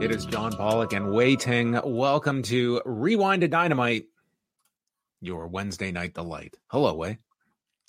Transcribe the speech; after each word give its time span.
It 0.00 0.12
is 0.12 0.26
John 0.26 0.52
Pollock 0.52 0.92
and 0.92 1.10
Wai 1.10 1.34
Ting. 1.34 1.78
Welcome 1.84 2.42
to 2.44 2.80
Rewind-A-Dynamite, 2.84 4.06
your 5.20 5.48
Wednesday 5.48 5.90
night 5.90 6.14
delight. 6.14 6.56
Hello, 6.68 6.94
Wai. 6.94 7.18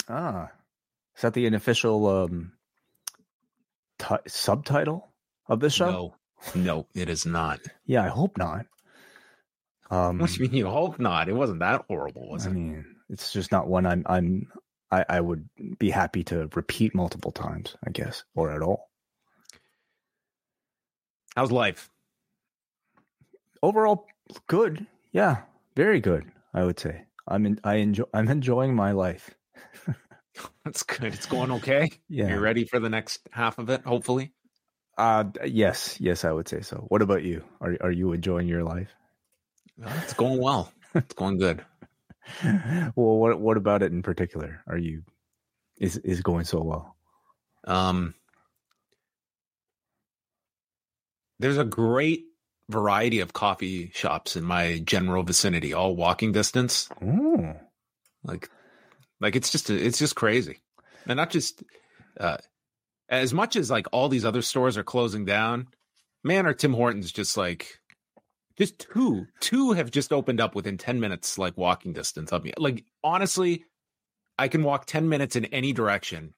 Ah, 0.07 0.49
is 1.15 1.21
that 1.21 1.33
the 1.35 1.45
unofficial 1.45 2.07
um, 2.07 2.53
t- 3.99 4.15
subtitle 4.27 5.11
of 5.47 5.59
this 5.59 5.73
show? 5.73 6.15
No, 6.55 6.61
no, 6.61 6.87
it 6.95 7.09
is 7.09 7.25
not. 7.27 7.59
Yeah, 7.85 8.03
I 8.03 8.07
hope 8.07 8.37
not. 8.37 8.65
Um, 9.91 10.17
What 10.17 10.31
do 10.31 10.35
you 10.43 10.49
mean? 10.49 10.57
You 10.57 10.67
hope 10.67 10.99
not. 10.99 11.29
It 11.29 11.33
wasn't 11.33 11.59
that 11.59 11.85
horrible, 11.87 12.27
was 12.29 12.47
I 12.47 12.49
it? 12.49 12.53
I 12.53 12.55
mean, 12.55 12.85
it's 13.09 13.31
just 13.31 13.51
not 13.51 13.67
one 13.67 13.85
I'm. 13.85 14.03
I'm. 14.07 14.47
I, 14.91 15.05
I 15.07 15.21
would 15.21 15.47
be 15.77 15.91
happy 15.91 16.23
to 16.25 16.49
repeat 16.55 16.95
multiple 16.95 17.31
times, 17.31 17.75
I 17.85 17.91
guess, 17.91 18.23
or 18.33 18.51
at 18.51 18.63
all. 18.63 18.89
How's 21.35 21.51
life? 21.51 21.91
Overall, 23.61 24.05
good. 24.47 24.85
Yeah, 25.11 25.43
very 25.75 25.99
good. 25.99 26.31
I 26.53 26.63
would 26.63 26.79
say. 26.79 27.05
I'm. 27.27 27.45
In, 27.45 27.59
I 27.63 27.75
enjoy. 27.75 28.05
I'm 28.13 28.27
enjoying 28.29 28.75
my 28.75 28.91
life. 28.91 29.35
That's 30.65 30.83
good. 30.83 31.13
It's 31.13 31.25
going 31.25 31.51
okay. 31.51 31.89
Yeah. 32.07 32.29
You're 32.29 32.39
ready 32.39 32.65
for 32.65 32.79
the 32.79 32.89
next 32.89 33.27
half 33.31 33.57
of 33.57 33.69
it, 33.69 33.81
hopefully. 33.83 34.33
Uh 34.97 35.23
yes, 35.45 35.95
yes, 36.01 36.25
I 36.25 36.31
would 36.33 36.49
say 36.49 36.59
so. 36.59 36.85
What 36.89 37.01
about 37.01 37.23
you? 37.23 37.41
Are 37.61 37.77
are 37.79 37.91
you 37.91 38.11
enjoying 38.11 38.49
your 38.49 38.63
life? 38.63 38.89
Well, 39.77 39.93
It's 40.03 40.13
going 40.13 40.41
well. 40.41 40.73
It's 40.93 41.13
going 41.13 41.37
good. 41.37 41.63
well, 42.43 43.17
what 43.17 43.39
what 43.39 43.55
about 43.57 43.81
it 43.81 43.93
in 43.93 44.01
particular? 44.01 44.61
Are 44.67 44.77
you 44.77 45.03
is 45.77 45.97
is 45.97 46.21
going 46.21 46.43
so 46.43 46.61
well? 46.61 46.97
Um, 47.65 48.13
there's 51.39 51.57
a 51.57 51.63
great 51.63 52.25
variety 52.69 53.19
of 53.19 53.33
coffee 53.33 53.91
shops 53.93 54.35
in 54.35 54.43
my 54.43 54.79
general 54.79 55.23
vicinity, 55.23 55.73
all 55.73 55.95
walking 55.95 56.31
distance. 56.31 56.87
Oh, 57.01 57.55
like 58.23 58.49
like 59.19 59.35
it's 59.35 59.51
just 59.51 59.69
it's 59.69 59.99
just 59.99 60.15
crazy. 60.15 60.59
And 61.05 61.17
not 61.17 61.31
just 61.31 61.63
uh 62.19 62.37
as 63.09 63.33
much 63.33 63.55
as 63.55 63.69
like 63.69 63.87
all 63.91 64.09
these 64.09 64.25
other 64.25 64.41
stores 64.41 64.77
are 64.77 64.83
closing 64.83 65.25
down 65.25 65.67
man 66.23 66.45
or 66.45 66.53
tim 66.53 66.73
hortons 66.73 67.11
just 67.11 67.37
like 67.37 67.79
just 68.57 68.77
two 68.77 69.25
two 69.39 69.71
have 69.71 69.89
just 69.89 70.13
opened 70.13 70.39
up 70.39 70.53
within 70.53 70.77
10 70.77 70.99
minutes 70.99 71.37
like 71.37 71.57
walking 71.57 71.93
distance 71.93 72.31
of 72.31 72.43
me. 72.43 72.53
Like 72.57 72.83
honestly 73.03 73.65
i 74.37 74.47
can 74.47 74.63
walk 74.63 74.85
10 74.85 75.09
minutes 75.09 75.35
in 75.35 75.45
any 75.45 75.73
direction 75.73 76.33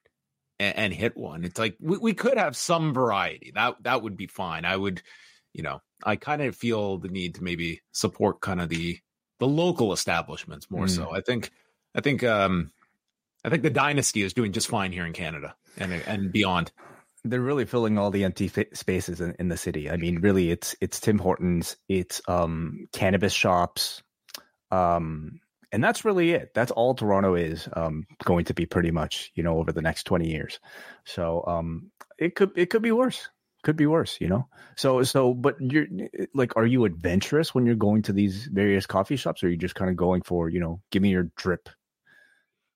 and, 0.62 0.78
and 0.78 0.94
hit 0.94 1.18
one. 1.18 1.44
It's 1.44 1.60
like 1.60 1.76
we, 1.82 1.98
we 1.98 2.14
could 2.14 2.38
have 2.38 2.56
some 2.56 2.94
variety. 2.94 3.52
That 3.54 3.76
that 3.82 4.04
would 4.04 4.16
be 4.16 4.28
fine. 4.28 4.64
I 4.64 4.78
would 4.78 5.02
you 5.54 5.64
know 5.64 5.82
i 6.04 6.16
kind 6.16 6.42
of 6.42 6.56
feel 6.56 6.98
the 6.98 7.08
need 7.10 7.36
to 7.36 7.44
maybe 7.44 7.82
support 7.92 8.42
kind 8.42 8.62
of 8.62 8.70
the 8.70 9.00
the 9.40 9.48
local 9.48 9.92
establishments 9.94 10.70
more 10.70 10.86
Mm. 10.86 10.96
so 10.96 11.16
i 11.16 11.22
think 11.22 11.52
I 11.94 12.00
think 12.02 12.24
um 12.24 12.72
I 13.44 13.50
think 13.50 13.64
the 13.64 13.70
dynasty 13.70 14.22
is 14.22 14.34
doing 14.34 14.52
just 14.54 14.68
fine 14.70 14.92
here 14.94 15.06
in 15.06 15.14
Canada 15.14 15.56
and 15.78 15.92
and 15.92 16.32
beyond. 16.32 16.72
they're 17.26 17.42
really 17.42 17.66
filling 17.66 17.98
all 17.98 18.12
the 18.12 18.24
empty 18.24 18.48
fa- 18.48 18.74
spaces 18.74 19.20
in, 19.20 19.36
in 19.40 19.48
the 19.50 19.58
city. 19.58 19.90
I 19.92 19.98
mean, 19.98 20.22
really, 20.22 20.52
it's 20.52 20.74
it's 20.80 21.00
Tim 21.02 21.18
Hortons, 21.20 21.76
it's 21.90 22.22
um 22.30 22.88
cannabis 22.94 23.34
shops, 23.34 24.04
um, 24.72 25.40
and 25.72 25.84
that's 25.84 26.06
really 26.06 26.32
it. 26.32 26.54
That's 26.54 26.72
all 26.72 26.94
Toronto 26.96 27.36
is 27.36 27.68
um 27.74 28.06
going 28.24 28.46
to 28.46 28.54
be 28.54 28.66
pretty 28.66 28.92
much, 28.92 29.32
you 29.36 29.44
know, 29.44 29.58
over 29.58 29.72
the 29.72 29.82
next 29.82 30.04
twenty 30.04 30.30
years. 30.30 30.60
So 31.06 31.44
um, 31.48 31.92
it 32.18 32.36
could 32.36 32.52
it 32.56 32.70
could 32.70 32.82
be 32.82 32.92
worse. 32.92 33.28
Could 33.64 33.76
be 33.76 33.86
worse, 33.86 34.18
you 34.20 34.28
know. 34.28 34.48
So 34.76 35.04
so, 35.04 35.34
but 35.34 35.56
you're 35.60 35.86
like, 36.34 36.58
are 36.58 36.66
you 36.66 36.86
adventurous 36.86 37.54
when 37.54 37.66
you're 37.66 37.76
going 37.76 38.02
to 38.04 38.14
these 38.14 38.46
various 38.48 38.88
coffee 38.88 39.16
shops, 39.16 39.44
or 39.44 39.48
are 39.48 39.50
you 39.50 39.58
just 39.58 39.76
kind 39.76 39.92
of 39.92 39.98
going 39.98 40.24
for, 40.24 40.50
you 40.50 40.60
know, 40.60 40.82
give 40.90 41.04
me 41.04 41.10
your 41.10 41.30
drip, 41.36 41.70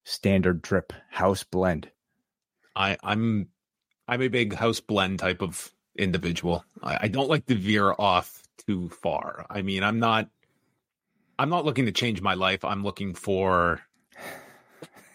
standard 0.03 0.61
drip 0.61 0.93
house 1.09 1.43
blend? 1.43 1.89
I 2.75 2.97
I'm 3.03 3.49
I'm 4.07 4.21
a 4.21 4.27
big 4.27 4.53
house 4.53 4.79
blend 4.79 5.19
type 5.19 5.41
of 5.41 5.71
individual. 5.97 6.63
I, 6.83 6.99
I 7.01 7.07
don't 7.07 7.29
like 7.29 7.47
to 7.47 7.55
veer 7.55 7.93
off 7.97 8.43
too 8.67 8.89
far. 8.89 9.45
I 9.49 9.63
mean, 9.63 9.83
I'm 9.83 9.99
not 9.99 10.29
I'm 11.39 11.49
not 11.49 11.65
looking 11.65 11.85
to 11.85 11.91
change 11.91 12.21
my 12.21 12.35
life. 12.35 12.63
I'm 12.63 12.83
looking 12.83 13.15
for 13.15 13.81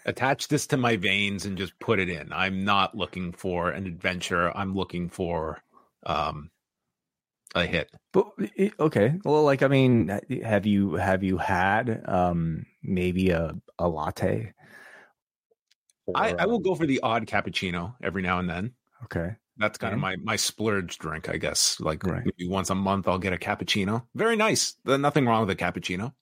attach 0.05 0.47
this 0.47 0.67
to 0.67 0.77
my 0.77 0.97
veins 0.97 1.45
and 1.45 1.57
just 1.57 1.77
put 1.79 1.99
it 1.99 2.09
in. 2.09 2.31
I'm 2.33 2.63
not 2.63 2.95
looking 2.95 3.31
for 3.33 3.69
an 3.71 3.85
adventure. 3.87 4.55
I'm 4.55 4.73
looking 4.75 5.09
for 5.09 5.61
um 6.05 6.51
a 7.55 7.65
hit. 7.65 7.89
But 8.13 8.31
okay, 8.79 9.19
well, 9.23 9.43
like 9.43 9.63
I 9.63 9.67
mean, 9.67 10.19
have 10.43 10.65
you 10.65 10.93
have 10.95 11.23
you 11.23 11.37
had 11.37 12.03
um 12.07 12.65
maybe 12.83 13.29
a 13.29 13.55
a 13.79 13.87
latte? 13.87 14.53
I, 16.13 16.33
Or, 16.33 16.39
I 16.39 16.45
will 16.45 16.55
um, 16.57 16.61
go 16.61 16.75
for 16.75 16.85
the 16.85 16.99
odd 17.01 17.25
cappuccino 17.25 17.95
every 18.01 18.21
now 18.21 18.39
and 18.39 18.49
then. 18.49 18.73
Okay, 19.03 19.35
That's 19.57 19.77
kind 19.77 19.93
of 19.93 19.99
my 19.99 20.15
my 20.17 20.35
splurge 20.35 20.97
drink, 20.99 21.29
I 21.29 21.37
guess. 21.37 21.79
Like 21.79 22.03
Right. 22.03 22.23
maybe 22.23 22.47
once 22.49 22.69
a 22.69 22.75
month, 22.75 23.07
I'll 23.07 23.19
get 23.19 23.33
a 23.33 23.37
cappuccino. 23.37 24.07
Very 24.15 24.35
nice. 24.35 24.75
There's 24.85 24.99
nothing 24.99 25.25
wrong 25.25 25.45
with 25.45 25.51
a 25.51 25.55
cappuccino. 25.55 26.13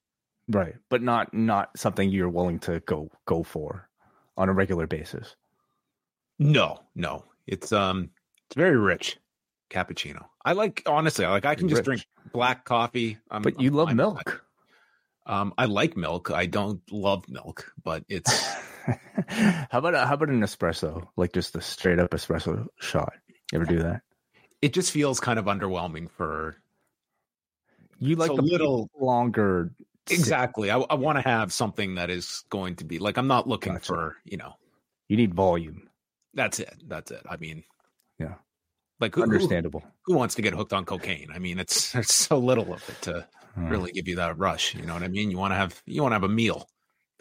Right. 0.50 0.75
But 0.90 1.01
not 1.04 1.34
not 1.34 1.78
something 1.78 2.10
you're 2.10 2.30
willing 2.30 2.60
to 2.62 2.80
go 2.81 3.10
go 3.25 3.44
for 3.44 3.88
on 4.36 4.50
a 4.50 4.54
regular 4.54 4.88
basis. 4.88 5.36
No, 6.40 6.80
no, 6.96 7.25
it's 7.46 7.72
um, 7.72 8.10
it's 8.48 8.56
very 8.56 8.78
rich 8.78 9.18
cappuccino. 9.69 10.25
I 10.44 10.54
like 10.54 10.81
honestly, 10.86 11.25
I 11.25 11.30
like 11.31 11.46
I 11.46 11.56
can 11.56 11.68
just 11.69 11.80
Rich. 11.80 11.86
drink 11.86 12.06
black 12.34 12.66
coffee. 12.66 13.18
I'm, 13.30 13.42
But 13.44 13.60
you 13.62 13.69
I'm 13.69 13.75
love 13.75 13.88
that. 13.90 13.96
milk. 13.96 14.46
Um, 15.28 15.54
I 15.57 15.66
like 15.66 15.96
milk. 15.96 16.31
I 16.31 16.48
don't 16.48 16.81
love 16.92 17.30
milk, 17.30 17.72
but 17.84 18.04
it's 18.10 18.31
how 19.28 19.68
about 19.78 19.94
a, 19.94 20.07
how 20.07 20.16
about 20.16 20.30
an 20.30 20.42
espresso? 20.42 21.07
Like 21.16 21.34
just 21.34 21.56
a 21.56 21.62
straight 21.62 22.00
up 22.00 22.12
espresso 22.12 22.66
shot. 22.80 23.13
You 23.51 23.57
ever 23.62 23.66
do 23.66 23.84
that? 23.84 24.01
it 24.62 24.74
just 24.74 24.92
feels 24.92 25.19
kind 25.22 25.40
of 25.40 25.46
underwhelming 25.46 26.10
for 26.12 26.57
You 28.00 28.16
like 28.16 28.31
a 28.31 28.36
the 28.36 28.42
little- 28.42 28.90
longer. 29.00 29.72
Exactly. 30.11 30.71
I, 30.71 30.77
I 30.79 30.95
want 30.95 31.17
to 31.17 31.21
have 31.21 31.51
something 31.53 31.95
that 31.95 32.09
is 32.09 32.44
going 32.50 32.75
to 32.77 32.83
be 32.85 33.00
like 33.00 33.17
I'm 33.17 33.27
not 33.27 33.47
looking 33.47 33.73
Gotcha. 33.73 33.85
for 33.85 34.17
you 34.25 34.38
know 34.38 34.53
You 35.07 35.17
need 35.17 35.33
volume. 35.33 35.89
that's 36.33 36.59
it. 36.59 36.75
That's 36.88 37.11
it. 37.11 37.21
I 37.29 37.38
mean, 37.38 37.63
Yeah. 38.19 38.35
like 39.00 39.15
who, 39.15 39.21
who, 39.21 39.23
Understandable. 39.23 39.83
who 40.06 40.15
wants 40.15 40.35
to 40.35 40.41
get 40.41 40.53
hooked 40.53 40.73
on 40.73 40.85
cocaine? 40.85 41.29
I 41.33 41.39
mean, 41.39 41.59
it's 41.59 41.91
there's 41.94 42.13
so 42.13 42.38
little 42.38 42.73
of 42.73 42.88
it 42.89 43.01
to 43.03 43.27
Hmm. 43.56 43.67
really 43.67 43.91
give 43.91 44.07
you 44.07 44.15
that 44.17 44.38
rush. 44.38 44.75
You 44.75 44.83
know 44.83 44.94
what 44.94 45.01
I 45.01 45.07
mean? 45.07 45.31
You 45.31 45.38
want 45.39 45.51
to 45.53 45.56
have 45.57 45.81
you 45.88 46.03
want 46.03 46.12
to 46.12 46.15
have 46.15 46.23
a 46.23 46.29
meal. 46.29 46.69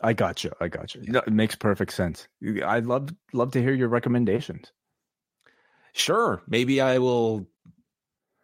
I 0.02 0.12
got 0.12 0.44
you. 0.44 0.52
I 0.61 0.69
got 0.69 0.94
you. 0.94 1.02
No, 1.06 1.20
it 1.20 1.32
makes 1.32 1.56
perfect 1.56 1.93
sense. 1.93 2.29
I'd 2.64 2.84
love 2.87 3.08
love 3.32 3.50
to 3.52 3.62
hear 3.62 3.73
your 3.73 3.88
recommendations. 3.88 4.70
Sure, 5.94 6.43
maybe 6.46 6.81
I 6.81 6.99
will 6.99 7.49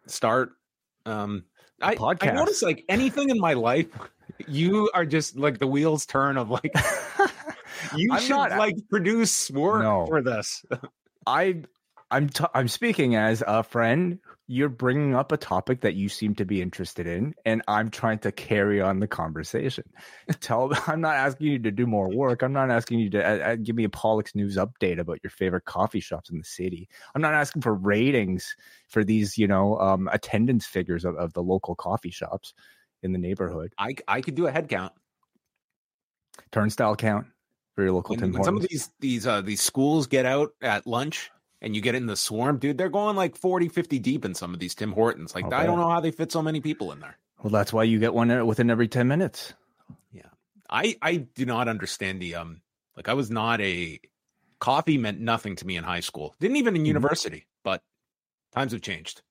start. 0.07 0.49
Um, 1.05 1.45
I, 1.81 1.95
I 2.21 2.31
notice 2.31 2.61
like 2.61 2.83
anything 2.89 3.29
in 3.29 3.39
my 3.39 3.53
life, 3.53 3.87
you 4.47 4.89
are 4.93 5.05
just 5.05 5.35
like 5.37 5.59
the 5.59 5.67
wheels 5.67 6.05
turn 6.05 6.37
of 6.37 6.49
like 6.49 6.71
you 7.95 8.11
I'm 8.13 8.21
should 8.21 8.29
not- 8.29 8.51
like 8.57 8.75
produce 8.89 9.49
work 9.51 9.83
No. 9.83 10.05
for 10.07 10.21
this. 10.21 10.63
I 11.27 11.63
I'm 12.11 12.29
t- 12.29 12.45
I'm 12.53 12.67
speaking 12.67 13.15
as 13.15 13.43
a 13.45 13.63
friend. 13.63 14.19
You're 14.47 14.69
bringing 14.69 15.15
up 15.15 15.31
a 15.31 15.37
topic 15.37 15.81
that 15.81 15.95
you 15.95 16.07
seem 16.07 16.35
to 16.35 16.45
be 16.45 16.61
interested 16.61 17.07
in, 17.07 17.33
and 17.45 17.63
I'm 17.67 17.89
trying 17.89 18.19
to 18.19 18.31
carry 18.31 18.79
on 18.79 18.99
the 18.99 19.07
conversation. 19.07 19.85
Tell 20.39 20.71
I'm 20.87 21.01
not 21.01 21.15
asking 21.15 21.47
you 21.47 21.59
to 21.59 21.71
do 21.71 21.87
more 21.87 22.09
work. 22.09 22.43
I'm 22.43 22.53
not 22.53 22.69
asking 22.69 22.99
you 22.99 23.09
to 23.11 23.23
uh, 23.23 23.51
uh, 23.51 23.55
give 23.55 23.75
me 23.75 23.85
a 23.85 23.89
Pollock 23.89 24.35
news 24.35 24.57
update 24.57 24.99
about 24.99 25.19
your 25.23 25.31
favorite 25.31 25.65
coffee 25.65 25.99
shops 25.99 26.29
in 26.29 26.37
the 26.37 26.43
city. 26.43 26.87
I'm 27.15 27.21
not 27.21 27.33
asking 27.33 27.63
for 27.63 27.73
ratings 27.73 28.55
for 28.87 29.03
these, 29.03 29.37
you 29.37 29.47
know, 29.47 29.79
um, 29.79 30.09
attendance 30.11 30.67
figures 30.67 31.05
of, 31.05 31.15
of 31.15 31.33
the 31.33 31.43
local 31.43 31.73
coffee 31.75 32.11
shops 32.11 32.53
in 33.01 33.13
the 33.13 33.19
neighborhood. 33.19 33.73
I 33.79 33.95
I 34.07 34.21
could 34.21 34.35
do 34.35 34.47
a 34.47 34.51
head 34.51 34.69
count. 34.69 34.93
Turnstile 36.51 36.95
count 36.95 37.27
for 37.75 37.83
your 37.83 37.93
local 37.93 38.15
When, 38.15 38.33
when 38.33 38.43
some 38.43 38.57
of 38.57 38.67
these 38.67 38.89
these 38.99 39.27
uh 39.27 39.41
these 39.41 39.61
schools 39.61 40.07
get 40.07 40.25
out 40.25 40.51
at 40.61 40.87
lunch 40.87 41.31
and 41.65 41.75
you 41.75 41.81
get 41.81 41.95
in 41.95 42.05
the 42.05 42.15
swarm, 42.15 42.57
dude, 42.59 42.77
they're 42.77 42.87
going 42.89 43.17
like 43.17 43.35
40, 43.35 43.67
50 43.67 43.99
deep 43.99 44.23
in 44.23 44.33
some 44.35 44.53
of 44.53 44.59
these 44.61 44.73
Tim 44.75 44.93
Hortons. 44.93 45.35
Like 45.35 45.45
Okay. 45.45 45.55
I 45.55 45.65
don't 45.65 45.77
know 45.79 45.89
how 45.89 45.99
they 45.99 46.11
fit 46.11 46.31
so 46.31 46.41
many 46.41 46.61
people 46.61 46.91
in 46.93 46.99
there. 47.01 47.17
Well, 47.43 47.51
that's 47.51 47.73
why 47.73 47.83
you 47.83 47.99
get 47.99 48.13
one 48.13 48.31
uh, 48.31 48.45
within 48.45 48.69
every 48.69 48.87
ten 48.87 49.07
minutes. 49.09 49.53
Yeah. 50.13 50.29
I 50.69 50.95
I 51.01 51.17
do 51.17 51.45
not 51.45 51.67
understand 51.67 52.21
the 52.21 52.35
um 52.35 52.61
like 52.95 53.09
I 53.09 53.13
was 53.13 53.29
not 53.29 53.59
a 53.59 53.99
coffee 54.59 54.97
meant 54.97 55.19
nothing 55.19 55.57
to 55.57 55.67
me 55.67 55.75
in 55.75 55.83
high 55.83 55.99
school. 55.99 56.33
Didn't 56.39 56.55
even 56.57 56.75
in 56.77 56.83
Mhm. 56.83 56.87
university, 56.87 57.45
but 57.63 57.83
times 58.53 58.71
have 58.71 58.81
changed. 58.81 59.21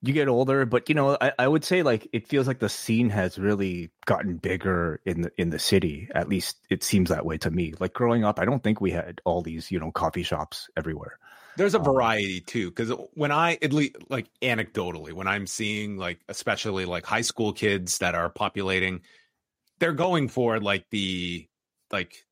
you 0.00 0.12
get 0.12 0.28
older 0.28 0.64
but 0.64 0.88
you 0.88 0.94
know 0.94 1.16
I, 1.20 1.32
I 1.40 1.48
would 1.48 1.64
say 1.64 1.82
like 1.82 2.06
it 2.12 2.28
feels 2.28 2.46
like 2.46 2.60
the 2.60 2.68
scene 2.68 3.10
has 3.10 3.36
really 3.36 3.90
gotten 4.06 4.36
bigger 4.36 5.00
in 5.04 5.22
the 5.22 5.32
in 5.36 5.50
the 5.50 5.58
city 5.58 6.08
at 6.14 6.28
least 6.28 6.56
it 6.70 6.84
seems 6.84 7.08
that 7.08 7.26
way 7.26 7.36
to 7.38 7.50
me 7.50 7.74
like 7.80 7.94
growing 7.94 8.22
up 8.24 8.38
i 8.38 8.44
don't 8.44 8.62
think 8.62 8.80
we 8.80 8.92
had 8.92 9.20
all 9.24 9.42
these 9.42 9.72
you 9.72 9.80
know 9.80 9.90
coffee 9.90 10.22
shops 10.22 10.68
everywhere 10.76 11.18
There's 11.58 11.74
a 11.74 11.78
Um, 11.78 11.84
variety 11.84 12.40
too, 12.40 12.70
because 12.70 12.90
when 13.14 13.30
I 13.32 13.58
at 13.60 13.72
least 13.74 13.96
like 14.08 14.28
anecdotally, 14.40 15.12
when 15.12 15.26
I'm 15.28 15.46
seeing 15.46 15.98
like 15.98 16.20
especially 16.28 16.86
like 16.86 17.04
high 17.04 17.20
school 17.20 17.52
kids 17.52 17.98
that 17.98 18.14
are 18.14 18.30
populating, 18.30 19.02
they're 19.78 19.92
going 19.92 20.28
for 20.28 20.58
like 20.60 20.86
the 20.90 21.46
like 21.92 22.24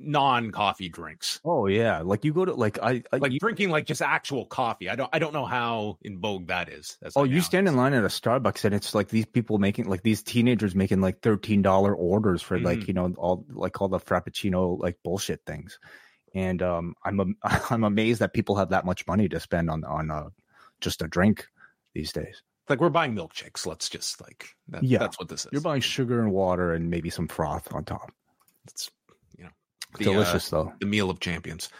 non 0.00 0.52
coffee 0.52 0.88
drinks, 0.88 1.40
oh 1.44 1.66
yeah 1.66 2.02
like 2.02 2.24
you 2.24 2.32
go 2.32 2.44
to 2.44 2.54
like 2.54 2.78
i, 2.80 3.02
I 3.12 3.16
like 3.16 3.32
you, 3.32 3.40
drinking 3.40 3.70
like 3.70 3.84
just 3.84 4.00
actual 4.00 4.44
coffee. 4.46 4.88
I 4.88 4.94
don't 4.94 5.10
I 5.12 5.18
don't 5.18 5.32
know 5.32 5.44
how 5.44 5.98
in 6.02 6.20
vogue 6.20 6.46
that 6.48 6.68
is. 6.68 6.96
oh 7.16 7.24
you 7.24 7.36
now. 7.36 7.40
stand 7.42 7.66
in 7.66 7.76
line 7.76 7.94
at 7.94 8.04
a 8.04 8.08
starbucks 8.08 8.64
and 8.64 8.76
it's 8.76 8.94
like 8.94 9.08
these 9.08 9.26
people 9.26 9.58
making 9.58 9.86
like 9.88 10.02
these 10.04 10.22
teenagers 10.22 10.76
making 10.76 11.00
like 11.00 11.20
$13 11.20 11.96
orders 11.98 12.42
for 12.42 12.60
like 12.60 12.78
Mhm. 12.78 12.86
you 12.88 12.94
know 12.94 13.12
all 13.18 13.44
like 13.50 13.80
all 13.80 13.88
the 13.88 13.98
frappuccino 13.98 14.78
like 14.78 14.96
bullshit 15.02 15.40
things 15.44 15.80
and 16.34 16.62
um 16.62 16.94
i'm 17.04 17.36
i'm 17.70 17.84
amazed 17.84 18.20
that 18.20 18.32
people 18.32 18.56
have 18.56 18.70
that 18.70 18.84
much 18.84 19.06
money 19.06 19.28
to 19.28 19.40
spend 19.40 19.70
on 19.70 19.84
on 19.84 20.10
uh 20.10 20.28
just 20.80 21.02
a 21.02 21.08
drink 21.08 21.46
these 21.94 22.12
days 22.12 22.42
like 22.68 22.80
we're 22.80 22.90
buying 22.90 23.14
milkshakes. 23.16 23.64
Let's 23.66 23.88
just 23.88 24.20
like 24.20 24.46
that, 24.68 24.82
Yeah. 24.82 24.98
that's 24.98 25.18
what 25.18 25.28
this 25.30 25.46
is. 25.46 25.52
You're 25.52 25.62
buying 25.62 25.80
sugar 25.80 26.20
and 26.20 26.30
water 26.32 26.74
and 26.74 26.90
maybe 26.90 27.08
some 27.08 27.26
froth 27.26 27.72
on 27.72 27.84
top. 27.84 28.12
It's 28.66 28.90
you 29.38 29.44
know 29.44 29.50
the, 29.98 30.04
uh, 30.10 30.12
Delicious 30.12 30.50
though. 30.50 30.72
the 30.78 30.84
meal 30.86 31.08
of 31.08 31.18
champions. 31.18 31.70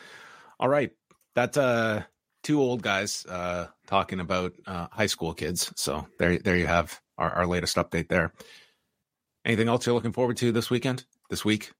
All 0.59 0.69
right, 0.69 0.91
that's 1.35 1.59
uh 1.59 2.05
two 2.43 2.59
old 2.61 2.81
guys 2.83 3.27
uh 3.27 3.67
talking 3.87 4.19
about 4.21 4.55
uh 4.67 4.87
high 4.91 5.07
school 5.07 5.35
kids. 5.35 5.71
So 5.77 6.07
there 6.19 6.39
there 6.39 6.57
you 6.57 6.67
have 6.67 6.99
our, 7.19 7.31
our 7.31 7.47
latest 7.47 7.77
update 7.77 8.09
there. 8.09 8.33
Anything 9.45 9.69
else 9.69 9.85
you're 9.85 9.95
looking 9.95 10.13
forward 10.13 10.39
to 10.39 10.53
this 10.53 10.71
weekend? 10.71 11.05
This 11.29 11.45
week? 11.45 11.73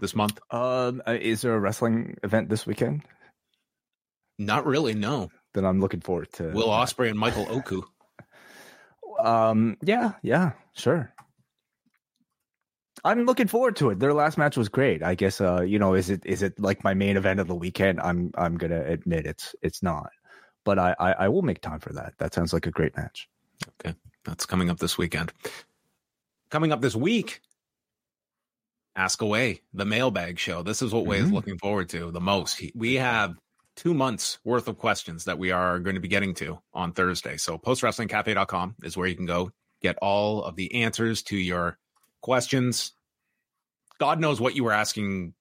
This 0.00 0.14
month? 0.14 0.38
Um, 0.50 1.02
uh, 1.06 1.18
is 1.20 1.42
there 1.42 1.54
a 1.54 1.58
wrestling 1.58 2.16
event 2.22 2.48
this 2.48 2.66
weekend 2.66 3.02
Not 4.38 4.66
really, 4.66 4.94
no. 4.94 5.30
Then 5.54 5.64
I'm 5.64 5.80
looking 5.80 6.00
forward 6.00 6.32
to? 6.34 6.50
Will 6.50 6.68
Ospreay 6.68 7.10
and 7.10 7.18
Michael 7.18 7.46
Oku. 7.50 7.82
Um, 9.18 9.76
yeah, 9.82 10.12
yeah, 10.22 10.52
sure. 10.74 11.12
I'm 13.04 13.24
looking 13.24 13.48
forward 13.48 13.76
to 13.76 13.90
it. 13.90 13.98
Their 13.98 14.12
last 14.12 14.38
match 14.38 14.56
was 14.56 14.68
great. 14.68 15.02
I 15.02 15.14
guess. 15.14 15.40
Uh, 15.40 15.62
you 15.62 15.78
know, 15.78 15.94
is 15.94 16.10
it 16.10 16.24
is 16.24 16.42
it 16.42 16.58
like 16.60 16.84
my 16.84 16.94
main 16.94 17.16
event 17.16 17.40
of 17.40 17.46
the 17.48 17.54
weekend? 17.54 18.00
I'm 18.00 18.30
I'm 18.36 18.56
gonna 18.56 18.82
admit 18.84 19.26
it's 19.26 19.54
it's 19.62 19.82
not, 19.82 20.10
but 20.64 20.78
I 20.78 20.94
I, 20.98 21.12
I 21.12 21.28
will 21.28 21.42
make 21.42 21.60
time 21.60 21.80
for 21.80 21.92
that. 21.94 22.14
That 22.18 22.34
sounds 22.34 22.52
like 22.52 22.66
a 22.66 22.70
great 22.70 22.96
match. 22.96 23.28
Okay. 23.80 23.96
That's 24.24 24.46
coming 24.46 24.68
up 24.70 24.78
this 24.78 24.98
weekend. 24.98 25.32
Coming 26.50 26.72
up 26.72 26.80
this 26.80 26.96
week, 26.96 27.40
ASK-A-WAI, 28.98 29.60
the 29.72 29.84
mailbag 29.84 30.38
show. 30.38 30.62
This 30.62 30.82
is 30.82 30.92
what 30.92 31.06
Wai 31.06 31.16
is 31.16 31.30
looking 31.32 31.56
forward 31.56 31.88
to 31.90 32.10
the 32.10 32.20
most. 32.20 32.60
We 32.74 32.96
have 32.96 33.36
two 33.76 33.94
months 33.94 34.40
worth 34.44 34.66
of 34.66 34.76
questions 34.76 35.24
that 35.26 35.38
we 35.38 35.52
are 35.52 35.78
going 35.78 35.94
to 35.94 36.00
be 36.00 36.08
getting 36.08 36.34
to 36.34 36.58
on 36.74 36.92
Thursday. 36.92 37.36
So 37.36 37.58
postwrestlingcafe.com 37.58 38.74
is 38.82 38.96
where 38.96 39.06
you 39.06 39.14
can 39.14 39.26
go 39.26 39.52
get 39.80 39.96
all 40.02 40.42
of 40.42 40.56
the 40.56 40.82
answers 40.82 41.22
to 41.22 41.36
your 41.36 41.78
questions. 42.20 42.92
God 44.00 44.18
knows 44.18 44.40
what 44.40 44.56
you 44.56 44.64
were 44.64 44.72
asking 44.72 45.34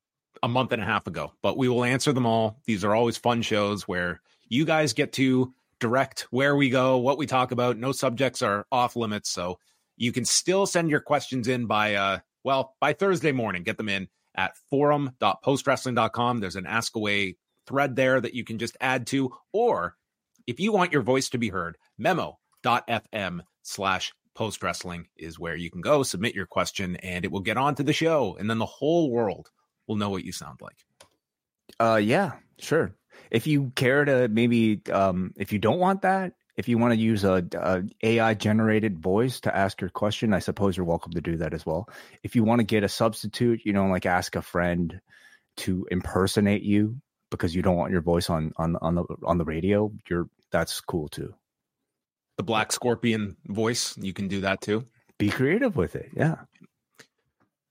a 0.43 0.47
month 0.47 0.71
and 0.71 0.81
a 0.81 0.85
half 0.85 1.07
ago, 1.07 1.33
but 1.41 1.57
we 1.57 1.67
will 1.67 1.83
answer 1.83 2.13
them 2.13 2.27
all. 2.27 2.61
These 2.65 2.83
are 2.83 2.93
always 2.93 3.17
fun 3.17 3.41
shows 3.41 3.87
where 3.87 4.21
you 4.47 4.65
guys 4.65 4.93
get 4.93 5.13
to 5.13 5.51
direct 5.79 6.27
where 6.29 6.55
we 6.55 6.69
go, 6.69 6.97
what 6.97 7.17
we 7.17 7.25
talk 7.25 7.51
about. 7.51 7.77
No 7.77 7.91
subjects 7.91 8.43
are 8.43 8.67
off 8.71 8.95
limits. 8.95 9.31
So 9.31 9.57
you 9.95 10.11
can 10.11 10.25
still 10.25 10.67
send 10.67 10.91
your 10.91 10.99
questions 10.99 11.47
in 11.47 11.65
by, 11.65 11.95
uh, 11.95 12.19
well, 12.47 12.77
by 12.79 12.93
Thursday 12.93 13.33
morning. 13.33 13.63
Get 13.63 13.75
them 13.75 13.89
in 13.89 14.07
at 14.33 14.55
forum.postwrestling.com. 14.69 16.39
There's 16.39 16.55
an 16.55 16.65
ASK-A-WAI 16.65 17.35
thread 17.65 17.97
there 17.97 18.21
that 18.21 18.35
you 18.35 18.45
can 18.45 18.57
just 18.57 18.77
add 18.79 19.05
to. 19.07 19.33
Or 19.51 19.97
if 20.47 20.61
you 20.61 20.71
want 20.71 20.93
your 20.93 21.01
voice 21.01 21.27
to 21.31 21.37
be 21.37 21.49
heard, 21.49 21.77
memo.fm 21.97 23.41
slash 23.63 24.13
post 24.33 24.63
wrestling 24.63 25.07
is 25.17 25.37
where 25.37 25.57
you 25.57 25.69
can 25.69 25.81
go 25.81 26.03
submit 26.03 26.35
your 26.35 26.45
question 26.45 26.95
and 26.95 27.25
it 27.25 27.33
will 27.33 27.41
get 27.41 27.57
onto 27.57 27.83
the 27.83 27.91
show. 27.91 28.37
And 28.39 28.49
then 28.49 28.59
the 28.59 28.65
whole 28.65 29.11
world 29.11 29.49
will 29.85 29.97
know 29.97 30.09
what 30.09 30.23
you 30.23 30.31
sound 30.31 30.61
like. 30.61 30.77
Uh, 31.81 31.97
yeah, 31.97 32.35
sure. 32.59 32.95
If 33.29 33.45
you 33.45 33.73
care 33.75 34.05
to 34.05 34.29
maybe, 34.29 34.83
um, 34.89 35.33
if 35.35 35.51
you 35.51 35.59
don't 35.59 35.79
want 35.79 36.03
that, 36.03 36.31
if 36.57 36.67
you 36.67 36.79
want 36.79 36.93
to 36.93 36.99
use 36.99 37.23
a, 37.23 37.45
a 37.53 37.83
AI 38.01 38.33
generated 38.33 38.97
voice 38.97 39.39
to 39.41 39.55
ask 39.55 39.79
your 39.79 39.91
question, 39.91 40.33
I 40.33 40.39
suppose 40.39 40.75
you're 40.75 40.87
welcome 40.87 41.13
to 41.13 41.21
do 41.21 41.37
that 41.37 41.53
as 41.53 41.65
well. 41.65 41.87
If 42.23 42.35
you 42.35 42.43
want 42.43 42.59
to 42.59 42.65
get 42.65 42.83
a 42.83 42.89
substitute, 42.89 43.61
you 43.63 43.73
know, 43.73 43.85
like 43.85 44.07
ask 44.07 44.35
a 44.35 44.41
friend 44.41 44.99
to 45.57 45.87
impersonate 45.91 46.63
you 46.63 46.97
because 47.29 47.55
you 47.55 47.61
don't 47.61 47.75
want 47.75 47.91
your 47.91 48.01
voice 48.01 48.29
on 48.29 48.53
on 48.57 48.75
on 48.77 48.95
the 48.95 49.05
on 49.23 49.37
the 49.37 49.45
radio, 49.45 49.91
you're 50.09 50.29
that's 50.51 50.81
cool 50.81 51.07
too. 51.07 51.33
The 52.37 52.43
Black 52.43 52.71
Scorpion 52.71 53.37
voice, 53.45 53.95
you 53.97 54.13
can 54.13 54.27
do 54.27 54.41
that 54.41 54.61
too. 54.61 54.85
Be 55.17 55.29
creative 55.29 55.75
with 55.75 55.95
it. 55.95 56.09
Yeah. 56.15 56.35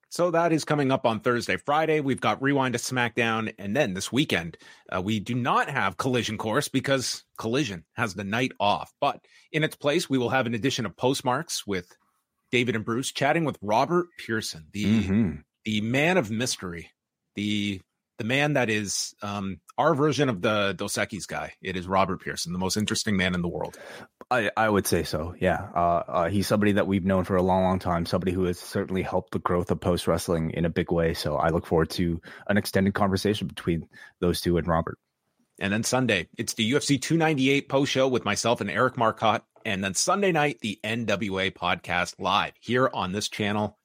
So 0.09 0.31
that 0.31 0.53
is 0.53 0.65
coming 0.65 0.93
up 0.93 1.05
on 1.05 1.21
Thursday. 1.21 1.57
Friday, 1.57 2.01
we've 2.01 2.21
got 2.21 2.41
Rewind-A-SmackDown. 2.41 3.55
And 3.59 3.77
then 3.77 3.95
this 3.95 4.13
weekend, 4.13 4.57
uh, 4.91 5.03
we 5.03 5.21
do 5.21 5.35
not 5.35 5.69
have 5.69 5.97
Collision 5.97 6.39
Course 6.39 6.69
because 6.69 7.25
Collision 7.39 7.85
has 7.95 8.15
the 8.15 8.25
night 8.25 8.53
off. 8.61 8.93
But 9.01 9.21
in 9.53 9.65
its 9.65 9.77
place, 9.77 10.09
we 10.09 10.19
will 10.19 10.31
have 10.31 10.47
an 10.47 10.55
edition 10.55 10.87
of 10.87 10.97
Postmarks 10.97 11.67
with 11.67 11.87
David 12.53 12.77
and 12.77 12.85
Bruce 12.85 13.13
chatting 13.13 13.45
with 13.45 13.59
Robert 13.61 14.07
Pearson, 14.25 14.67
the 14.73 14.85
Mm-hmm. 14.85 15.31
the 15.65 15.81
man 15.81 16.17
of 16.17 16.31
mystery, 16.31 16.91
the 17.35 17.81
the 18.19 18.25
man 18.25 18.55
that 18.55 18.71
is 18.71 19.15
um, 19.21 19.61
our 19.77 19.95
version 19.95 20.31
of 20.31 20.41
the 20.41 20.73
Dos 20.75 20.95
Equis 20.95 21.27
guy. 21.27 21.53
It 21.61 21.77
is 21.77 21.87
Robert 21.87 22.23
Pearson, 22.23 22.53
the 22.55 22.59
most 22.59 22.79
interesting 22.79 23.17
man 23.17 23.35
in 23.35 23.43
the 23.43 23.49
world. 23.49 23.77
I, 24.31 24.51
I 24.57 24.69
would 24.69 24.87
say 24.87 25.05
so. 25.05 25.35
Yeah. 25.39 25.69
Uh, 25.75 26.03
uh, 26.09 26.29
he's 26.29 26.47
somebody 26.47 26.73
that 26.73 26.87
we've 26.87 27.05
known 27.05 27.25
for 27.25 27.37
a 27.37 27.43
long, 27.43 27.63
long 27.63 27.79
time. 27.79 28.07
Somebody 28.07 28.33
who 28.33 28.45
has 28.45 28.59
certainly 28.59 29.03
helped 29.03 29.33
the 29.33 29.39
growth 29.39 29.71
of 29.71 29.81
post 29.81 30.09
wrestling 30.09 30.51
in 30.51 30.65
a 30.65 30.71
big 30.71 30.91
way. 30.91 31.15
So 31.15 31.37
I 31.37 31.51
look 31.51 31.67
forward 31.67 31.91
to 31.91 32.21
an 32.49 32.57
extended 32.57 32.95
conversation 32.95 33.47
between 33.47 33.89
those 34.21 34.41
two 34.41 34.59
and 34.59 34.67
Robert. 34.67 34.99
And 35.59 35.73
then 35.73 35.85
Sunday, 35.85 36.29
it's 36.37 36.55
the 36.55 36.71
UFC 36.71 37.01
298 37.01 37.69
post 37.69 37.93
show 37.93 38.09
with 38.09 38.25
myself 38.25 38.61
and 38.61 38.71
Eric 38.71 38.97
Marcotte. 38.97 39.45
And 39.65 39.83
then 39.83 39.95
Sunday 39.95 40.33
night, 40.33 40.59
the 40.61 40.79
NWA 40.85 41.53
podcast 41.53 42.17
live 42.19 42.53
here 42.61 42.91
on 42.93 43.13
this 43.13 43.29
channel. 43.29 43.79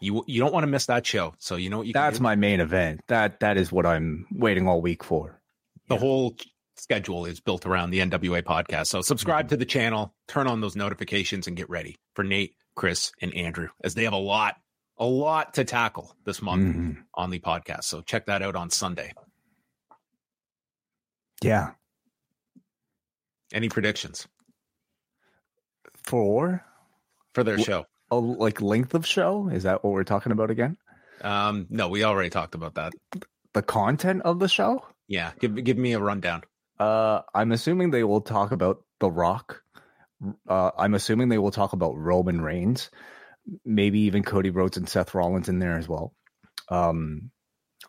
You 0.00 0.24
you 0.26 0.40
don't 0.40 0.52
want 0.52 0.64
to 0.64 0.68
miss 0.68 0.86
that 0.86 1.06
show. 1.06 1.34
So 1.38 1.56
you 1.56 1.70
know 1.70 1.78
what 1.78 1.86
you 1.86 1.92
can 1.92 2.02
That's 2.02 2.20
my 2.20 2.36
main 2.36 2.60
event. 2.60 3.00
That 3.08 3.40
that 3.40 3.56
is 3.56 3.72
what 3.72 3.84
I'm 3.84 4.26
waiting 4.30 4.68
all 4.68 4.80
week 4.80 5.02
for. 5.02 5.40
the 5.88 5.94
yeah. 5.94 6.00
whole 6.00 6.36
schedule 6.78 7.24
is 7.26 7.40
built 7.40 7.66
around 7.66 7.90
the 7.90 8.00
NWA 8.00 8.42
podcast. 8.42 8.86
So 8.88 9.00
subscribe 9.02 9.48
to 9.48 9.56
the 9.56 9.64
channel, 9.64 10.14
turn 10.26 10.46
on 10.46 10.60
those 10.60 10.76
notifications, 10.76 11.46
and 11.46 11.56
get 11.56 11.68
ready 11.68 11.96
for 12.14 12.22
Nate, 12.24 12.54
Chris, 12.74 13.12
and 13.20 13.34
Andrew 13.34 13.68
as 13.82 13.94
they 13.94 14.04
have 14.04 14.12
a 14.12 14.16
lot, 14.16 14.56
a 14.98 15.04
lot 15.06 15.54
to 15.54 15.64
tackle 15.64 16.16
this 16.24 16.40
month 16.42 16.76
Mhm. 16.76 17.02
on 17.14 17.30
the 17.30 17.40
podcast. 17.40 17.84
So 17.84 18.00
check 18.02 18.26
that 18.26 18.42
out 18.42 18.56
on 18.56 18.70
Sunday. 18.70 19.12
Yeah. 21.42 21.72
Any 23.52 23.68
predictions 23.68 24.26
For 26.04 26.64
for 27.34 27.44
their 27.44 27.58
show? 27.58 27.86
a 28.10 28.16
like 28.16 28.60
length 28.60 28.94
of 28.94 29.06
show? 29.06 29.48
Is 29.48 29.62
that 29.64 29.84
what 29.84 29.92
we're 29.92 30.04
talking 30.04 30.32
about 30.32 30.50
again? 30.50 30.76
Um, 31.20 31.66
no, 31.70 31.88
we 31.88 32.04
already 32.04 32.30
talked 32.30 32.54
about 32.54 32.74
that. 32.74 32.92
The 33.54 33.62
content 33.62 34.22
of 34.22 34.38
the 34.38 34.48
show? 34.48 34.84
Yeah, 35.06 35.32
give 35.40 35.62
give 35.64 35.78
me 35.78 35.92
a 35.94 35.98
rundown. 35.98 36.42
Uh, 36.78 37.22
I'm 37.34 37.52
assuming 37.52 37.90
they 37.90 38.04
will 38.04 38.20
talk 38.20 38.52
about 38.52 38.84
The 39.00 39.10
Rock. 39.10 39.62
Uh, 40.48 40.70
I'm 40.76 40.94
assuming 40.94 41.28
they 41.28 41.38
will 41.38 41.50
talk 41.50 41.72
about 41.72 41.96
Roman 41.96 42.40
Reigns, 42.40 42.90
maybe 43.64 44.00
even 44.00 44.22
Cody 44.22 44.50
Rhodes 44.50 44.76
and 44.76 44.88
Seth 44.88 45.14
Rollins 45.14 45.48
in 45.48 45.58
there 45.58 45.76
as 45.76 45.88
well. 45.88 46.14
Um, 46.68 47.30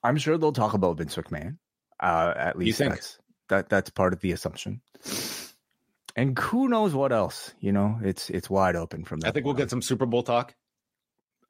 I'm 0.04 0.18
sure 0.18 0.38
they'll 0.38 0.52
talk 0.52 0.74
about 0.74 0.98
Vince 0.98 1.16
McMahon. 1.16 1.58
Uh, 2.00 2.34
at 2.36 2.58
least 2.58 2.78
think? 2.78 2.92
that's 2.92 3.20
that 3.50 3.70
that's 3.70 3.90
part 3.90 4.14
of 4.14 4.22
the 4.22 4.32
assumption. 4.32 4.82
And 6.16 6.38
who 6.38 6.70
knows 6.70 6.94
what 6.94 7.12
else? 7.12 7.54
You 7.60 7.72
know, 7.72 8.00
it's 8.02 8.30
it's 8.30 8.50
wide 8.50 8.76
open 8.76 9.04
from 9.04 9.20
that. 9.20 9.28
I 9.28 9.32
think 9.32 9.46
we'll 9.46 9.54
point 9.54 9.64
get 9.66 9.70
some 9.70 9.82
Super 9.82 10.06
Bowl 10.06 10.24
talk. 10.24 10.56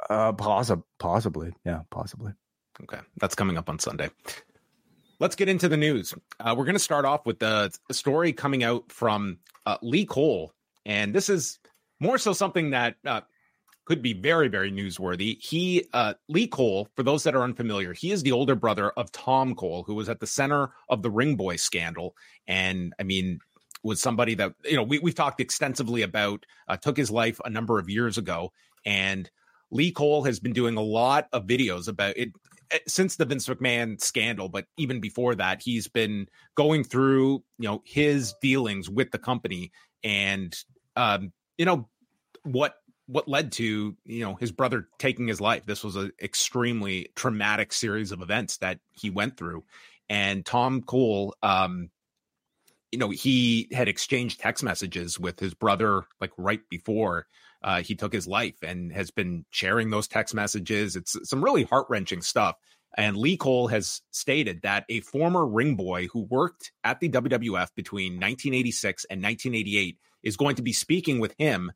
uh, 0.09 0.33
possi- 0.33 0.83
possibly, 0.97 1.53
yeah, 1.65 1.81
possibly. 1.91 2.33
Okay, 2.83 2.99
that's 3.19 3.35
coming 3.35 3.57
up 3.57 3.69
on 3.69 3.79
Sunday. 3.79 4.09
Let's 5.19 5.35
get 5.35 5.49
into 5.49 5.67
the 5.67 5.75
news. 5.75 6.13
Uh, 6.39 6.55
we're 6.57 6.63
going 6.63 6.75
to 6.75 6.79
start 6.79 7.03
off 7.03 7.25
with 7.25 7.39
the 7.39 7.71
story 7.91 8.31
coming 8.31 8.63
out 8.63 8.89
from 8.89 9.39
uh, 9.65 9.77
Lee 9.81 10.05
Cole, 10.05 10.53
and 10.85 11.13
this 11.13 11.27
is 11.29 11.59
more 11.99 12.17
so 12.17 12.31
something 12.31 12.69
that 12.69 12.95
uh, 13.05 13.21
could 13.83 14.01
be 14.01 14.13
very, 14.13 14.47
very 14.47 14.71
newsworthy. 14.71 15.37
He, 15.41 15.85
uh, 15.91 16.13
Lee 16.29 16.47
Cole, 16.47 16.87
for 16.95 17.03
those 17.03 17.23
that 17.23 17.35
are 17.35 17.43
unfamiliar, 17.43 17.91
he 17.91 18.11
is 18.11 18.23
the 18.23 18.31
older 18.31 18.55
brother 18.55 18.91
of 18.91 19.11
Tom 19.11 19.55
Cole, 19.55 19.83
who 19.83 19.95
was 19.95 20.07
at 20.07 20.21
the 20.21 20.27
center 20.27 20.69
of 20.87 21.01
the 21.01 21.11
Ring 21.11 21.35
Boy 21.35 21.57
scandal, 21.57 22.15
and 22.47 22.93
I 22.97 23.03
mean, 23.03 23.39
was 23.83 24.01
somebody 24.01 24.35
that 24.35 24.53
you 24.63 24.77
know 24.77 24.83
we 24.83 24.99
we've 24.99 25.15
talked 25.15 25.41
extensively 25.41 26.01
about. 26.01 26.45
Uh, 26.69 26.77
took 26.77 26.95
his 26.95 27.11
life 27.11 27.41
a 27.43 27.49
number 27.49 27.77
of 27.77 27.89
years 27.89 28.17
ago, 28.17 28.53
and 28.85 29.29
Lee 29.69 29.91
Cole 29.91 30.23
has 30.23 30.39
been 30.39 30.53
doing 30.53 30.77
a 30.77 30.81
lot 30.81 31.27
of 31.33 31.45
videos 31.45 31.89
about 31.89 32.15
it 32.17 32.29
since 32.87 33.15
the 33.15 33.25
Vince 33.25 33.47
McMahon 33.47 33.99
scandal, 33.99 34.49
but 34.49 34.65
even 34.77 34.99
before 34.99 35.35
that, 35.35 35.61
he's 35.61 35.87
been 35.87 36.27
going 36.55 36.83
through, 36.83 37.43
you 37.57 37.67
know, 37.67 37.81
his 37.85 38.33
dealings 38.41 38.89
with 38.89 39.11
the 39.11 39.17
company 39.17 39.71
and, 40.03 40.55
um, 40.95 41.31
you 41.57 41.65
know, 41.65 41.89
what 42.43 42.75
what 43.09 43.27
led 43.27 43.51
to 43.51 43.97
you 44.05 44.23
know 44.23 44.35
his 44.35 44.51
brother 44.51 44.87
taking 44.99 45.27
his 45.27 45.41
life. 45.41 45.65
This 45.65 45.83
was 45.83 45.95
an 45.95 46.11
extremely 46.21 47.09
traumatic 47.15 47.73
series 47.73 48.11
of 48.11 48.21
events 48.21 48.57
that 48.57 48.79
he 48.91 49.09
went 49.09 49.35
through, 49.35 49.63
and 50.09 50.45
Tom 50.45 50.83
Cole, 50.83 51.35
um, 51.41 51.89
you 52.91 52.99
know, 52.99 53.09
he 53.09 53.67
had 53.71 53.87
exchanged 53.87 54.39
text 54.39 54.63
messages 54.63 55.19
with 55.19 55.39
his 55.39 55.53
brother 55.53 56.03
like 56.21 56.31
right 56.37 56.61
before 56.69 57.25
uh, 57.61 57.81
he 57.81 57.95
took 57.95 58.13
his 58.13 58.27
life 58.27 58.55
and 58.63 58.91
has 58.91 59.11
been 59.11 59.45
sharing 59.49 59.89
those 59.89 60.07
text 60.07 60.33
messages. 60.33 60.95
It's 60.95 61.17
some 61.29 61.43
really 61.43 61.63
heart 61.63 61.87
wrenching 61.89 62.21
stuff. 62.21 62.55
And 62.97 63.17
Lee 63.17 63.37
Cole 63.37 63.67
has 63.67 64.01
stated 64.11 64.61
that 64.63 64.85
a 64.89 65.01
former 65.01 65.45
ring 65.45 65.75
boy 65.75 66.07
who 66.07 66.23
worked 66.23 66.71
at 66.83 66.99
the 66.99 67.09
WWF 67.09 67.69
between 67.75 68.13
1986 68.13 69.05
and 69.05 69.21
1988 69.21 69.97
is 70.23 70.37
going 70.37 70.55
to 70.55 70.61
be 70.61 70.73
speaking 70.73 71.19
with 71.19 71.35
him 71.37 71.71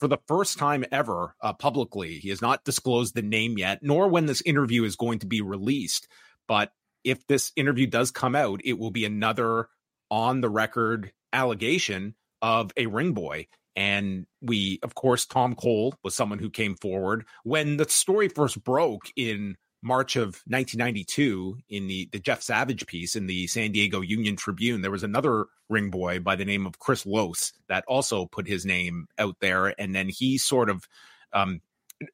for 0.00 0.08
the 0.08 0.18
first 0.26 0.58
time 0.58 0.84
ever 0.90 1.34
uh, 1.40 1.52
publicly. 1.52 2.18
He 2.18 2.30
has 2.30 2.42
not 2.42 2.64
disclosed 2.64 3.14
the 3.14 3.22
name 3.22 3.56
yet, 3.56 3.80
nor 3.82 4.08
when 4.08 4.26
this 4.26 4.42
interview 4.42 4.84
is 4.84 4.96
going 4.96 5.20
to 5.20 5.26
be 5.26 5.40
released. 5.40 6.08
But 6.48 6.72
if 7.04 7.26
this 7.26 7.52
interview 7.56 7.86
does 7.86 8.10
come 8.10 8.34
out, 8.34 8.60
it 8.64 8.78
will 8.78 8.90
be 8.90 9.04
another 9.04 9.68
on 10.10 10.40
the 10.40 10.50
record 10.50 11.12
allegation 11.32 12.14
of 12.42 12.72
a 12.76 12.86
ring 12.86 13.12
boy. 13.12 13.46
And 13.76 14.26
we, 14.40 14.78
of 14.82 14.94
course, 14.94 15.26
Tom 15.26 15.54
Cole 15.54 15.94
was 16.02 16.16
someone 16.16 16.38
who 16.38 16.50
came 16.50 16.76
forward 16.76 17.26
when 17.44 17.76
the 17.76 17.88
story 17.88 18.28
first 18.28 18.64
broke 18.64 19.12
in 19.16 19.56
March 19.82 20.16
of 20.16 20.42
1992 20.48 21.58
in 21.68 21.86
the, 21.86 22.08
the 22.10 22.18
Jeff 22.18 22.42
Savage 22.42 22.86
piece 22.86 23.14
in 23.14 23.26
the 23.26 23.46
San 23.46 23.72
Diego 23.72 24.00
Union 24.00 24.34
Tribune. 24.34 24.80
There 24.80 24.90
was 24.90 25.02
another 25.02 25.46
ring 25.68 25.90
boy 25.90 26.20
by 26.20 26.36
the 26.36 26.44
name 26.44 26.66
of 26.66 26.78
Chris 26.78 27.04
Lose 27.04 27.52
that 27.68 27.84
also 27.86 28.26
put 28.26 28.48
his 28.48 28.64
name 28.64 29.06
out 29.18 29.36
there. 29.40 29.78
And 29.78 29.94
then 29.94 30.08
he 30.08 30.38
sort 30.38 30.70
of 30.70 30.88
um, 31.34 31.60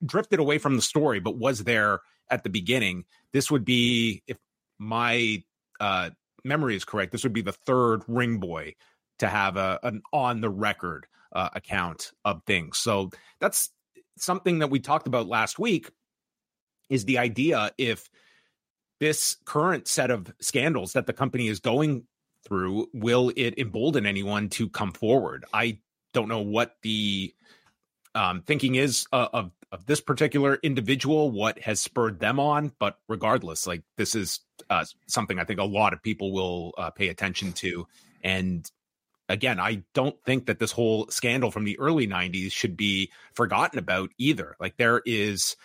drifted 0.05 0.41
away 0.41 0.59
from 0.59 0.75
the 0.77 0.83
story, 0.83 1.21
but 1.21 1.39
was 1.39 1.63
there 1.65 2.01
at 2.29 2.43
the 2.43 2.51
beginning. 2.51 3.05
This 3.33 3.51
would 3.51 3.65
be, 3.65 4.23
if 4.27 4.37
my 4.79 5.43
uh, 5.79 6.11
memory 6.45 6.75
is 6.75 6.85
correct, 6.85 7.13
this 7.13 7.23
would 7.23 7.33
be 7.33 7.43
the 7.43 7.53
third 7.53 8.03
ring 8.09 8.39
boy 8.39 8.75
to 9.21 9.29
have 9.29 9.57
a, 9.57 9.79
an 9.85 10.03
on 10.13 10.41
the 10.41 10.51
record 10.51 11.07
uh, 11.35 11.51
account 11.55 12.13
of 12.25 12.43
things. 12.47 12.79
So 12.79 13.11
that's 13.41 13.71
something 14.19 14.61
that 14.61 14.71
we 14.71 14.81
talked 14.81 15.07
about 15.07 15.27
last 15.27 15.59
week 15.59 15.91
is 16.91 17.05
the 17.05 17.19
idea 17.19 17.73
if 17.79 18.09
this 19.01 19.37
current 19.45 19.89
set 19.89 20.11
of 20.11 20.33
scandals 20.41 20.93
that 20.93 21.07
the 21.07 21.13
company 21.13 21.49
is 21.49 21.59
going 21.59 22.05
through 22.47 22.87
will 22.93 23.33
it 23.37 23.59
embolden 23.59 24.07
anyone 24.07 24.49
to 24.49 24.69
come 24.69 24.93
forward 24.93 25.45
i 25.53 25.79
don't 26.13 26.29
know 26.29 26.41
what 26.41 26.77
the 26.83 27.33
um, 28.15 28.43
thinking 28.43 28.75
is 28.75 29.07
uh, 29.13 29.29
of 29.33 29.51
of 29.71 29.87
this 29.87 30.01
particular 30.01 30.59
individual 30.63 31.31
what 31.31 31.59
has 31.61 31.81
spurred 31.81 32.21
them 32.21 32.39
on 32.39 32.73
but 32.79 32.99
regardless 33.09 33.67
like 33.67 33.83
this 33.97 34.15
is 34.15 34.41
uh, 34.71 34.85
something 35.07 35.39
i 35.39 35.45
think 35.45 35.61
a 35.61 35.65
lot 35.65 35.93
of 35.93 36.03
people 36.03 36.33
will 36.33 36.73
uh, 36.79 36.91
pay 36.91 37.09
attention 37.09 37.53
to 37.53 37.87
and 38.23 38.71
again, 39.29 39.61
I 39.61 39.83
don't 39.95 40.17
think 40.25 40.47
that 40.47 40.59
this 40.59 40.73
whole 40.73 41.09
scandal 41.09 41.51
from 41.51 41.65
the 41.65 41.79
early 41.79 42.07
90s 42.07 42.53
should 42.53 42.77
be 42.77 43.11
forgotten 43.35 43.79
about 43.79 44.11
either. 44.19 44.57
Like 44.61 44.77
there 44.77 45.03
is 45.05 45.57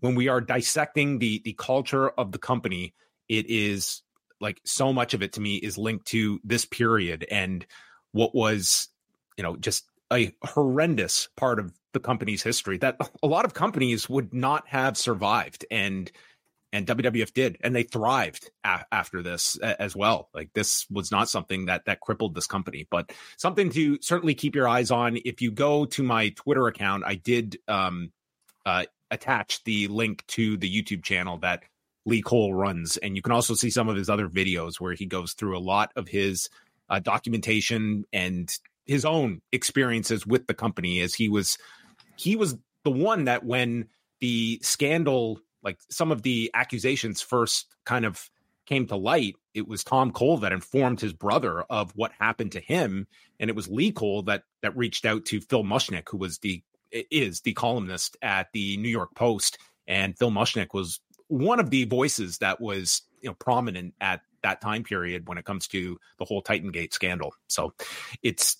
when 0.00 0.14
we 0.14 0.28
are 0.28 0.40
dissecting 0.40 1.18
the 1.18 1.40
the 1.44 1.54
culture 1.54 2.08
of 2.10 2.32
the 2.32 2.38
company, 2.38 2.94
it 3.28 3.46
is 3.48 4.02
like 4.40 4.60
so 4.64 4.92
much 4.92 5.14
of 5.14 5.22
it 5.22 5.32
to 5.34 5.40
me 5.40 5.56
is 5.56 5.78
linked 5.78 6.06
to 6.06 6.40
this 6.44 6.64
period 6.64 7.26
and 7.30 7.66
what 8.12 8.34
was, 8.34 8.88
you 9.36 9.42
know, 9.42 9.56
just 9.56 9.84
a 10.12 10.34
horrendous 10.42 11.28
part 11.36 11.58
of 11.58 11.72
the 11.92 12.00
company's 12.00 12.42
history 12.42 12.78
that 12.78 12.96
a 13.22 13.26
lot 13.26 13.44
of 13.44 13.54
companies 13.54 14.08
would 14.08 14.32
not 14.32 14.66
have 14.68 14.96
survived 14.96 15.66
and 15.70 16.10
and 16.72 16.86
WWF 16.86 17.32
did, 17.32 17.56
and 17.62 17.74
they 17.74 17.82
thrived 17.82 18.50
a- 18.64 18.84
after 18.92 19.22
this 19.22 19.58
a- 19.62 19.80
as 19.80 19.96
well. 19.96 20.28
Like 20.34 20.52
this 20.52 20.86
was 20.90 21.10
not 21.10 21.28
something 21.28 21.66
that 21.66 21.86
that 21.86 22.00
crippled 22.00 22.34
this 22.34 22.46
company, 22.46 22.86
but 22.90 23.12
something 23.36 23.70
to 23.70 23.98
certainly 24.00 24.34
keep 24.34 24.54
your 24.54 24.68
eyes 24.68 24.90
on. 24.90 25.18
If 25.24 25.40
you 25.40 25.50
go 25.50 25.86
to 25.86 26.02
my 26.02 26.30
Twitter 26.30 26.66
account, 26.66 27.04
I 27.06 27.14
did 27.14 27.58
um, 27.68 28.12
uh, 28.66 28.84
attach 29.10 29.64
the 29.64 29.88
link 29.88 30.26
to 30.28 30.56
the 30.56 30.70
YouTube 30.70 31.02
channel 31.02 31.38
that 31.38 31.62
Lee 32.04 32.22
Cole 32.22 32.54
runs, 32.54 32.96
and 32.96 33.16
you 33.16 33.22
can 33.22 33.32
also 33.32 33.54
see 33.54 33.70
some 33.70 33.88
of 33.88 33.96
his 33.96 34.08
other 34.10 34.28
videos 34.28 34.80
where 34.80 34.94
he 34.94 35.06
goes 35.06 35.32
through 35.32 35.56
a 35.56 35.60
lot 35.60 35.92
of 35.96 36.08
his 36.08 36.48
uh, 36.88 36.98
documentation 36.98 38.04
and 38.12 38.50
his 38.86 39.04
own 39.04 39.42
experiences 39.52 40.26
with 40.26 40.46
the 40.46 40.54
company 40.54 41.00
as 41.00 41.14
he 41.14 41.28
was 41.28 41.58
he 42.16 42.34
was 42.36 42.56
the 42.84 42.90
one 42.90 43.24
that 43.24 43.44
when 43.44 43.86
the 44.20 44.58
scandal, 44.62 45.40
like 45.68 45.78
some 45.90 46.10
of 46.10 46.22
the 46.22 46.50
accusations 46.54 47.20
first 47.20 47.66
kind 47.84 48.06
of 48.06 48.30
came 48.64 48.86
to 48.86 48.96
light, 48.96 49.36
it 49.52 49.68
was 49.68 49.84
Tom 49.84 50.12
Cole 50.12 50.38
that 50.38 50.50
informed 50.50 50.98
his 50.98 51.12
brother 51.12 51.60
of 51.68 51.92
what 51.94 52.10
happened 52.18 52.52
to 52.52 52.60
him, 52.60 53.06
and 53.38 53.50
it 53.50 53.56
was 53.56 53.68
Lee 53.68 53.92
Cole 53.92 54.22
that 54.22 54.44
that 54.62 54.74
reached 54.78 55.04
out 55.04 55.26
to 55.26 55.42
Phil 55.42 55.64
Mushnick, 55.64 56.08
who 56.08 56.16
was 56.16 56.38
the 56.38 56.62
is 56.90 57.42
the 57.42 57.52
columnist 57.52 58.16
at 58.22 58.46
the 58.54 58.78
New 58.78 58.88
York 58.88 59.14
Post, 59.14 59.58
and 59.86 60.18
Phil 60.18 60.30
Mushnick 60.30 60.72
was 60.72 61.00
one 61.26 61.60
of 61.60 61.68
the 61.68 61.84
voices 61.84 62.38
that 62.38 62.62
was 62.62 63.02
you 63.20 63.28
know 63.28 63.34
prominent 63.34 63.92
at 64.00 64.22
that 64.42 64.62
time 64.62 64.84
period 64.84 65.28
when 65.28 65.36
it 65.36 65.44
comes 65.44 65.68
to 65.68 65.98
the 66.18 66.24
whole 66.24 66.40
Titan 66.40 66.70
Gate 66.70 66.94
scandal. 66.94 67.34
So 67.48 67.74
it's 68.22 68.56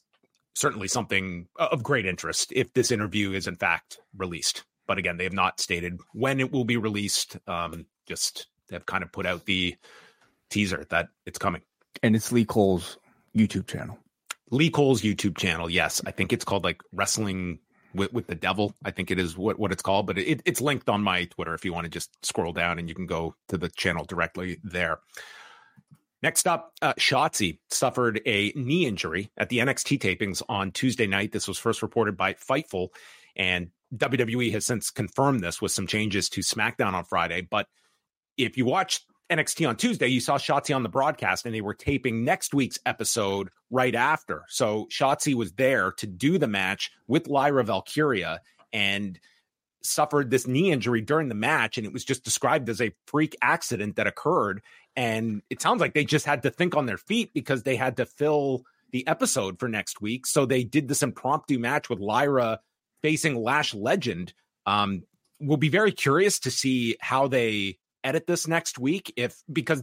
certainly 0.54 0.88
something 0.88 1.48
of 1.56 1.82
great 1.82 2.04
interest 2.04 2.52
if 2.54 2.74
this 2.74 2.90
interview 2.90 3.32
is 3.32 3.46
in 3.46 3.56
fact 3.56 3.98
released. 4.14 4.64
But 4.88 4.98
again, 4.98 5.18
they 5.18 5.24
have 5.24 5.32
not 5.32 5.60
stated 5.60 6.00
when 6.12 6.40
it 6.40 6.50
will 6.50 6.64
be 6.64 6.76
released. 6.76 7.36
Um, 7.46 7.86
just 8.06 8.48
they've 8.68 8.84
kind 8.84 9.04
of 9.04 9.12
put 9.12 9.26
out 9.26 9.44
the 9.44 9.76
teaser 10.50 10.84
that 10.90 11.10
it's 11.26 11.38
coming. 11.38 11.62
And 12.02 12.16
it's 12.16 12.32
Lee 12.32 12.44
Cole's 12.44 12.98
YouTube 13.36 13.68
channel. 13.68 13.98
Lee 14.50 14.70
Cole's 14.70 15.02
YouTube 15.02 15.36
channel. 15.36 15.70
Yes, 15.70 16.00
I 16.06 16.10
think 16.10 16.32
it's 16.32 16.44
called 16.44 16.64
like 16.64 16.82
Wrestling 16.92 17.60
with, 17.94 18.12
with 18.12 18.26
the 18.26 18.34
Devil. 18.34 18.74
I 18.84 18.90
think 18.90 19.10
it 19.10 19.18
is 19.18 19.36
what, 19.36 19.58
what 19.58 19.72
it's 19.72 19.82
called, 19.82 20.06
but 20.06 20.18
it, 20.18 20.42
it's 20.44 20.60
linked 20.60 20.88
on 20.88 21.02
my 21.02 21.24
Twitter 21.24 21.54
if 21.54 21.64
you 21.64 21.72
want 21.72 21.84
to 21.84 21.90
just 21.90 22.10
scroll 22.24 22.52
down 22.52 22.78
and 22.78 22.88
you 22.88 22.94
can 22.94 23.06
go 23.06 23.34
to 23.48 23.58
the 23.58 23.68
channel 23.68 24.04
directly 24.04 24.58
there. 24.64 25.00
Next 26.22 26.48
up, 26.48 26.72
uh, 26.82 26.94
Shotzi 26.94 27.58
suffered 27.70 28.20
a 28.26 28.52
knee 28.56 28.86
injury 28.86 29.30
at 29.36 29.50
the 29.50 29.58
NXT 29.58 30.00
tapings 30.00 30.42
on 30.48 30.72
Tuesday 30.72 31.06
night. 31.06 31.30
This 31.30 31.46
was 31.46 31.58
first 31.58 31.82
reported 31.82 32.16
by 32.16 32.34
Fightful, 32.34 32.88
and 33.36 33.70
WWE 33.96 34.52
has 34.52 34.66
since 34.66 34.90
confirmed 34.90 35.40
this 35.40 35.62
with 35.62 35.72
some 35.72 35.86
changes 35.86 36.28
to 36.30 36.40
SmackDown 36.40 36.92
on 36.92 37.04
Friday. 37.04 37.40
But 37.42 37.66
if 38.36 38.56
you 38.56 38.64
watched 38.64 39.04
NXT 39.30 39.68
on 39.68 39.76
Tuesday, 39.76 40.08
you 40.08 40.20
saw 40.20 40.38
Shotzi 40.38 40.74
on 40.74 40.82
the 40.82 40.88
broadcast, 40.88 41.44
and 41.44 41.54
they 41.54 41.60
were 41.60 41.74
taping 41.74 42.24
next 42.24 42.54
week's 42.54 42.78
episode 42.86 43.50
right 43.70 43.94
after. 43.94 44.44
So 44.48 44.86
Shotzi 44.90 45.34
was 45.34 45.52
there 45.52 45.92
to 45.92 46.06
do 46.06 46.38
the 46.38 46.46
match 46.46 46.90
with 47.06 47.28
Lyra 47.28 47.64
Valkyria 47.64 48.40
and 48.72 49.18
suffered 49.82 50.30
this 50.30 50.46
knee 50.46 50.72
injury 50.72 51.00
during 51.00 51.28
the 51.28 51.34
match, 51.34 51.78
and 51.78 51.86
it 51.86 51.92
was 51.92 52.04
just 52.04 52.24
described 52.24 52.68
as 52.68 52.80
a 52.80 52.94
freak 53.06 53.36
accident 53.42 53.96
that 53.96 54.06
occurred. 54.06 54.62
And 54.96 55.42
it 55.50 55.60
sounds 55.62 55.80
like 55.80 55.94
they 55.94 56.04
just 56.04 56.26
had 56.26 56.42
to 56.42 56.50
think 56.50 56.76
on 56.76 56.86
their 56.86 56.98
feet 56.98 57.32
because 57.34 57.62
they 57.62 57.76
had 57.76 57.98
to 57.98 58.06
fill 58.06 58.64
the 58.90 59.06
episode 59.06 59.58
for 59.60 59.68
next 59.68 60.00
week. 60.00 60.26
So 60.26 60.46
they 60.46 60.64
did 60.64 60.88
this 60.88 61.02
impromptu 61.02 61.58
match 61.58 61.90
with 61.90 62.00
Lyra 62.00 62.60
facing 63.02 63.36
Lash 63.36 63.74
Legend. 63.74 64.32
Um, 64.66 65.02
we'll 65.40 65.56
be 65.56 65.68
very 65.68 65.92
curious 65.92 66.40
to 66.40 66.50
see 66.50 66.96
how 67.00 67.28
they 67.28 67.78
edit 68.04 68.26
this 68.26 68.46
next 68.46 68.78
week. 68.78 69.12
If 69.16 69.36
because 69.52 69.82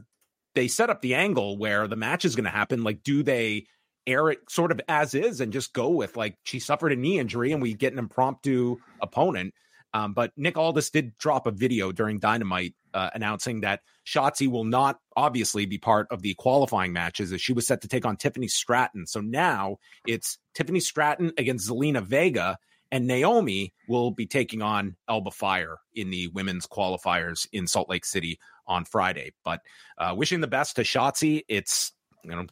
they 0.54 0.68
set 0.68 0.90
up 0.90 1.02
the 1.02 1.16
angle 1.16 1.58
where 1.58 1.88
the 1.88 1.96
match 1.96 2.26
is 2.26 2.36
going 2.36 2.46
to 2.46 2.50
happen, 2.50 2.84
like 2.84 3.04
do 3.04 3.24
they 3.24 3.68
air 4.08 4.30
it 4.30 4.40
sort 4.50 4.72
of 4.72 4.80
as 4.88 5.16
is 5.16 5.42
and 5.42 5.52
just 5.52 5.74
go 5.74 5.90
with 5.90 6.16
like 6.16 6.38
she 6.44 6.60
suffered 6.60 6.92
a 6.92 6.96
knee 6.96 7.20
injury 7.20 7.52
and 7.52 7.62
we 7.62 7.74
get 7.74 7.94
an 7.94 8.00
impromptu 8.00 8.78
opponent? 9.02 9.54
Um, 9.94 10.12
but 10.12 10.34
Nick 10.36 10.58
Aldis 10.58 10.90
did 10.90 11.18
drop 11.18 11.48
a 11.48 11.52
video 11.52 11.94
during 11.94 12.20
Dynamite 12.20 12.76
uh, 12.94 13.12
announcing 13.14 13.62
that 13.62 13.80
Shotzi 14.06 14.50
will 14.50 14.66
not 14.66 15.00
obviously 15.16 15.66
be 15.66 15.78
part 15.78 16.08
of 16.12 16.22
the 16.22 16.34
qualifying 16.34 16.92
matches 16.92 17.32
as 17.32 17.42
she 17.42 17.54
was 17.54 17.66
set 17.66 17.82
to 17.82 17.88
take 17.88 18.06
on 18.06 18.18
Tiffany 18.18 18.50
Stratton. 18.50 19.08
So 19.08 19.22
now 19.22 19.78
it's 20.06 20.38
Tiffany 20.54 20.82
Stratton 20.82 21.32
against 21.38 21.70
Zelina 21.70 22.04
Vega, 22.04 22.58
and 22.92 23.08
Naomi 23.08 23.74
will 23.88 24.12
be 24.12 24.26
taking 24.26 24.62
on 24.62 24.96
Alba 25.10 25.32
Fyre 25.32 25.80
in 25.94 26.10
the 26.10 26.28
women's 26.30 26.68
qualifiers 26.68 27.48
in 27.52 27.68
Salt 27.68 27.90
Lake 27.90 28.06
City 28.06 28.40
on 28.68 28.86
Friday. 28.86 29.34
But 29.44 29.62
uh, 29.98 30.14
wishing 30.16 30.42
the 30.42 30.48
best 30.48 30.76
to 30.78 30.84
Shotzi. 30.84 31.44
It's 31.48 31.92
you 32.24 32.32
know 32.32 32.46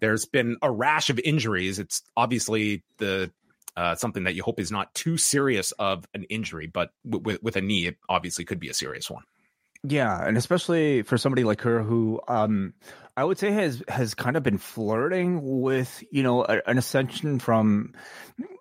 there's 0.00 0.26
been 0.26 0.56
a 0.62 0.70
rash 0.70 1.10
of 1.10 1.18
injuries. 1.18 1.78
It's 1.78 2.02
obviously 2.16 2.82
the 2.98 3.30
uh, 3.76 3.94
something 3.94 4.24
that 4.24 4.34
you 4.34 4.42
hope 4.42 4.60
is 4.60 4.70
not 4.70 4.94
too 4.94 5.16
serious 5.16 5.72
of 5.72 6.04
an 6.12 6.24
injury, 6.24 6.66
but 6.66 6.90
w- 7.04 7.22
w- 7.22 7.38
with 7.40 7.56
a 7.56 7.62
knee, 7.62 7.86
it 7.86 7.96
obviously 8.08 8.44
could 8.44 8.60
be 8.60 8.68
a 8.68 8.74
serious 8.74 9.10
one. 9.10 9.22
Yeah, 9.84 10.24
and 10.26 10.36
especially 10.36 11.02
for 11.02 11.16
somebody 11.18 11.44
like 11.44 11.62
her 11.62 11.82
who 11.82 12.20
um 12.28 12.74
I 13.14 13.24
would 13.24 13.38
say 13.38 13.50
has 13.50 13.82
has 13.88 14.14
kind 14.14 14.36
of 14.36 14.42
been 14.42 14.56
flirting 14.56 15.60
with, 15.60 16.02
you 16.10 16.22
know, 16.22 16.44
a, 16.44 16.62
an 16.66 16.78
ascension 16.78 17.38
from 17.38 17.92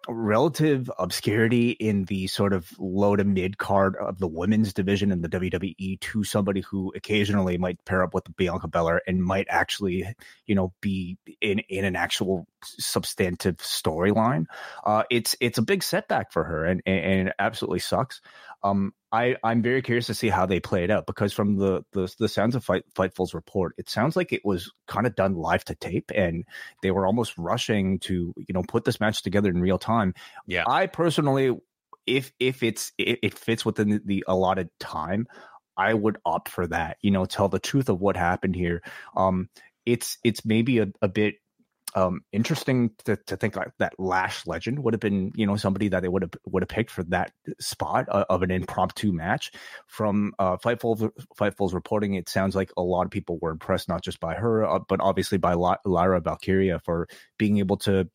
relative 0.09 0.91
obscurity 0.99 1.71
in 1.71 2.03
the 2.05 2.27
sort 2.27 2.51
of 2.51 2.67
low 2.77 3.15
to 3.15 3.23
mid 3.23 3.57
card 3.57 3.95
of 3.95 4.19
the 4.19 4.27
women's 4.27 4.73
division 4.73 5.11
in 5.11 5.21
the 5.21 5.29
WWE 5.29 5.99
to 6.01 6.23
somebody 6.25 6.61
who 6.61 6.91
occasionally 6.95 7.57
might 7.57 7.83
pair 7.85 8.03
up 8.03 8.13
with 8.13 8.25
Bianca 8.35 8.67
Belair 8.67 9.01
and 9.07 9.23
might 9.23 9.47
actually, 9.49 10.05
you 10.45 10.55
know, 10.55 10.73
be 10.81 11.17
in 11.39 11.59
in 11.69 11.85
an 11.85 11.95
actual 11.95 12.45
substantive 12.63 13.57
storyline. 13.57 14.45
Uh, 14.85 15.03
it's 15.09 15.35
it's 15.39 15.57
a 15.57 15.63
big 15.63 15.83
setback 15.83 16.31
for 16.31 16.43
her, 16.43 16.65
and 16.65 16.81
and, 16.85 16.99
and 16.99 17.27
it 17.29 17.35
absolutely 17.39 17.79
sucks. 17.79 18.21
Um, 18.63 18.93
I 19.11 19.35
I'm 19.43 19.61
very 19.61 19.81
curious 19.81 20.07
to 20.07 20.13
see 20.13 20.29
how 20.29 20.45
they 20.45 20.59
play 20.59 20.83
it 20.83 20.91
out 20.91 21.05
because 21.05 21.33
from 21.33 21.57
the 21.57 21.83
the, 21.91 22.13
the 22.19 22.29
sounds 22.29 22.55
of 22.55 22.63
Fight, 22.63 22.83
Fightful's 22.93 23.33
report, 23.33 23.73
it 23.77 23.89
sounds 23.89 24.15
like 24.15 24.31
it 24.31 24.45
was 24.45 24.71
kind 24.87 25.07
of 25.07 25.15
done 25.15 25.35
live 25.35 25.65
to 25.65 25.75
tape, 25.75 26.11
and 26.13 26.45
they 26.81 26.91
were 26.91 27.05
almost 27.05 27.37
rushing 27.37 27.99
to 27.99 28.33
you 28.37 28.53
know 28.53 28.63
put 28.67 28.85
this 28.85 28.99
match 28.99 29.23
together 29.23 29.49
in 29.49 29.61
real 29.61 29.79
time. 29.79 30.13
Yeah, 30.47 30.63
I 30.67 30.87
personally, 30.87 31.57
if 32.05 32.31
if 32.39 32.63
it's 32.63 32.91
it, 32.97 33.19
it 33.23 33.37
fits 33.37 33.65
within 33.65 33.89
the, 33.89 34.01
the 34.03 34.23
allotted 34.27 34.69
time, 34.79 35.27
I 35.75 35.93
would 35.93 36.17
opt 36.25 36.49
for 36.49 36.67
that. 36.67 36.97
You 37.01 37.11
know, 37.11 37.25
tell 37.25 37.49
the 37.49 37.59
truth 37.59 37.89
of 37.89 37.99
what 37.99 38.15
happened 38.15 38.55
here. 38.55 38.81
Um, 39.15 39.49
it's 39.85 40.17
it's 40.23 40.45
maybe 40.45 40.79
a, 40.79 40.87
a 41.01 41.07
bit 41.07 41.35
um, 41.95 42.21
interesting 42.31 42.91
to, 43.05 43.17
to 43.27 43.37
think 43.37 43.55
like 43.55 43.71
that 43.79 43.93
Lash 43.99 44.45
Legend 44.47 44.79
would 44.83 44.93
have 44.93 45.01
been, 45.01 45.31
you 45.35 45.45
know, 45.45 45.55
somebody 45.57 45.89
that 45.89 46.01
they 46.01 46.07
would 46.07 46.21
have 46.23 46.31
would 46.45 46.63
have 46.63 46.69
picked 46.69 46.91
for 46.91 47.03
that 47.05 47.31
spot 47.59 48.05
uh, 48.09 48.25
of 48.29 48.43
an 48.43 48.51
impromptu 48.51 49.11
match. 49.11 49.51
From 49.87 50.33
uh, 50.39 50.57
Fightful, 50.57 51.11
Fightful's 51.37 51.73
reporting, 51.73 52.13
it 52.15 52.29
sounds 52.29 52.55
like 52.55 52.71
a 52.77 52.81
lot 52.81 53.05
of 53.05 53.11
people 53.11 53.37
were 53.41 53.51
impressed 53.51 53.89
not 53.89 54.03
just 54.03 54.19
by 54.19 54.35
her, 54.35 54.65
uh, 54.65 54.79
but 54.87 55.01
obviously 55.01 55.37
by 55.37 55.53
Lyra 55.53 56.21
Valkyria 56.21 56.79
for 56.79 57.07
being 57.37 57.57
able 57.57 57.77
to 57.77 58.09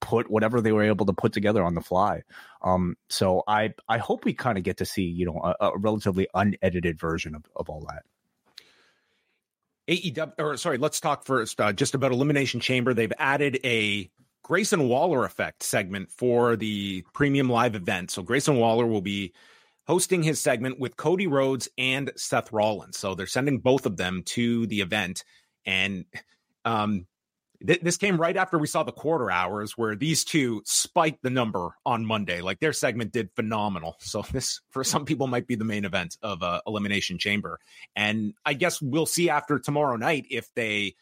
put 0.00 0.30
whatever 0.30 0.60
they 0.60 0.72
were 0.72 0.84
able 0.84 1.06
to 1.06 1.12
put 1.12 1.32
together 1.32 1.62
on 1.62 1.74
the 1.74 1.80
fly. 1.80 2.22
Um, 2.62 2.96
so 3.08 3.42
I 3.46 3.74
I 3.88 3.98
hope 3.98 4.24
we 4.24 4.32
kind 4.32 4.58
of 4.58 4.64
get 4.64 4.78
to 4.78 4.86
see, 4.86 5.02
you 5.02 5.26
know, 5.26 5.40
a, 5.42 5.66
a 5.66 5.78
relatively 5.78 6.28
unedited 6.34 6.98
version 6.98 7.34
of, 7.34 7.44
of 7.56 7.68
all 7.68 7.86
that. 7.88 8.02
AEW, 9.88 10.32
or 10.38 10.56
sorry, 10.56 10.78
let's 10.78 11.00
talk 11.00 11.24
first 11.24 11.60
uh, 11.60 11.72
just 11.72 11.94
about 11.94 12.12
Elimination 12.12 12.60
Chamber. 12.60 12.94
They've 12.94 13.12
added 13.18 13.58
a 13.64 14.10
Grayson 14.42 14.88
Waller 14.88 15.24
effect 15.24 15.62
segment 15.62 16.10
for 16.10 16.56
the 16.56 17.04
premium 17.12 17.48
live 17.50 17.74
event. 17.74 18.10
So 18.10 18.22
Grayson 18.22 18.56
Waller 18.56 18.86
will 18.86 19.02
be 19.02 19.32
hosting 19.86 20.22
his 20.22 20.40
segment 20.40 20.78
with 20.78 20.96
Cody 20.96 21.26
Rhodes 21.26 21.68
and 21.76 22.12
Seth 22.16 22.52
Rollins. 22.52 22.98
So 22.98 23.14
they're 23.14 23.26
sending 23.26 23.58
both 23.58 23.86
of 23.86 23.96
them 23.96 24.22
to 24.26 24.66
the 24.66 24.80
event. 24.80 25.24
And 25.66 26.04
um, 26.64 27.06
th- 27.66 27.80
this 27.80 27.96
came 27.96 28.20
right 28.20 28.36
after 28.36 28.58
we 28.58 28.66
saw 28.66 28.82
the 28.82 28.92
quarter 28.92 29.30
hours 29.30 29.76
where 29.76 29.94
these 29.94 30.24
two 30.24 30.62
spiked 30.64 31.22
the 31.22 31.30
number 31.30 31.70
on 31.84 32.04
Monday. 32.04 32.40
Like 32.40 32.60
their 32.60 32.72
segment 32.72 33.12
did 33.12 33.30
phenomenal. 33.34 33.96
So 34.08 34.22
this, 34.32 34.60
for 34.70 34.84
some 34.84 35.04
people, 35.04 35.26
might 35.26 35.46
be 35.46 35.54
the 35.54 35.64
main 35.64 35.84
event 35.84 36.16
of 36.22 36.42
uh, 36.42 36.62
Elimination 36.66 37.18
Chamber. 37.18 37.60
And 37.94 38.32
I 38.46 38.54
guess 38.54 38.80
we'll 38.80 39.06
see 39.06 39.28
after 39.28 39.58
tomorrow 39.58 39.96
night 39.96 40.26
if 40.30 40.52
they 40.54 40.94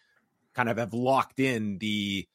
kind 0.55 0.69
of 0.69 0.77
have 0.77 0.93
locked 0.93 1.39
in 1.39 1.79
the 1.79 2.27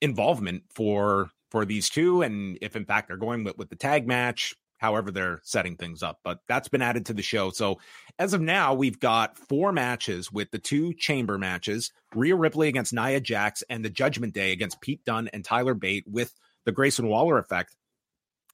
involvement 0.00 0.64
for 0.70 1.30
for 1.50 1.64
these 1.64 1.88
two, 1.88 2.22
and 2.22 2.58
if 2.60 2.76
in 2.76 2.84
fact 2.84 3.08
they're 3.08 3.16
going 3.16 3.44
with, 3.44 3.58
with 3.58 3.70
the 3.70 3.76
tag 3.76 4.06
match 4.06 4.54
however 4.84 5.10
they're 5.10 5.40
setting 5.42 5.76
things 5.76 6.02
up. 6.02 6.20
But 6.22 6.40
that's 6.46 6.68
been 6.68 6.82
added 6.82 7.06
to 7.06 7.14
the 7.14 7.22
show. 7.22 7.50
So 7.50 7.80
as 8.18 8.34
of 8.34 8.42
now, 8.42 8.74
we've 8.74 9.00
got 9.00 9.38
four 9.38 9.72
matches 9.72 10.30
with 10.30 10.50
the 10.50 10.58
two 10.58 10.92
chamber 10.92 11.38
matches 11.38 11.90
Rhea 12.14 12.36
Ripley 12.36 12.68
against 12.68 12.92
Nia 12.92 13.20
Jax 13.20 13.64
and 13.70 13.82
the 13.82 13.90
Judgment 13.90 14.34
Day 14.34 14.52
against 14.52 14.82
Pete 14.82 15.02
Dunne 15.06 15.28
and 15.32 15.42
Tyler 15.42 15.72
Bate 15.72 16.04
with 16.06 16.32
the 16.66 16.72
Grayson 16.72 17.08
Waller 17.08 17.38
effect. 17.38 17.74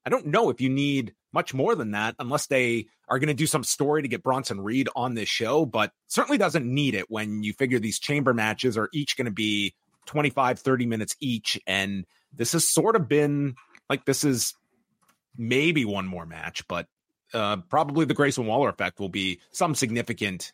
I 0.07 0.11
don't 0.11 0.27
know 0.27 0.51
if 0.51 0.61
you 0.61 0.71
need 0.71 1.15
much 1.33 1.53
more 1.53 1.75
than 1.75 1.91
that 1.91 2.15
unless 2.19 2.47
they 2.47 2.87
are 3.09 3.19
going 3.19 3.29
to 3.29 3.35
do 3.35 3.47
some 3.47 3.65
story 3.65 4.03
to 4.03 4.09
get 4.09 4.23
Bronson 4.23 4.61
Reed 4.61 4.89
on 4.95 5.15
this 5.15 5.29
show, 5.29 5.67
but 5.67 5.93
certainly 6.07 6.39
doesn't 6.39 6.65
need 6.65 6.95
it 6.95 7.11
when 7.11 7.43
you 7.43 7.53
figure 7.53 7.81
these 7.81 7.99
chamber 7.99 8.33
matches 8.33 8.79
are 8.79 8.89
each 8.93 9.17
going 9.17 9.27
to 9.27 9.33
be 9.33 9.75
25, 10.07 10.61
30 10.61 10.87
minutes 10.87 11.17
each. 11.21 11.61
And 11.67 12.07
this 12.33 12.53
has 12.53 12.67
sort 12.67 12.97
of 12.97 13.09
been 13.09 13.57
like 13.89 14.05
this 14.05 14.25
is 14.25 14.55
maybe 15.37 15.85
one 15.85 16.07
more 16.07 16.27
match, 16.27 16.67
but 16.69 16.87
uh, 17.33 17.59
probably 17.69 18.05
the 18.05 18.15
Grayson 18.15 18.47
Waller 18.47 18.69
effect 18.69 18.99
will 19.01 19.09
be 19.09 19.41
some 19.53 19.75
significant 19.75 20.53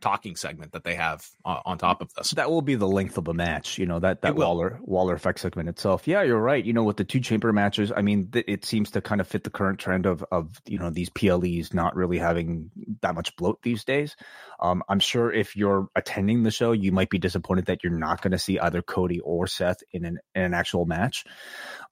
talking 0.00 0.36
segment 0.36 0.72
that 0.72 0.84
they 0.84 0.94
have 0.94 1.26
uh, 1.44 1.60
on 1.64 1.78
top 1.78 2.00
of 2.00 2.12
this. 2.14 2.30
That 2.32 2.50
will 2.50 2.62
be 2.62 2.74
the 2.74 2.88
length 2.88 3.18
of 3.18 3.28
a 3.28 3.34
match, 3.34 3.78
you 3.78 3.86
know, 3.86 3.98
that, 3.98 4.22
that 4.22 4.34
Waller 4.34 4.78
Waller 4.82 5.14
effect 5.14 5.40
segment 5.40 5.68
itself. 5.68 6.06
Yeah, 6.08 6.22
you're 6.22 6.40
right. 6.40 6.64
You 6.64 6.72
know, 6.72 6.82
with 6.84 6.96
the 6.96 7.04
two 7.04 7.20
chamber 7.20 7.52
matches, 7.52 7.92
I 7.94 8.02
mean, 8.02 8.30
th- 8.30 8.44
it 8.48 8.64
seems 8.64 8.90
to 8.92 9.00
kind 9.00 9.20
of 9.20 9.28
fit 9.28 9.44
the 9.44 9.50
current 9.50 9.78
trend 9.78 10.06
of, 10.06 10.24
of, 10.32 10.60
you 10.66 10.78
know, 10.78 10.90
these 10.90 11.10
PLEs 11.10 11.72
not 11.74 11.94
really 11.94 12.18
having 12.18 12.70
that 13.02 13.14
much 13.14 13.34
bloat 13.36 13.60
these 13.62 13.84
days. 13.84 14.16
Um, 14.60 14.82
I'm 14.88 15.00
sure 15.00 15.32
if 15.32 15.56
you're 15.56 15.88
attending 15.96 16.42
the 16.42 16.50
show, 16.50 16.72
you 16.72 16.92
might 16.92 17.10
be 17.10 17.18
disappointed 17.18 17.66
that 17.66 17.82
you're 17.82 17.92
not 17.92 18.22
going 18.22 18.32
to 18.32 18.38
see 18.38 18.58
either 18.58 18.82
Cody 18.82 19.20
or 19.20 19.46
Seth 19.46 19.82
in 19.92 20.04
an, 20.04 20.18
in 20.34 20.42
an 20.42 20.54
actual 20.54 20.86
match. 20.86 21.24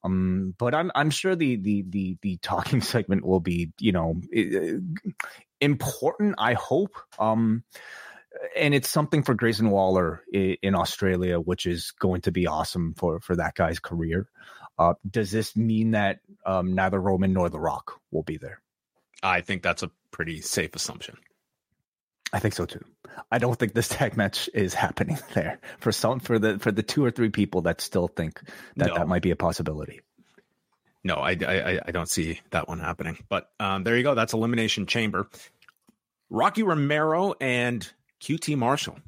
Um, 0.04 0.54
but 0.58 0.74
I'm, 0.74 0.90
I'm 0.94 1.10
sure 1.10 1.34
the, 1.34 1.56
the, 1.56 1.84
the, 1.88 2.16
the 2.22 2.36
talking 2.38 2.80
segment 2.82 3.24
will 3.24 3.40
be, 3.40 3.72
you 3.80 3.92
know, 3.92 4.20
important, 5.60 6.36
I 6.38 6.54
hope. 6.54 6.94
Um, 7.18 7.64
and 8.56 8.74
it's 8.74 8.88
something 8.88 9.22
for 9.22 9.34
Grayson 9.34 9.70
Waller 9.70 10.22
in 10.32 10.74
Australia, 10.74 11.40
which 11.40 11.66
is 11.66 11.92
going 11.92 12.20
to 12.22 12.32
be 12.32 12.46
awesome 12.46 12.94
for 12.94 13.20
for 13.20 13.36
that 13.36 13.54
guy's 13.54 13.78
career. 13.78 14.28
Uh, 14.78 14.94
does 15.08 15.30
this 15.30 15.56
mean 15.56 15.92
that 15.92 16.20
um, 16.46 16.74
neither 16.74 17.00
Roman 17.00 17.32
nor 17.32 17.48
The 17.48 17.58
Rock 17.58 18.00
will 18.12 18.22
be 18.22 18.36
there? 18.36 18.60
I 19.22 19.40
think 19.40 19.62
that's 19.62 19.82
a 19.82 19.90
pretty 20.12 20.40
safe 20.40 20.76
assumption. 20.76 21.16
I 22.32 22.38
think 22.38 22.54
so 22.54 22.66
too. 22.66 22.84
I 23.32 23.38
don't 23.38 23.58
think 23.58 23.72
this 23.72 23.88
tag 23.88 24.16
match 24.16 24.48
is 24.54 24.74
happening 24.74 25.18
there 25.34 25.58
for 25.78 25.92
some 25.92 26.20
for 26.20 26.38
the 26.38 26.58
for 26.58 26.70
the 26.70 26.82
two 26.82 27.04
or 27.04 27.10
three 27.10 27.30
people 27.30 27.62
that 27.62 27.80
still 27.80 28.08
think 28.08 28.40
that 28.76 28.88
no. 28.88 28.94
that 28.94 29.08
might 29.08 29.22
be 29.22 29.30
a 29.30 29.36
possibility. 29.36 30.00
No, 31.04 31.14
I, 31.14 31.36
I 31.46 31.80
I 31.86 31.90
don't 31.90 32.10
see 32.10 32.40
that 32.50 32.68
one 32.68 32.80
happening. 32.80 33.18
But 33.28 33.50
um, 33.60 33.84
there 33.84 33.96
you 33.96 34.02
go. 34.02 34.14
That's 34.14 34.32
elimination 34.32 34.86
chamber. 34.86 35.28
Rocky 36.30 36.62
Romero 36.62 37.34
and 37.40 37.88
QT 38.20 38.56
Marshall 38.56 38.98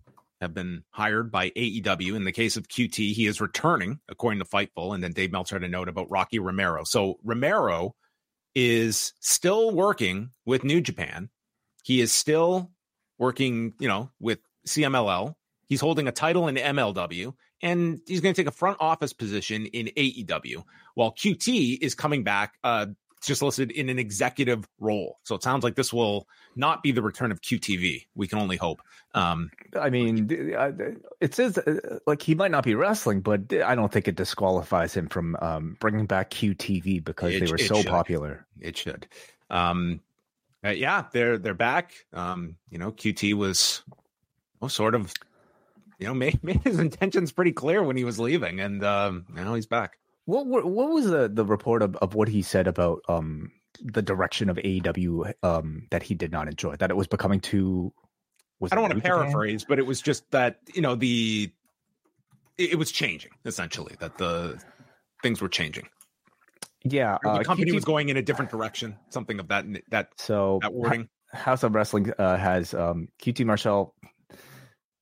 have 0.41 0.55
been 0.55 0.85
hired 0.91 1.31
by 1.31 1.51
AEW. 1.51 2.15
In 2.15 2.25
the 2.25 2.33
case 2.33 2.57
of 2.57 2.69
QT, 2.69 3.13
he 3.13 3.27
is 3.27 3.41
returning, 3.41 4.01
according 4.09 4.39
to 4.39 4.47
Fightful. 4.47 4.95
And 4.95 5.03
then 5.03 5.13
Dave 5.13 5.33
Meltzer 5.33 5.57
had 5.57 5.65
a 5.65 5.69
note 5.69 5.89
about 5.89 6.11
Rocky 6.11 6.39
Romero. 6.39 6.85
So 6.85 7.19
Romero 7.23 7.95
is 8.55 9.13
still 9.21 9.71
working 9.71 10.31
with 10.47 10.65
New 10.65 10.81
Japan. 10.81 11.29
He 11.85 12.01
is 12.01 12.13
still 12.13 12.71
working, 13.19 13.75
you 13.79 13.89
know, 13.89 14.11
with 14.19 14.39
CMLL. 14.67 15.35
He's 15.69 15.81
holding 15.81 16.09
a 16.09 16.13
title 16.13 16.49
in 16.49 16.57
MLW, 16.57 17.33
and 17.63 18.01
he's 18.07 18.21
going 18.21 18.35
to 18.35 18.41
take 18.41 18.49
a 18.49 18.57
front 18.57 18.79
office 18.81 19.13
position 19.13 19.67
in 19.67 19.87
AEW. 19.97 20.65
While 21.01 21.13
QT 21.13 21.79
is 21.81 21.95
coming 21.95 22.25
back 22.25 22.59
uh, 22.63 22.85
just 23.23 23.41
listed 23.41 23.71
in 23.71 23.89
an 23.89 23.99
executive 23.99 24.69
role. 24.79 25.19
So 25.23 25.35
it 25.35 25.43
sounds 25.43 25.65
like 25.65 25.75
this 25.75 25.95
will 25.95 26.29
not 26.57 26.83
be 26.83 26.93
the 26.93 27.01
return 27.01 27.33
of 27.33 27.41
QTV. 27.41 28.05
We 28.15 28.29
can 28.29 28.39
only 28.39 28.59
hope. 28.59 28.83
Um, 29.15 29.51
I 29.81 29.89
mean, 29.89 30.29
it 31.23 31.35
says 31.35 31.57
uh, 31.57 32.01
like 32.07 32.21
he 32.21 32.35
might 32.35 32.51
not 32.51 32.65
be 32.65 32.75
wrestling, 32.75 33.23
but 33.23 33.51
I 33.51 33.75
don't 33.77 33.91
think 33.91 34.09
it 34.09 34.15
disqualifies 34.15 34.93
him 34.93 35.09
from 35.09 35.37
um, 35.41 35.79
bringing 35.81 36.05
back 36.05 36.31
QTV 36.33 37.03
because 37.03 37.35
it, 37.35 37.47
they 37.47 37.51
were 37.51 37.57
so 37.57 37.77
should. 37.77 37.87
popular. 37.87 38.47
It 38.61 38.77
should. 38.77 39.07
Um, 39.49 40.01
uh, 40.63 40.69
yeah, 40.69 41.05
they're 41.13 41.39
they're 41.39 41.55
back. 41.55 41.95
Um, 42.13 42.57
you 42.69 42.77
know, 42.77 42.93
QT 42.93 43.33
was 43.33 43.81
well, 44.61 44.69
sort 44.69 44.95
of, 44.95 45.15
you 45.99 46.09
know, 46.09 46.15
made, 46.27 46.45
made 46.45 46.61
his 46.63 46.79
intentions 46.79 47.33
pretty 47.33 47.53
clear 47.53 47.83
when 47.83 47.97
he 47.97 48.05
was 48.05 48.21
leaving, 48.21 48.61
and 48.61 48.85
um, 48.85 49.25
now 49.35 49.55
he's 49.55 49.65
back. 49.65 49.97
What 50.31 50.47
what, 50.47 50.65
what 50.65 50.91
was 50.91 51.07
the, 51.07 51.29
the 51.29 51.45
report 51.45 51.83
of, 51.83 51.97
of 51.97 52.15
what 52.15 52.29
he 52.29 52.43
said 52.43 52.69
about 52.69 53.03
um 53.09 53.51
the 53.83 54.03
direction 54.03 54.49
of 54.49 54.59
AEW 54.59 55.33
um 55.43 55.89
that 55.91 56.05
he 56.05 56.15
did 56.15 56.31
not 56.31 56.47
enjoy? 56.47 56.77
That 56.77 56.91
it 56.91 56.97
was 56.97 57.09
becoming 57.09 57.41
too. 57.41 57.93
Was 58.61 58.71
I 58.71 58.77
don't 58.77 58.83
want 58.83 58.95
to 58.95 59.01
paraphrase, 59.01 59.65
but 59.69 59.81
it 59.81 59.87
was 59.87 60.01
just 60.01 60.31
that 60.31 60.61
you 60.73 60.83
know 60.83 60.95
the 60.95 61.51
it, 62.59 62.73
it, 62.73 62.77
was 62.77 62.93
changing 62.93 63.33
essentially 63.45 63.97
that 63.99 64.19
the 64.19 64.63
things 65.21 65.41
were 65.41 65.49
changing. 65.49 65.89
Yeah, 66.85 67.19
the 67.23 67.31
uh, 67.31 67.43
company 67.43 67.73
was 67.73 67.85
going 67.85 68.09
in 68.09 68.17
a 68.17 68.23
different 68.23 68.53
direction. 68.53 68.97
Something 69.09 69.41
of 69.41 69.49
that 69.49 69.65
that 69.89 70.11
so 70.17 70.61
that 70.63 70.73
wording. 70.73 71.09
House 71.33 71.63
of 71.65 71.75
Wrestling 71.75 72.13
uh, 72.19 72.37
has 72.37 72.75
um, 72.75 73.09
QT 73.21 73.45
Marshall 73.47 73.95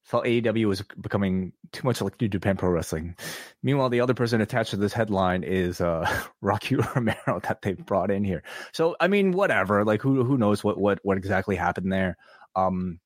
felt 0.08 0.24
AEW 0.24 0.66
was 0.66 0.82
becoming 0.98 1.52
too 1.70 1.86
much 1.86 2.00
like 2.00 2.18
New 2.18 2.28
Japan 2.28 2.56
Pro 2.56 2.70
Wrestling. 2.70 3.14
Meanwhile, 3.62 3.90
the 3.90 4.00
other 4.00 4.14
person 4.14 4.40
attached 4.40 4.70
to 4.70 4.78
this 4.78 4.94
headline 4.94 5.42
is 5.42 5.82
uh, 5.82 6.10
Rocky 6.40 6.76
Romero 6.76 7.40
that 7.42 7.60
they 7.60 7.74
brought 7.74 8.10
in 8.10 8.24
here. 8.24 8.42
So 8.72 8.96
I 8.98 9.08
mean, 9.08 9.32
whatever. 9.32 9.84
Like 9.84 10.00
who 10.00 10.24
who 10.24 10.38
knows 10.38 10.64
what 10.64 10.78
what 10.78 11.00
what 11.02 11.18
exactly 11.18 11.56
happened 11.56 11.92
there. 11.92 12.16
Um, 12.56 13.00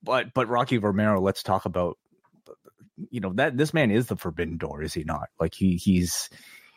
but 0.00 0.32
but 0.32 0.48
Rocky 0.48 0.78
Romero, 0.78 1.20
let's 1.20 1.42
talk 1.42 1.64
about. 1.64 1.98
You 3.10 3.18
know 3.18 3.32
that 3.34 3.56
this 3.56 3.74
man 3.74 3.90
is 3.90 4.06
the 4.06 4.14
forbidden 4.14 4.56
door, 4.56 4.80
is 4.80 4.94
he 4.94 5.02
not? 5.02 5.28
Like 5.40 5.52
he 5.52 5.74
he's 5.76 6.30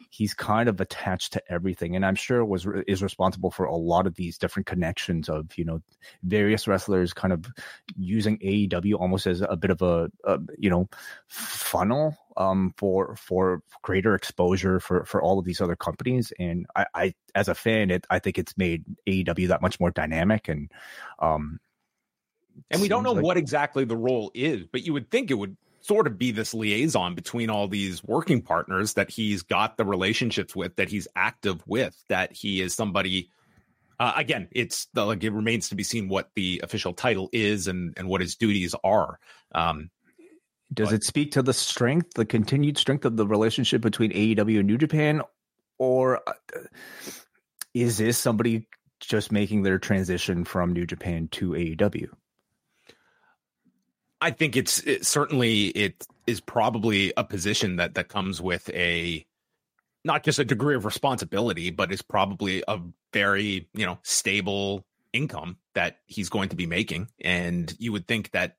he's 0.10 0.34
kind 0.34 0.70
of 0.70 0.80
attached 0.82 1.34
to 1.34 1.52
everything 1.52 1.96
and 1.96 2.06
i'm 2.06 2.16
sure 2.16 2.44
was 2.44 2.68
is 2.88 3.02
responsible 3.02 3.52
for 3.52 3.66
a 3.66 3.76
lot 3.76 4.08
of 4.08 4.16
these 4.16 4.38
different 4.38 4.66
connections 4.66 5.30
of 5.30 5.58
you 5.58 5.66
know 5.66 5.82
various 6.24 6.68
wrestlers 6.68 7.14
kind 7.14 7.34
of 7.34 7.46
using 7.96 8.38
aew 8.40 8.94
almost 9.00 9.28
as 9.28 9.42
a 9.42 9.56
bit 9.56 9.72
of 9.72 9.82
a, 9.82 10.10
a 10.24 10.40
you 10.58 10.70
know 10.70 10.88
funnel 11.28 12.16
um, 12.38 12.74
for 12.78 13.16
for 13.16 13.62
greater 13.82 14.14
exposure 14.14 14.80
for 14.80 15.04
for 15.06 15.22
all 15.22 15.40
of 15.40 15.46
these 15.46 15.60
other 15.60 15.76
companies. 15.76 16.32
And 16.38 16.68
i, 16.76 16.86
I 16.94 17.14
as 17.34 17.48
a 17.48 17.56
fan 17.56 17.90
it 17.92 18.06
i 18.10 18.20
think 18.20 18.38
it's 18.38 18.58
made 18.58 18.86
aew 19.08 19.48
that 19.48 19.62
much 19.62 19.80
more 19.80 19.92
dynamic 19.92 20.48
and 20.48 20.72
um 21.20 21.60
and 22.72 22.82
we 22.82 22.88
don't 22.88 23.04
know 23.04 23.14
like, 23.14 23.24
what 23.24 23.38
exactly 23.38 23.86
the 23.86 23.98
role 23.98 24.32
is 24.34 24.66
but 24.72 24.84
you 24.84 24.94
would 24.94 25.10
think 25.10 25.32
it 25.32 25.36
would 25.36 25.58
sort 25.88 26.08
of 26.08 26.18
be 26.18 26.32
this 26.32 26.54
liaison 26.54 27.16
between 27.16 27.50
all 27.50 27.68
these 27.68 28.04
working 28.04 28.42
partners 28.42 28.94
that 28.96 29.10
he's 29.10 29.44
got 29.44 29.78
the 29.78 29.86
relationships 29.86 30.56
with, 30.56 30.76
that 30.76 30.90
he's 30.90 31.08
active 31.16 31.64
with, 31.66 31.96
that 32.10 32.34
he 32.34 32.62
is 32.62 32.74
somebody. 32.74 33.32
Uh, 34.00 34.14
again, 34.16 34.48
it's 34.52 34.88
the, 34.94 35.06
like 35.06 35.24
it 35.24 35.32
remains 35.32 35.70
to 35.70 35.76
be 35.76 35.84
seen 35.84 36.10
what 36.10 36.30
the 36.36 36.62
official 36.64 36.94
title 36.94 37.30
is 37.32 37.68
and 37.68 37.94
and 37.98 38.08
what 38.08 38.22
his 38.22 38.36
duties 38.36 38.76
are. 38.84 39.20
Um, 39.56 39.90
Does 40.72 40.90
but, 40.90 40.96
it 40.96 41.04
speak 41.04 41.32
to 41.32 41.42
the 41.42 41.54
strength, 41.54 42.14
the 42.14 42.26
continued 42.26 42.78
strength 42.78 43.06
of 43.06 43.18
the 43.18 43.26
relationship 43.26 43.82
between 43.82 44.12
AEW 44.12 44.60
and 44.60 44.68
New 44.68 44.78
Japan, 44.78 45.22
or 45.80 46.22
uh, 46.28 46.34
is 47.74 47.98
this 47.98 48.18
somebody 48.18 48.68
just 49.00 49.32
making 49.32 49.64
their 49.64 49.80
transition 49.80 50.44
from 50.44 50.74
New 50.74 50.86
Japan 50.86 51.28
to 51.30 51.52
AEW? 51.52 52.10
I 54.22 54.32
think 54.32 54.56
it's 54.56 54.80
it, 54.80 55.06
certainly 55.06 55.68
it 55.68 56.06
is 56.26 56.40
probably 56.42 57.14
a 57.18 57.24
position 57.24 57.78
that 57.78 57.96
that 57.96 58.10
comes 58.10 58.42
with 58.42 58.70
a 58.70 59.26
not 60.04 60.24
just 60.24 60.40
a 60.40 60.46
degree 60.46 60.76
of 60.76 60.86
responsibility, 60.86 61.70
but 61.70 61.92
is 61.92 62.02
probably 62.02 62.64
a 62.68 62.80
very 63.14 63.68
you 63.74 63.86
know 63.86 64.00
stable 64.04 64.86
income 65.14 65.58
that 65.74 66.00
he's 66.06 66.30
going 66.30 66.50
to 66.50 66.56
be 66.56 66.66
making. 66.66 67.10
And 67.22 67.74
you 67.80 67.92
would 67.92 68.08
think 68.08 68.32
that 68.32 68.58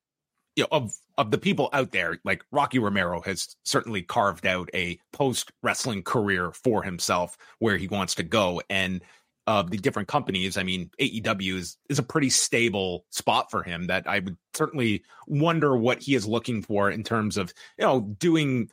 you 0.57 0.63
know 0.63 0.69
of 0.71 0.93
of 1.17 1.31
the 1.31 1.39
people 1.39 1.69
out 1.73 1.91
there, 1.91 2.19
like 2.25 2.45
Rocky 2.53 2.79
Romero 2.79 3.21
has 3.23 3.57
certainly 3.65 4.03
carved 4.03 4.47
out 4.47 4.71
a 4.75 4.99
post 5.13 5.51
wrestling 5.63 6.03
career 6.03 6.53
for 6.53 6.83
himself 6.83 7.37
where 7.59 7.77
he 7.77 7.89
wants 7.89 8.15
to 8.17 8.23
go. 8.23 8.63
And 8.71 9.03
of 9.49 9.71
the 9.71 9.79
different 9.79 10.09
companies, 10.09 10.59
I 10.59 10.63
mean, 10.63 10.91
AEW 11.01 11.55
is, 11.55 11.79
is 11.89 11.99
a 11.99 12.03
pretty 12.03 12.29
stable 12.29 13.07
spot 13.09 13.51
for 13.51 13.63
him 13.63 13.87
that 13.87 14.07
I 14.07 14.19
would 14.19 14.37
certainly 14.53 15.05
wonder 15.27 15.75
what 15.75 16.03
he 16.03 16.15
is 16.15 16.27
looking 16.27 16.61
for 16.61 16.91
in 16.91 17.03
terms 17.03 17.39
of, 17.39 17.55
you 17.79 17.87
know, 17.87 18.01
doing 18.01 18.69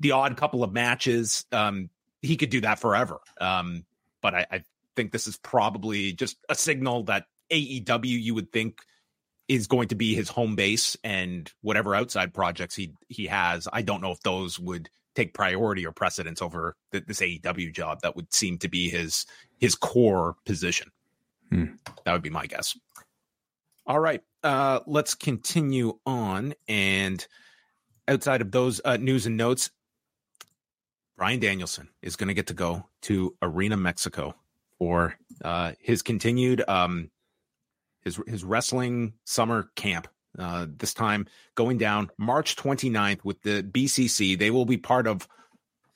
the 0.00 0.12
odd 0.12 0.38
couple 0.38 0.64
of 0.64 0.72
matches. 0.72 1.44
Um, 1.52 1.90
he 2.22 2.38
could 2.38 2.48
do 2.48 2.62
that 2.62 2.78
forever. 2.78 3.18
Um, 3.38 3.84
but 4.22 4.34
I, 4.34 4.46
I 4.50 4.64
think 4.96 5.12
this 5.12 5.26
is 5.26 5.36
probably 5.36 6.14
just 6.14 6.38
a 6.48 6.54
signal 6.54 7.02
that 7.04 7.26
AEW, 7.52 8.06
you 8.06 8.34
would 8.34 8.50
think, 8.50 8.80
is 9.48 9.66
going 9.66 9.88
to 9.88 9.96
be 9.96 10.14
his 10.14 10.30
home 10.30 10.56
base 10.56 10.96
and 11.04 11.52
whatever 11.60 11.94
outside 11.94 12.32
projects 12.32 12.74
he 12.74 12.94
he 13.08 13.26
has. 13.26 13.68
I 13.70 13.82
don't 13.82 14.00
know 14.00 14.12
if 14.12 14.20
those 14.20 14.58
would 14.58 14.88
take 15.16 15.34
priority 15.34 15.84
or 15.86 15.92
precedence 15.92 16.40
over 16.40 16.76
the, 16.92 17.00
this 17.00 17.20
AEW 17.20 17.72
job. 17.74 18.00
That 18.02 18.14
would 18.14 18.32
seem 18.32 18.58
to 18.58 18.68
be 18.68 18.88
his 18.88 19.26
his 19.58 19.74
core 19.74 20.36
position. 20.44 20.90
Hmm. 21.50 21.64
That 22.04 22.12
would 22.12 22.22
be 22.22 22.30
my 22.30 22.46
guess. 22.46 22.76
All 23.86 24.00
right, 24.00 24.20
uh, 24.42 24.80
let's 24.86 25.14
continue 25.14 25.98
on. 26.04 26.54
And 26.68 27.26
outside 28.08 28.40
of 28.40 28.50
those 28.50 28.80
uh, 28.84 28.96
news 28.96 29.26
and 29.26 29.36
notes, 29.36 29.70
Bryan 31.16 31.40
Danielson 31.40 31.88
is 32.02 32.16
going 32.16 32.28
to 32.28 32.34
get 32.34 32.48
to 32.48 32.54
go 32.54 32.86
to 33.02 33.34
Arena 33.42 33.76
Mexico 33.76 34.34
for 34.78 35.16
uh, 35.44 35.72
his 35.80 36.02
continued 36.02 36.62
um, 36.68 37.10
his 38.02 38.20
his 38.26 38.44
wrestling 38.44 39.14
summer 39.24 39.70
camp 39.76 40.08
uh, 40.38 40.66
this 40.68 40.94
time 40.94 41.26
going 41.54 41.78
down 41.78 42.10
March 42.18 42.56
29th 42.56 43.24
with 43.24 43.42
the 43.42 43.62
BCC. 43.62 44.38
They 44.38 44.50
will 44.50 44.66
be 44.66 44.76
part 44.76 45.06
of 45.06 45.28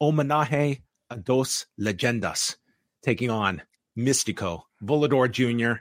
Homenaje 0.00 0.80
a 1.10 1.16
dos 1.16 1.66
Leyendas, 1.78 2.56
taking 3.02 3.30
on 3.30 3.62
Mistico, 3.98 4.62
Volador 4.82 5.30
Jr., 5.30 5.80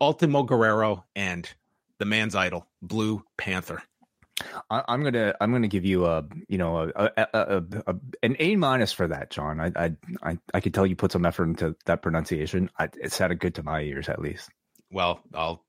Ultimo 0.00 0.44
Guerrero, 0.44 1.04
and 1.16 1.48
the 1.98 2.04
man's 2.04 2.34
idol, 2.34 2.66
Blue 2.80 3.24
Panther. 3.36 3.82
I, 4.70 4.84
am 4.86 5.02
gonna 5.02 5.34
I'm 5.40 5.50
gonna 5.50 5.66
give 5.66 5.84
you 5.84 6.06
a 6.06 6.24
you 6.46 6.58
know 6.58 6.92
a, 6.94 7.10
a, 7.16 7.26
a, 7.34 7.62
a 7.88 7.96
an 8.22 8.36
A 8.38 8.54
minus 8.54 8.92
for 8.92 9.08
that, 9.08 9.30
John. 9.30 9.60
I, 9.60 9.72
I 9.74 9.96
I 10.22 10.38
I 10.54 10.60
could 10.60 10.72
tell 10.72 10.86
you 10.86 10.94
put 10.94 11.10
some 11.10 11.26
effort 11.26 11.48
into 11.48 11.74
that 11.86 12.02
pronunciation. 12.02 12.70
I, 12.78 12.88
it 13.02 13.12
sounded 13.12 13.40
good 13.40 13.56
to 13.56 13.64
my 13.64 13.80
ears, 13.80 14.08
at 14.08 14.20
least. 14.20 14.48
Well, 14.92 15.20
I'll 15.34 15.64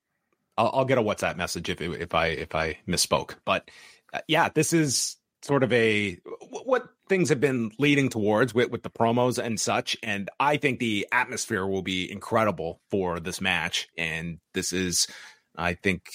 I'll, 0.60 0.72
I'll 0.74 0.86
get 0.86 0.98
a 0.98 1.04
WhatsApp 1.04 1.38
message 1.38 1.70
if 1.70 1.82
if 1.82 2.14
I 2.14 2.28
if 2.28 2.54
I 2.54 2.78
misspoke. 2.88 3.36
But 3.46 3.72
uh, 4.14 4.20
yeah, 4.28 4.50
this 4.50 4.74
is 4.74 5.16
sort 5.42 5.64
of 5.64 5.72
a 5.72 6.20
what 6.50 6.90
things 7.08 7.30
have 7.30 7.40
been 7.40 7.72
leading 7.80 8.10
towards 8.10 8.54
with 8.54 8.70
with 8.70 8.84
the 8.84 8.90
promos 8.90 9.44
and 9.44 9.60
such. 9.60 9.98
And 10.04 10.30
I 10.40 10.58
think 10.58 10.80
the 10.80 11.08
atmosphere 11.12 11.66
will 11.66 11.82
be 11.82 12.12
incredible 12.12 12.82
for 12.92 13.20
this 13.22 13.40
match. 13.40 13.88
And 13.98 14.40
this 14.54 14.74
is, 14.74 15.08
I 15.56 15.76
think, 15.76 16.12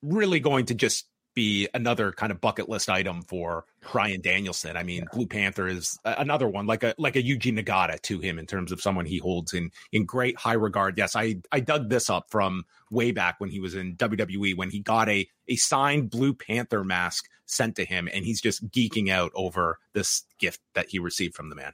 really 0.00 0.40
going 0.40 0.66
to 0.66 0.74
just 0.74 1.06
be 1.34 1.68
another 1.74 2.12
kind 2.12 2.32
of 2.32 2.40
bucket 2.40 2.68
list 2.68 2.88
item 2.88 3.22
for 3.22 3.64
Bryan 3.92 4.20
Danielson. 4.20 4.76
I 4.76 4.82
mean, 4.82 5.00
yeah. 5.00 5.08
Blue 5.12 5.26
Panther 5.26 5.66
is 5.66 5.98
another 6.04 6.48
one, 6.48 6.66
like 6.66 6.82
a 6.82 6.94
like 6.98 7.16
a 7.16 7.22
Yuji 7.22 7.58
Nagata 7.58 8.00
to 8.02 8.18
him 8.20 8.38
in 8.38 8.46
terms 8.46 8.72
of 8.72 8.80
someone 8.80 9.06
he 9.06 9.18
holds 9.18 9.52
in 9.52 9.70
in 9.92 10.04
great 10.04 10.38
high 10.38 10.52
regard. 10.54 10.98
Yes, 10.98 11.16
I 11.16 11.36
I 11.50 11.60
dug 11.60 11.88
this 11.88 12.10
up 12.10 12.30
from 12.30 12.64
way 12.90 13.12
back 13.12 13.36
when 13.38 13.50
he 13.50 13.60
was 13.60 13.74
in 13.74 13.96
WWE 13.96 14.56
when 14.56 14.70
he 14.70 14.80
got 14.80 15.08
a 15.08 15.28
a 15.48 15.56
signed 15.56 16.10
Blue 16.10 16.34
Panther 16.34 16.84
mask 16.84 17.28
sent 17.46 17.76
to 17.76 17.84
him, 17.84 18.08
and 18.12 18.24
he's 18.24 18.40
just 18.40 18.68
geeking 18.70 19.10
out 19.10 19.32
over 19.34 19.78
this 19.92 20.24
gift 20.38 20.60
that 20.74 20.88
he 20.88 20.98
received 20.98 21.34
from 21.34 21.48
the 21.48 21.56
man. 21.56 21.72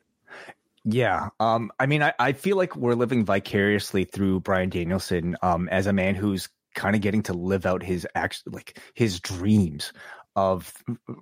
Yeah. 0.84 1.28
Um, 1.38 1.70
I 1.78 1.86
mean, 1.86 2.02
I, 2.02 2.14
I 2.18 2.32
feel 2.32 2.56
like 2.56 2.74
we're 2.74 2.94
living 2.94 3.24
vicariously 3.24 4.04
through 4.04 4.40
Bryan 4.40 4.70
Danielson 4.70 5.36
um, 5.42 5.68
as 5.68 5.86
a 5.86 5.92
man 5.92 6.14
who's 6.14 6.48
kind 6.74 6.94
of 6.94 7.02
getting 7.02 7.22
to 7.24 7.32
live 7.32 7.66
out 7.66 7.82
his 7.82 8.06
act 8.14 8.42
like 8.46 8.78
his 8.94 9.20
dreams 9.20 9.92
of 10.36 10.72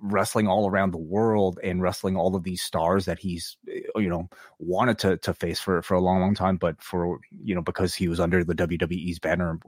wrestling 0.01 0.47
all 0.47 0.69
around 0.69 0.91
the 0.91 0.97
world 0.97 1.59
and 1.63 1.81
wrestling 1.81 2.15
all 2.15 2.35
of 2.35 2.43
these 2.43 2.61
stars 2.61 3.05
that 3.05 3.17
he's 3.17 3.57
eh, 3.67 3.79
you 3.95 4.09
know 4.09 4.29
wanted 4.59 4.99
to 4.99 5.17
to 5.17 5.33
face 5.33 5.59
for 5.59 5.81
for 5.81 5.95
a 5.95 5.99
long 5.99 6.19
long 6.19 6.35
time 6.35 6.57
but 6.57 6.81
for 6.81 7.19
you 7.43 7.55
know 7.55 7.61
because 7.61 7.95
he 7.95 8.07
was 8.07 8.19
under 8.19 8.43
the 8.43 8.53
WWE's 8.53 9.19
banner 9.19 9.59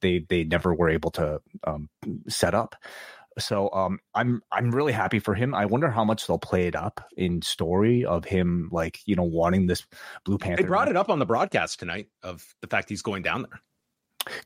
they 0.00 0.24
they 0.28 0.44
never 0.44 0.72
were 0.72 0.90
able 0.90 1.10
to 1.10 1.40
um, 1.66 1.88
set 2.28 2.54
up 2.54 2.76
so 3.38 3.70
um, 3.72 3.98
I'm 4.14 4.42
I'm 4.50 4.70
really 4.70 4.92
happy 4.92 5.18
for 5.18 5.34
him. 5.34 5.54
I 5.54 5.66
wonder 5.66 5.90
how 5.90 6.04
much 6.04 6.26
they'll 6.26 6.38
play 6.38 6.66
it 6.66 6.74
up 6.74 7.06
in 7.16 7.42
story 7.42 8.04
of 8.04 8.24
him 8.24 8.68
like 8.72 9.00
you 9.06 9.16
know 9.16 9.22
wanting 9.22 9.66
this 9.66 9.86
Blue 10.24 10.38
Panther. 10.38 10.62
They 10.62 10.68
brought 10.68 10.88
it 10.88 10.96
up 10.96 11.08
on 11.08 11.18
the 11.18 11.26
broadcast 11.26 11.78
tonight 11.78 12.08
of 12.22 12.44
the 12.60 12.66
fact 12.66 12.88
he's 12.88 13.02
going 13.02 13.22
down 13.22 13.42
there. 13.42 13.60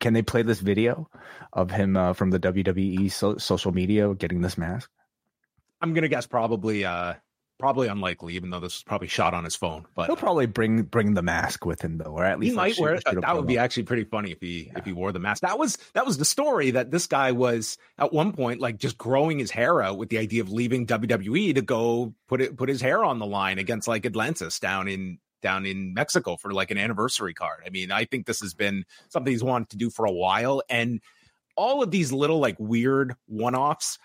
Can 0.01 0.13
they 0.13 0.23
play 0.23 0.43
this 0.43 0.61
video 0.61 1.09
of 1.53 1.71
him 1.71 1.97
uh, 1.97 2.13
from 2.13 2.31
the 2.31 2.39
WWE 2.39 3.11
so- 3.11 3.39
social 3.39 3.73
media 3.73 4.15
getting 4.15 4.41
this 4.41 4.59
mask? 4.59 4.91
I'm 5.81 5.95
gonna 5.95 6.09
guess 6.09 6.27
probably 6.27 6.85
uh 6.85 7.15
probably 7.63 7.87
unlikely, 7.87 8.35
even 8.35 8.51
though 8.51 8.59
this 8.59 8.75
was 8.75 8.83
probably 8.83 9.07
shot 9.07 9.35
on 9.35 9.45
his 9.45 9.55
phone. 9.55 9.87
But 9.95 10.07
he'll 10.07 10.17
probably 10.17 10.47
bring 10.47 10.83
bring 10.83 11.15
the 11.15 11.23
mask 11.23 11.65
with 11.65 11.81
him 11.81 11.97
though, 11.97 12.13
or 12.13 12.25
at 12.25 12.41
least 12.41 12.51
he 12.51 12.57
might 12.57 12.77
wear 12.77 12.95
it. 12.95 13.05
That 13.05 13.37
would 13.37 13.47
be 13.47 13.59
actually 13.59 13.85
pretty 13.85 14.03
funny 14.03 14.33
if 14.33 14.41
he 14.41 14.65
yeah. 14.67 14.79
if 14.79 14.85
he 14.85 14.93
wore 14.93 15.13
the 15.13 15.21
mask. 15.21 15.43
That 15.43 15.61
was 15.61 15.79
that 15.95 16.05
was 16.05 16.19
the 16.19 16.25
story 16.25 16.73
that 16.73 16.91
this 16.91 17.07
guy 17.07 17.31
was 17.33 17.79
at 17.99 18.13
one 18.13 18.33
point 18.33 18.61
like 18.61 18.79
just 18.79 18.99
growing 18.99 19.39
his 19.39 19.53
hair 19.53 19.81
out 19.81 19.97
with 19.97 20.09
the 20.09 20.19
idea 20.19 20.43
of 20.43 20.51
leaving 20.51 20.87
WWE 20.87 21.55
to 21.55 21.63
go 21.63 22.15
put 22.29 22.41
it 22.41 22.57
put 22.57 22.69
his 22.69 22.81
hair 22.81 23.05
on 23.05 23.21
the 23.21 23.27
line 23.27 23.59
against 23.59 23.87
like 23.87 24.07
Atlantis 24.07 24.59
down 24.59 24.89
in 24.89 25.19
down 25.43 25.67
in 25.67 25.93
Mexico 25.95 26.37
for 26.37 26.53
like 26.53 26.71
an 26.71 26.79
anniversary 26.79 27.35
card. 27.35 27.61
I 27.67 27.71
mean, 27.71 27.93
I 27.93 28.05
think 28.05 28.27
this 28.27 28.41
has 28.41 28.55
been 28.55 28.85
something 29.11 29.33
he's 29.33 29.45
wanted 29.45 29.71
to 29.71 29.77
do 29.77 29.91
for 29.91 30.07
a 30.07 30.13
while. 30.13 30.63
And 30.71 31.01
all 31.57 31.83
of 31.83 31.91
these 31.91 32.13
little 32.13 32.39
like 32.39 32.57
weird 32.59 33.15
one 33.27 33.55
offs, 33.55 33.99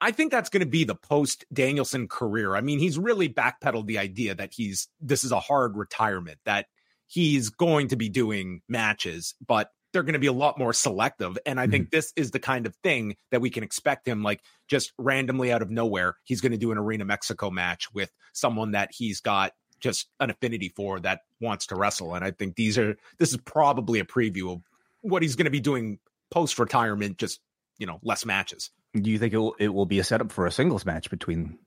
I 0.00 0.10
think 0.10 0.30
that's 0.30 0.50
going 0.50 0.60
to 0.60 0.66
be 0.66 0.84
the 0.84 0.94
post 0.94 1.44
Danielson 1.52 2.08
career. 2.08 2.54
I 2.54 2.60
mean, 2.60 2.78
he's 2.78 2.98
really 2.98 3.28
backpedaled 3.28 3.86
the 3.86 3.98
idea 3.98 4.34
that 4.34 4.52
he's 4.52 4.88
this 5.00 5.24
is 5.24 5.32
a 5.32 5.40
hard 5.40 5.76
retirement, 5.76 6.38
that 6.44 6.66
he's 7.06 7.48
going 7.48 7.88
to 7.88 7.96
be 7.96 8.08
doing 8.08 8.60
matches, 8.68 9.34
but 9.46 9.70
they're 9.92 10.02
going 10.02 10.14
to 10.14 10.18
be 10.18 10.26
a 10.26 10.32
lot 10.32 10.58
more 10.58 10.72
selective. 10.72 11.38
And 11.46 11.58
I 11.58 11.64
mm-hmm. 11.64 11.70
think 11.70 11.90
this 11.90 12.12
is 12.16 12.32
the 12.32 12.40
kind 12.40 12.66
of 12.66 12.74
thing 12.82 13.14
that 13.30 13.40
we 13.40 13.48
can 13.48 13.62
expect 13.62 14.06
him, 14.06 14.22
like 14.22 14.40
just 14.68 14.92
randomly 14.98 15.52
out 15.52 15.62
of 15.62 15.70
nowhere, 15.70 16.16
he's 16.24 16.40
going 16.40 16.52
to 16.52 16.58
do 16.58 16.72
an 16.72 16.78
Arena 16.78 17.04
Mexico 17.04 17.48
match 17.48 17.86
with 17.94 18.10
someone 18.32 18.72
that 18.72 18.90
he's 18.92 19.20
got 19.20 19.52
just 19.84 20.08
an 20.18 20.30
affinity 20.30 20.70
for 20.74 20.98
that 21.00 21.20
wants 21.40 21.66
to 21.66 21.76
wrestle. 21.76 22.14
And 22.14 22.24
I 22.24 22.30
think 22.30 22.56
these 22.56 22.78
are 22.78 22.96
this 23.18 23.30
is 23.30 23.36
probably 23.36 24.00
a 24.00 24.04
preview 24.04 24.50
of 24.50 24.62
what 25.02 25.22
he's 25.22 25.36
going 25.36 25.44
to 25.44 25.50
be 25.50 25.60
doing 25.60 25.98
post 26.30 26.58
retirement, 26.58 27.18
just 27.18 27.40
you 27.78 27.86
know, 27.86 28.00
less 28.02 28.24
matches. 28.24 28.70
Do 28.94 29.10
you 29.10 29.18
think 29.18 29.34
it 29.34 29.38
will, 29.38 29.54
it 29.58 29.68
will 29.68 29.86
be 29.86 29.98
a 29.98 30.04
setup 30.04 30.32
for 30.32 30.46
a 30.46 30.50
singles 30.50 30.86
match 30.86 31.10
between 31.10 31.58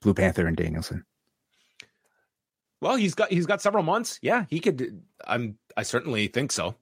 Blue 0.00 0.14
Panther 0.14 0.46
and 0.46 0.56
Danielson? 0.56 1.04
Well, 2.80 2.96
he's 2.96 3.14
got 3.14 3.30
he's 3.30 3.46
got 3.46 3.60
several 3.60 3.84
months. 3.84 4.18
Yeah, 4.22 4.46
he 4.48 4.60
could. 4.60 5.02
I'm 5.26 5.58
I 5.76 5.82
certainly 5.82 6.28
think 6.28 6.50
so. 6.50 6.76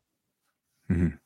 Mm-hmm. 0.91 1.17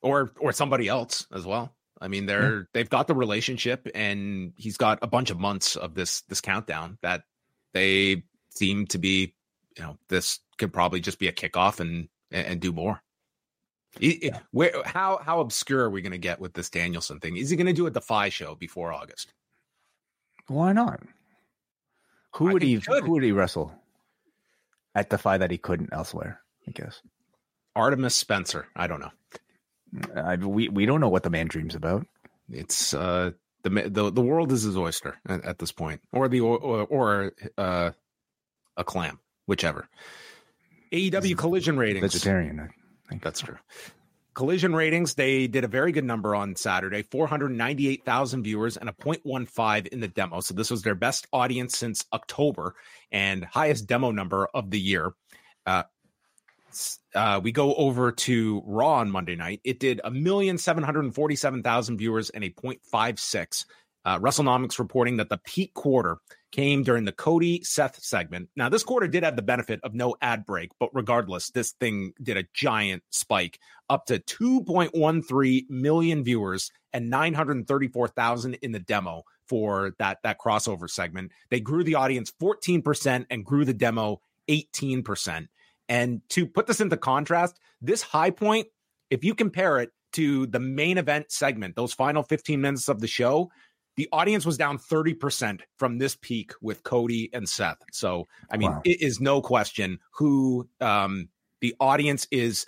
Or 0.00 0.30
or 0.38 0.52
somebody 0.52 0.86
else 0.86 1.26
as 1.34 1.44
well. 1.44 1.74
I 2.00 2.06
mean, 2.06 2.26
they're 2.26 2.58
yeah. 2.58 2.64
they've 2.72 2.88
got 2.90 3.08
the 3.08 3.14
relationship, 3.14 3.88
and 3.94 4.52
he's 4.56 4.76
got 4.76 5.00
a 5.02 5.08
bunch 5.08 5.30
of 5.30 5.40
months 5.40 5.74
of 5.74 5.94
this 5.94 6.20
this 6.22 6.40
countdown 6.40 6.98
that 7.02 7.22
they 7.72 8.24
seem 8.58 8.86
to 8.88 8.98
be, 8.98 9.34
you 9.76 9.82
know, 9.82 9.96
this 10.08 10.40
could 10.58 10.72
probably 10.72 11.00
just 11.00 11.18
be 11.18 11.28
a 11.28 11.32
kickoff 11.32 11.80
and 11.80 12.08
and 12.30 12.60
do 12.60 12.72
more. 12.72 13.00
Yeah. 13.98 14.40
Where 14.50 14.82
how 14.84 15.18
how 15.22 15.40
obscure 15.40 15.84
are 15.84 15.90
we 15.90 16.02
going 16.02 16.12
to 16.12 16.18
get 16.18 16.40
with 16.40 16.52
this 16.52 16.70
Danielson 16.70 17.20
thing? 17.20 17.36
Is 17.36 17.50
he 17.50 17.56
going 17.56 17.66
to 17.66 17.72
do 17.72 17.86
a 17.86 17.90
Defy 17.90 18.28
show 18.28 18.54
before 18.54 18.92
August? 18.92 19.32
Why 20.46 20.72
not? 20.72 21.00
Who 22.36 22.50
I 22.50 22.52
would 22.52 22.62
he, 22.62 22.76
he 22.76 22.82
who 22.86 23.12
would 23.12 23.22
he 23.22 23.32
wrestle 23.32 23.72
at 24.94 25.10
Defy 25.10 25.38
that 25.38 25.50
he 25.50 25.58
couldn't 25.58 25.92
elsewhere? 25.92 26.40
I 26.66 26.72
guess 26.72 27.00
Artemis 27.74 28.14
Spencer. 28.14 28.66
I 28.76 28.86
don't 28.86 29.00
know. 29.00 29.12
I, 30.14 30.36
we 30.36 30.68
we 30.68 30.86
don't 30.86 31.00
know 31.00 31.08
what 31.08 31.22
the 31.22 31.30
man 31.30 31.46
dreams 31.46 31.74
about. 31.74 32.06
It's 32.50 32.92
uh 32.92 33.30
the 33.62 33.70
the 33.70 34.10
the 34.10 34.20
world 34.20 34.52
is 34.52 34.62
his 34.62 34.76
oyster 34.76 35.16
at, 35.26 35.44
at 35.44 35.58
this 35.58 35.72
point, 35.72 36.02
or 36.12 36.28
the 36.28 36.40
or, 36.40 36.58
or 36.58 37.32
uh 37.56 37.90
a 38.78 38.84
clam, 38.84 39.18
whichever. 39.46 39.88
AEW 40.92 41.36
collision 41.36 41.76
ratings. 41.76 42.12
Vegetarian. 42.12 42.60
I 42.60 43.08
think 43.08 43.22
that's 43.22 43.40
true. 43.40 43.58
Collision 44.34 44.74
ratings, 44.74 45.14
they 45.14 45.48
did 45.48 45.64
a 45.64 45.68
very 45.68 45.90
good 45.90 46.04
number 46.04 46.34
on 46.34 46.54
Saturday 46.54 47.02
498,000 47.02 48.44
viewers 48.44 48.76
and 48.76 48.88
a 48.88 48.92
0.15 48.92 49.88
in 49.88 50.00
the 50.00 50.06
demo. 50.06 50.40
So, 50.40 50.54
this 50.54 50.70
was 50.70 50.82
their 50.82 50.94
best 50.94 51.26
audience 51.32 51.76
since 51.76 52.04
October 52.12 52.74
and 53.10 53.44
highest 53.44 53.88
demo 53.88 54.12
number 54.12 54.48
of 54.54 54.70
the 54.70 54.78
year. 54.78 55.12
Uh, 55.66 55.82
uh, 57.14 57.40
we 57.42 57.50
go 57.50 57.74
over 57.74 58.12
to 58.12 58.62
Raw 58.64 58.98
on 58.98 59.10
Monday 59.10 59.34
night. 59.34 59.60
It 59.64 59.80
did 59.80 60.00
a 60.04 60.10
million 60.10 60.56
seven 60.56 60.84
hundred 60.84 61.12
forty-seven 61.14 61.62
thousand 61.64 61.98
viewers 61.98 62.30
and 62.30 62.44
a 62.44 62.50
0.56. 62.50 63.64
Uh, 64.04 64.18
WrestleNomics 64.18 64.78
reporting 64.78 65.18
that 65.18 65.28
the 65.28 65.38
peak 65.38 65.74
quarter 65.74 66.18
came 66.50 66.82
during 66.82 67.04
the 67.04 67.12
Cody 67.12 67.62
Seth 67.62 68.02
segment. 68.02 68.48
Now, 68.56 68.68
this 68.68 68.82
quarter 68.82 69.06
did 69.06 69.22
have 69.22 69.36
the 69.36 69.42
benefit 69.42 69.80
of 69.82 69.94
no 69.94 70.16
ad 70.22 70.46
break, 70.46 70.70
but 70.78 70.90
regardless, 70.94 71.50
this 71.50 71.72
thing 71.72 72.12
did 72.22 72.36
a 72.36 72.44
giant 72.54 73.02
spike 73.10 73.58
up 73.90 74.06
to 74.06 74.18
2.13 74.18 75.68
million 75.68 76.24
viewers 76.24 76.70
and 76.92 77.10
934,000 77.10 78.54
in 78.54 78.72
the 78.72 78.78
demo 78.78 79.24
for 79.46 79.94
that 79.98 80.18
that 80.22 80.38
crossover 80.38 80.88
segment. 80.88 81.32
They 81.50 81.60
grew 81.60 81.84
the 81.84 81.96
audience 81.96 82.32
14% 82.40 83.26
and 83.30 83.44
grew 83.44 83.64
the 83.64 83.74
demo 83.74 84.20
18%. 84.48 85.48
And 85.88 86.20
to 86.30 86.46
put 86.46 86.66
this 86.66 86.80
into 86.80 86.96
contrast, 86.96 87.58
this 87.80 88.02
high 88.02 88.30
point, 88.30 88.68
if 89.10 89.24
you 89.24 89.34
compare 89.34 89.78
it 89.78 89.90
to 90.12 90.46
the 90.46 90.60
main 90.60 90.98
event 90.98 91.30
segment, 91.30 91.76
those 91.76 91.92
final 91.92 92.22
15 92.22 92.60
minutes 92.60 92.88
of 92.88 93.00
the 93.00 93.06
show, 93.06 93.50
the 93.98 94.08
audience 94.12 94.46
was 94.46 94.56
down 94.56 94.78
30% 94.78 95.60
from 95.76 95.98
this 95.98 96.16
peak 96.20 96.52
with 96.62 96.84
Cody 96.84 97.30
and 97.32 97.48
Seth. 97.48 97.78
So, 97.90 98.28
I 98.48 98.56
mean, 98.56 98.70
wow. 98.70 98.80
it 98.84 99.02
is 99.02 99.20
no 99.20 99.42
question 99.42 99.98
who 100.12 100.68
um, 100.80 101.28
the 101.60 101.74
audience 101.80 102.28
is 102.30 102.64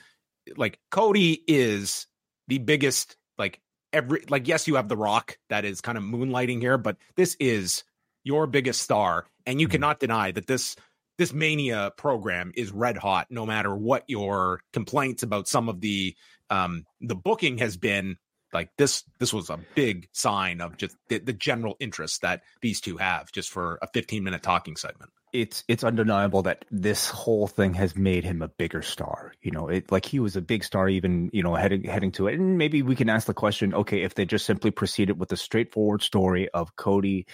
like 0.56 0.80
Cody 0.90 1.44
is 1.46 2.08
the 2.48 2.58
biggest, 2.58 3.16
like, 3.38 3.60
every, 3.92 4.24
like, 4.28 4.48
yes, 4.48 4.66
you 4.66 4.74
have 4.74 4.88
The 4.88 4.96
Rock 4.96 5.38
that 5.50 5.64
is 5.64 5.80
kind 5.80 5.96
of 5.96 6.02
moonlighting 6.02 6.60
here, 6.60 6.76
but 6.76 6.96
this 7.14 7.36
is 7.38 7.84
your 8.24 8.48
biggest 8.48 8.82
star. 8.82 9.24
And 9.46 9.60
you 9.60 9.68
mm-hmm. 9.68 9.74
cannot 9.74 10.00
deny 10.00 10.32
that 10.32 10.48
this, 10.48 10.74
this 11.16 11.32
mania 11.32 11.92
program 11.96 12.50
is 12.56 12.72
red 12.72 12.96
hot 12.96 13.28
no 13.30 13.46
matter 13.46 13.72
what 13.72 14.02
your 14.08 14.62
complaints 14.72 15.22
about 15.22 15.46
some 15.46 15.68
of 15.68 15.80
the 15.80 16.16
um 16.48 16.86
the 17.02 17.14
booking 17.14 17.58
has 17.58 17.76
been 17.76 18.16
like 18.52 18.70
this 18.76 19.04
this 19.18 19.32
was 19.32 19.50
a 19.50 19.58
big 19.74 20.08
sign 20.12 20.60
of 20.60 20.76
just 20.76 20.96
the, 21.08 21.18
the 21.18 21.32
general 21.32 21.76
interest 21.80 22.22
that 22.22 22.42
these 22.60 22.80
two 22.80 22.96
have 22.96 23.30
just 23.32 23.50
for 23.50 23.78
a 23.82 23.86
15 23.88 24.24
minute 24.24 24.42
talking 24.42 24.76
segment 24.76 25.10
it's 25.32 25.64
it's 25.68 25.84
undeniable 25.84 26.42
that 26.42 26.64
this 26.70 27.08
whole 27.08 27.46
thing 27.46 27.74
has 27.74 27.96
made 27.96 28.24
him 28.24 28.42
a 28.42 28.48
bigger 28.48 28.82
star. 28.82 29.32
You 29.42 29.52
know, 29.52 29.68
it 29.68 29.90
like 29.90 30.04
he 30.04 30.20
was 30.20 30.36
a 30.36 30.40
big 30.40 30.64
star 30.64 30.88
even, 30.88 31.30
you 31.32 31.42
know, 31.42 31.54
heading 31.54 31.84
heading 31.84 32.12
to 32.12 32.26
it. 32.26 32.38
And 32.38 32.58
maybe 32.58 32.82
we 32.82 32.96
can 32.96 33.08
ask 33.08 33.26
the 33.26 33.34
question, 33.34 33.74
okay, 33.74 34.02
if 34.02 34.14
they 34.14 34.24
just 34.24 34.46
simply 34.46 34.70
proceeded 34.70 35.18
with 35.18 35.32
a 35.32 35.36
straightforward 35.36 36.02
story 36.02 36.48
of 36.48 36.76
Cody 36.76 37.26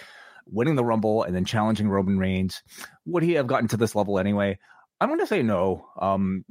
winning 0.45 0.75
the 0.75 0.85
Rumble 0.85 1.23
and 1.23 1.35
then 1.35 1.45
challenging 1.45 1.89
Roman 1.89 2.17
Reigns, 2.17 2.61
would 3.05 3.23
he 3.23 3.33
have 3.33 3.47
gotten 3.47 3.67
to 3.69 3.77
this 3.77 3.95
level 3.95 4.19
anyway? 4.19 4.59
I'm 4.99 5.09
going 5.09 5.19
to 5.19 5.27
say 5.27 5.43
no. 5.43 5.87
Um, 5.99 6.43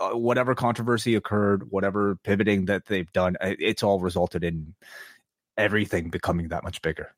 uh, 0.00 0.16
whatever 0.16 0.54
controversy 0.54 1.14
occurred, 1.14 1.70
whatever 1.70 2.16
pivoting 2.16 2.64
that 2.66 2.86
they've 2.86 3.12
done, 3.12 3.36
it's 3.40 3.82
all 3.82 4.00
resulted 4.00 4.42
in 4.42 4.74
everything 5.56 6.10
becoming 6.10 6.48
that 6.48 6.64
much 6.64 6.82
bigger. 6.82 7.14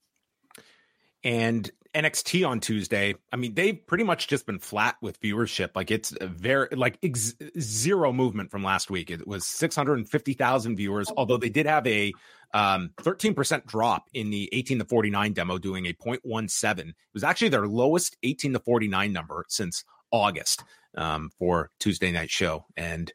And 1.22 1.70
NXT 1.94 2.46
on 2.46 2.60
Tuesday, 2.60 3.14
I 3.32 3.36
mean, 3.36 3.54
they've 3.54 3.78
pretty 3.86 4.04
much 4.04 4.28
just 4.28 4.44
been 4.44 4.58
flat 4.58 4.96
with 5.00 5.20
viewership. 5.20 5.70
Like 5.74 5.90
it's 5.90 6.12
very 6.20 6.68
like 6.72 6.98
ex- 7.02 7.34
zero 7.58 8.12
movement 8.12 8.50
from 8.50 8.62
last 8.62 8.90
week. 8.90 9.10
It 9.10 9.26
was 9.26 9.46
650,000 9.46 10.76
viewers, 10.76 11.10
although 11.16 11.38
they 11.38 11.48
did 11.48 11.64
have 11.64 11.86
a 11.86 12.12
um, 12.52 12.90
13% 12.98 13.64
drop 13.64 14.08
in 14.12 14.30
the 14.30 14.50
18 14.52 14.80
to 14.80 14.84
49 14.84 15.32
demo, 15.32 15.56
doing 15.56 15.86
a 15.86 15.92
0.17. 15.94 16.88
It 16.88 16.94
was 17.14 17.24
actually 17.24 17.48
their 17.48 17.66
lowest 17.66 18.16
18 18.22 18.52
to 18.52 18.58
49 18.58 19.12
number 19.12 19.44
since 19.48 19.84
August 20.14 20.62
um, 20.96 21.30
for 21.38 21.70
Tuesday 21.80 22.12
night 22.12 22.30
show. 22.30 22.64
And 22.76 23.12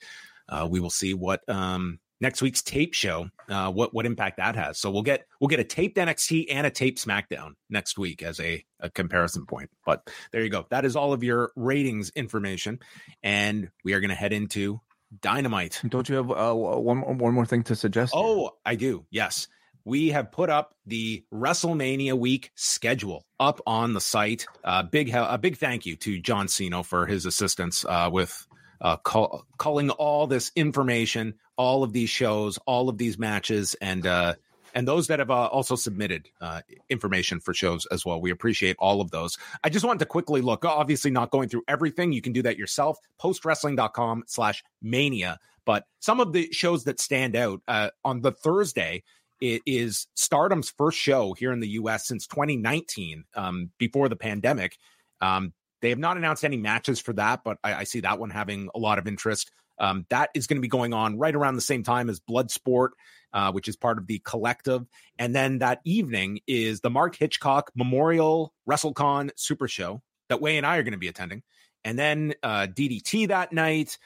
uh, 0.49 0.67
we 0.69 0.79
will 0.79 0.89
see 0.89 1.13
what 1.13 1.47
um, 1.47 1.99
next 2.19 2.41
week's 2.41 2.61
tape 2.61 2.93
show, 2.93 3.29
uh, 3.47 3.71
what 3.71 3.93
what 3.93 4.05
impact 4.05 4.37
that 4.37 4.55
has. 4.55 4.79
So 4.79 4.91
we'll 4.91 5.03
get 5.03 5.25
we'll 5.39 5.47
get 5.47 5.59
a 5.59 5.63
taped 5.63 5.97
NXT 5.97 6.47
and 6.51 6.67
a 6.67 6.71
taped 6.71 7.03
SmackDown 7.03 7.53
next 7.69 7.97
week 7.97 8.21
as 8.21 8.39
a, 8.39 8.63
a 8.79 8.89
comparison 8.89 9.45
point. 9.45 9.69
But 9.85 10.09
there 10.31 10.43
you 10.43 10.49
go. 10.49 10.65
That 10.69 10.85
is 10.85 10.95
all 10.95 11.13
of 11.13 11.23
your 11.23 11.51
ratings 11.55 12.09
information, 12.15 12.79
and 13.23 13.69
we 13.85 13.93
are 13.93 13.99
going 13.99 14.09
to 14.09 14.15
head 14.15 14.33
into 14.33 14.81
Dynamite. 15.21 15.81
Don't 15.87 16.09
you 16.09 16.15
have 16.15 16.31
uh, 16.31 16.53
one 16.53 17.17
one 17.17 17.33
more 17.33 17.45
thing 17.45 17.63
to 17.63 17.75
suggest? 17.75 18.13
Oh, 18.15 18.51
I 18.65 18.75
do. 18.75 19.05
Yes. 19.09 19.47
We 19.85 20.09
have 20.09 20.31
put 20.31 20.49
up 20.49 20.75
the 20.85 21.23
WrestleMania 21.33 22.13
week 22.13 22.51
schedule 22.55 23.25
up 23.39 23.61
on 23.65 23.93
the 23.93 24.01
site. 24.01 24.45
Uh, 24.63 24.83
big, 24.83 25.09
a 25.13 25.37
big 25.37 25.57
thank 25.57 25.85
you 25.85 25.95
to 25.97 26.19
John 26.19 26.47
Cena 26.47 26.83
for 26.83 27.05
his 27.05 27.25
assistance 27.25 27.85
uh, 27.85 28.09
with 28.11 28.47
uh, 28.81 28.97
call, 28.97 29.45
calling 29.57 29.89
all 29.89 30.27
this 30.27 30.51
information, 30.55 31.35
all 31.57 31.83
of 31.83 31.93
these 31.93 32.09
shows, 32.09 32.57
all 32.65 32.89
of 32.89 32.97
these 32.97 33.17
matches, 33.17 33.75
and 33.81 34.05
uh, 34.05 34.35
and 34.73 34.87
those 34.87 35.07
that 35.07 35.19
have 35.19 35.31
uh, 35.31 35.47
also 35.47 35.75
submitted 35.75 36.29
uh, 36.41 36.61
information 36.89 37.39
for 37.39 37.53
shows 37.53 37.85
as 37.91 38.05
well. 38.05 38.21
We 38.21 38.31
appreciate 38.31 38.75
all 38.79 39.01
of 39.01 39.11
those. 39.11 39.37
I 39.63 39.69
just 39.69 39.85
wanted 39.85 39.99
to 39.99 40.05
quickly 40.05 40.41
look, 40.41 40.65
obviously 40.65 41.11
not 41.11 41.31
going 41.31 41.49
through 41.49 41.63
everything. 41.67 42.11
You 42.13 42.21
can 42.21 42.33
do 42.33 42.43
that 42.43 42.57
yourself, 42.57 42.99
postwrestling.com 43.19 44.23
slash 44.27 44.63
mania. 44.81 45.39
But 45.65 45.85
some 45.99 46.19
of 46.19 46.33
the 46.33 46.51
shows 46.51 46.85
that 46.85 46.99
stand 46.99 47.35
out 47.35 47.61
uh, 47.67 47.89
on 48.03 48.21
the 48.21 48.31
Thursday, 48.31 49.03
it 49.41 49.61
is 49.65 50.07
Stardom's 50.15 50.69
first 50.69 50.97
show 50.97 51.33
here 51.33 51.51
in 51.51 51.59
the 51.59 51.69
US 51.69 52.07
since 52.07 52.27
2019, 52.27 53.25
um, 53.35 53.71
before 53.77 54.09
the 54.09 54.15
pandemic. 54.15 54.77
Um, 55.21 55.53
they 55.81 55.89
have 55.89 55.99
not 55.99 56.17
announced 56.17 56.43
any 56.43 56.57
matches 56.57 56.99
for 56.99 57.13
that, 57.13 57.43
but 57.43 57.57
I, 57.63 57.73
I 57.75 57.83
see 57.85 58.01
that 58.01 58.19
one 58.19 58.29
having 58.29 58.69
a 58.75 58.79
lot 58.79 58.99
of 58.99 59.07
interest. 59.07 59.51
Um, 59.79 60.05
that 60.09 60.29
is 60.33 60.47
going 60.47 60.57
to 60.57 60.61
be 60.61 60.67
going 60.67 60.93
on 60.93 61.17
right 61.17 61.33
around 61.33 61.55
the 61.55 61.61
same 61.61 61.83
time 61.83 62.09
as 62.09 62.19
Bloodsport, 62.19 62.89
uh, 63.31 63.51
which 63.53 63.69
is 63.69 63.77
part 63.77 63.97
of 63.97 64.07
the 64.07 64.19
collective. 64.19 64.85
And 65.17 65.33
then 65.33 65.59
that 65.59 65.79
evening 65.85 66.41
is 66.47 66.81
the 66.81 66.89
Mark 66.89 67.15
Hitchcock 67.15 67.71
Memorial 67.75 68.53
WrestleCon 68.69 69.31
Super 69.35 69.67
Show 69.67 70.01
that 70.27 70.41
Wai 70.41 70.51
and 70.51 70.65
I 70.65 70.77
are 70.77 70.83
going 70.83 70.93
to 70.93 70.99
be 70.99 71.07
attending. 71.07 71.43
And 71.85 71.97
then 71.97 72.33
uh, 72.43 72.67
DDT 72.69 73.29
that 73.29 73.53
night, 73.53 73.97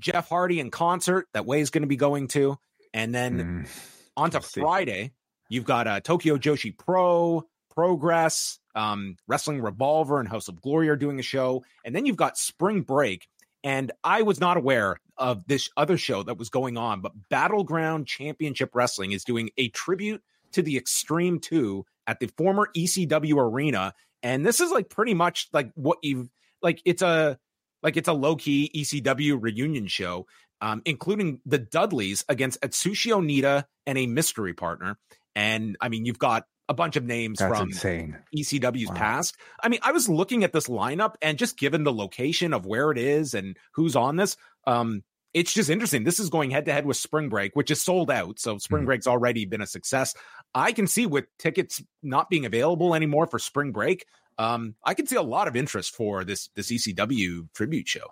Jeff 0.00 0.28
Hardy 0.28 0.58
in 0.58 0.70
concert 0.70 1.28
that 1.34 1.46
Wai 1.46 1.58
is 1.58 1.70
going 1.70 1.82
to 1.82 1.88
be 1.88 1.96
going 1.96 2.26
to. 2.28 2.58
And 2.92 3.14
then 3.14 3.64
mm, 3.64 3.92
on 4.16 4.30
to 4.30 4.40
Friday, 4.40 5.12
you've 5.48 5.64
got 5.64 5.86
uh, 5.86 6.00
Tokyo 6.00 6.36
Joshi 6.36 6.76
Pro, 6.76 7.46
Progress, 7.74 8.58
um, 8.74 9.16
Wrestling 9.26 9.60
Revolver 9.60 10.20
and 10.20 10.28
House 10.28 10.48
of 10.48 10.60
Glory 10.60 10.88
are 10.88 10.96
doing 10.96 11.18
a 11.18 11.22
show. 11.22 11.64
And 11.84 11.94
then 11.94 12.06
you've 12.06 12.16
got 12.16 12.36
Spring 12.36 12.82
Break. 12.82 13.28
And 13.64 13.92
I 14.02 14.22
was 14.22 14.40
not 14.40 14.56
aware 14.56 14.96
of 15.16 15.46
this 15.46 15.70
other 15.76 15.96
show 15.96 16.22
that 16.24 16.36
was 16.36 16.50
going 16.50 16.76
on, 16.76 17.00
but 17.00 17.12
Battleground 17.30 18.08
Championship 18.08 18.70
Wrestling 18.74 19.12
is 19.12 19.24
doing 19.24 19.50
a 19.56 19.68
tribute 19.68 20.22
to 20.52 20.62
the 20.62 20.76
Extreme 20.76 21.40
2 21.40 21.84
at 22.06 22.18
the 22.18 22.26
former 22.36 22.68
ECW 22.76 23.36
arena. 23.36 23.94
And 24.22 24.44
this 24.44 24.60
is 24.60 24.70
like 24.70 24.88
pretty 24.88 25.14
much 25.14 25.48
like 25.52 25.70
what 25.74 25.98
you've 26.02 26.28
like 26.60 26.82
it's 26.84 27.02
a 27.02 27.38
like 27.82 27.96
it's 27.96 28.08
a 28.08 28.12
low-key 28.12 28.70
ECW 28.74 29.38
reunion 29.40 29.88
show, 29.88 30.26
um, 30.62 30.80
including 30.86 31.40
the 31.44 31.58
Dudleys 31.58 32.24
against 32.28 32.60
Atsushi 32.62 33.12
Onita 33.12 33.64
and 33.84 33.98
a 33.98 34.06
mystery 34.06 34.54
partner. 34.54 34.96
And 35.34 35.76
I 35.80 35.88
mean, 35.88 36.06
you've 36.06 36.20
got 36.20 36.46
a 36.68 36.74
bunch 36.74 36.96
of 36.96 37.04
names 37.04 37.40
That's 37.40 37.58
from 37.58 37.68
insane. 37.68 38.16
ECW's 38.34 38.88
wow. 38.88 38.94
past. 38.94 39.36
I 39.62 39.68
mean, 39.68 39.80
I 39.82 39.92
was 39.92 40.08
looking 40.08 40.44
at 40.44 40.52
this 40.52 40.68
lineup 40.68 41.16
and 41.20 41.36
just 41.36 41.58
given 41.58 41.82
the 41.82 41.92
location 41.92 42.54
of 42.54 42.64
where 42.64 42.92
it 42.92 42.98
is 42.98 43.34
and 43.34 43.56
who's 43.72 43.96
on 43.96 44.16
this, 44.16 44.36
um, 44.66 45.02
it's 45.34 45.52
just 45.52 45.68
interesting. 45.68 46.04
This 46.04 46.20
is 46.20 46.30
going 46.30 46.50
head 46.50 46.66
to 46.66 46.72
head 46.72 46.86
with 46.86 46.96
Spring 46.96 47.28
Break, 47.28 47.56
which 47.56 47.70
is 47.70 47.82
sold 47.82 48.10
out. 48.10 48.38
So 48.38 48.58
Spring 48.58 48.82
mm-hmm. 48.82 48.86
Break's 48.86 49.06
already 49.08 49.46
been 49.46 49.62
a 49.62 49.66
success. 49.66 50.14
I 50.54 50.72
can 50.72 50.86
see 50.86 51.06
with 51.06 51.24
tickets 51.38 51.82
not 52.02 52.30
being 52.30 52.46
available 52.46 52.94
anymore 52.94 53.26
for 53.26 53.40
Spring 53.40 53.72
Break, 53.72 54.06
um, 54.38 54.76
I 54.84 54.94
can 54.94 55.06
see 55.06 55.16
a 55.16 55.22
lot 55.22 55.48
of 55.48 55.56
interest 55.56 55.96
for 55.96 56.24
this 56.24 56.50
this 56.54 56.70
ECW 56.70 57.48
tribute 57.54 57.88
show. 57.88 58.06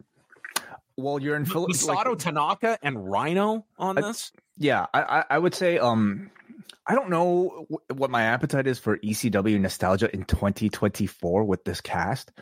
Well, 1.00 1.20
you're 1.20 1.36
in 1.36 1.44
Philadelphia. 1.44 1.94
Masato 1.94 2.10
like, 2.10 2.18
Tanaka 2.18 2.78
and 2.82 3.10
Rhino 3.10 3.66
on 3.78 3.98
I, 3.98 4.00
this. 4.02 4.32
Yeah, 4.58 4.86
I, 4.92 5.24
I 5.30 5.38
would 5.38 5.54
say 5.54 5.78
um 5.78 6.30
I 6.86 6.94
don't 6.94 7.10
know 7.10 7.66
what 7.94 8.10
my 8.10 8.22
appetite 8.22 8.66
is 8.66 8.78
for 8.78 8.98
ECW 8.98 9.60
nostalgia 9.60 10.12
in 10.12 10.24
2024 10.24 11.44
with 11.44 11.64
this 11.64 11.80
cast, 11.80 12.32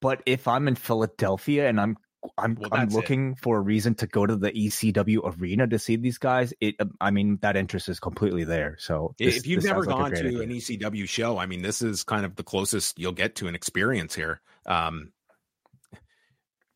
but 0.00 0.22
if 0.26 0.48
I'm 0.48 0.68
in 0.68 0.74
Philadelphia 0.74 1.68
and 1.68 1.80
I'm 1.80 1.96
I'm 2.38 2.56
well, 2.58 2.70
I'm 2.72 2.88
looking 2.88 3.32
it. 3.32 3.38
for 3.38 3.58
a 3.58 3.60
reason 3.60 3.94
to 3.96 4.06
go 4.06 4.26
to 4.26 4.36
the 4.36 4.50
ECW 4.50 5.20
arena 5.38 5.66
to 5.66 5.78
see 5.78 5.96
these 5.96 6.18
guys. 6.18 6.54
It, 6.60 6.76
I 7.00 7.10
mean, 7.10 7.38
that 7.42 7.56
interest 7.56 7.88
is 7.88 8.00
completely 8.00 8.44
there. 8.44 8.76
So 8.78 9.14
this, 9.18 9.36
if 9.36 9.46
you've 9.46 9.64
never 9.64 9.84
gone 9.84 10.02
like 10.02 10.14
to 10.14 10.26
idea. 10.26 10.40
an 10.40 10.50
ECW 10.50 11.08
show, 11.08 11.38
I 11.38 11.46
mean, 11.46 11.62
this 11.62 11.82
is 11.82 12.02
kind 12.02 12.24
of 12.24 12.36
the 12.36 12.42
closest 12.42 12.98
you'll 12.98 13.12
get 13.12 13.36
to 13.36 13.48
an 13.48 13.54
experience 13.54 14.14
here. 14.14 14.40
Um, 14.66 15.12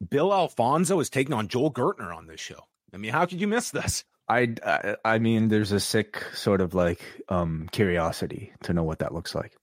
Bill 0.07 0.33
Alfonso 0.33 1.01
is 1.01 1.11
taking 1.11 1.35
on 1.35 1.49
Joel 1.49 1.73
Gertner 1.73 2.15
on 2.15 2.27
this 2.27 2.41
show. 2.41 2.61
I 2.93 2.97
mean, 2.97 3.13
how 3.13 3.27
could 3.27 3.41
you 3.41 3.49
miss 3.49 3.71
this? 3.71 4.05
I, 4.29 4.55
I, 4.65 4.97
I 5.05 5.19
mean, 5.19 5.49
there's 5.49 5.73
a 5.73 5.81
sick 5.81 6.23
sort 6.35 6.61
of 6.61 6.75
like 6.75 7.01
um 7.29 7.69
curiosity 7.73 8.53
to 8.65 8.73
know 8.73 8.83
what 8.83 9.01
that 9.01 9.15
looks 9.15 9.35
like. 9.35 9.57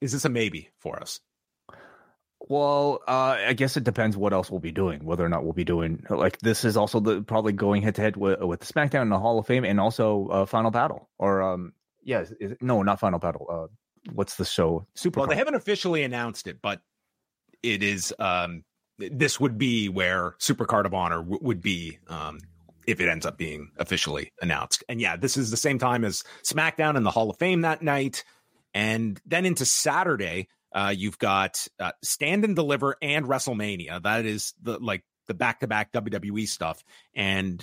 Is 0.00 0.12
this 0.12 0.24
a 0.24 0.28
maybe 0.28 0.70
for 0.78 1.00
us? 1.00 1.20
Well, 2.48 3.00
uh, 3.06 3.36
I 3.46 3.52
guess 3.52 3.76
it 3.76 3.84
depends 3.84 4.16
what 4.16 4.32
else 4.32 4.50
we'll 4.50 4.60
be 4.60 4.72
doing. 4.72 5.04
Whether 5.04 5.24
or 5.24 5.28
not 5.28 5.44
we'll 5.44 5.52
be 5.52 5.64
doing 5.64 6.04
like 6.10 6.38
this 6.38 6.64
is 6.64 6.76
also 6.76 6.98
the 6.98 7.22
probably 7.22 7.52
going 7.52 7.82
head 7.82 7.94
to 7.96 8.02
head 8.02 8.16
with 8.16 8.40
with 8.40 8.60
the 8.60 8.72
SmackDown 8.72 9.02
and 9.02 9.12
the 9.12 9.18
Hall 9.18 9.38
of 9.38 9.46
Fame, 9.46 9.64
and 9.64 9.78
also 9.78 10.28
uh, 10.28 10.46
Final 10.46 10.70
Battle 10.70 11.08
or 11.18 11.42
um 11.42 11.72
yeah, 12.04 12.20
is, 12.20 12.32
is, 12.40 12.56
no, 12.60 12.82
not 12.82 12.98
Final 12.98 13.20
Battle. 13.20 13.46
Uh, 13.48 14.12
what's 14.12 14.34
the 14.36 14.44
show? 14.44 14.86
Super. 14.96 15.20
Well, 15.20 15.28
they 15.28 15.36
haven't 15.36 15.54
officially 15.54 16.02
announced 16.02 16.48
it, 16.48 16.58
but 16.60 16.80
it 17.62 17.82
is 17.82 18.12
um 18.18 18.64
this 19.10 19.40
would 19.40 19.58
be 19.58 19.88
where 19.88 20.34
Super 20.38 20.64
Card 20.64 20.86
of 20.86 20.94
Honor 20.94 21.18
w- 21.18 21.38
would 21.42 21.62
be 21.62 21.98
um 22.08 22.38
if 22.86 23.00
it 23.00 23.08
ends 23.08 23.24
up 23.24 23.38
being 23.38 23.70
officially 23.78 24.32
announced. 24.40 24.82
And 24.88 25.00
yeah, 25.00 25.16
this 25.16 25.36
is 25.36 25.50
the 25.50 25.56
same 25.56 25.78
time 25.78 26.04
as 26.04 26.24
SmackDown 26.44 26.96
and 26.96 27.06
the 27.06 27.10
Hall 27.10 27.30
of 27.30 27.38
Fame 27.38 27.60
that 27.60 27.80
night. 27.80 28.24
And 28.74 29.20
then 29.24 29.46
into 29.46 29.64
Saturday, 29.64 30.48
uh, 30.72 30.92
you've 30.96 31.18
got 31.18 31.66
uh, 31.78 31.92
Stand 32.02 32.44
and 32.44 32.56
Deliver 32.56 32.96
and 33.00 33.26
WrestleMania. 33.26 34.02
That 34.02 34.24
is 34.24 34.54
the 34.62 34.78
like 34.78 35.04
the 35.26 35.34
back 35.34 35.60
to 35.60 35.66
back 35.66 35.92
WWE 35.92 36.48
stuff. 36.48 36.82
And 37.14 37.62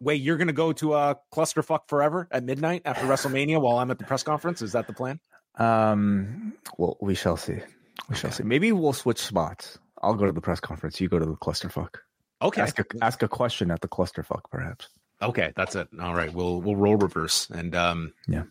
wait, 0.00 0.20
you're 0.20 0.36
going 0.36 0.48
to 0.48 0.52
go 0.52 0.72
to 0.74 0.94
a 0.94 1.16
clusterfuck 1.32 1.88
forever 1.88 2.28
at 2.30 2.44
midnight 2.44 2.82
after 2.84 3.06
WrestleMania 3.06 3.60
while 3.60 3.78
I'm 3.78 3.90
at 3.90 3.98
the 3.98 4.04
press 4.04 4.22
conference? 4.22 4.62
Is 4.62 4.72
that 4.72 4.86
the 4.86 4.92
plan? 4.92 5.20
Um, 5.56 6.54
well, 6.76 6.96
we 7.00 7.14
shall 7.14 7.36
see. 7.36 7.60
We 8.08 8.16
shall 8.16 8.32
see. 8.32 8.42
Maybe 8.42 8.72
we'll 8.72 8.92
switch 8.92 9.18
spots. 9.18 9.78
I'll 10.04 10.14
go 10.14 10.26
to 10.26 10.32
the 10.32 10.40
press 10.40 10.60
conference. 10.60 11.00
You 11.00 11.08
go 11.08 11.18
to 11.18 11.24
the 11.24 11.34
clusterfuck. 11.34 11.96
Okay. 12.42 12.62
Ask 12.62 12.78
a, 12.78 12.84
ask 13.02 13.22
a 13.22 13.28
question 13.28 13.70
at 13.70 13.80
the 13.80 13.88
clusterfuck, 13.88 14.42
perhaps. 14.50 14.88
Okay, 15.22 15.52
that's 15.56 15.74
it. 15.76 15.88
All 16.00 16.14
right, 16.14 16.32
we'll 16.32 16.60
we'll 16.60 16.76
roll 16.76 16.96
reverse 16.96 17.48
and 17.48 17.74
um 17.74 18.12
yeah, 18.28 18.42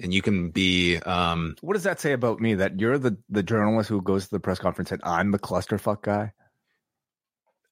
and 0.00 0.12
you 0.12 0.22
can 0.22 0.50
be 0.50 0.96
um. 0.96 1.56
What 1.60 1.74
does 1.74 1.84
that 1.84 2.00
say 2.00 2.12
about 2.12 2.40
me? 2.40 2.54
That 2.54 2.80
you're 2.80 2.98
the 2.98 3.16
the 3.28 3.42
journalist 3.42 3.88
who 3.88 4.02
goes 4.02 4.24
to 4.24 4.30
the 4.30 4.40
press 4.40 4.58
conference 4.58 4.90
and 4.90 5.00
I'm 5.04 5.30
the 5.30 5.38
clusterfuck 5.38 6.02
guy. 6.02 6.32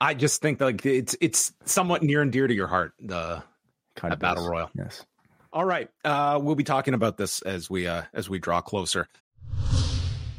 I 0.01 0.14
just 0.14 0.41
think 0.41 0.59
that 0.59 0.64
like 0.66 0.87
it's 0.87 1.16
it's 1.21 1.53
somewhat 1.64 2.03
near 2.03 2.23
and 2.23 2.31
dear 2.31 2.47
to 2.47 2.55
your 2.55 2.69
heart. 2.69 2.93
The 3.01 3.43
kind 3.97 4.14
of 4.14 4.21
battle 4.21 4.49
royal. 4.49 4.71
Yes. 4.75 5.05
All 5.53 5.64
right, 5.64 5.89
uh, 6.05 6.39
we'll 6.41 6.55
be 6.55 6.64
talking 6.64 6.95
about 6.95 7.16
this 7.16 7.43
as 7.43 7.71
we 7.71 7.89
uh, 7.89 8.03
as 8.12 8.29
we 8.29 8.39
draw 8.39 8.61
closer. 8.61 9.09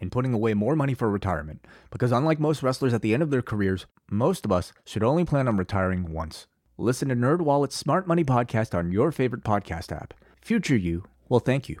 And 0.00 0.12
putting 0.12 0.32
away 0.32 0.54
more 0.54 0.76
money 0.76 0.94
for 0.94 1.10
retirement, 1.10 1.66
because 1.90 2.12
unlike 2.12 2.38
most 2.38 2.62
wrestlers 2.62 2.94
at 2.94 3.02
the 3.02 3.14
end 3.14 3.22
of 3.22 3.30
their 3.30 3.42
careers, 3.42 3.86
most 4.10 4.44
of 4.44 4.52
us 4.52 4.72
should 4.84 5.02
only 5.02 5.24
plan 5.24 5.48
on 5.48 5.56
retiring 5.56 6.12
once. 6.12 6.46
Listen 6.76 7.08
to 7.08 7.16
NerdWallet's 7.16 7.74
Smart 7.74 8.06
Money 8.06 8.22
Podcast 8.22 8.78
on 8.78 8.92
your 8.92 9.10
favorite 9.10 9.42
podcast 9.42 9.90
app. 9.90 10.14
Future 10.40 10.76
you 10.76 11.04
will 11.28 11.40
thank 11.40 11.68
you. 11.68 11.80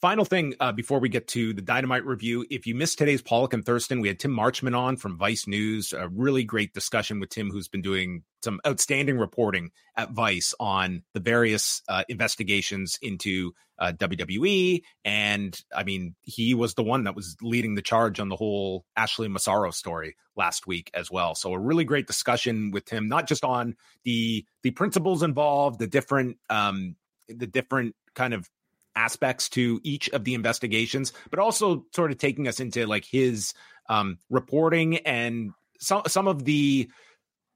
Final 0.00 0.24
thing 0.24 0.54
uh, 0.60 0.72
before 0.72 0.98
we 0.98 1.10
get 1.10 1.28
to 1.28 1.52
the 1.52 1.60
Dynamite 1.60 2.06
review, 2.06 2.46
if 2.48 2.66
you 2.66 2.74
missed 2.74 2.96
today's 2.96 3.20
Pollock 3.20 3.52
and 3.52 3.62
Thurston, 3.62 4.00
we 4.00 4.08
had 4.08 4.18
Tim 4.18 4.34
Marchman 4.34 4.74
on 4.74 4.96
from 4.96 5.18
Vice 5.18 5.46
News. 5.46 5.92
A 5.92 6.08
really 6.08 6.42
great 6.42 6.72
discussion 6.72 7.20
with 7.20 7.28
Tim, 7.28 7.50
who's 7.50 7.68
been 7.68 7.82
doing 7.82 8.22
some 8.42 8.62
outstanding 8.66 9.18
reporting 9.18 9.72
at 9.98 10.12
Vice 10.12 10.54
on 10.58 11.02
the 11.12 11.20
various 11.20 11.82
uh, 11.86 12.04
investigations 12.08 12.98
into 13.02 13.52
uh, 13.78 13.92
WWE. 13.92 14.80
And 15.04 15.60
I 15.76 15.84
mean, 15.84 16.14
he 16.22 16.54
was 16.54 16.72
the 16.72 16.82
one 16.82 17.04
that 17.04 17.14
was 17.14 17.36
leading 17.42 17.74
the 17.74 17.82
charge 17.82 18.20
on 18.20 18.30
the 18.30 18.36
whole 18.36 18.86
Ashley 18.96 19.28
Massaro 19.28 19.70
story 19.70 20.16
last 20.34 20.66
week 20.66 20.90
as 20.94 21.10
well. 21.10 21.34
So 21.34 21.52
a 21.52 21.58
really 21.58 21.84
great 21.84 22.06
discussion 22.06 22.70
with 22.70 22.88
him, 22.88 23.10
not 23.10 23.28
just 23.28 23.44
on 23.44 23.76
the 24.04 24.46
the 24.62 24.70
principles 24.70 25.22
involved, 25.22 25.78
the 25.78 25.86
different 25.86 26.38
um, 26.48 26.96
the 27.28 27.46
different 27.46 27.94
kind 28.14 28.32
of 28.32 28.48
aspects 28.96 29.48
to 29.50 29.80
each 29.82 30.08
of 30.10 30.24
the 30.24 30.34
investigations, 30.34 31.12
but 31.30 31.38
also 31.38 31.86
sort 31.94 32.10
of 32.10 32.18
taking 32.18 32.48
us 32.48 32.60
into 32.60 32.86
like 32.86 33.04
his 33.04 33.54
um, 33.88 34.18
reporting 34.28 34.98
and 34.98 35.52
some 35.78 36.02
some 36.06 36.28
of 36.28 36.44
the 36.44 36.90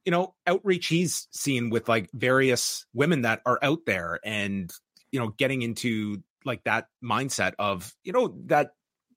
you 0.04 0.10
know 0.10 0.34
outreach 0.46 0.86
he's 0.86 1.28
seen 1.30 1.70
with 1.70 1.88
like 1.88 2.10
various 2.12 2.86
women 2.92 3.22
that 3.22 3.40
are 3.46 3.58
out 3.62 3.80
there 3.86 4.18
and 4.24 4.72
you 5.12 5.20
know 5.20 5.28
getting 5.28 5.62
into 5.62 6.22
like 6.44 6.64
that 6.64 6.88
mindset 7.02 7.54
of 7.58 7.94
you 8.02 8.12
know 8.12 8.34
that 8.46 8.72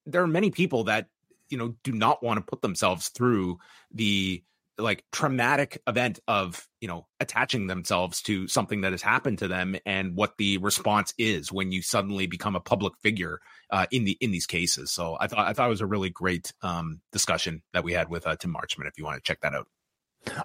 there 0.05 0.21
are 0.21 0.27
many 0.27 0.51
people 0.51 0.85
that 0.85 1.07
you 1.49 1.57
know 1.57 1.75
do 1.83 1.91
not 1.91 2.23
want 2.23 2.37
to 2.37 2.41
put 2.41 2.61
themselves 2.61 3.09
through 3.09 3.57
the 3.93 4.43
like 4.77 5.03
traumatic 5.11 5.81
event 5.87 6.19
of 6.27 6.67
you 6.81 6.87
know 6.87 7.07
attaching 7.19 7.67
themselves 7.67 8.21
to 8.23 8.47
something 8.47 8.81
that 8.81 8.91
has 8.91 9.01
happened 9.01 9.39
to 9.39 9.47
them 9.47 9.75
and 9.85 10.15
what 10.15 10.37
the 10.37 10.57
response 10.59 11.13
is 11.17 11.51
when 11.51 11.71
you 11.71 11.81
suddenly 11.81 12.27
become 12.27 12.55
a 12.55 12.59
public 12.59 12.93
figure 13.01 13.39
uh, 13.71 13.85
in 13.91 14.05
the 14.05 14.17
in 14.21 14.31
these 14.31 14.45
cases. 14.45 14.91
So 14.91 15.17
i 15.19 15.27
thought 15.27 15.47
i 15.47 15.53
thought 15.53 15.67
it 15.67 15.69
was 15.69 15.81
a 15.81 15.87
really 15.87 16.09
great 16.09 16.53
um, 16.61 17.01
discussion 17.11 17.63
that 17.73 17.83
we 17.83 17.93
had 17.93 18.09
with 18.09 18.27
uh, 18.27 18.35
tim 18.35 18.53
marchman 18.53 18.87
if 18.87 18.97
you 18.97 19.05
want 19.05 19.17
to 19.17 19.27
check 19.27 19.41
that 19.41 19.53
out. 19.53 19.67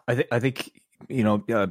I 0.09 0.14
think 0.14 0.28
I 0.30 0.41
think 0.41 0.70
you 1.09 1.24
know 1.24 1.45
uh, 1.53 1.66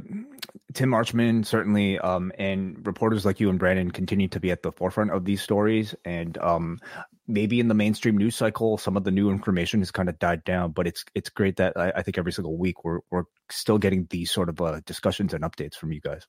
Tim 0.73 0.89
Marchman 0.89 1.45
certainly 1.45 1.99
um, 1.99 2.31
and 2.37 2.85
reporters 2.85 3.25
like 3.25 3.39
you 3.39 3.49
and 3.49 3.59
Brandon 3.59 3.91
continue 3.91 4.27
to 4.29 4.39
be 4.39 4.51
at 4.51 4.63
the 4.63 4.71
forefront 4.71 5.11
of 5.11 5.25
these 5.25 5.41
stories. 5.41 5.95
And 6.05 6.37
um, 6.37 6.79
maybe 7.27 7.59
in 7.59 7.67
the 7.67 7.73
mainstream 7.73 8.17
news 8.17 8.35
cycle 8.35 8.77
some 8.77 8.97
of 8.97 9.03
the 9.03 9.11
new 9.11 9.29
information 9.29 9.79
has 9.79 9.91
kind 9.91 10.09
of 10.09 10.17
died 10.19 10.43
down 10.43 10.71
but 10.71 10.87
it's 10.87 11.05
it's 11.15 11.29
great 11.29 11.57
that 11.57 11.77
I, 11.77 11.91
I 11.97 12.01
think 12.01 12.17
every 12.17 12.31
single 12.31 12.57
week 12.57 12.83
we're 12.83 12.99
we're 13.09 13.23
still 13.49 13.77
getting 13.77 14.07
these 14.09 14.31
sort 14.31 14.49
of 14.49 14.59
uh, 14.61 14.81
discussions 14.85 15.33
and 15.33 15.43
updates 15.43 15.75
from 15.75 15.91
you 15.91 16.01
guys. 16.01 16.25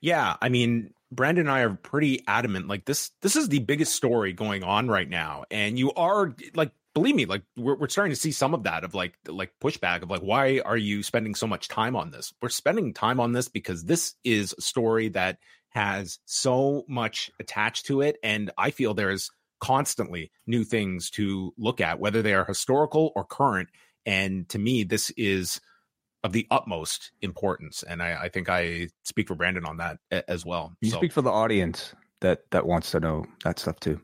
Yeah, 0.00 0.36
I 0.40 0.48
mean, 0.48 0.92
Brandon 1.10 1.46
and 1.46 1.50
I 1.50 1.60
are 1.60 1.74
pretty 1.74 2.24
adamant. 2.26 2.68
Like 2.68 2.84
this, 2.84 3.10
this 3.22 3.36
is 3.36 3.48
the 3.48 3.60
biggest 3.60 3.94
story 3.94 4.32
going 4.32 4.62
on 4.62 4.88
right 4.88 5.08
now, 5.08 5.44
and 5.50 5.78
you 5.78 5.92
are 5.94 6.34
like 6.54 6.72
believe 6.94 7.14
me, 7.14 7.26
like 7.26 7.42
we're, 7.56 7.76
we're 7.76 7.88
starting 7.88 8.12
to 8.12 8.20
see 8.20 8.32
some 8.32 8.54
of 8.54 8.64
that 8.64 8.84
of 8.84 8.94
like 8.94 9.14
like 9.26 9.52
pushback 9.62 10.02
of 10.02 10.10
like 10.10 10.20
why 10.20 10.60
are 10.64 10.76
you 10.76 11.02
spending 11.02 11.34
so 11.34 11.46
much 11.46 11.68
time 11.68 11.96
on 11.96 12.10
this? 12.10 12.32
We're 12.42 12.48
spending 12.48 12.92
time 12.92 13.20
on 13.20 13.32
this 13.32 13.48
because 13.48 13.84
this 13.84 14.14
is 14.24 14.54
a 14.56 14.60
story 14.60 15.08
that 15.10 15.38
has 15.70 16.18
so 16.24 16.84
much 16.88 17.30
attached 17.40 17.86
to 17.86 18.00
it, 18.00 18.16
and 18.22 18.50
I 18.58 18.70
feel 18.70 18.94
there's 18.94 19.30
constantly 19.60 20.30
new 20.46 20.64
things 20.64 21.10
to 21.10 21.52
look 21.58 21.80
at, 21.80 22.00
whether 22.00 22.22
they 22.22 22.34
are 22.34 22.44
historical 22.44 23.12
or 23.14 23.24
current. 23.24 23.68
And 24.06 24.48
to 24.50 24.58
me, 24.58 24.84
this 24.84 25.10
is 25.16 25.60
of 26.24 26.32
the 26.32 26.46
utmost 26.50 27.12
importance, 27.22 27.84
and 27.84 28.02
I, 28.02 28.24
I 28.24 28.28
think 28.28 28.48
I 28.48 28.88
speak 29.04 29.28
for 29.28 29.34
Brandon 29.34 29.64
on 29.64 29.76
that 29.76 29.98
as 30.26 30.44
well. 30.44 30.72
You 30.80 30.90
so. 30.90 30.96
speak 30.96 31.12
for 31.12 31.22
the 31.22 31.30
audience 31.30 31.94
that 32.20 32.50
that 32.50 32.66
wants 32.66 32.90
to 32.92 33.00
know 33.00 33.24
that 33.44 33.58
stuff 33.58 33.78
too. 33.78 34.00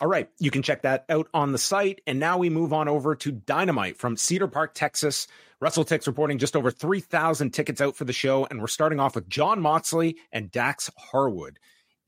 All 0.00 0.06
right, 0.06 0.30
you 0.38 0.52
can 0.52 0.62
check 0.62 0.82
that 0.82 1.04
out 1.08 1.28
on 1.34 1.50
the 1.50 1.58
site. 1.58 2.02
And 2.06 2.20
now 2.20 2.38
we 2.38 2.50
move 2.50 2.72
on 2.72 2.88
over 2.88 3.16
to 3.16 3.32
Dynamite 3.32 3.98
from 3.98 4.16
Cedar 4.16 4.46
Park, 4.46 4.74
Texas. 4.74 5.26
Russell 5.60 5.84
WrestleTix 5.84 6.06
reporting 6.06 6.38
just 6.38 6.54
over 6.54 6.70
3,000 6.70 7.50
tickets 7.50 7.80
out 7.80 7.96
for 7.96 8.04
the 8.04 8.12
show. 8.12 8.46
And 8.48 8.60
we're 8.60 8.68
starting 8.68 9.00
off 9.00 9.16
with 9.16 9.28
Jon 9.28 9.60
Moxley 9.60 10.18
and 10.30 10.52
Dax 10.52 10.88
Harwood. 10.96 11.58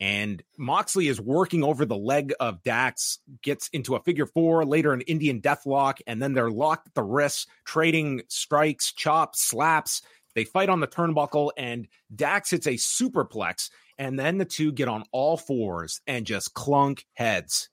And 0.01 0.43
Moxley 0.57 1.09
is 1.09 1.21
working 1.21 1.63
over 1.63 1.85
the 1.85 1.97
leg 1.97 2.33
of 2.41 2.63
Dax, 2.63 3.19
gets 3.43 3.69
into 3.69 3.97
a 3.97 4.01
figure 4.01 4.25
four, 4.25 4.65
later 4.65 4.95
an 4.95 5.03
Indian 5.03 5.43
deathlock, 5.43 5.99
and 6.07 6.23
then 6.23 6.33
they're 6.33 6.51
locked 6.51 6.89
at 6.89 6.95
the 6.95 7.03
wrists, 7.03 7.47
trading 7.67 8.23
strikes, 8.29 8.93
chops, 8.93 9.43
slaps. 9.43 10.01
They 10.35 10.45
fight 10.45 10.71
on 10.71 10.81
the 10.81 10.87
turnbuckle, 10.87 11.51
and 11.57 11.87
Dax 12.15 12.51
hits 12.51 12.67
a 12.67 12.75
superplex. 12.75 13.71
And 13.99 14.19
then 14.19 14.39
the 14.39 14.47
two 14.47 14.73
get 14.73 14.89
on 14.89 15.05
all 15.13 15.37
fours 15.37 16.01
and 16.07 16.25
just 16.25 16.55
clunk 16.55 17.05
heads. 17.13 17.69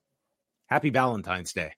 Happy 0.65 0.89
Valentine's 0.89 1.53
Day. 1.53 1.73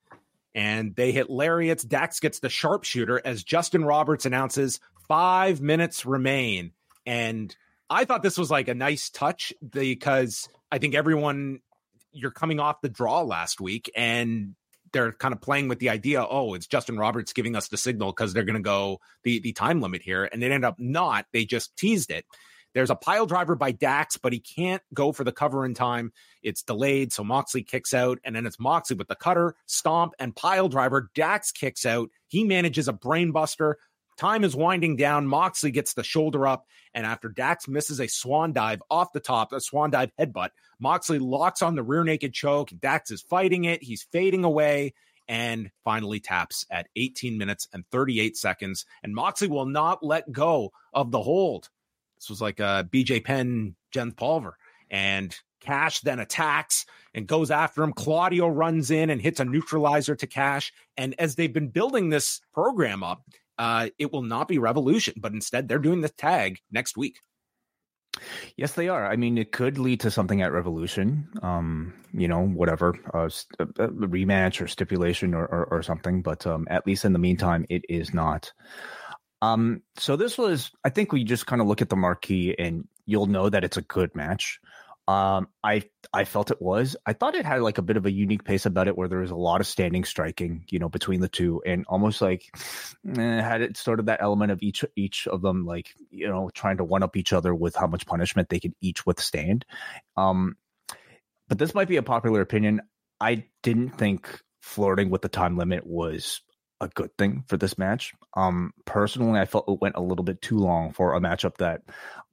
And 0.55 0.95
they 0.95 1.11
hit 1.11 1.29
lariats. 1.29 1.83
Dax 1.83 2.19
gets 2.19 2.39
the 2.39 2.49
sharpshooter 2.49 3.21
as 3.23 3.43
Justin 3.43 3.85
Roberts 3.85 4.25
announces 4.25 4.79
five 5.07 5.61
minutes 5.61 6.07
remain. 6.07 6.71
And 7.05 7.55
I 7.89 8.05
thought 8.05 8.23
this 8.23 8.37
was 8.37 8.51
like 8.51 8.67
a 8.67 8.75
nice 8.75 9.09
touch 9.09 9.53
because 9.67 10.47
I 10.71 10.77
think 10.77 10.95
everyone, 10.95 11.59
you're 12.11 12.31
coming 12.31 12.59
off 12.59 12.81
the 12.81 12.89
draw 12.89 13.21
last 13.21 13.59
week 13.59 13.91
and 13.95 14.55
they're 14.91 15.11
kind 15.11 15.33
of 15.33 15.41
playing 15.41 15.67
with 15.67 15.79
the 15.79 15.89
idea, 15.89 16.23
oh, 16.23 16.53
it's 16.53 16.67
Justin 16.67 16.97
Roberts 16.97 17.33
giving 17.33 17.55
us 17.55 17.67
the 17.67 17.77
signal 17.77 18.11
because 18.11 18.33
they're 18.33 18.43
going 18.43 18.55
to 18.55 18.61
go 18.61 18.99
the, 19.23 19.39
the 19.39 19.53
time 19.53 19.81
limit 19.81 20.01
here. 20.01 20.25
And 20.31 20.43
it 20.43 20.47
ended 20.47 20.65
up 20.65 20.79
not. 20.79 21.25
They 21.31 21.45
just 21.45 21.75
teased 21.77 22.11
it. 22.11 22.25
There's 22.73 22.89
a 22.91 22.95
pile 22.95 23.25
driver 23.25 23.55
by 23.55 23.71
Dax, 23.71 24.17
but 24.17 24.31
he 24.31 24.39
can't 24.39 24.83
go 24.93 25.11
for 25.11 25.23
the 25.23 25.31
cover 25.31 25.65
in 25.65 25.73
time. 25.73 26.11
It's 26.43 26.61
delayed, 26.61 27.11
so 27.11 27.23
Moxley 27.23 27.63
kicks 27.63 27.95
out, 27.95 28.19
and 28.23 28.35
then 28.35 28.45
it's 28.45 28.59
Moxley 28.59 28.95
with 28.95 29.07
the 29.07 29.15
cutter, 29.15 29.55
stomp, 29.65 30.13
and 30.19 30.35
pile 30.35 30.69
driver. 30.69 31.09
Dax 31.15 31.51
kicks 31.51 31.85
out. 31.85 32.09
He 32.27 32.43
manages 32.43 32.87
a 32.87 32.93
brainbuster, 32.93 33.75
Time 34.19 34.43
is 34.43 34.53
winding 34.53 34.97
down. 34.97 35.27
Moxley 35.27 35.71
gets 35.71 35.93
the 35.93 36.03
shoulder 36.03 36.45
up, 36.45 36.67
and 36.93 37.05
after 37.05 37.29
Dax 37.29 37.69
misses 37.69 38.01
a 38.01 38.07
swan 38.07 38.51
dive 38.51 38.83
off 38.91 39.13
the 39.13 39.21
top, 39.21 39.53
a 39.53 39.61
swan 39.61 39.91
dive 39.91 40.11
headbutt, 40.19 40.49
Moxley 40.77 41.19
locks 41.19 41.61
on 41.61 41.75
the 41.75 41.83
rear 41.83 42.03
naked 42.03 42.33
choke. 42.33 42.69
Dax 42.81 43.11
is 43.11 43.21
fighting 43.21 43.63
it. 43.63 43.81
He's 43.81 44.03
fading 44.11 44.43
away 44.43 44.93
and 45.29 45.71
finally 45.85 46.19
taps 46.19 46.65
at 46.69 46.89
18 46.97 47.37
minutes 47.37 47.69
and 47.71 47.85
38 47.93 48.35
seconds. 48.35 48.85
And 49.03 49.15
Moxley 49.15 49.47
will 49.47 49.65
not 49.65 50.03
let 50.03 50.29
go 50.29 50.73
of 50.91 51.11
the 51.11 51.21
hold. 51.21 51.69
This 52.17 52.29
was 52.29 52.41
like 52.41 52.59
uh, 52.59 52.83
a 52.85 52.89
BJ 52.89 53.23
Penn, 53.23 53.77
Jens 53.91 54.15
Pulver. 54.15 54.57
And 54.91 55.33
Cash 55.61 56.01
then 56.01 56.19
attacks 56.19 56.85
and 57.13 57.25
goes 57.25 57.51
after 57.51 57.83
him. 57.83 57.93
Claudio 57.93 58.49
runs 58.49 58.91
in 58.91 59.09
and 59.09 59.21
hits 59.21 59.39
a 59.39 59.45
neutralizer 59.45 60.15
to 60.17 60.27
Cash. 60.27 60.73
And 60.97 61.15
as 61.17 61.35
they've 61.35 61.53
been 61.53 61.69
building 61.69 62.09
this 62.09 62.41
program 62.53 63.01
up, 63.01 63.23
uh, 63.59 63.89
it 63.99 64.11
will 64.11 64.23
not 64.23 64.47
be 64.47 64.57
Revolution, 64.57 65.15
but 65.17 65.33
instead 65.33 65.67
they're 65.67 65.77
doing 65.77 66.01
the 66.01 66.09
tag 66.09 66.59
next 66.71 66.97
week. 66.97 67.19
Yes, 68.57 68.73
they 68.73 68.89
are. 68.89 69.05
I 69.05 69.15
mean, 69.15 69.37
it 69.37 69.51
could 69.51 69.77
lead 69.77 69.99
to 70.01 70.11
something 70.11 70.41
at 70.41 70.51
Revolution. 70.51 71.29
Um, 71.41 71.93
you 72.11 72.27
know, 72.27 72.41
whatever, 72.41 72.95
uh, 73.13 73.29
a, 73.59 73.63
a 73.83 73.87
rematch 73.89 74.61
or 74.61 74.67
stipulation 74.67 75.33
or, 75.33 75.45
or, 75.45 75.65
or 75.65 75.83
something. 75.83 76.21
But 76.21 76.47
um, 76.47 76.67
at 76.69 76.87
least 76.87 77.05
in 77.05 77.13
the 77.13 77.19
meantime, 77.19 77.65
it 77.69 77.83
is 77.87 78.13
not. 78.13 78.51
Um, 79.41 79.83
so 79.97 80.15
this 80.15 80.37
was, 80.37 80.71
I 80.83 80.89
think 80.89 81.11
we 81.11 81.23
just 81.23 81.45
kind 81.45 81.61
of 81.61 81.67
look 81.67 81.81
at 81.81 81.89
the 81.89 81.95
marquee 81.95 82.55
and 82.57 82.87
you'll 83.05 83.27
know 83.27 83.49
that 83.49 83.63
it's 83.63 83.77
a 83.77 83.81
good 83.83 84.15
match. 84.15 84.59
Um, 85.09 85.47
I 85.63 85.89
I 86.13 86.23
felt 86.23 86.51
it 86.51 86.61
was. 86.61 86.95
I 87.03 87.13
thought 87.13 87.33
it 87.33 87.43
had 87.43 87.61
like 87.61 87.79
a 87.79 87.81
bit 87.81 87.97
of 87.97 88.05
a 88.05 88.11
unique 88.11 88.43
pace 88.43 88.67
about 88.67 88.87
it, 88.87 88.95
where 88.95 89.07
there 89.07 89.17
was 89.17 89.31
a 89.31 89.35
lot 89.35 89.59
of 89.59 89.65
standing 89.65 90.03
striking, 90.03 90.65
you 90.69 90.77
know, 90.77 90.87
between 90.87 91.19
the 91.19 91.27
two, 91.27 91.63
and 91.65 91.83
almost 91.87 92.21
like 92.21 92.43
eh, 93.17 93.41
had 93.41 93.61
it 93.61 93.75
sort 93.75 93.99
of 93.99 94.05
that 94.05 94.21
element 94.21 94.51
of 94.51 94.61
each 94.61 94.85
each 94.95 95.27
of 95.27 95.41
them, 95.41 95.65
like 95.65 95.95
you 96.11 96.27
know, 96.27 96.51
trying 96.53 96.77
to 96.77 96.83
one 96.83 97.01
up 97.01 97.17
each 97.17 97.33
other 97.33 97.55
with 97.55 97.75
how 97.75 97.87
much 97.87 98.05
punishment 98.05 98.49
they 98.49 98.59
could 98.59 98.75
each 98.81 99.03
withstand. 99.03 99.65
Um, 100.15 100.57
but 101.47 101.57
this 101.57 101.73
might 101.73 101.87
be 101.87 101.97
a 101.97 102.03
popular 102.03 102.41
opinion. 102.41 102.81
I 103.19 103.45
didn't 103.63 103.97
think 103.97 104.39
flirting 104.61 105.09
with 105.09 105.23
the 105.23 105.29
time 105.29 105.57
limit 105.57 105.87
was 105.87 106.41
a 106.81 106.87
good 106.87 107.15
thing 107.17 107.43
for 107.47 107.57
this 107.57 107.77
match. 107.77 108.13
Um, 108.35 108.73
personally, 108.85 109.39
I 109.39 109.45
felt 109.45 109.67
it 109.67 109.81
went 109.81 109.95
a 109.95 110.01
little 110.01 110.23
bit 110.23 110.41
too 110.41 110.57
long 110.57 110.91
for 110.93 111.13
a 111.13 111.19
matchup 111.19 111.57
that 111.57 111.81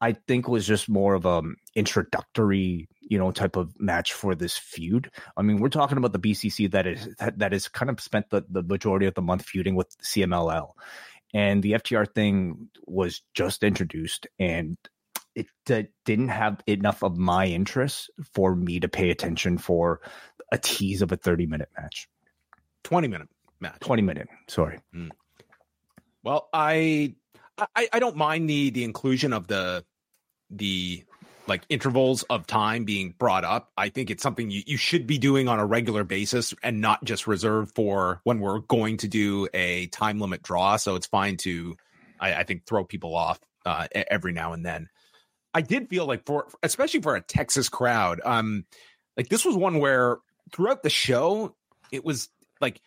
I 0.01 0.13
think 0.13 0.49
was 0.49 0.67
just 0.67 0.89
more 0.89 1.15
of 1.15 1.27
a 1.27 1.31
um, 1.31 1.57
introductory, 1.75 2.89
you 3.01 3.19
know, 3.19 3.31
type 3.33 3.57
of 3.57 3.79
match 3.81 4.13
for 4.13 4.35
this 4.35 4.57
feud. 4.57 5.11
I 5.37 5.43
mean, 5.43 5.59
we're 5.59 5.69
talking 5.69 5.99
about 5.99 6.13
the 6.13 6.19
BCC 6.19 6.71
that 6.71 6.87
is 6.87 7.09
that, 7.19 7.39
that 7.39 7.53
is 7.53 7.69
kind 7.69 7.91
of 7.91 8.01
spent 8.01 8.31
the, 8.31 8.45
the 8.49 8.63
majority 8.63 9.07
of 9.07 9.15
the 9.15 9.23
month 9.23 9.45
feuding 9.45 9.75
with 9.75 9.97
CMLL, 9.99 10.71
and 11.35 11.63
the 11.63 11.73
FTR 11.73 12.13
thing 12.15 12.69
was 12.87 13.23
just 13.35 13.65
introduced, 13.65 14.27
and 14.39 14.77
it 15.35 15.47
didn't 16.07 16.29
have 16.29 16.63
enough 16.67 17.03
of 17.03 17.19
my 17.19 17.47
interest 17.47 18.11
for 18.33 18.57
me 18.57 18.81
to 18.81 18.89
pay 18.89 19.11
attention 19.11 19.59
for 19.59 20.01
a 20.51 20.59
tease 20.59 21.03
of 21.03 21.13
a 21.13 21.17
30 21.17 21.47
minute 21.47 21.69
match 21.79 22.09
20 22.85 23.09
minute 23.09 23.29
match 23.61 23.79
20 23.81 24.03
minute 24.03 24.29
sorry. 24.49 24.79
Mm. 24.95 25.11
well 26.23 26.49
I, 26.53 27.15
I 27.59 27.89
i 27.93 27.99
don't 27.99 28.17
mind 28.17 28.49
the 28.49 28.71
the 28.71 28.85
inclusion 28.85 29.33
of 29.33 29.47
the 29.47 29.85
the 30.51 31.05
like 31.47 31.63
intervals 31.69 32.23
of 32.25 32.47
time 32.47 32.85
being 32.85 33.15
brought 33.17 33.45
up. 33.45 33.71
I 33.77 33.89
think 33.89 34.11
it's 34.11 34.23
something 34.23 34.51
you, 34.51 34.63
you 34.67 34.77
should 34.77 35.07
be 35.07 35.19
doing 35.19 35.49
on 35.49 35.61
a 35.61 35.67
regular 35.67 36.05
basis 36.05 36.55
and 36.63 36.81
not 36.81 37.05
just 37.05 37.27
reserved 37.27 37.75
for 37.75 38.21
when 38.25 38.41
we're 38.41 38.59
going 38.61 38.97
to 38.99 39.09
do 39.09 39.49
a 39.55 39.87
time 39.87 40.21
limit 40.21 40.43
draw. 40.43 40.77
So 40.77 40.97
it's 40.97 41.07
fine 41.07 41.37
to 41.39 41.77
i, 42.21 42.35
I 42.35 42.43
think 42.45 42.67
throw 42.67 42.85
people 42.85 43.15
off 43.15 43.39
uh, 43.65 43.87
every 43.93 44.33
now 44.33 44.53
and 44.53 44.65
then. 44.65 44.89
I 45.55 45.63
did 45.63 45.89
feel 45.89 46.07
like 46.07 46.27
for 46.27 46.47
especially 46.63 47.01
for 47.01 47.17
a 47.17 47.23
texas 47.23 47.71
crowd 47.71 48.21
um 48.25 48.67
like 49.17 49.29
this 49.31 49.45
was 49.45 49.57
one 49.57 49.79
where 49.79 50.19
throughout 50.53 50.83
the 50.83 50.91
show 50.91 51.55
it 51.91 52.05
was 52.05 52.29
like 52.61 52.81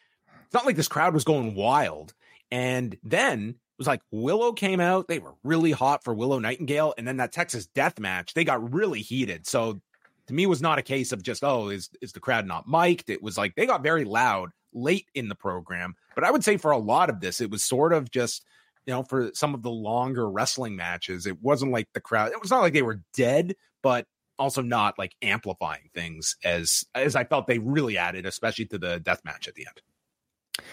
it's 0.50 0.56
not 0.56 0.66
like 0.66 0.76
this 0.76 0.88
crowd 0.88 1.14
was 1.14 1.24
going 1.24 1.54
wild. 1.54 2.16
And 2.50 2.98
then 3.04 3.50
it 3.50 3.78
was 3.78 3.86
like 3.86 4.02
Willow 4.10 4.52
came 4.52 4.80
out. 4.80 5.08
They 5.08 5.20
were 5.20 5.36
really 5.44 5.72
hot 5.72 6.04
for 6.04 6.12
Willow 6.12 6.40
Nightingale. 6.40 6.96
And 6.98 7.08
then 7.08 7.18
that 7.18 7.32
Texas 7.32 7.68
death 7.68 8.00
match, 8.00 8.34
they 8.34 8.44
got 8.44 8.74
really 8.74 9.02
heated. 9.02 9.46
So 9.46 9.80
to 10.26 10.34
me, 10.34 10.44
it 10.44 10.50
was 10.50 10.60
not 10.60 10.80
a 10.80 10.82
case 10.82 11.12
of 11.12 11.22
just, 11.22 11.44
oh, 11.44 11.70
is, 11.70 11.92
is 12.02 12.14
the 12.14 12.20
crowd 12.20 12.48
not 12.48 12.68
mic'd? 12.68 13.12
It 13.12 13.22
was 13.22 13.38
like 13.38 13.54
they 13.54 13.68
got 13.68 13.84
very 13.84 14.06
loud 14.06 14.50
late 14.74 15.06
in 15.14 15.30
the 15.30 15.36
program. 15.36 15.94
But 16.16 16.24
I 16.24 16.32
would 16.32 16.44
say 16.44 16.58
for 16.58 16.72
a 16.72 16.80
lot 16.80 17.12
of 17.12 17.20
this, 17.20 17.42
it 17.42 17.52
was 17.52 17.64
sort 17.64 17.94
of 17.94 18.10
just, 18.10 18.44
you 18.88 18.94
know, 18.94 19.04
for 19.04 19.30
some 19.36 19.54
of 19.54 19.62
the 19.62 19.70
longer 19.70 20.28
wrestling 20.28 20.76
matches, 20.76 21.28
it 21.28 21.40
wasn't 21.44 21.72
like 21.72 21.90
the 21.94 22.02
crowd, 22.02 22.32
it 22.32 22.42
was 22.42 22.50
not 22.50 22.62
like 22.62 22.74
they 22.74 22.82
were 22.82 23.04
dead, 23.14 23.56
but 23.84 24.08
also 24.40 24.64
not 24.64 24.98
like 24.98 25.16
amplifying 25.22 25.90
things 25.94 26.38
as 26.44 26.86
as 26.96 27.16
I 27.16 27.24
felt 27.26 27.46
they 27.46 27.60
really 27.60 28.00
added, 28.00 28.26
especially 28.26 28.66
to 28.68 28.80
the 28.80 29.00
death 29.00 29.22
match 29.24 29.48
at 29.48 29.54
the 29.54 29.68
end. 29.68 29.82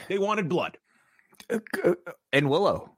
They 0.08 0.18
wanted 0.18 0.48
blood. 0.48 0.78
And 2.32 2.50
Willow. 2.50 2.96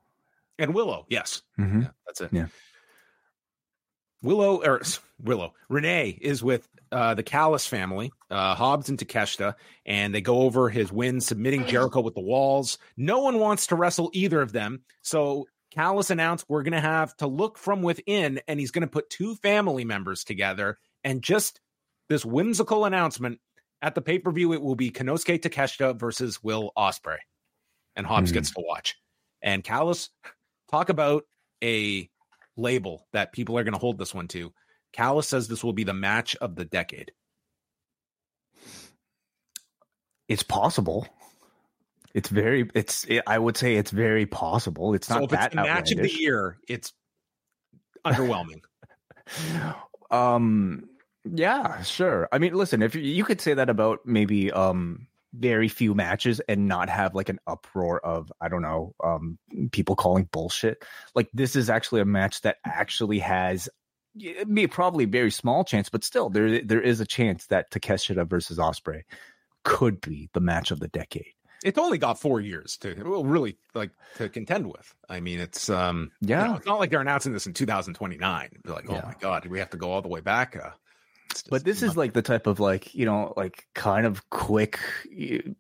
And 0.59 0.75
Willow, 0.75 1.07
yes. 1.09 1.43
Mm-hmm. 1.59 1.83
Yeah, 1.83 1.89
that's 2.07 2.21
it. 2.21 2.31
Yeah. 2.33 2.47
Willow 4.23 4.63
or 4.65 4.83
Willow 5.23 5.55
Renee 5.69 6.19
is 6.21 6.43
with 6.43 6.69
uh, 6.91 7.15
the 7.15 7.23
Callis 7.23 7.67
family, 7.67 8.11
uh, 8.31 8.55
Hobbs 8.55 8.89
and 8.89 8.99
Takeshita, 8.99 9.55
and 9.87 10.13
they 10.13 10.21
go 10.21 10.41
over 10.43 10.69
his 10.69 10.91
win, 10.91 11.21
submitting 11.21 11.67
Jericho 11.67 12.01
with 12.01 12.15
the 12.15 12.21
walls. 12.21 12.79
No 12.97 13.21
one 13.21 13.39
wants 13.39 13.69
to 13.69 13.77
wrestle 13.77 14.11
either 14.13 14.41
of 14.41 14.51
them, 14.53 14.83
so 15.03 15.47
Callis 15.71 16.11
announced 16.11 16.47
we're 16.49 16.65
going 16.65 16.73
to 16.73 16.81
have 16.81 17.17
to 17.19 17.27
look 17.29 17.59
from 17.59 17.83
within, 17.83 18.41
and 18.49 18.59
he's 18.59 18.73
going 18.73 18.83
to 18.83 18.89
put 18.89 19.11
two 19.11 19.37
family 19.37 19.85
members 19.85 20.25
together. 20.25 20.79
And 21.05 21.23
just 21.23 21.61
this 22.09 22.25
whimsical 22.25 22.85
announcement 22.85 23.39
at 23.83 23.95
the 23.95 24.03
pay 24.03 24.19
per 24.19 24.31
view, 24.31 24.53
it 24.53 24.63
will 24.63 24.75
be 24.75 24.91
Konosuke 24.91 25.41
Takeshita 25.41 25.99
versus 25.99 26.43
Will 26.43 26.73
Ospreay, 26.77 27.19
and 27.97 28.07
Hobbs 28.07 28.31
mm. 28.31 28.35
gets 28.35 28.51
to 28.53 28.63
watch. 28.67 28.97
And 29.43 29.63
Callis, 29.63 30.11
talk 30.71 30.89
about 30.89 31.25
a 31.63 32.09
label 32.57 33.07
that 33.13 33.33
people 33.33 33.57
are 33.59 33.65
going 33.65 33.75
to 33.75 33.81
hold 33.81 33.99
this 33.99 34.15
one 34.15 34.29
to. 34.29 34.53
Callis 34.93 35.29
says 35.29 35.49
this 35.49 35.63
will 35.63 35.73
be 35.73 35.85
the 35.85 35.95
match 35.95 36.35
of 36.37 36.57
the 36.57 36.65
decade. 36.65 37.13
It's 40.29 40.43
possible. 40.43 41.07
It's 42.15 42.29
very. 42.29 42.69
It's. 42.75 43.05
It, 43.05 43.23
I 43.27 43.39
would 43.39 43.57
say 43.57 43.77
it's 43.77 43.91
very 43.91 44.27
possible. 44.27 44.95
It's 44.95 45.09
not 45.09 45.21
so 45.21 45.27
that 45.29 45.47
it's 45.47 45.55
match 45.55 45.93
of 45.93 45.99
the 45.99 46.13
year. 46.13 46.59
It's 46.69 46.93
underwhelming. 48.05 48.61
um 50.11 50.89
yeah, 51.35 51.83
sure. 51.83 52.29
I 52.33 52.39
mean, 52.39 52.55
listen, 52.55 52.83
if 52.83 52.95
you, 52.95 53.03
you 53.03 53.25
could 53.25 53.41
say 53.41 53.55
that 53.55 53.71
about 53.71 54.01
maybe 54.05 54.53
um 54.53 55.07
very 55.35 55.69
few 55.69 55.95
matches 55.95 56.41
and 56.49 56.67
not 56.67 56.89
have 56.89 57.15
like 57.15 57.29
an 57.29 57.39
uproar 57.47 58.05
of 58.05 58.33
I 58.41 58.49
don't 58.49 58.63
know, 58.63 58.95
um 59.03 59.39
people 59.73 59.97
calling 59.97 60.29
bullshit. 60.31 60.85
Like 61.15 61.29
this 61.33 61.57
is 61.57 61.71
actually 61.71 62.01
a 62.01 62.07
match 62.07 62.43
that 62.43 62.57
actually 62.65 63.19
has 63.21 63.69
me 64.47 64.67
probably 64.67 65.05
a 65.05 65.09
very 65.09 65.31
small 65.31 65.65
chance, 65.65 65.89
but 65.89 66.05
still 66.05 66.31
there 66.31 66.63
there 66.63 66.81
is 66.81 67.01
a 67.01 67.07
chance 67.07 67.47
that 67.47 67.71
Takeshita 67.71 68.29
versus 68.29 68.59
Ospreay 68.59 69.03
could 69.65 70.01
be 70.01 70.31
the 70.33 70.41
match 70.41 70.71
of 70.71 70.81
the 70.81 70.89
decade. 70.89 71.33
It's 71.65 71.79
only 71.79 71.99
got 71.99 72.21
four 72.21 72.41
years 72.41 72.77
to 72.79 72.95
really 72.95 73.59
like 73.75 73.91
to 74.17 74.29
contend 74.29 74.67
with. 74.67 74.95
I 75.09 75.21
mean, 75.21 75.41
it's 75.41 75.69
um 75.69 76.11
yeah, 76.21 76.43
you 76.43 76.49
know, 76.49 76.57
it's 76.57 76.67
not 76.67 76.79
like 76.79 76.91
they're 76.91 77.01
announcing 77.01 77.33
this 77.33 77.47
in 77.47 77.53
2029. 77.53 78.49
They're 78.65 78.75
like, 78.75 78.87
oh 78.89 78.95
yeah. 78.95 79.03
my 79.05 79.15
god, 79.21 79.47
we 79.47 79.59
have 79.59 79.71
to 79.71 79.77
go 79.77 79.91
all 79.91 80.03
the 80.03 80.09
way 80.09 80.21
back? 80.21 80.57
Uh, 80.57 80.71
but 81.51 81.65
this 81.65 81.83
is 81.83 81.97
like 81.97 82.13
the 82.13 82.23
type 82.23 82.47
of 82.47 82.61
like 82.61 82.95
you 82.95 83.05
know 83.05 83.33
like 83.37 83.67
kind 83.75 84.07
of 84.07 84.29
quick 84.31 84.79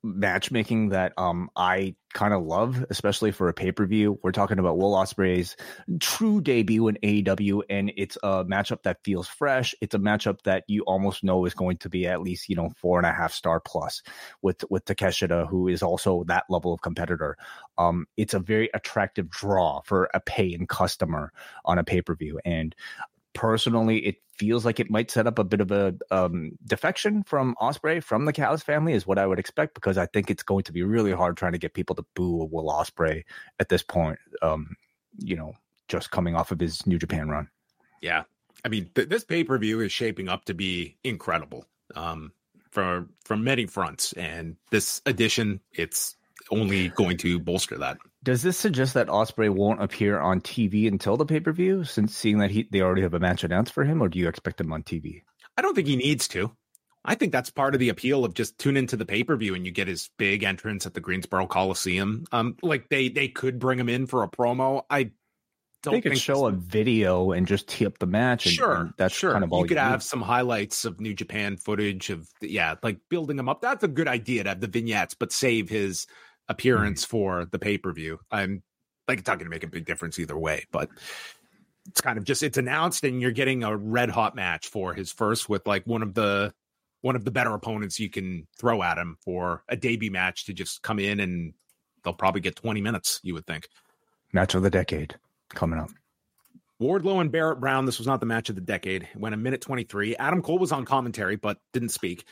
matchmaking 0.02 0.90
that 0.90 1.12
um 1.16 1.50
I 1.56 1.94
kind 2.14 2.32
of 2.32 2.42
love, 2.42 2.86
especially 2.90 3.32
for 3.32 3.48
a 3.48 3.54
pay 3.54 3.70
per 3.70 3.86
view. 3.86 4.18
We're 4.22 4.32
talking 4.32 4.58
about 4.58 4.78
Will 4.78 4.94
Ospreay's 4.94 5.56
true 6.00 6.40
debut 6.40 6.88
in 6.88 6.98
AEW, 7.02 7.62
and 7.68 7.92
it's 7.96 8.16
a 8.22 8.44
matchup 8.44 8.82
that 8.84 9.04
feels 9.04 9.28
fresh. 9.28 9.74
It's 9.80 9.94
a 9.94 9.98
matchup 9.98 10.42
that 10.42 10.64
you 10.68 10.82
almost 10.82 11.22
know 11.22 11.44
is 11.44 11.54
going 11.54 11.76
to 11.78 11.88
be 11.88 12.06
at 12.06 12.22
least 12.22 12.48
you 12.48 12.56
know 12.56 12.70
four 12.76 12.98
and 12.98 13.06
a 13.06 13.12
half 13.12 13.32
star 13.32 13.60
plus 13.60 14.02
with 14.42 14.64
with 14.70 14.84
Takeshita, 14.84 15.48
who 15.48 15.68
is 15.68 15.82
also 15.82 16.24
that 16.24 16.44
level 16.48 16.72
of 16.72 16.80
competitor. 16.80 17.36
Um, 17.76 18.06
it's 18.16 18.34
a 18.34 18.40
very 18.40 18.70
attractive 18.72 19.28
draw 19.30 19.82
for 19.82 20.08
a 20.14 20.20
paying 20.20 20.66
customer 20.66 21.32
on 21.64 21.78
a 21.78 21.84
pay 21.84 22.02
per 22.02 22.14
view, 22.14 22.40
and 22.44 22.74
personally, 23.34 23.98
it 23.98 24.16
feels 24.36 24.64
like 24.64 24.80
it 24.80 24.90
might 24.90 25.10
set 25.10 25.26
up 25.26 25.38
a 25.38 25.44
bit 25.44 25.60
of 25.60 25.70
a 25.70 25.94
um, 26.10 26.52
defection 26.64 27.22
from 27.24 27.54
Ospreay 27.60 28.02
from 28.02 28.24
the 28.24 28.32
Callis 28.32 28.62
family, 28.62 28.92
is 28.92 29.06
what 29.06 29.18
I 29.18 29.26
would 29.26 29.38
expect 29.38 29.74
because 29.74 29.98
I 29.98 30.06
think 30.06 30.30
it's 30.30 30.42
going 30.42 30.64
to 30.64 30.72
be 30.72 30.82
really 30.82 31.12
hard 31.12 31.36
trying 31.36 31.52
to 31.52 31.58
get 31.58 31.74
people 31.74 31.96
to 31.96 32.04
boo 32.14 32.48
Will 32.50 32.68
Ospreay 32.68 33.24
at 33.58 33.68
this 33.68 33.82
point. 33.82 34.18
Um, 34.42 34.76
you 35.18 35.36
know, 35.36 35.52
just 35.88 36.10
coming 36.10 36.36
off 36.36 36.52
of 36.52 36.60
his 36.60 36.86
New 36.86 36.98
Japan 36.98 37.28
run. 37.28 37.48
Yeah, 38.00 38.24
I 38.64 38.68
mean, 38.68 38.90
th- 38.94 39.08
this 39.08 39.24
pay 39.24 39.44
per 39.44 39.58
view 39.58 39.80
is 39.80 39.92
shaping 39.92 40.28
up 40.28 40.44
to 40.46 40.54
be 40.54 40.96
incredible 41.04 41.64
um, 41.94 42.32
from 42.70 43.10
from 43.24 43.44
many 43.44 43.66
fronts, 43.66 44.12
and 44.12 44.56
this 44.70 45.02
edition, 45.06 45.60
it's 45.72 46.16
only 46.50 46.88
going 46.90 47.16
to 47.18 47.38
bolster 47.38 47.78
that. 47.78 47.98
Does 48.22 48.42
this 48.42 48.56
suggest 48.56 48.94
that 48.94 49.06
Ospreay 49.06 49.50
won't 49.50 49.82
appear 49.82 50.18
on 50.18 50.40
TV 50.40 50.88
until 50.88 51.16
the 51.16 51.24
pay 51.24 51.40
per 51.40 51.52
view, 51.52 51.84
since 51.84 52.16
seeing 52.16 52.38
that 52.38 52.50
he 52.50 52.68
they 52.70 52.80
already 52.80 53.02
have 53.02 53.14
a 53.14 53.20
match 53.20 53.44
announced 53.44 53.72
for 53.72 53.84
him, 53.84 54.02
or 54.02 54.08
do 54.08 54.18
you 54.18 54.28
expect 54.28 54.60
him 54.60 54.72
on 54.72 54.82
TV? 54.82 55.22
I 55.56 55.62
don't 55.62 55.74
think 55.74 55.86
he 55.86 55.96
needs 55.96 56.28
to. 56.28 56.52
I 57.04 57.14
think 57.14 57.32
that's 57.32 57.50
part 57.50 57.74
of 57.74 57.80
the 57.80 57.88
appeal 57.88 58.24
of 58.24 58.34
just 58.34 58.58
tune 58.58 58.76
into 58.76 58.96
the 58.96 59.06
pay 59.06 59.24
per 59.24 59.36
view 59.36 59.54
and 59.54 59.64
you 59.64 59.72
get 59.72 59.88
his 59.88 60.10
big 60.18 60.42
entrance 60.42 60.84
at 60.84 60.94
the 60.94 61.00
Greensboro 61.00 61.46
Coliseum. 61.46 62.24
Um, 62.32 62.56
like 62.62 62.88
they 62.88 63.08
they 63.08 63.28
could 63.28 63.58
bring 63.58 63.78
him 63.78 63.88
in 63.88 64.06
for 64.06 64.24
a 64.24 64.28
promo. 64.28 64.82
I 64.90 65.12
don't 65.82 65.94
think 65.94 66.04
they 66.04 66.10
could 66.10 66.18
show 66.18 66.46
a 66.46 66.52
video 66.52 67.30
and 67.30 67.46
just 67.46 67.68
tee 67.68 67.86
up 67.86 67.98
the 67.98 68.06
match. 68.06 68.46
And, 68.46 68.54
sure, 68.54 68.74
and 68.74 68.92
that's 68.98 69.14
sure. 69.14 69.32
kind 69.32 69.44
of 69.44 69.52
all 69.52 69.60
you 69.60 69.68
could 69.68 69.76
you 69.76 69.82
have 69.82 70.00
need. 70.00 70.02
some 70.02 70.22
highlights 70.22 70.84
of 70.84 71.00
New 71.00 71.14
Japan 71.14 71.56
footage 71.56 72.10
of 72.10 72.28
yeah, 72.40 72.74
like 72.82 72.98
building 73.08 73.38
him 73.38 73.48
up. 73.48 73.62
That's 73.62 73.84
a 73.84 73.88
good 73.88 74.08
idea 74.08 74.42
to 74.42 74.48
have 74.50 74.60
the 74.60 74.66
vignettes, 74.66 75.14
but 75.14 75.32
save 75.32 75.68
his 75.68 76.06
appearance 76.48 77.04
Mm-hmm. 77.04 77.10
for 77.10 77.44
the 77.46 77.58
pay 77.58 77.78
per 77.78 77.92
view. 77.92 78.18
I'm 78.30 78.62
like 79.06 79.18
it's 79.20 79.26
not 79.28 79.38
going 79.38 79.46
to 79.46 79.50
make 79.50 79.64
a 79.64 79.68
big 79.68 79.84
difference 79.86 80.18
either 80.18 80.36
way, 80.38 80.64
but 80.70 80.88
it's 81.88 82.00
kind 82.00 82.18
of 82.18 82.24
just 82.24 82.42
it's 82.42 82.58
announced 82.58 83.04
and 83.04 83.20
you're 83.22 83.30
getting 83.30 83.62
a 83.64 83.76
red 83.76 84.10
hot 84.10 84.34
match 84.34 84.68
for 84.68 84.92
his 84.94 85.10
first 85.12 85.48
with 85.48 85.66
like 85.66 85.86
one 85.86 86.02
of 86.02 86.14
the 86.14 86.52
one 87.00 87.16
of 87.16 87.24
the 87.24 87.30
better 87.30 87.54
opponents 87.54 87.98
you 88.00 88.10
can 88.10 88.46
throw 88.58 88.82
at 88.82 88.98
him 88.98 89.16
for 89.24 89.62
a 89.68 89.76
debut 89.76 90.10
match 90.10 90.46
to 90.46 90.52
just 90.52 90.82
come 90.82 90.98
in 90.98 91.20
and 91.20 91.54
they'll 92.04 92.12
probably 92.12 92.40
get 92.40 92.56
20 92.56 92.80
minutes, 92.80 93.20
you 93.22 93.34
would 93.34 93.46
think. 93.46 93.68
match 94.32 94.54
of 94.54 94.62
the 94.62 94.70
decade 94.70 95.14
coming 95.50 95.78
up. 95.78 95.90
Wardlow 96.82 97.20
and 97.20 97.32
Barrett 97.32 97.60
Brown. 97.60 97.86
This 97.86 97.98
was 97.98 98.06
not 98.06 98.20
the 98.20 98.26
match 98.26 98.50
of 98.50 98.54
the 98.54 98.60
decade. 98.60 99.02
It 99.04 99.16
went 99.16 99.34
a 99.34 99.38
minute 99.38 99.60
23. 99.60 100.16
Adam 100.16 100.42
Cole 100.42 100.58
was 100.58 100.70
on 100.72 100.84
commentary, 100.84 101.36
but 101.36 101.58
didn't 101.72 101.88
speak. 101.88 102.24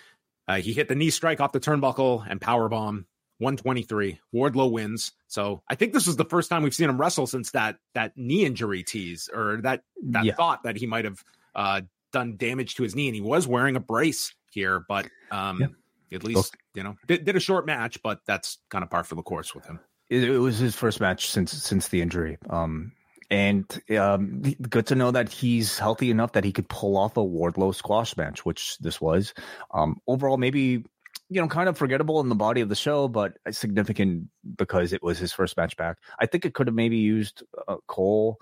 Uh, 0.46 0.56
he 0.56 0.72
hit 0.72 0.86
the 0.88 0.94
knee 0.94 1.10
strike 1.10 1.40
off 1.40 1.50
the 1.52 1.58
turnbuckle 1.60 2.24
and 2.28 2.40
power 2.40 2.68
bomb. 2.68 3.06
123. 3.38 4.20
Wardlow 4.34 4.70
wins. 4.70 5.12
So 5.28 5.62
I 5.68 5.74
think 5.74 5.92
this 5.92 6.06
was 6.06 6.16
the 6.16 6.24
first 6.24 6.48
time 6.50 6.62
we've 6.62 6.74
seen 6.74 6.88
him 6.88 6.98
wrestle 7.00 7.26
since 7.26 7.50
that 7.52 7.76
that 7.94 8.12
knee 8.16 8.44
injury 8.44 8.82
tease 8.82 9.28
or 9.32 9.60
that 9.62 9.82
that 10.04 10.24
Yeah. 10.24 10.34
thought 10.34 10.62
that 10.64 10.76
he 10.76 10.86
might 10.86 11.04
have 11.04 11.22
uh, 11.54 11.82
done 12.12 12.36
damage 12.36 12.74
to 12.76 12.82
his 12.82 12.94
knee, 12.94 13.08
and 13.08 13.14
he 13.14 13.20
was 13.20 13.46
wearing 13.46 13.76
a 13.76 13.80
brace 13.80 14.34
here. 14.50 14.84
But 14.88 15.08
um, 15.30 15.60
Yeah. 15.60 16.16
at 16.16 16.24
least 16.24 16.54
you 16.74 16.82
know 16.82 16.96
did, 17.06 17.24
did 17.24 17.36
a 17.36 17.40
short 17.40 17.66
match, 17.66 18.02
but 18.02 18.20
that's 18.26 18.58
kind 18.70 18.82
of 18.84 18.90
par 18.90 19.04
for 19.04 19.14
the 19.14 19.22
course 19.22 19.54
with 19.54 19.66
him. 19.66 19.80
It, 20.08 20.24
it 20.24 20.38
was 20.38 20.58
his 20.58 20.74
first 20.76 21.00
match 21.00 21.30
since 21.30 21.52
since 21.52 21.88
the 21.88 22.00
injury. 22.00 22.38
Um, 22.48 22.92
and 23.28 23.64
um, 23.98 24.40
good 24.40 24.86
to 24.86 24.94
know 24.94 25.10
that 25.10 25.28
he's 25.28 25.78
healthy 25.80 26.12
enough 26.12 26.32
that 26.32 26.44
he 26.44 26.52
could 26.52 26.68
pull 26.68 26.96
off 26.96 27.16
a 27.16 27.20
Wardlow 27.20 27.74
squash 27.74 28.16
match, 28.16 28.44
which 28.46 28.78
this 28.78 29.00
was. 29.00 29.34
Um, 29.72 30.00
overall, 30.06 30.36
maybe 30.36 30.84
you 31.28 31.40
know, 31.40 31.48
kind 31.48 31.68
of 31.68 31.76
forgettable 31.76 32.20
in 32.20 32.28
the 32.28 32.34
body 32.34 32.60
of 32.60 32.68
the 32.68 32.76
show, 32.76 33.08
but 33.08 33.36
significant 33.50 34.28
because 34.56 34.92
it 34.92 35.02
was 35.02 35.18
his 35.18 35.32
first 35.32 35.56
match 35.56 35.76
back. 35.76 35.98
I 36.20 36.26
think 36.26 36.44
it 36.44 36.54
could 36.54 36.68
have 36.68 36.74
maybe 36.74 36.96
used 36.96 37.42
uh, 37.66 37.76
Cole 37.86 38.38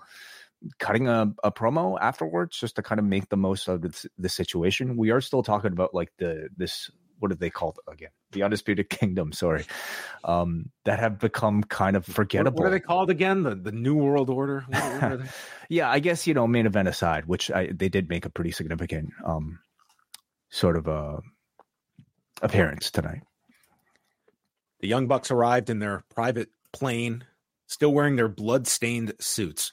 cutting 0.79 1.07
a, 1.07 1.33
a 1.43 1.51
promo 1.51 1.97
afterwards 1.99 2.57
just 2.57 2.75
to 2.75 2.81
kind 2.81 2.99
of 2.99 3.05
make 3.05 3.29
the 3.29 3.37
most 3.37 3.67
of 3.67 3.81
the, 3.81 4.07
the 4.17 4.29
situation. 4.29 4.97
We 4.97 5.11
are 5.11 5.21
still 5.21 5.43
talking 5.43 5.71
about 5.71 5.93
like 5.93 6.11
the 6.17 6.49
this 6.55 6.89
what 7.19 7.29
do 7.29 7.35
they 7.35 7.49
call 7.49 7.69
it 7.69 7.91
again? 7.91 8.09
The 8.33 8.43
Undisputed 8.43 8.89
Kingdom, 8.89 9.31
sorry. 9.31 9.65
Um, 10.23 10.69
that 10.83 10.99
have 10.99 11.17
become 11.17 11.63
kind 11.63 11.95
of 11.95 12.05
forgettable. 12.05 12.57
what 12.57 12.67
are 12.67 12.71
they 12.71 12.79
called 12.79 13.09
again? 13.09 13.43
The 13.43 13.55
the 13.55 13.71
New 13.71 13.95
World 13.95 14.29
Order. 14.29 14.65
What, 14.67 15.01
what 15.01 15.21
yeah, 15.69 15.89
I 15.89 15.99
guess 15.99 16.27
you 16.27 16.33
know 16.33 16.47
main 16.47 16.65
event 16.65 16.87
aside, 16.87 17.25
which 17.25 17.49
I, 17.51 17.67
they 17.67 17.89
did 17.89 18.09
make 18.09 18.25
a 18.25 18.29
pretty 18.29 18.51
significant 18.51 19.11
um 19.25 19.59
sort 20.49 20.77
of 20.77 20.87
uh 20.87 21.17
appearance 22.45 22.91
tonight. 22.91 23.23
The 24.79 24.87
Young 24.87 25.07
Bucks 25.07 25.31
arrived 25.31 25.69
in 25.69 25.79
their 25.79 26.03
private 26.13 26.49
plane, 26.71 27.25
still 27.67 27.91
wearing 27.91 28.15
their 28.15 28.27
blood-stained 28.27 29.13
suits. 29.19 29.71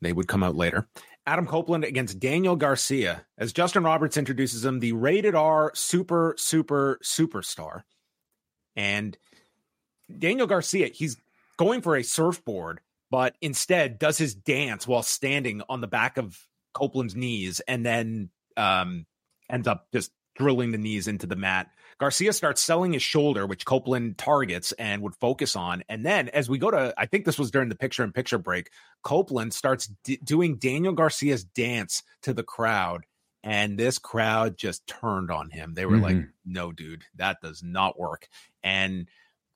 They 0.00 0.12
would 0.12 0.28
come 0.28 0.42
out 0.42 0.56
later. 0.56 0.88
Adam 1.26 1.46
Copeland 1.46 1.84
against 1.84 2.18
Daniel 2.18 2.56
Garcia 2.56 3.24
as 3.38 3.52
Justin 3.52 3.84
Roberts 3.84 4.16
introduces 4.16 4.64
him, 4.64 4.80
the 4.80 4.92
rated 4.92 5.34
R 5.34 5.70
super, 5.74 6.34
super, 6.36 6.98
superstar. 7.02 7.82
And 8.74 9.16
Daniel 10.18 10.48
Garcia, 10.48 10.88
he's 10.88 11.16
going 11.56 11.80
for 11.80 11.96
a 11.96 12.02
surfboard, 12.02 12.80
but 13.10 13.36
instead 13.40 13.98
does 13.98 14.18
his 14.18 14.34
dance 14.34 14.86
while 14.86 15.02
standing 15.02 15.62
on 15.68 15.80
the 15.80 15.86
back 15.86 16.18
of 16.18 16.36
Copeland's 16.74 17.14
knees 17.14 17.60
and 17.60 17.86
then 17.86 18.30
um, 18.56 19.06
ends 19.48 19.68
up 19.68 19.86
just 19.92 20.10
drilling 20.34 20.72
the 20.72 20.78
knees 20.78 21.08
into 21.08 21.26
the 21.26 21.36
mat. 21.36 21.70
Garcia 21.98 22.32
starts 22.32 22.60
selling 22.60 22.92
his 22.94 23.02
shoulder, 23.02 23.46
which 23.46 23.64
Copeland 23.64 24.18
targets 24.18 24.72
and 24.72 25.02
would 25.02 25.14
focus 25.16 25.54
on. 25.54 25.84
And 25.88 26.04
then 26.04 26.28
as 26.30 26.48
we 26.48 26.58
go 26.58 26.70
to, 26.70 26.94
I 26.96 27.06
think 27.06 27.24
this 27.24 27.38
was 27.38 27.50
during 27.50 27.68
the 27.68 27.74
picture 27.76 28.02
in 28.02 28.12
picture 28.12 28.38
break, 28.38 28.70
Copeland 29.02 29.52
starts 29.54 29.90
d- 30.02 30.18
doing 30.24 30.56
Daniel 30.56 30.94
Garcia's 30.94 31.44
dance 31.44 32.02
to 32.22 32.32
the 32.32 32.42
crowd. 32.42 33.04
And 33.44 33.76
this 33.78 33.98
crowd 33.98 34.56
just 34.56 34.86
turned 34.86 35.30
on 35.30 35.50
him. 35.50 35.74
They 35.74 35.84
were 35.86 35.98
like, 35.98 36.16
Mhm. 36.16 36.28
no, 36.44 36.72
dude, 36.72 37.04
that 37.16 37.40
does 37.42 37.62
not 37.62 37.98
work. 37.98 38.28
And 38.62 39.08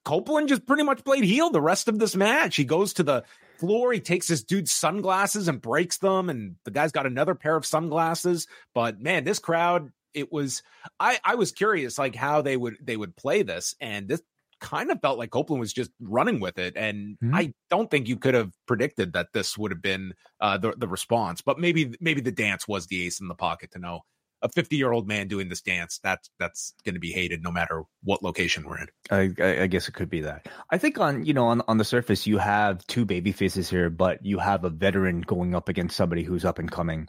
Copeland 0.04 0.48
just 0.48 0.66
pretty 0.66 0.82
much 0.82 1.04
played 1.04 1.24
heel 1.24 1.50
the 1.50 1.60
rest 1.60 1.88
of 1.88 1.98
this 1.98 2.14
match. 2.14 2.56
He 2.56 2.64
goes 2.64 2.92
to 2.94 3.02
the 3.02 3.24
floor, 3.58 3.92
he 3.92 4.00
takes 4.00 4.28
this 4.28 4.42
dude's 4.44 4.70
sunglasses 4.72 5.48
and 5.48 5.60
breaks 5.62 5.98
them. 5.98 6.28
And 6.30 6.56
the 6.64 6.70
guy's 6.70 6.92
got 6.92 7.06
another 7.06 7.34
pair 7.34 7.56
of 7.56 7.64
sunglasses. 7.66 8.46
But 8.74 9.00
man, 9.00 9.24
this 9.24 9.38
crowd, 9.38 9.90
it 10.16 10.32
was 10.32 10.62
I 10.98 11.18
I 11.24 11.34
was 11.36 11.52
curious 11.52 11.98
like 11.98 12.14
how 12.16 12.42
they 12.42 12.56
would 12.56 12.76
they 12.82 12.96
would 12.96 13.14
play 13.16 13.42
this, 13.42 13.74
and 13.80 14.08
this 14.08 14.22
kind 14.58 14.90
of 14.90 14.98
felt 15.02 15.18
like 15.18 15.30
Copeland 15.30 15.60
was 15.60 15.72
just 15.72 15.90
running 16.00 16.40
with 16.40 16.58
it, 16.58 16.76
and 16.76 17.18
Mhm. 17.22 17.34
I 17.34 17.52
don't 17.68 17.90
think 17.90 18.08
you 18.08 18.16
could 18.16 18.34
have 18.34 18.52
predicted 18.66 19.12
that 19.12 19.28
this 19.34 19.56
would 19.58 19.70
have 19.70 19.82
been 19.82 20.14
uh, 20.40 20.56
the 20.58 20.72
the 20.76 20.88
response. 20.88 21.42
But 21.42 21.58
maybe 21.58 21.94
maybe 22.00 22.20
the 22.22 22.32
dance 22.32 22.66
was 22.66 22.86
the 22.86 23.04
ace 23.06 23.20
in 23.20 23.28
the 23.28 23.34
pocket 23.34 23.70
to 23.72 23.78
know 23.78 24.00
a 24.42 24.48
50 24.50 24.76
year 24.76 24.92
old 24.92 25.08
man 25.08 25.28
doing 25.28 25.48
this 25.48 25.62
dance 25.62 25.98
that's 26.02 26.30
that's 26.38 26.74
going 26.84 26.94
to 26.94 27.00
be 27.00 27.10
hated 27.10 27.42
no 27.42 27.50
matter 27.50 27.82
what 28.02 28.22
location 28.22 28.64
we're 28.64 28.78
in. 28.78 28.88
I, 29.10 29.32
I, 29.42 29.62
I 29.62 29.66
guess 29.66 29.88
it 29.88 29.92
could 29.92 30.10
be 30.10 30.20
that. 30.22 30.46
I 30.70 30.78
think 30.78 30.98
on 30.98 31.24
you 31.24 31.34
know 31.34 31.46
on 31.46 31.62
on 31.68 31.78
the 31.78 31.84
surface 31.84 32.26
you 32.26 32.38
have 32.38 32.86
two 32.86 33.04
baby 33.04 33.32
faces 33.32 33.68
here, 33.70 33.90
but 33.90 34.24
you 34.24 34.38
have 34.38 34.64
a 34.64 34.70
veteran 34.70 35.20
going 35.22 35.54
up 35.54 35.68
against 35.68 35.96
somebody 35.96 36.22
who's 36.22 36.44
up 36.44 36.58
and 36.58 36.70
coming. 36.70 37.08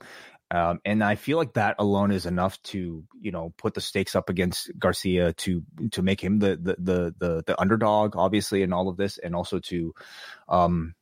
Um, 0.49 0.79
and 0.85 1.03
I 1.03 1.15
feel 1.15 1.37
like 1.37 1.53
that 1.53 1.75
alone 1.77 2.11
is 2.11 2.25
enough 2.25 2.61
to, 2.63 3.03
you 3.19 3.31
know, 3.31 3.53
put 3.57 3.73
the 3.73 3.81
stakes 3.81 4.15
up 4.15 4.29
against 4.29 4.71
Garcia 4.79 5.33
to 5.33 5.63
to 5.91 6.01
make 6.01 6.23
him 6.23 6.39
the 6.39 6.55
the 6.55 6.75
the 6.79 7.15
the, 7.17 7.43
the 7.45 7.61
underdog, 7.61 8.15
obviously, 8.15 8.61
in 8.61 8.71
all 8.71 8.87
of 8.87 8.95
this, 8.95 9.17
and 9.17 9.35
also 9.35 9.59
to, 9.59 9.93
um, 10.47 10.95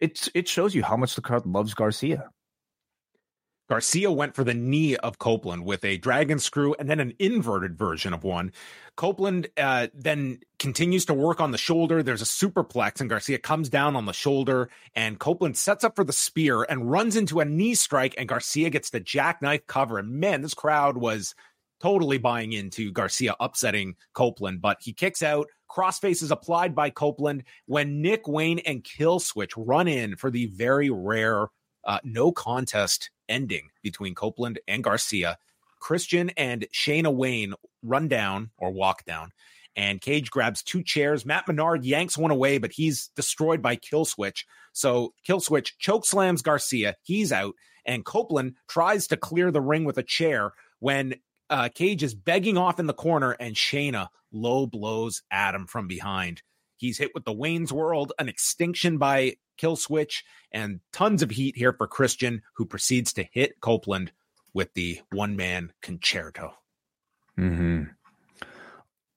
it's 0.00 0.28
it 0.34 0.48
shows 0.48 0.74
you 0.74 0.82
how 0.82 0.98
much 0.98 1.14
the 1.14 1.22
crowd 1.22 1.46
loves 1.46 1.72
Garcia. 1.72 2.28
Garcia 3.68 4.10
went 4.10 4.34
for 4.34 4.44
the 4.44 4.54
knee 4.54 4.96
of 4.96 5.18
Copeland 5.18 5.64
with 5.64 5.84
a 5.84 5.96
dragon 5.96 6.38
screw 6.38 6.74
and 6.78 6.88
then 6.88 7.00
an 7.00 7.14
inverted 7.18 7.78
version 7.78 8.12
of 8.12 8.22
one. 8.22 8.52
Copeland 8.96 9.48
uh, 9.56 9.88
then 9.94 10.38
continues 10.58 11.06
to 11.06 11.14
work 11.14 11.40
on 11.40 11.50
the 11.50 11.58
shoulder. 11.58 12.02
There's 12.02 12.22
a 12.22 12.26
superplex, 12.26 13.00
and 13.00 13.08
Garcia 13.08 13.38
comes 13.38 13.68
down 13.68 13.96
on 13.96 14.04
the 14.04 14.12
shoulder, 14.12 14.68
and 14.94 15.18
Copeland 15.18 15.56
sets 15.56 15.82
up 15.82 15.96
for 15.96 16.04
the 16.04 16.12
spear 16.12 16.62
and 16.62 16.90
runs 16.90 17.16
into 17.16 17.40
a 17.40 17.44
knee 17.44 17.74
strike, 17.74 18.14
and 18.18 18.28
Garcia 18.28 18.68
gets 18.70 18.90
the 18.90 19.00
jackknife 19.00 19.66
cover. 19.66 19.98
And 19.98 20.10
man, 20.20 20.42
this 20.42 20.54
crowd 20.54 20.98
was 20.98 21.34
totally 21.80 22.18
buying 22.18 22.52
into 22.52 22.92
Garcia 22.92 23.34
upsetting 23.40 23.96
Copeland, 24.12 24.60
but 24.60 24.78
he 24.80 24.92
kicks 24.92 25.22
out. 25.22 25.48
Crossface 25.70 26.22
is 26.22 26.30
applied 26.30 26.74
by 26.74 26.90
Copeland 26.90 27.44
when 27.66 28.00
Nick 28.00 28.28
Wayne 28.28 28.60
and 28.60 28.84
Killswitch 28.84 29.54
run 29.56 29.88
in 29.88 30.16
for 30.16 30.30
the 30.30 30.46
very 30.46 30.88
rare 30.88 31.48
uh, 31.86 31.98
no 32.04 32.32
contest 32.32 33.10
ending 33.28 33.70
between 33.82 34.14
Copeland 34.14 34.58
and 34.68 34.84
Garcia. 34.84 35.38
Christian 35.80 36.30
and 36.30 36.66
Shayna 36.72 37.14
Wayne 37.14 37.54
run 37.82 38.08
down 38.08 38.50
or 38.56 38.70
walk 38.70 39.04
down, 39.04 39.32
and 39.76 40.00
Cage 40.00 40.30
grabs 40.30 40.62
two 40.62 40.82
chairs. 40.82 41.26
Matt 41.26 41.46
Menard 41.46 41.84
yanks 41.84 42.16
one 42.16 42.30
away, 42.30 42.58
but 42.58 42.72
he's 42.72 43.08
destroyed 43.16 43.60
by 43.60 43.76
Killswitch. 43.76 44.44
So 44.72 45.12
Killswitch 45.28 45.72
choke 45.78 46.06
slams 46.06 46.42
Garcia. 46.42 46.96
He's 47.02 47.32
out, 47.32 47.54
and 47.84 48.04
Copeland 48.04 48.54
tries 48.66 49.06
to 49.08 49.16
clear 49.16 49.50
the 49.50 49.60
ring 49.60 49.84
with 49.84 49.98
a 49.98 50.02
chair 50.02 50.52
when 50.80 51.16
uh, 51.50 51.68
Cage 51.74 52.02
is 52.02 52.14
begging 52.14 52.56
off 52.56 52.80
in 52.80 52.86
the 52.86 52.94
corner, 52.94 53.32
and 53.32 53.54
Shayna 53.54 54.08
low 54.32 54.66
blows 54.66 55.22
Adam 55.30 55.66
from 55.66 55.86
behind. 55.86 56.42
He's 56.84 56.98
hit 56.98 57.12
with 57.14 57.24
the 57.24 57.32
Wayne's 57.32 57.72
World, 57.72 58.12
an 58.18 58.28
extinction 58.28 58.98
by 58.98 59.36
Kill 59.56 59.74
Switch, 59.74 60.22
and 60.52 60.80
tons 60.92 61.22
of 61.22 61.30
heat 61.30 61.56
here 61.56 61.72
for 61.72 61.86
Christian, 61.86 62.42
who 62.56 62.66
proceeds 62.66 63.14
to 63.14 63.26
hit 63.32 63.58
Copeland 63.62 64.12
with 64.52 64.74
the 64.74 65.00
one 65.10 65.34
man 65.34 65.72
concerto. 65.80 66.52
Mm-hmm. 67.38 67.84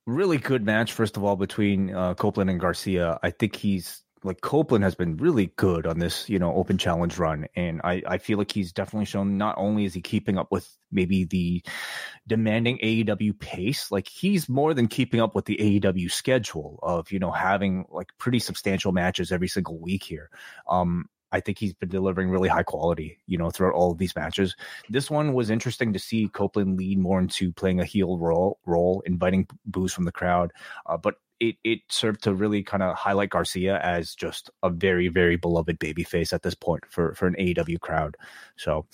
Really 0.06 0.38
good 0.38 0.64
match, 0.64 0.94
first 0.94 1.18
of 1.18 1.26
all, 1.26 1.36
between 1.36 1.94
uh, 1.94 2.14
Copeland 2.14 2.50
and 2.50 2.58
Garcia. 2.58 3.20
I 3.22 3.32
think 3.32 3.54
he's 3.58 4.02
like 4.24 4.42
Copeland 4.42 4.84
has 4.84 4.96
been 4.96 5.18
really 5.18 5.52
good 5.56 5.86
on 5.86 6.00
this, 6.00 6.30
you 6.30 6.40
know, 6.40 6.54
open 6.54 6.78
challenge 6.78 7.18
run. 7.18 7.48
And 7.56 7.82
I, 7.84 8.02
I 8.08 8.18
feel 8.18 8.38
like 8.38 8.52
he's 8.52 8.72
definitely 8.72 9.06
shown 9.06 9.38
not 9.38 9.56
only 9.58 9.86
is 9.86 9.94
he 9.94 10.02
keeping 10.02 10.38
up 10.38 10.52
with 10.52 10.68
maybe 10.92 11.26
the 11.26 11.64
demanding 12.28 12.80
AEW 12.80 13.40
pace, 13.40 13.92
like 13.92 14.08
he's 14.08 14.50
more 14.50 14.74
than 14.74 14.88
keeping 14.88 15.22
up 15.22 15.36
with 15.36 15.46
the 15.46 15.58
AEW 15.58 16.12
schedule 16.12 16.80
of, 16.82 17.12
you 17.12 17.20
know, 17.20 17.32
having 17.32 17.86
like 17.90 18.10
pretty 18.18 18.40
substantial 18.40 18.92
matches 18.92 19.32
every 19.32 19.48
single 19.48 19.80
week 19.80 20.04
here. 20.04 20.30
Um, 20.68 21.06
I 21.32 21.42
think 21.42 21.60
he's 21.60 21.74
been 21.74 21.90
delivering 21.90 22.30
really 22.30 22.48
high 22.48 22.64
quality, 22.64 23.20
you 23.28 23.38
know, 23.38 23.50
throughout 23.50 23.74
all 23.74 23.92
of 23.92 23.98
these 23.98 24.16
matches. 24.16 24.56
This 24.90 25.10
one 25.10 25.34
was 25.34 25.50
interesting 25.50 25.94
to 25.94 26.00
see 26.00 26.30
Copeland 26.30 26.78
lead 26.78 26.98
more 27.00 27.20
into 27.20 27.52
playing 27.52 27.82
a 27.82 27.86
heel 27.86 28.18
role, 28.18 28.60
role 28.66 29.04
inviting 29.06 29.48
boos 29.66 29.94
from 29.94 30.06
the 30.06 30.12
crowd. 30.12 30.54
Uh, 30.86 30.98
but 30.98 31.16
it 31.40 31.56
it 31.64 31.80
served 31.90 32.24
to 32.24 32.34
really 32.34 32.64
kind 32.64 32.82
of 32.84 32.96
highlight 32.96 33.30
Garcia 33.30 33.80
as 33.80 34.16
just 34.16 34.50
a 34.64 34.70
very 34.70 35.08
very 35.08 35.36
beloved 35.36 35.80
babyface 35.80 36.34
at 36.34 36.42
this 36.44 36.56
point 36.56 36.84
for 36.90 37.14
for 37.16 37.28
an 37.28 37.36
AEW 37.40 37.80
crowd. 37.80 38.18
So 38.56 38.86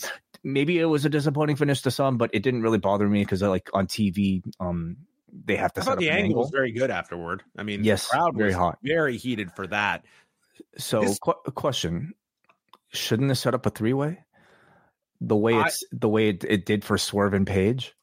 maybe 0.43 0.79
it 0.79 0.85
was 0.85 1.05
a 1.05 1.09
disappointing 1.09 1.55
finish 1.55 1.81
to 1.83 1.91
some, 1.91 2.17
but 2.17 2.29
it 2.33 2.43
didn't 2.43 2.61
really 2.63 2.77
bother 2.79 3.07
me 3.07 3.21
because 3.23 3.41
like 3.41 3.69
on 3.73 3.87
TV, 3.87 4.43
um, 4.59 4.97
they 5.45 5.55
have 5.55 5.73
to 5.73 5.81
I 5.81 5.83
set 5.83 5.85
thought 5.85 5.93
up 5.93 5.99
the 5.99 6.09
an 6.09 6.17
angle 6.17 6.41
was 6.41 6.51
very 6.51 6.71
good 6.71 6.91
afterward. 6.91 7.43
I 7.57 7.63
mean, 7.63 7.83
Yes, 7.83 8.07
the 8.09 8.17
crowd 8.17 8.35
very 8.35 8.49
was 8.49 8.55
hot. 8.55 8.79
very 8.83 9.17
heated 9.17 9.51
for 9.51 9.65
that. 9.67 10.05
So 10.77 11.01
this- 11.01 11.19
qu- 11.19 11.33
question: 11.55 12.13
Shouldn't 12.89 13.29
this 13.29 13.39
set 13.39 13.53
up 13.55 13.65
a 13.65 13.69
three 13.69 13.93
way? 13.93 14.19
The 15.21 15.35
way 15.37 15.55
I- 15.55 15.67
it's 15.67 15.83
the 15.91 16.09
way 16.09 16.29
it, 16.29 16.43
it 16.43 16.65
did 16.65 16.83
for 16.83 16.97
Swerve 16.97 17.33
and 17.33 17.47
Page. 17.47 17.95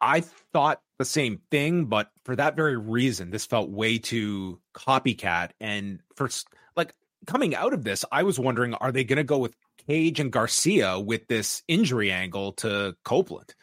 I 0.00 0.20
thought 0.20 0.80
the 0.98 1.04
same 1.04 1.40
thing, 1.50 1.86
but 1.86 2.10
for 2.24 2.34
that 2.36 2.56
very 2.56 2.76
reason, 2.76 3.30
this 3.30 3.44
felt 3.46 3.70
way 3.70 3.98
too 3.98 4.60
copycat. 4.74 5.50
And 5.60 6.00
for 6.16 6.28
like 6.76 6.94
coming 7.26 7.54
out 7.54 7.72
of 7.74 7.84
this, 7.84 8.04
I 8.10 8.22
was 8.22 8.38
wondering, 8.38 8.74
are 8.74 8.92
they 8.92 9.04
going 9.04 9.18
to 9.18 9.24
go 9.24 9.38
with 9.38 9.54
Cage 9.86 10.20
and 10.20 10.32
Garcia 10.32 10.98
with 10.98 11.26
this 11.28 11.62
injury 11.68 12.10
angle 12.10 12.52
to 12.54 12.96
Copeland? 13.04 13.54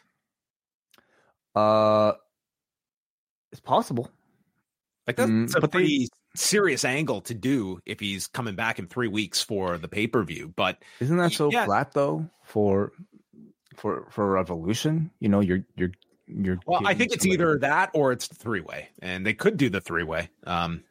Uh, 1.54 2.12
it's 3.52 3.60
possible. 3.60 4.10
Like 5.06 5.16
that's 5.16 5.30
Mm, 5.30 5.54
a 5.56 5.60
but 5.60 5.70
they- 5.72 5.78
pretty 5.78 6.08
serious 6.36 6.84
angle 6.84 7.20
to 7.22 7.34
do 7.34 7.78
if 7.86 8.00
he's 8.00 8.26
coming 8.26 8.56
back 8.56 8.78
in 8.78 8.88
three 8.88 9.06
weeks 9.06 9.40
for 9.42 9.78
the 9.78 9.86
pay 9.86 10.06
per 10.06 10.24
view. 10.24 10.52
But 10.56 10.82
Isn't 11.00 11.16
that 11.18 11.32
so 11.32 11.50
Yeah. 11.50 11.64
flat 11.66 11.92
though 11.92 12.28
for 12.44 12.92
for 13.76 14.08
for 14.10 14.30
Revolution? 14.32 15.10
You 15.20 15.28
know, 15.28 15.40
you're 15.40 15.64
you're 15.76 15.92
you're. 16.26 16.58
well, 16.66 16.80
I 16.86 16.94
think 16.94 17.12
it's 17.12 17.26
either 17.26 17.58
that 17.58 17.90
or 17.94 18.12
it's 18.12 18.26
three 18.26 18.60
way, 18.60 18.88
and 19.00 19.24
they 19.26 19.34
could 19.34 19.56
do 19.56 19.68
the 19.70 19.80
three 19.80 20.04
way. 20.04 20.30
Um, 20.46 20.82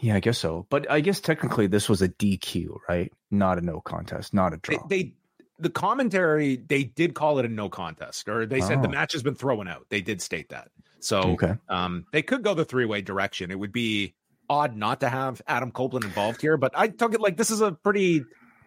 Yeah, 0.00 0.16
I 0.16 0.20
guess 0.20 0.38
so. 0.38 0.66
But 0.68 0.90
I 0.90 1.00
guess 1.00 1.20
technically 1.20 1.66
this 1.66 1.88
was 1.88 2.02
a 2.02 2.08
DQ, 2.08 2.78
right? 2.88 3.12
Not 3.30 3.58
a 3.58 3.60
no 3.62 3.80
contest, 3.80 4.34
not 4.34 4.52
a 4.52 4.56
they, 4.56 4.76
draw. 4.76 4.86
they 4.88 5.14
the 5.58 5.70
commentary 5.70 6.56
they 6.56 6.84
did 6.84 7.14
call 7.14 7.38
it 7.38 7.46
a 7.46 7.48
no 7.48 7.68
contest 7.70 8.28
or 8.28 8.44
they 8.44 8.60
said 8.60 8.82
the 8.82 8.88
Oh. 8.88 8.90
match 8.90 9.12
has 9.14 9.22
been 9.22 9.34
thrown 9.34 9.66
out 9.66 9.86
they 9.88 10.02
did 10.02 10.20
state 10.20 10.50
that 10.50 10.68
so 11.00 11.20
okay. 11.32 11.54
um 11.70 12.04
they 12.12 12.20
could 12.20 12.42
go 12.42 12.52
the 12.52 12.66
three-way 12.66 13.00
direction 13.00 13.50
it 13.50 13.58
would 13.58 13.72
be 13.72 14.14
odd 14.50 14.76
not 14.76 15.00
to 15.00 15.08
have 15.08 15.40
adam 15.48 15.70
copeland 15.70 16.04
involved 16.04 16.42
here 16.42 16.58
but 16.58 16.72
i 16.74 16.88
took 16.88 17.14
it 17.14 17.22
like 17.22 17.38
this 17.38 17.50
is 17.50 17.62
a 17.62 17.72
pretty 17.72 18.22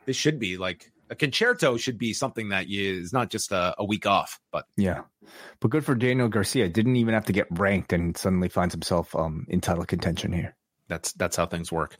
this 0.08 0.16
should 0.16 0.40
be 0.40 0.58
like 0.58 0.92
a 1.10 1.16
concerto 1.16 1.78
should 1.78 1.98
be 1.98 2.14
something 2.14 2.50
that 2.50 2.66
is 2.70 3.12
not 3.14 3.30
just 3.30 3.52
a, 3.52 3.74
a 3.78 3.86
week 3.86 4.06
off 4.06 4.40
but 4.52 4.66
Yeah. 4.78 5.02
But 5.60 5.70
good 5.72 5.86
for 5.86 5.96
Daniel 5.96 6.28
Garcia. 6.28 6.70
Didn't 6.70 6.96
even 6.96 7.14
have 7.14 7.26
to 7.26 7.34
get 7.34 7.48
ranked 7.52 7.94
and 7.94 8.16
suddenly 8.18 8.50
finds 8.50 8.74
himself 8.74 9.16
um 9.16 9.46
in 9.50 9.62
title 9.62 9.86
contention 9.86 10.32
here. 10.34 10.56
that's 10.88 11.14
that's 11.14 11.36
how 11.36 11.46
things 11.46 11.72
work 11.72 11.98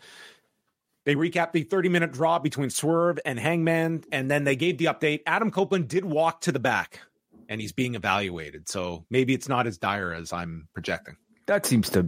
they 1.06 1.16
recap 1.16 1.54
the 1.54 1.64
30 1.64 1.90
minute 1.90 2.12
draw 2.12 2.38
between 2.40 2.70
Swerve 2.70 3.18
and 3.26 3.40
Hangman, 3.40 4.04
and 4.12 4.30
then 4.30 4.44
they 4.44 4.56
gave 4.56 4.78
the 4.78 4.86
update. 4.86 5.22
Adam 5.26 5.50
Copeland 5.50 5.88
did 5.88 6.06
walk 6.06 6.42
to 6.42 6.52
the 6.52 6.60
back 6.60 7.00
and 7.48 7.60
he's 7.60 7.72
being 7.72 7.96
evaluated. 7.96 8.70
So 8.70 9.06
maybe 9.10 9.34
it's 9.34 9.50
not 9.50 9.66
as 9.66 9.78
dire 9.80 10.14
as 10.14 10.32
I'm 10.32 10.68
projecting. 10.74 11.16
That 11.48 11.66
seems 11.66 11.90
to 11.92 12.00
uh, 12.02 12.04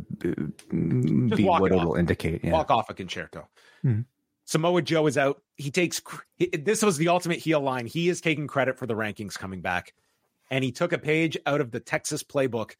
be 0.71 1.43
what 1.45 1.71
it 1.71 1.75
it'll 1.77 1.93
off. 1.93 1.97
indicate. 1.99 2.43
Yeah. 2.43 2.51
Walk 2.51 2.69
off 2.69 2.89
a 2.91 2.93
concerto. 2.93 3.47
Mhm. 3.83 4.05
Samoa 4.51 4.81
Joe 4.81 5.07
is 5.07 5.17
out. 5.17 5.41
He 5.55 5.71
takes 5.71 6.01
this 6.37 6.81
was 6.81 6.97
the 6.97 7.07
ultimate 7.07 7.39
heel 7.39 7.61
line. 7.61 7.85
He 7.85 8.09
is 8.09 8.19
taking 8.19 8.47
credit 8.47 8.77
for 8.77 8.85
the 8.85 8.95
rankings 8.95 9.39
coming 9.39 9.61
back. 9.61 9.93
And 10.49 10.61
he 10.61 10.73
took 10.73 10.91
a 10.91 10.97
page 10.97 11.37
out 11.45 11.61
of 11.61 11.71
the 11.71 11.79
Texas 11.79 12.21
playbook 12.21 12.75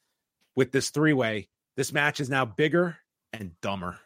with 0.53 0.73
this 0.73 0.89
three 0.89 1.13
way. 1.13 1.47
This 1.77 1.93
match 1.93 2.19
is 2.19 2.29
now 2.29 2.43
bigger 2.43 2.97
and 3.31 3.53
dumber. 3.61 3.97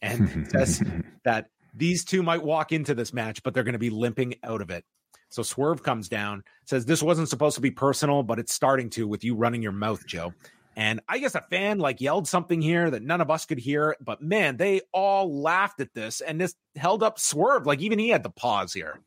And 0.00 0.48
says 0.52 0.84
that 1.24 1.50
these 1.74 2.04
two 2.04 2.22
might 2.22 2.44
walk 2.44 2.70
into 2.70 2.94
this 2.94 3.12
match, 3.12 3.42
but 3.42 3.54
they're 3.54 3.64
going 3.64 3.72
to 3.72 3.80
be 3.80 3.90
limping 3.90 4.36
out 4.44 4.60
of 4.60 4.70
it. 4.70 4.84
So 5.30 5.42
Swerve 5.42 5.82
comes 5.82 6.08
down, 6.08 6.44
says 6.64 6.86
this 6.86 7.02
wasn't 7.02 7.28
supposed 7.28 7.56
to 7.56 7.60
be 7.60 7.72
personal, 7.72 8.22
but 8.22 8.38
it's 8.38 8.54
starting 8.54 8.88
to 8.90 9.08
with 9.08 9.24
you 9.24 9.34
running 9.34 9.62
your 9.62 9.72
mouth, 9.72 10.06
Joe. 10.06 10.32
And 10.76 11.00
I 11.08 11.18
guess 11.18 11.34
a 11.34 11.40
fan 11.40 11.78
like 11.78 12.00
yelled 12.00 12.28
something 12.28 12.62
here 12.62 12.90
that 12.90 13.02
none 13.02 13.20
of 13.20 13.30
us 13.30 13.44
could 13.44 13.58
hear, 13.58 13.96
but 14.00 14.22
man, 14.22 14.56
they 14.56 14.82
all 14.92 15.40
laughed 15.42 15.80
at 15.80 15.92
this 15.94 16.20
and 16.20 16.40
this 16.40 16.54
held 16.76 17.02
up 17.02 17.18
Swerve. 17.18 17.66
Like 17.66 17.80
even 17.80 17.98
he 17.98 18.08
had 18.08 18.22
to 18.22 18.30
pause 18.30 18.72
here. 18.72 19.00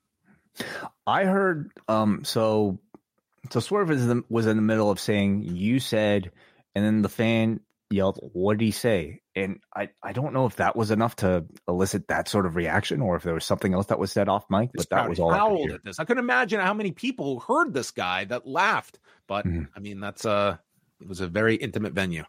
I 1.07 1.25
heard 1.25 1.71
um 1.87 2.23
so 2.25 2.79
so 3.49 3.59
Swerve 3.59 3.91
is 3.91 4.05
the, 4.05 4.23
was 4.29 4.45
in 4.45 4.55
the 4.55 4.61
middle 4.61 4.91
of 4.91 4.99
saying 4.99 5.43
you 5.43 5.79
said 5.79 6.31
and 6.75 6.85
then 6.85 7.01
the 7.01 7.09
fan 7.09 7.59
yelled 7.89 8.19
what 8.33 8.57
did 8.57 8.65
he 8.65 8.71
say 8.71 9.21
and 9.35 9.59
I 9.75 9.89
I 10.01 10.13
don't 10.13 10.33
know 10.33 10.45
if 10.45 10.57
that 10.57 10.75
was 10.75 10.91
enough 10.91 11.15
to 11.17 11.45
elicit 11.67 12.07
that 12.09 12.27
sort 12.27 12.45
of 12.45 12.55
reaction 12.55 13.01
or 13.01 13.15
if 13.15 13.23
there 13.23 13.33
was 13.33 13.45
something 13.45 13.73
else 13.73 13.87
that 13.87 13.99
was 13.99 14.11
said 14.11 14.29
off 14.29 14.45
mic 14.49 14.69
but 14.75 14.89
that 14.91 15.09
was 15.09 15.19
all 15.19 15.31
I 15.31 15.37
howled 15.37 15.67
hear. 15.69 15.75
at 15.75 15.83
this. 15.83 15.99
I 15.99 16.05
couldn't 16.05 16.23
imagine 16.23 16.59
how 16.59 16.73
many 16.73 16.91
people 16.91 17.39
heard 17.39 17.73
this 17.73 17.91
guy 17.91 18.25
that 18.25 18.47
laughed. 18.47 18.99
But 19.27 19.45
Mhm. 19.45 19.67
I 19.75 19.79
mean, 19.79 19.99
that's 19.99 20.25
uh 20.25 20.57
it 21.01 21.07
was 21.07 21.21
a 21.21 21.27
very 21.27 21.55
intimate 21.55 21.93
venue. 21.93 22.23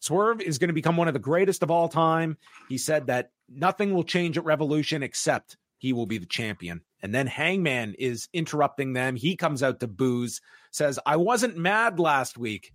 Swerve 0.00 0.40
is 0.40 0.58
going 0.58 0.68
to 0.68 0.74
become 0.74 0.96
one 0.96 1.08
of 1.08 1.14
the 1.14 1.20
greatest 1.20 1.62
of 1.62 1.70
all 1.70 1.88
time. 1.88 2.36
He 2.68 2.78
said 2.78 3.06
that 3.06 3.30
nothing 3.48 3.94
will 3.94 4.04
change 4.04 4.38
at 4.38 4.44
Revolution 4.44 5.02
except 5.02 5.56
he 5.78 5.92
will 5.92 6.06
be 6.06 6.18
the 6.18 6.26
champion. 6.26 6.82
And 7.02 7.14
then 7.14 7.26
Hangman 7.26 7.94
is 7.98 8.28
interrupting 8.32 8.92
them. 8.92 9.16
He 9.16 9.36
comes 9.36 9.62
out 9.62 9.80
to 9.80 9.86
boos, 9.86 10.40
says, 10.70 10.98
I 11.04 11.16
wasn't 11.16 11.56
mad 11.56 11.98
last 11.98 12.38
week. 12.38 12.72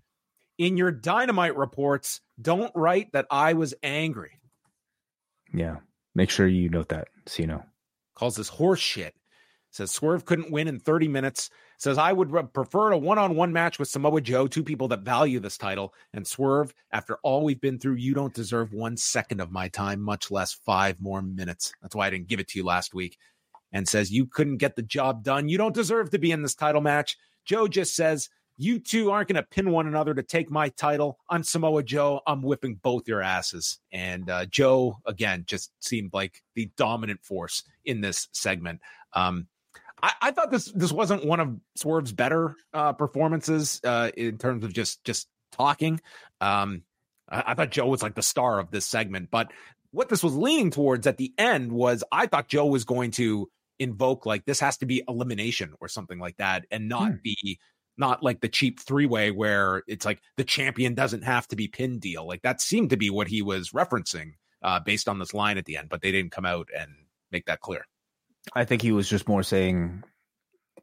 In 0.58 0.78
your 0.78 0.92
dynamite 0.92 1.58
reports, 1.58 2.22
don't 2.40 2.72
write 2.76 3.14
that 3.14 3.26
I 3.32 3.54
was 3.54 3.74
angry. 3.82 4.40
Yeah. 5.54 5.78
Make 6.14 6.30
sure 6.30 6.48
you 6.48 6.70
note 6.70 6.90
that 6.90 7.08
so 7.26 7.42
you 7.42 7.48
know. 7.48 7.64
calls 8.16 8.36
this 8.36 8.50
horse 8.50 8.80
shit. 8.80 9.16
Says 9.72 9.92
Swerve 9.92 10.26
couldn't 10.26 10.52
win 10.52 10.68
in 10.68 10.80
30 10.80 11.08
minutes. 11.08 11.50
Says 11.82 11.98
I 11.98 12.14
would 12.14 12.30
re- 12.30 12.44
prefer 12.44 12.92
a 12.92 12.98
one-on-one 12.98 13.52
match 13.52 13.80
with 13.80 13.88
Samoa 13.88 14.22
Joe, 14.22 14.46
two 14.46 14.64
people 14.64 14.88
that 14.90 15.00
value 15.00 15.40
this 15.40 15.58
title. 15.58 15.96
And 16.14 16.28
Swerve, 16.28 16.76
after 16.92 17.18
all 17.24 17.44
we've 17.44 17.60
been 17.60 17.80
through, 17.80 17.96
you 17.96 18.14
don't 18.14 18.36
deserve 18.36 18.72
one 18.72 18.96
second 18.96 19.42
of 19.42 19.52
my 19.52 19.68
time, 19.68 20.00
much 20.00 20.30
less 20.30 20.54
five 20.54 21.02
more 21.02 21.24
minutes. 21.24 21.74
That's 21.82 21.96
why 21.96 22.06
I 22.06 22.12
didn't 22.12 22.28
give 22.28 22.40
it 22.40 22.48
to 22.50 22.60
you 22.60 22.66
last 22.66 22.94
week. 22.94 23.18
And 23.72 23.90
says 23.90 24.12
you 24.12 24.28
couldn't 24.28 24.58
get 24.58 24.76
the 24.76 24.84
job 24.84 25.24
done. 25.24 25.50
You 25.50 25.58
don't 25.58 25.74
deserve 25.74 26.12
to 26.12 26.20
be 26.20 26.32
in 26.32 26.44
this 26.44 26.54
title 26.54 26.82
match. 26.82 27.18
Joe 27.46 27.68
just 27.68 27.96
says 27.96 28.30
you 28.58 28.78
two 28.78 29.10
aren't 29.10 29.30
going 29.30 29.38
to 29.38 29.50
pin 29.50 29.72
one 29.72 29.88
another 29.88 30.14
to 30.14 30.22
take 30.22 30.52
my 30.52 30.70
title. 30.70 31.18
I'm 31.32 31.42
Samoa 31.42 31.82
Joe. 31.82 32.22
I'm 32.28 32.44
whipping 32.44 32.76
both 32.76 33.08
your 33.08 33.24
asses. 33.24 33.80
And 33.92 34.30
uh, 34.30 34.46
Joe 34.46 35.00
again 35.08 35.46
just 35.48 35.72
seemed 35.80 36.14
like 36.14 36.44
the 36.54 36.70
dominant 36.78 37.24
force 37.24 37.64
in 37.86 38.02
this 38.02 38.28
segment. 38.34 38.82
Um, 39.14 39.48
I, 40.02 40.12
I 40.22 40.32
thought 40.32 40.52
this 40.52 40.66
this 40.72 40.92
wasn't 40.92 41.26
one 41.26 41.40
of 41.40 41.58
Swerve's 41.76 42.12
better 42.12 42.56
uh, 42.74 42.94
performances 42.94 43.82
uh, 43.84 44.12
in 44.16 44.38
terms 44.38 44.64
of 44.64 44.74
just 44.74 45.04
just 45.04 45.28
talking. 45.52 46.02
Um, 46.40 46.84
I, 47.30 47.44
I 47.48 47.54
thought 47.54 47.72
Joe 47.72 47.88
was 47.88 48.02
like 48.04 48.16
the 48.16 48.22
star 48.22 48.60
of 48.60 48.72
this 48.72 48.86
segment, 48.86 49.30
but 49.32 49.52
what 49.92 50.10
this 50.10 50.24
was 50.24 50.36
leaning 50.36 50.72
towards 50.72 51.06
at 51.08 51.18
the 51.18 51.34
end 51.38 51.72
was 51.72 52.04
I 52.12 52.28
thought 52.28 52.48
Joe 52.48 52.66
was 52.66 52.86
going 52.86 53.12
to 53.12 53.50
invoke 53.80 54.26
like 54.26 54.46
this 54.46 54.60
has 54.60 54.78
to 54.78 54.86
be 54.86 55.04
elimination 55.08 55.74
or 55.82 55.88
something 55.88 56.20
like 56.20 56.38
that, 56.38 56.66
and 56.72 56.88
not 56.88 57.12
Hmm. 57.12 57.18
be 57.24 57.60
not 57.98 58.24
like 58.24 58.42
the 58.42 58.48
cheap 58.48 58.80
three 58.80 59.06
way 59.06 59.32
where 59.32 59.84
it's 59.88 60.06
like 60.06 60.22
the 60.38 60.44
champion 60.44 60.96
doesn't 60.96 61.24
have 61.24 61.48
to 61.50 61.56
be 61.56 61.68
pin 61.68 62.00
deal. 62.00 62.26
Like 62.26 62.42
that 62.42 62.62
seemed 62.62 62.90
to 62.92 62.98
be 62.98 63.10
what 63.10 63.28
he 63.28 63.42
was 63.42 63.72
referencing 63.72 64.34
uh, 64.64 64.80
based 64.80 65.08
on 65.10 65.20
this 65.20 65.34
line 65.34 65.58
at 65.58 65.66
the 65.66 65.78
end, 65.78 65.90
but 65.90 66.02
they 66.02 66.12
didn't 66.12 66.32
come 66.32 66.46
out 66.46 66.70
and 66.78 66.90
make 67.32 67.46
that 67.46 67.60
clear. 67.60 67.86
I 68.54 68.66
think 68.66 68.82
he 68.82 68.92
was 68.92 69.10
just 69.10 69.28
more 69.28 69.44
saying 69.44 70.04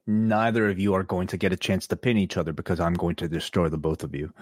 neither 0.06 0.68
of 0.68 0.78
you 0.78 0.94
are 0.94 1.02
going 1.02 1.26
to 1.28 1.36
get 1.36 1.52
a 1.52 1.56
chance 1.56 1.86
to 1.88 1.96
pin 1.96 2.16
each 2.16 2.36
other 2.36 2.52
because 2.52 2.80
I'm 2.80 2.94
going 2.94 3.16
to 3.16 3.28
destroy 3.28 3.68
the 3.68 3.76
both 3.76 4.02
of 4.04 4.14
you. 4.14 4.32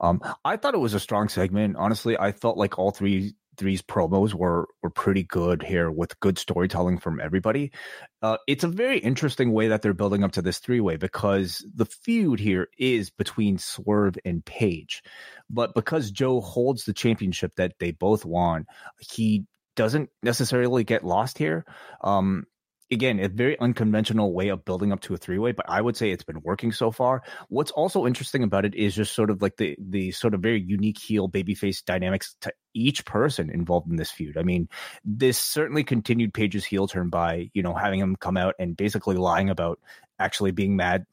Um, 0.00 0.20
I 0.44 0.56
thought 0.56 0.74
it 0.74 0.78
was 0.78 0.94
a 0.94 1.00
strong 1.00 1.28
segment. 1.28 1.76
Honestly, 1.76 2.18
I 2.18 2.32
felt 2.32 2.58
like 2.58 2.78
all 2.78 2.90
three 2.90 3.34
three's 3.56 3.80
promos 3.80 4.34
were 4.34 4.68
were 4.82 4.90
pretty 4.90 5.22
good 5.22 5.62
here 5.62 5.90
with 5.90 6.20
good 6.20 6.38
storytelling 6.38 6.98
from 6.98 7.20
everybody. 7.20 7.72
Uh, 8.20 8.36
it's 8.46 8.64
a 8.64 8.68
very 8.68 8.98
interesting 8.98 9.52
way 9.52 9.68
that 9.68 9.80
they're 9.80 9.94
building 9.94 10.22
up 10.22 10.32
to 10.32 10.42
this 10.42 10.58
three 10.58 10.80
way 10.80 10.96
because 10.96 11.64
the 11.74 11.86
feud 11.86 12.38
here 12.38 12.68
is 12.78 13.10
between 13.10 13.56
Swerve 13.58 14.18
and 14.24 14.44
Page, 14.44 15.02
but 15.48 15.74
because 15.74 16.10
Joe 16.10 16.40
holds 16.40 16.84
the 16.84 16.92
championship 16.92 17.52
that 17.56 17.72
they 17.78 17.92
both 17.92 18.24
won, 18.26 18.66
he 19.00 19.46
doesn't 19.74 20.10
necessarily 20.22 20.84
get 20.84 21.04
lost 21.04 21.38
here. 21.38 21.64
Um, 22.02 22.44
again, 22.90 23.18
a 23.18 23.28
very 23.28 23.58
unconventional 23.58 24.32
way 24.32 24.48
of 24.48 24.64
building 24.64 24.92
up 24.92 25.00
to 25.00 25.14
a 25.14 25.16
three 25.16 25.38
way, 25.38 25.52
but 25.52 25.66
I 25.68 25.80
would 25.80 25.96
say 25.96 26.10
it's 26.10 26.24
been 26.24 26.40
working 26.42 26.72
so 26.72 26.90
far. 26.90 27.22
What's 27.48 27.70
also 27.72 28.06
interesting 28.06 28.42
about 28.42 28.64
it 28.64 28.74
is 28.74 28.94
just 28.94 29.14
sort 29.14 29.30
of 29.30 29.42
like 29.42 29.56
the 29.56 29.76
the 29.78 30.12
sort 30.12 30.34
of 30.34 30.40
very 30.40 30.60
unique 30.60 30.98
heel 30.98 31.28
babyface 31.28 31.84
dynamics 31.84 32.36
to 32.42 32.52
each 32.74 33.04
person 33.04 33.50
involved 33.50 33.90
in 33.90 33.96
this 33.96 34.10
feud. 34.10 34.36
I 34.36 34.42
mean, 34.42 34.68
this 35.04 35.38
certainly 35.38 35.84
continued 35.84 36.34
Page's 36.34 36.64
heel 36.64 36.86
turn 36.86 37.08
by 37.08 37.50
you 37.54 37.62
know 37.62 37.74
having 37.74 38.00
him 38.00 38.16
come 38.16 38.36
out 38.36 38.54
and 38.58 38.76
basically 38.76 39.16
lying 39.16 39.50
about 39.50 39.80
actually 40.18 40.52
being 40.52 40.76
mad 40.76 41.06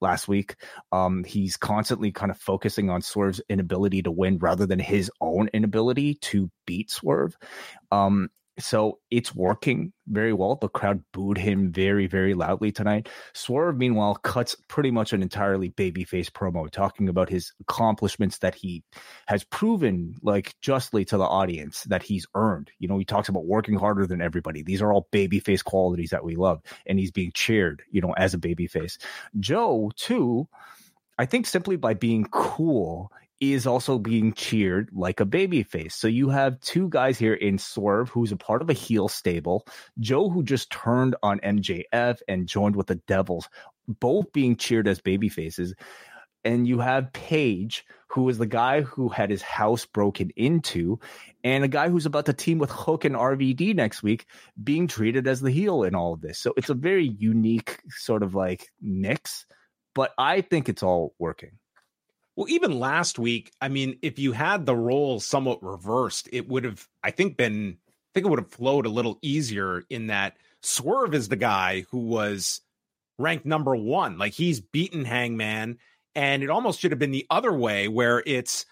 last 0.00 0.28
week. 0.28 0.56
Um, 0.92 1.24
he's 1.24 1.56
constantly 1.56 2.12
kind 2.12 2.30
of 2.30 2.38
focusing 2.38 2.90
on 2.90 3.00
Swerve's 3.00 3.40
inability 3.48 4.02
to 4.02 4.10
win 4.10 4.38
rather 4.38 4.66
than 4.66 4.78
his 4.78 5.10
own 5.20 5.48
inability 5.54 6.14
to 6.14 6.50
beat 6.66 6.90
Swerve. 6.90 7.36
Um, 7.90 8.30
so 8.58 9.00
it's 9.10 9.34
working 9.34 9.92
very 10.06 10.32
well. 10.32 10.56
The 10.56 10.68
crowd 10.68 11.02
booed 11.12 11.38
him 11.38 11.72
very, 11.72 12.06
very 12.06 12.34
loudly 12.34 12.70
tonight. 12.70 13.08
Swerve, 13.32 13.76
meanwhile, 13.76 14.14
cuts 14.14 14.56
pretty 14.68 14.90
much 14.90 15.12
an 15.12 15.22
entirely 15.22 15.70
babyface 15.70 16.30
promo 16.30 16.70
talking 16.70 17.08
about 17.08 17.28
his 17.28 17.52
accomplishments 17.60 18.38
that 18.38 18.54
he 18.54 18.84
has 19.26 19.44
proven, 19.44 20.14
like 20.22 20.54
justly 20.60 21.04
to 21.06 21.16
the 21.16 21.24
audience, 21.24 21.84
that 21.84 22.02
he's 22.02 22.26
earned. 22.34 22.70
You 22.78 22.88
know, 22.88 22.98
he 22.98 23.04
talks 23.04 23.28
about 23.28 23.46
working 23.46 23.76
harder 23.76 24.06
than 24.06 24.20
everybody. 24.20 24.62
These 24.62 24.82
are 24.82 24.92
all 24.92 25.08
babyface 25.12 25.64
qualities 25.64 26.10
that 26.10 26.24
we 26.24 26.36
love, 26.36 26.62
and 26.86 26.98
he's 26.98 27.10
being 27.10 27.32
cheered, 27.34 27.82
you 27.90 28.00
know, 28.00 28.12
as 28.12 28.34
a 28.34 28.38
babyface. 28.38 28.98
Joe, 29.40 29.90
too, 29.96 30.48
I 31.18 31.26
think 31.26 31.46
simply 31.46 31.76
by 31.76 31.94
being 31.94 32.26
cool 32.30 33.10
is 33.40 33.66
also 33.66 33.98
being 33.98 34.32
cheered 34.32 34.88
like 34.92 35.20
a 35.20 35.26
babyface. 35.26 35.92
So 35.92 36.08
you 36.08 36.28
have 36.30 36.60
two 36.60 36.88
guys 36.88 37.18
here 37.18 37.34
in 37.34 37.58
Swerve, 37.58 38.08
who's 38.08 38.32
a 38.32 38.36
part 38.36 38.62
of 38.62 38.70
a 38.70 38.74
heel 38.74 39.08
stable, 39.08 39.66
Joe, 39.98 40.30
who 40.30 40.42
just 40.42 40.70
turned 40.70 41.16
on 41.22 41.40
MJF 41.40 42.18
and 42.28 42.46
joined 42.46 42.76
with 42.76 42.86
the 42.86 43.00
Devils, 43.06 43.48
both 43.88 44.32
being 44.32 44.56
cheered 44.56 44.88
as 44.88 45.00
babyfaces. 45.00 45.72
And 46.44 46.68
you 46.68 46.78
have 46.78 47.12
Page, 47.12 47.84
who 48.08 48.28
is 48.28 48.38
the 48.38 48.46
guy 48.46 48.82
who 48.82 49.08
had 49.08 49.30
his 49.30 49.42
house 49.42 49.86
broken 49.86 50.30
into, 50.36 51.00
and 51.42 51.64
a 51.64 51.68
guy 51.68 51.88
who's 51.88 52.06
about 52.06 52.26
to 52.26 52.32
team 52.32 52.58
with 52.58 52.70
Hook 52.70 53.04
and 53.04 53.16
RVD 53.16 53.74
next 53.74 54.02
week, 54.02 54.26
being 54.62 54.86
treated 54.86 55.26
as 55.26 55.40
the 55.40 55.50
heel 55.50 55.82
in 55.82 55.94
all 55.94 56.12
of 56.12 56.20
this. 56.20 56.38
So 56.38 56.52
it's 56.56 56.70
a 56.70 56.74
very 56.74 57.06
unique 57.06 57.80
sort 57.88 58.22
of 58.22 58.34
like 58.34 58.68
mix, 58.80 59.46
but 59.94 60.12
I 60.16 60.42
think 60.42 60.68
it's 60.68 60.82
all 60.82 61.14
working. 61.18 61.58
Well, 62.36 62.48
even 62.48 62.80
last 62.80 63.18
week, 63.18 63.52
I 63.60 63.68
mean, 63.68 63.98
if 64.02 64.18
you 64.18 64.32
had 64.32 64.66
the 64.66 64.74
roles 64.74 65.24
somewhat 65.24 65.62
reversed, 65.62 66.28
it 66.32 66.48
would 66.48 66.64
have, 66.64 66.88
I 67.02 67.10
think, 67.10 67.36
been, 67.36 67.78
I 67.88 68.10
think 68.12 68.26
it 68.26 68.30
would 68.30 68.40
have 68.40 68.50
flowed 68.50 68.86
a 68.86 68.90
little 68.90 69.18
easier 69.22 69.84
in 69.88 70.08
that 70.08 70.36
Swerve 70.62 71.14
is 71.14 71.28
the 71.28 71.36
guy 71.36 71.84
who 71.90 71.98
was 71.98 72.60
ranked 73.18 73.46
number 73.46 73.76
one. 73.76 74.18
Like 74.18 74.32
he's 74.32 74.60
beaten 74.60 75.04
Hangman, 75.04 75.78
and 76.16 76.42
it 76.42 76.50
almost 76.50 76.80
should 76.80 76.90
have 76.90 76.98
been 76.98 77.12
the 77.12 77.26
other 77.30 77.52
way 77.52 77.86
where 77.86 78.22
it's 78.26 78.66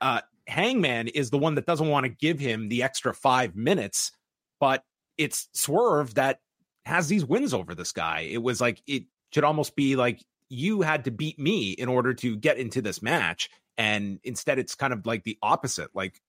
uh, 0.00 0.22
Hangman 0.46 1.08
is 1.08 1.30
the 1.30 1.38
one 1.38 1.54
that 1.56 1.66
doesn't 1.66 1.88
want 1.88 2.04
to 2.04 2.10
give 2.10 2.38
him 2.38 2.68
the 2.68 2.82
extra 2.82 3.12
five 3.14 3.54
minutes, 3.54 4.12
but 4.58 4.84
it's 5.18 5.48
Swerve 5.52 6.14
that 6.14 6.40
has 6.86 7.08
these 7.08 7.24
wins 7.24 7.52
over 7.52 7.74
this 7.74 7.92
guy. 7.92 8.20
It 8.20 8.42
was 8.42 8.60
like, 8.60 8.82
it 8.86 9.04
should 9.32 9.44
almost 9.44 9.76
be 9.76 9.96
like 9.96 10.24
you 10.52 10.82
had 10.82 11.04
to 11.06 11.10
beat 11.10 11.38
me 11.38 11.72
in 11.72 11.88
order 11.88 12.12
to 12.12 12.36
get 12.36 12.58
into 12.58 12.82
this 12.82 13.00
match. 13.00 13.48
And 13.78 14.20
instead, 14.22 14.58
it's 14.58 14.74
kind 14.74 14.92
of 14.92 15.06
like 15.06 15.24
the 15.24 15.38
opposite. 15.42 15.88
Like 15.94 16.20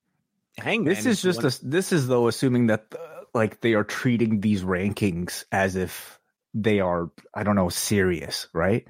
Hangman. 0.57 0.93
This 0.93 1.05
is 1.05 1.21
just 1.21 1.43
one- 1.43 1.47
a, 1.51 1.65
this 1.69 1.91
is 1.91 2.07
though 2.07 2.27
assuming 2.27 2.67
that 2.67 2.85
uh, 2.93 3.25
like 3.33 3.59
they 3.59 3.73
are 3.73 3.83
treating 3.83 4.39
these 4.39 4.63
rankings 4.63 5.43
as 5.51 5.75
if 5.75 6.19
they 6.53 6.79
are 6.79 7.09
I 7.33 7.43
don't 7.43 7.57
know 7.57 7.69
serious, 7.69 8.47
right? 8.53 8.87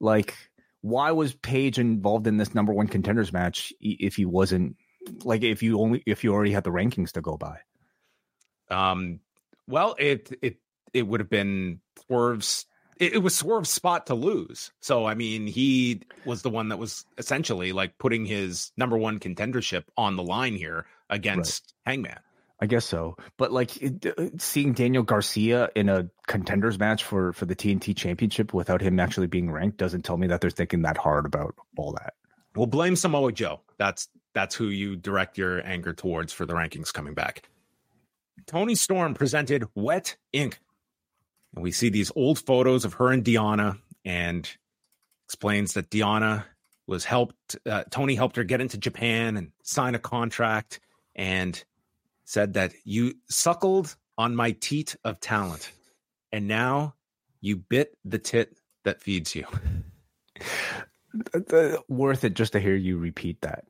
Like 0.00 0.34
why 0.80 1.12
was 1.12 1.32
Page 1.32 1.78
involved 1.78 2.26
in 2.26 2.36
this 2.38 2.54
number 2.54 2.72
one 2.72 2.88
contenders 2.88 3.32
match 3.32 3.72
if 3.80 4.16
he 4.16 4.24
wasn't 4.24 4.76
like 5.22 5.44
if 5.44 5.62
you 5.62 5.78
only 5.80 6.02
if 6.06 6.24
you 6.24 6.32
already 6.34 6.52
had 6.52 6.64
the 6.64 6.70
rankings 6.70 7.12
to 7.12 7.20
go 7.20 7.36
by? 7.36 7.58
Um. 8.68 9.20
Well, 9.68 9.94
it 9.96 10.36
it 10.42 10.56
it 10.92 11.06
would 11.06 11.20
have 11.20 11.30
been 11.30 11.80
Swerve's 12.04 12.66
it, 13.02 13.14
it, 13.14 13.18
was 13.18 13.34
Swerve's 13.34 13.70
spot 13.70 14.06
to 14.06 14.14
lose. 14.14 14.70
So 14.80 15.06
I 15.06 15.14
mean, 15.14 15.46
he 15.46 16.02
was 16.24 16.42
the 16.42 16.50
one 16.50 16.68
that 16.68 16.78
was 16.78 17.04
essentially 17.18 17.72
like 17.72 17.98
putting 17.98 18.24
his 18.24 18.70
number 18.76 18.96
one 18.96 19.18
contendership 19.18 19.84
on 19.96 20.16
the 20.16 20.22
line 20.22 20.54
here 20.54 20.86
against 21.10 21.74
right. 21.84 21.90
Hangman. 21.92 22.20
I 22.60 22.66
guess 22.66 22.84
so, 22.84 23.16
but 23.38 23.50
like 23.50 23.82
it, 23.82 24.06
uh, 24.06 24.28
seeing 24.38 24.72
Daniel 24.72 25.02
Garcia 25.02 25.68
in 25.74 25.88
a 25.88 26.08
contenders 26.28 26.78
match 26.78 27.02
for 27.02 27.32
for 27.32 27.44
the 27.44 27.56
TNT 27.56 27.96
Championship 27.96 28.54
without 28.54 28.80
him 28.80 29.00
actually 29.00 29.26
being 29.26 29.50
ranked 29.50 29.78
doesn't 29.78 30.02
tell 30.02 30.16
me 30.16 30.28
that 30.28 30.40
they're 30.40 30.48
thinking 30.48 30.82
that 30.82 30.96
hard 30.96 31.26
about 31.26 31.56
all 31.76 31.92
that. 31.94 32.14
Well, 32.54 32.66
blame 32.66 32.94
Samoa 32.94 33.32
Joe. 33.32 33.62
That's 33.78 34.08
that's 34.32 34.54
who 34.54 34.66
you 34.66 34.94
direct 34.94 35.38
your 35.38 35.66
anger 35.66 35.92
towards 35.92 36.32
for 36.32 36.46
the 36.46 36.54
rankings 36.54 36.92
coming 36.92 37.14
back. 37.14 37.48
Toni 38.46 38.76
Storm 38.76 39.14
presented 39.14 39.64
Wet 39.74 40.16
Ink 40.32 40.60
and 41.54 41.62
we 41.62 41.72
see 41.72 41.88
these 41.88 42.12
old 42.16 42.38
photos 42.38 42.84
of 42.84 42.94
her 42.94 43.10
and 43.10 43.24
Deonna 43.24 43.78
and 44.04 44.48
explains 45.26 45.74
that 45.74 45.90
Deonna 45.90 46.44
was 46.86 47.04
helped, 47.04 47.56
uh, 47.66 47.84
Toni 47.90 48.14
helped 48.14 48.36
her 48.36 48.44
get 48.44 48.60
into 48.60 48.78
Japan 48.78 49.36
and 49.36 49.52
sign 49.62 49.94
a 49.94 49.98
contract 49.98 50.80
and 51.14 51.62
said 52.24 52.54
that 52.54 52.72
you 52.84 53.14
suckled 53.28 53.96
on 54.18 54.34
my 54.34 54.52
teat 54.52 54.96
of 55.04 55.20
talent. 55.20 55.70
And 56.32 56.48
now 56.48 56.94
you 57.40 57.56
bit 57.56 57.96
the 58.04 58.18
tit 58.18 58.56
that 58.84 59.00
feeds 59.00 59.34
you. 59.34 59.46
Worth 61.88 62.24
it 62.24 62.34
just 62.34 62.52
to 62.52 62.60
hear 62.60 62.74
you 62.74 62.96
repeat 62.96 63.42
that. 63.42 63.64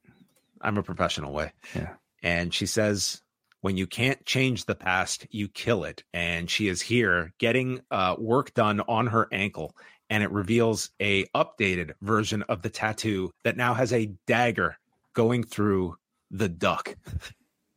I'm 0.60 0.78
a 0.78 0.82
professional 0.82 1.32
Wai. 1.32 1.52
Yeah. 1.74 1.94
And 2.22 2.54
she 2.54 2.66
says, 2.66 3.20
when 3.62 3.76
you 3.76 3.86
can't 3.86 4.24
change 4.26 4.66
the 4.66 4.74
past, 4.74 5.26
you 5.30 5.48
kill 5.48 5.84
it. 5.84 6.02
And 6.12 6.50
she 6.50 6.68
is 6.68 6.82
here 6.82 7.32
getting 7.38 7.80
uh, 7.90 8.16
work 8.18 8.52
done 8.54 8.80
on 8.80 9.06
her 9.06 9.28
ankle, 9.32 9.74
and 10.10 10.22
it 10.22 10.30
reveals 10.30 10.90
a 11.00 11.24
updated 11.28 11.92
version 12.02 12.42
of 12.42 12.60
the 12.60 12.70
tattoo 12.70 13.30
that 13.44 13.56
now 13.56 13.72
has 13.72 13.92
a 13.92 14.12
dagger 14.26 14.76
going 15.14 15.44
through 15.44 15.96
the 16.30 16.48
duck. 16.48 16.96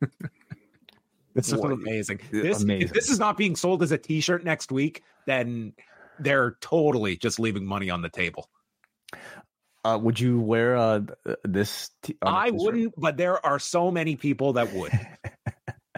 this 1.34 1.52
is 1.52 1.52
amazing. 1.52 2.20
This, 2.30 2.62
amazing. 2.62 2.88
If 2.88 2.92
this 2.92 3.08
is 3.08 3.18
not 3.18 3.36
being 3.36 3.56
sold 3.56 3.82
as 3.82 3.92
a 3.92 3.98
T-shirt 3.98 4.44
next 4.44 4.72
week, 4.72 5.02
then 5.26 5.72
they're 6.18 6.56
totally 6.60 7.16
just 7.16 7.38
leaving 7.38 7.64
money 7.64 7.90
on 7.90 8.02
the 8.02 8.10
table. 8.10 8.50
Uh, 9.84 9.96
would 9.96 10.18
you 10.18 10.40
wear 10.40 10.76
uh, 10.76 11.00
this? 11.44 11.90
T- 12.02 12.16
I 12.20 12.50
wouldn't, 12.50 12.94
but 12.98 13.16
there 13.16 13.44
are 13.46 13.60
so 13.60 13.92
many 13.92 14.16
people 14.16 14.54
that 14.54 14.72
would. 14.72 14.90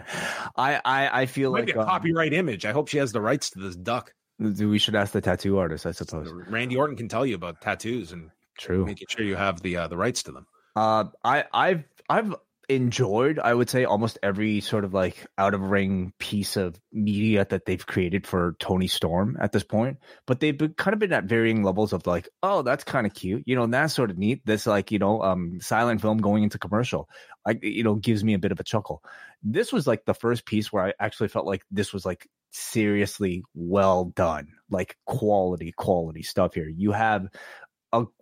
I, 0.55 0.81
I 0.83 1.21
I 1.21 1.25
feel 1.25 1.51
like 1.51 1.69
a 1.69 1.79
um, 1.79 1.85
copyright 1.85 2.33
image. 2.33 2.65
I 2.65 2.71
hope 2.71 2.87
she 2.87 2.97
has 2.97 3.11
the 3.11 3.21
rights 3.21 3.49
to 3.51 3.59
this 3.59 3.75
duck. 3.75 4.13
We 4.39 4.79
should 4.79 4.95
ask 4.95 5.11
the 5.11 5.21
tattoo 5.21 5.57
artist, 5.57 5.85
I 5.85 5.91
suppose. 5.91 6.31
Randy 6.47 6.77
Orton 6.77 6.95
can 6.95 7.09
tell 7.09 7.25
you 7.25 7.35
about 7.35 7.61
tattoos 7.61 8.11
and 8.11 8.31
true 8.57 8.85
making 8.85 9.07
sure 9.09 9.25
you 9.25 9.35
have 9.35 9.61
the 9.61 9.77
uh, 9.77 9.87
the 9.87 9.97
rights 9.97 10.23
to 10.23 10.31
them. 10.31 10.47
Uh, 10.75 11.05
I 11.23 11.43
I've 11.53 11.83
I've 12.09 12.35
enjoyed, 12.69 13.39
I 13.39 13.53
would 13.53 13.69
say, 13.69 13.83
almost 13.83 14.19
every 14.21 14.61
sort 14.61 14.85
of 14.85 14.93
like 14.93 15.25
out 15.37 15.55
of 15.55 15.61
ring 15.61 16.13
piece 16.19 16.55
of 16.55 16.79
media 16.93 17.45
that 17.49 17.65
they've 17.65 17.85
created 17.85 18.27
for 18.27 18.55
Toni 18.59 18.87
Storm 18.87 19.37
at 19.41 19.51
this 19.51 19.63
point. 19.63 19.97
But 20.27 20.39
they've 20.39 20.57
been 20.57 20.75
kind 20.75 20.93
of 20.93 20.99
been 20.99 21.11
at 21.11 21.25
varying 21.25 21.63
levels 21.63 21.91
of 21.91 22.05
like, 22.05 22.29
oh, 22.43 22.61
that's 22.61 22.83
kind 22.83 23.07
of 23.07 23.13
cute, 23.13 23.43
you 23.45 23.55
know, 23.55 23.65
that's 23.65 23.95
sort 23.95 24.11
of 24.11 24.17
neat. 24.17 24.45
This 24.45 24.67
like, 24.67 24.91
you 24.91 24.99
know, 24.99 25.21
um, 25.23 25.59
silent 25.59 25.99
film 26.01 26.19
going 26.19 26.43
into 26.43 26.59
commercial, 26.59 27.09
like, 27.45 27.63
you 27.63 27.83
know, 27.83 27.95
gives 27.95 28.23
me 28.23 28.35
a 28.35 28.39
bit 28.39 28.51
of 28.51 28.59
a 28.59 28.63
chuckle. 28.63 29.03
This 29.41 29.73
was 29.73 29.87
like 29.87 30.05
the 30.05 30.13
first 30.13 30.45
piece 30.45 30.71
where 30.71 30.85
I 30.85 30.93
actually 30.99 31.29
felt 31.29 31.47
like 31.47 31.63
this 31.71 31.91
was 31.91 32.05
like 32.05 32.27
seriously 32.51 33.43
well 33.55 34.05
done, 34.05 34.49
like 34.69 34.95
quality, 35.05 35.73
quality 35.75 36.21
stuff 36.23 36.53
here. 36.53 36.69
You 36.69 36.91
have 36.91 37.27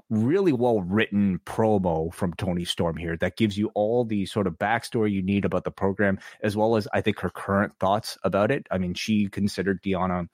really 0.10 0.54
well 0.54 0.82
written 0.82 1.40
promo 1.46 2.14
from 2.14 2.34
Toni 2.34 2.66
Storm 2.66 2.96
here 2.96 3.18
that 3.18 3.38
gives 3.38 3.58
you 3.58 3.70
all 3.76 4.06
the 4.06 4.26
sort 4.26 4.48
of 4.48 4.54
backstory 4.54 5.12
you 5.12 5.22
need 5.22 5.46
about 5.46 5.64
the 5.64 5.72
program, 5.72 6.20
as 6.42 6.56
well 6.56 6.76
as 6.76 6.88
I 6.94 7.02
think 7.02 7.20
her 7.20 7.30
current 7.30 7.74
thoughts 7.80 8.18
about 8.24 8.52
it. 8.52 8.68
I 8.72 8.78
mean, 8.78 8.94
she 8.94 9.28
considered 9.28 9.82
Deonna 9.82 10.28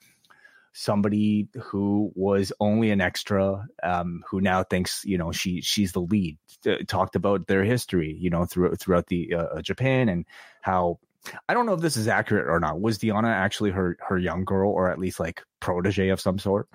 somebody 0.73 1.47
who 1.61 2.11
was 2.15 2.51
only 2.59 2.89
an 2.89 2.99
extra, 2.99 3.67
um, 3.83 4.23
who 4.27 4.41
now 4.41 4.63
thinks 4.63 5.03
you 5.05 5.17
know 5.17 5.31
she 5.31 5.61
she's 5.61 5.91
the 5.91 6.01
lead. 6.01 6.37
Uh, 6.65 6.77
talked 6.87 7.15
about 7.15 7.47
their 7.47 7.63
history, 7.63 8.17
you 8.19 8.29
know, 8.29 8.45
throughout 8.45 8.79
throughout 8.79 9.07
the 9.07 9.33
uh, 9.33 9.61
Japan 9.61 10.09
and 10.09 10.25
how 10.61 10.99
I 11.47 11.53
don't 11.53 11.65
know 11.65 11.73
if 11.73 11.81
this 11.81 11.97
is 11.97 12.07
accurate 12.07 12.49
or 12.49 12.59
not. 12.59 12.81
Was 12.81 12.99
Deonna 12.99 13.31
actually 13.31 13.71
her 13.71 13.97
her 14.07 14.17
young 14.17 14.45
girl 14.45 14.71
or 14.71 14.89
at 14.89 14.99
least 14.99 15.19
like 15.19 15.43
protege 15.59 16.09
of 16.09 16.19
some 16.19 16.39
sort? 16.39 16.67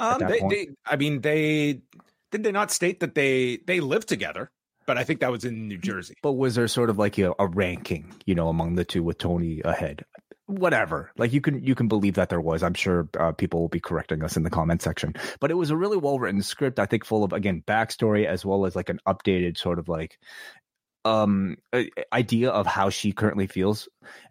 Um, 0.00 0.18
they, 0.18 0.40
they, 0.48 0.68
I 0.84 0.96
mean, 0.96 1.20
they 1.20 1.80
did 2.30 2.42
they 2.42 2.52
not 2.52 2.70
state 2.70 3.00
that 3.00 3.14
they 3.14 3.58
they 3.66 3.80
live 3.80 4.06
together? 4.06 4.50
but 4.86 4.98
I 4.98 5.04
think 5.04 5.20
that 5.20 5.30
was 5.30 5.44
in 5.44 5.68
New 5.68 5.78
Jersey. 5.78 6.14
But 6.22 6.32
was 6.32 6.54
there 6.54 6.68
sort 6.68 6.90
of 6.90 6.98
like 6.98 7.18
a, 7.18 7.32
a 7.38 7.46
ranking, 7.46 8.14
you 8.26 8.34
know, 8.34 8.48
among 8.48 8.74
the 8.74 8.84
two 8.84 9.02
with 9.02 9.18
Toni 9.18 9.60
ahead? 9.64 10.04
Whatever. 10.46 11.10
Like 11.16 11.32
you 11.32 11.40
can 11.40 11.64
you 11.64 11.74
can 11.74 11.88
believe 11.88 12.14
that 12.14 12.28
there 12.28 12.40
was. 12.40 12.62
I'm 12.62 12.74
sure 12.74 13.08
uh, 13.18 13.32
people 13.32 13.60
will 13.60 13.68
be 13.68 13.80
correcting 13.80 14.22
us 14.22 14.36
in 14.36 14.42
the 14.42 14.50
comment 14.50 14.82
section. 14.82 15.14
But 15.40 15.50
it 15.50 15.54
was 15.54 15.70
a 15.70 15.76
really 15.76 15.96
well 15.96 16.18
written 16.18 16.42
script. 16.42 16.78
I 16.78 16.86
think 16.86 17.04
full 17.04 17.24
of 17.24 17.32
again 17.32 17.62
backstory 17.66 18.26
as 18.26 18.44
well 18.44 18.66
as 18.66 18.76
like 18.76 18.90
an 18.90 19.00
updated 19.08 19.56
sort 19.56 19.78
of 19.78 19.88
like 19.88 20.18
um 21.04 21.56
idea 22.12 22.50
of 22.50 22.66
how 22.66 22.90
she 22.90 23.12
currently 23.12 23.46
feels. 23.46 23.88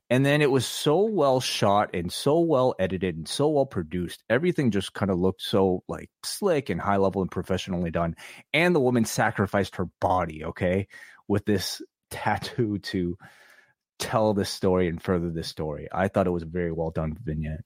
And 0.10 0.26
then 0.26 0.42
it 0.42 0.52
was 0.52 0.66
so 0.66 1.06
well 1.06 1.40
shot 1.40 1.92
and 1.94 2.12
so 2.12 2.40
well 2.40 2.76
edited 2.78 3.16
and 3.16 3.28
so 3.28 3.50
well 3.50 3.66
produced. 3.66 4.24
Everything 4.30 4.72
just 4.72 4.94
kind 4.94 5.10
of 5.10 5.18
looked 5.18 5.42
so 5.42 5.84
like 5.88 6.10
slick 6.24 6.70
and 6.70 6.80
high 6.80 6.98
level 6.98 7.22
and 7.22 7.32
professionally 7.32 7.92
done. 7.92 8.16
And 8.54 8.76
the 8.76 8.80
woman 8.80 9.06
sacrificed 9.06 9.78
her 9.78 9.88
body 10.00 10.46
okay 10.46 10.88
with 11.28 11.46
this 11.46 11.82
tattoo 12.12 12.80
to 12.80 13.18
tell 13.98 14.34
this 14.34 14.50
story 14.50 14.88
and 14.88 15.02
further 15.02 15.30
this 15.30 15.48
story. 15.48 15.88
I 15.92 16.08
thought 16.08 16.28
it 16.28 16.32
was 16.32 16.44
a 16.44 16.48
very 16.48 16.72
well 16.72 16.92
done 16.92 17.18
vignette. 17.24 17.64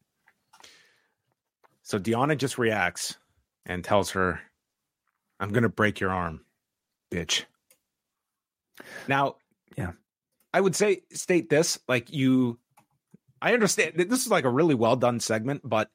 So 1.84 2.00
Deonna 2.00 2.38
just 2.38 2.58
reacts 2.58 3.18
and 3.66 3.84
tells 3.84 4.12
her, 4.12 4.40
I'm 5.40 5.52
to 5.64 5.70
break 5.70 6.00
your 6.00 6.12
arm, 6.12 6.42
bitch. 7.12 7.46
Now, 9.08 9.36
Yeah. 9.78 9.92
I 10.54 10.62
would 10.62 10.76
say, 10.76 11.04
state 11.12 11.50
this 11.50 11.80
like 11.88 12.12
you, 12.12 12.60
I 13.42 13.54
understand 13.54 13.94
that 13.98 14.10
this 14.10 14.26
is 14.26 14.32
like 14.32 14.46
a 14.46 14.50
really 14.50 14.76
well 14.76 14.96
done 14.96 15.20
segment, 15.20 15.62
but 15.64 15.90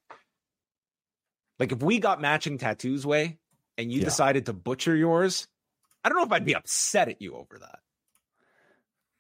like 1.59 1.73
if 1.73 1.83
we 1.83 1.99
got 1.99 2.21
matching 2.21 2.59
tattoos 2.59 3.05
Wai 3.07 3.39
and 3.79 3.91
you 3.91 3.99
Yeah. 4.01 4.05
decided 4.07 4.47
to 4.47 4.53
butcher 4.53 4.95
yours, 4.95 5.49
I 6.05 6.09
don't 6.09 6.19
know 6.19 6.25
if 6.25 6.33
I'd 6.33 6.45
be 6.45 6.55
upset 6.55 7.09
at 7.09 7.23
you 7.23 7.35
over 7.35 7.59
that. 7.59 7.79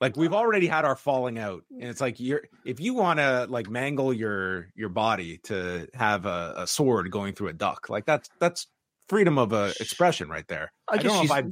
Like 0.00 0.16
we've 0.16 0.32
already 0.34 0.66
had 0.66 0.84
our 0.84 0.96
falling 0.96 1.38
out, 1.38 1.62
and 1.70 1.84
it's 1.88 2.00
like 2.00 2.18
you're 2.18 2.42
if 2.64 2.80
you 2.80 2.92
want 2.94 3.20
to 3.20 3.46
like 3.48 3.70
mangle 3.70 4.12
your 4.12 4.66
your 4.74 4.88
body 4.88 5.38
to 5.44 5.86
have 5.94 6.26
a, 6.26 6.54
a 6.58 6.66
sword 6.66 7.12
going 7.12 7.34
through 7.34 7.48
a 7.48 7.52
duck, 7.52 7.88
like 7.88 8.04
that's 8.04 8.28
that's 8.40 8.66
freedom 9.08 9.38
of 9.38 9.52
uh, 9.52 9.72
expression 9.78 10.28
right 10.28 10.46
there. 10.48 10.72
I 10.90 10.96
I, 10.96 10.98
don't 10.98 11.14
know 11.14 11.22
if 11.22 11.30
I 11.30 11.44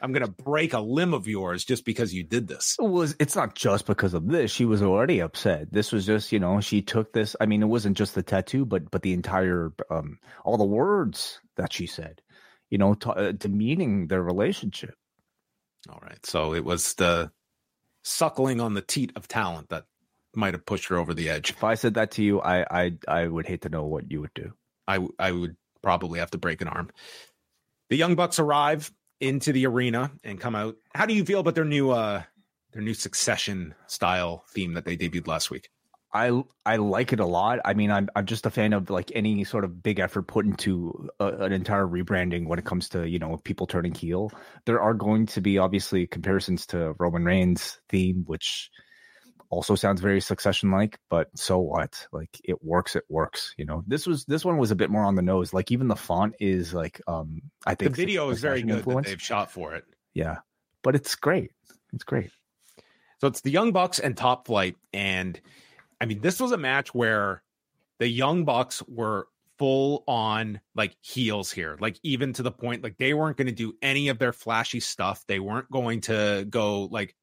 I'm 0.00 0.12
gonna 0.12 0.28
break 0.28 0.72
a 0.72 0.80
limb 0.80 1.14
of 1.14 1.26
yours 1.26 1.64
just 1.64 1.84
because 1.84 2.12
you 2.14 2.22
did 2.22 2.48
this. 2.48 2.76
it 2.80 2.88
was 2.88 3.16
it's 3.18 3.36
not 3.36 3.54
just 3.54 3.86
because 3.86 4.14
of 4.14 4.28
this 4.28 4.50
she 4.50 4.64
was 4.64 4.82
already 4.82 5.20
upset 5.20 5.72
this 5.72 5.92
was 5.92 6.06
just 6.06 6.32
you 6.32 6.38
know 6.38 6.60
she 6.60 6.82
took 6.82 7.12
this 7.12 7.34
i 7.40 7.46
mean 7.46 7.62
it 7.62 7.66
wasn't 7.66 7.96
just 7.96 8.14
the 8.14 8.22
tattoo 8.22 8.64
but 8.64 8.90
but 8.90 9.02
the 9.02 9.12
entire 9.12 9.72
um 9.90 10.18
all 10.44 10.56
the 10.58 10.64
words 10.64 11.40
that 11.56 11.72
she 11.72 11.86
said 11.86 12.20
you 12.70 12.78
know 12.78 12.94
to, 12.94 13.10
uh, 13.10 13.32
demeaning 13.32 14.06
their 14.08 14.22
relationship 14.22 14.94
All 15.88 16.00
right, 16.02 16.24
so 16.26 16.54
it 16.54 16.64
was 16.64 16.94
the 16.94 17.30
suckling 18.02 18.60
on 18.60 18.74
the 18.74 18.82
teat 18.82 19.12
of 19.16 19.26
talent 19.28 19.68
that 19.70 19.84
might 20.34 20.54
have 20.54 20.66
pushed 20.66 20.88
her 20.88 20.96
over 20.98 21.14
the 21.14 21.28
edge. 21.30 21.50
if 21.50 21.64
i 21.64 21.74
said 21.74 21.94
that 21.94 22.10
to 22.12 22.22
you 22.22 22.40
i 22.40 22.84
i 22.84 22.92
i 23.08 23.26
would 23.26 23.46
hate 23.46 23.62
to 23.62 23.68
know 23.68 23.84
what 23.84 24.10
you 24.10 24.20
would 24.20 24.34
do 24.34 24.52
I 24.88 25.04
I 25.18 25.32
would 25.32 25.56
probably 25.82 26.20
have 26.20 26.30
to 26.30 26.38
break 26.38 26.60
an 26.62 26.68
arm. 26.68 26.90
The 27.90 27.96
Young 27.96 28.14
Bucks 28.14 28.38
arrive 28.38 28.92
into 29.20 29.52
the 29.52 29.66
arena 29.66 30.12
and 30.24 30.40
come 30.40 30.54
out. 30.54 30.76
How 30.94 31.06
do 31.06 31.14
you 31.14 31.24
feel 31.24 31.40
about 31.40 31.54
their 31.54 31.64
new 31.64 31.90
uh 31.90 32.22
their 32.72 32.82
new 32.82 32.94
succession 32.94 33.74
style 33.86 34.44
theme 34.50 34.74
that 34.74 34.84
they 34.84 34.96
debuted 34.96 35.26
last 35.26 35.50
week? 35.50 35.70
I 36.12 36.42
I 36.64 36.76
like 36.76 37.12
it 37.12 37.20
a 37.20 37.26
lot. 37.26 37.60
I 37.64 37.74
mean, 37.74 37.90
I'm 37.90 38.08
I'm 38.16 38.26
just 38.26 38.46
a 38.46 38.50
fan 38.50 38.72
of 38.72 38.88
like 38.88 39.12
any 39.14 39.44
sort 39.44 39.64
of 39.64 39.82
big 39.82 39.98
effort 39.98 40.22
put 40.22 40.46
into 40.46 41.08
a, 41.20 41.26
an 41.26 41.52
entire 41.52 41.86
rebranding 41.86 42.46
when 42.46 42.58
it 42.58 42.64
comes 42.64 42.88
to 42.90 43.08
you 43.08 43.18
know 43.18 43.38
people 43.44 43.66
turning 43.66 43.94
heel. 43.94 44.30
There 44.64 44.80
are 44.80 44.94
going 44.94 45.26
to 45.26 45.40
be 45.40 45.58
obviously 45.58 46.06
comparisons 46.06 46.66
to 46.68 46.94
Roman 46.98 47.24
Reigns' 47.24 47.78
theme, 47.88 48.24
which 48.26 48.70
also 49.50 49.74
sounds 49.74 50.00
very 50.00 50.20
Succession 50.20 50.70
like. 50.70 50.98
But 51.08 51.28
so 51.34 51.58
what? 51.58 52.06
Like 52.12 52.40
it 52.44 52.62
works. 52.62 52.96
It 52.96 53.04
works. 53.08 53.54
You 53.56 53.64
know, 53.64 53.82
this 53.86 54.06
was 54.06 54.24
this 54.24 54.44
one 54.44 54.58
was 54.58 54.70
a 54.70 54.76
bit 54.76 54.90
more 54.90 55.04
on 55.04 55.14
the 55.14 55.22
nose. 55.22 55.52
Like 55.52 55.70
even 55.70 55.88
the 55.88 55.96
font 55.96 56.34
is 56.40 56.74
like 56.74 57.00
um 57.06 57.42
I 57.66 57.74
think 57.74 57.92
The 57.92 58.02
video 58.02 58.30
is 58.30 58.40
very 58.40 58.62
good 58.62 58.84
that 58.84 59.04
they've 59.04 59.22
shot 59.22 59.50
for 59.50 59.74
it. 59.74 59.84
Yeah, 60.14 60.38
but 60.82 60.94
it's 60.94 61.14
great. 61.14 61.52
It's 61.92 62.04
great. 62.04 62.30
So 63.20 63.28
it's 63.28 63.40
the 63.40 63.50
Young 63.50 63.72
Bucks 63.72 63.98
and 63.98 64.16
Top 64.16 64.46
Flight. 64.46 64.76
And 64.92 65.40
I 66.00 66.06
mean, 66.06 66.20
this 66.20 66.40
was 66.40 66.52
a 66.52 66.58
match 66.58 66.94
where 66.94 67.42
the 67.98 68.08
Young 68.08 68.44
Bucks 68.44 68.82
were 68.86 69.28
full 69.58 70.04
on 70.06 70.60
like 70.74 70.96
heels 71.00 71.50
here, 71.50 71.76
like 71.80 71.98
even 72.02 72.32
to 72.34 72.42
the 72.42 72.50
point 72.50 72.82
like 72.82 72.98
they 72.98 73.14
weren't 73.14 73.36
going 73.36 73.46
to 73.46 73.52
do 73.52 73.74
any 73.82 74.08
of 74.08 74.18
their 74.18 74.32
flashy 74.32 74.80
stuff. 74.80 75.24
They 75.26 75.40
weren't 75.40 75.70
going 75.70 76.02
to 76.02 76.46
go 76.48 76.84
like 76.84 77.14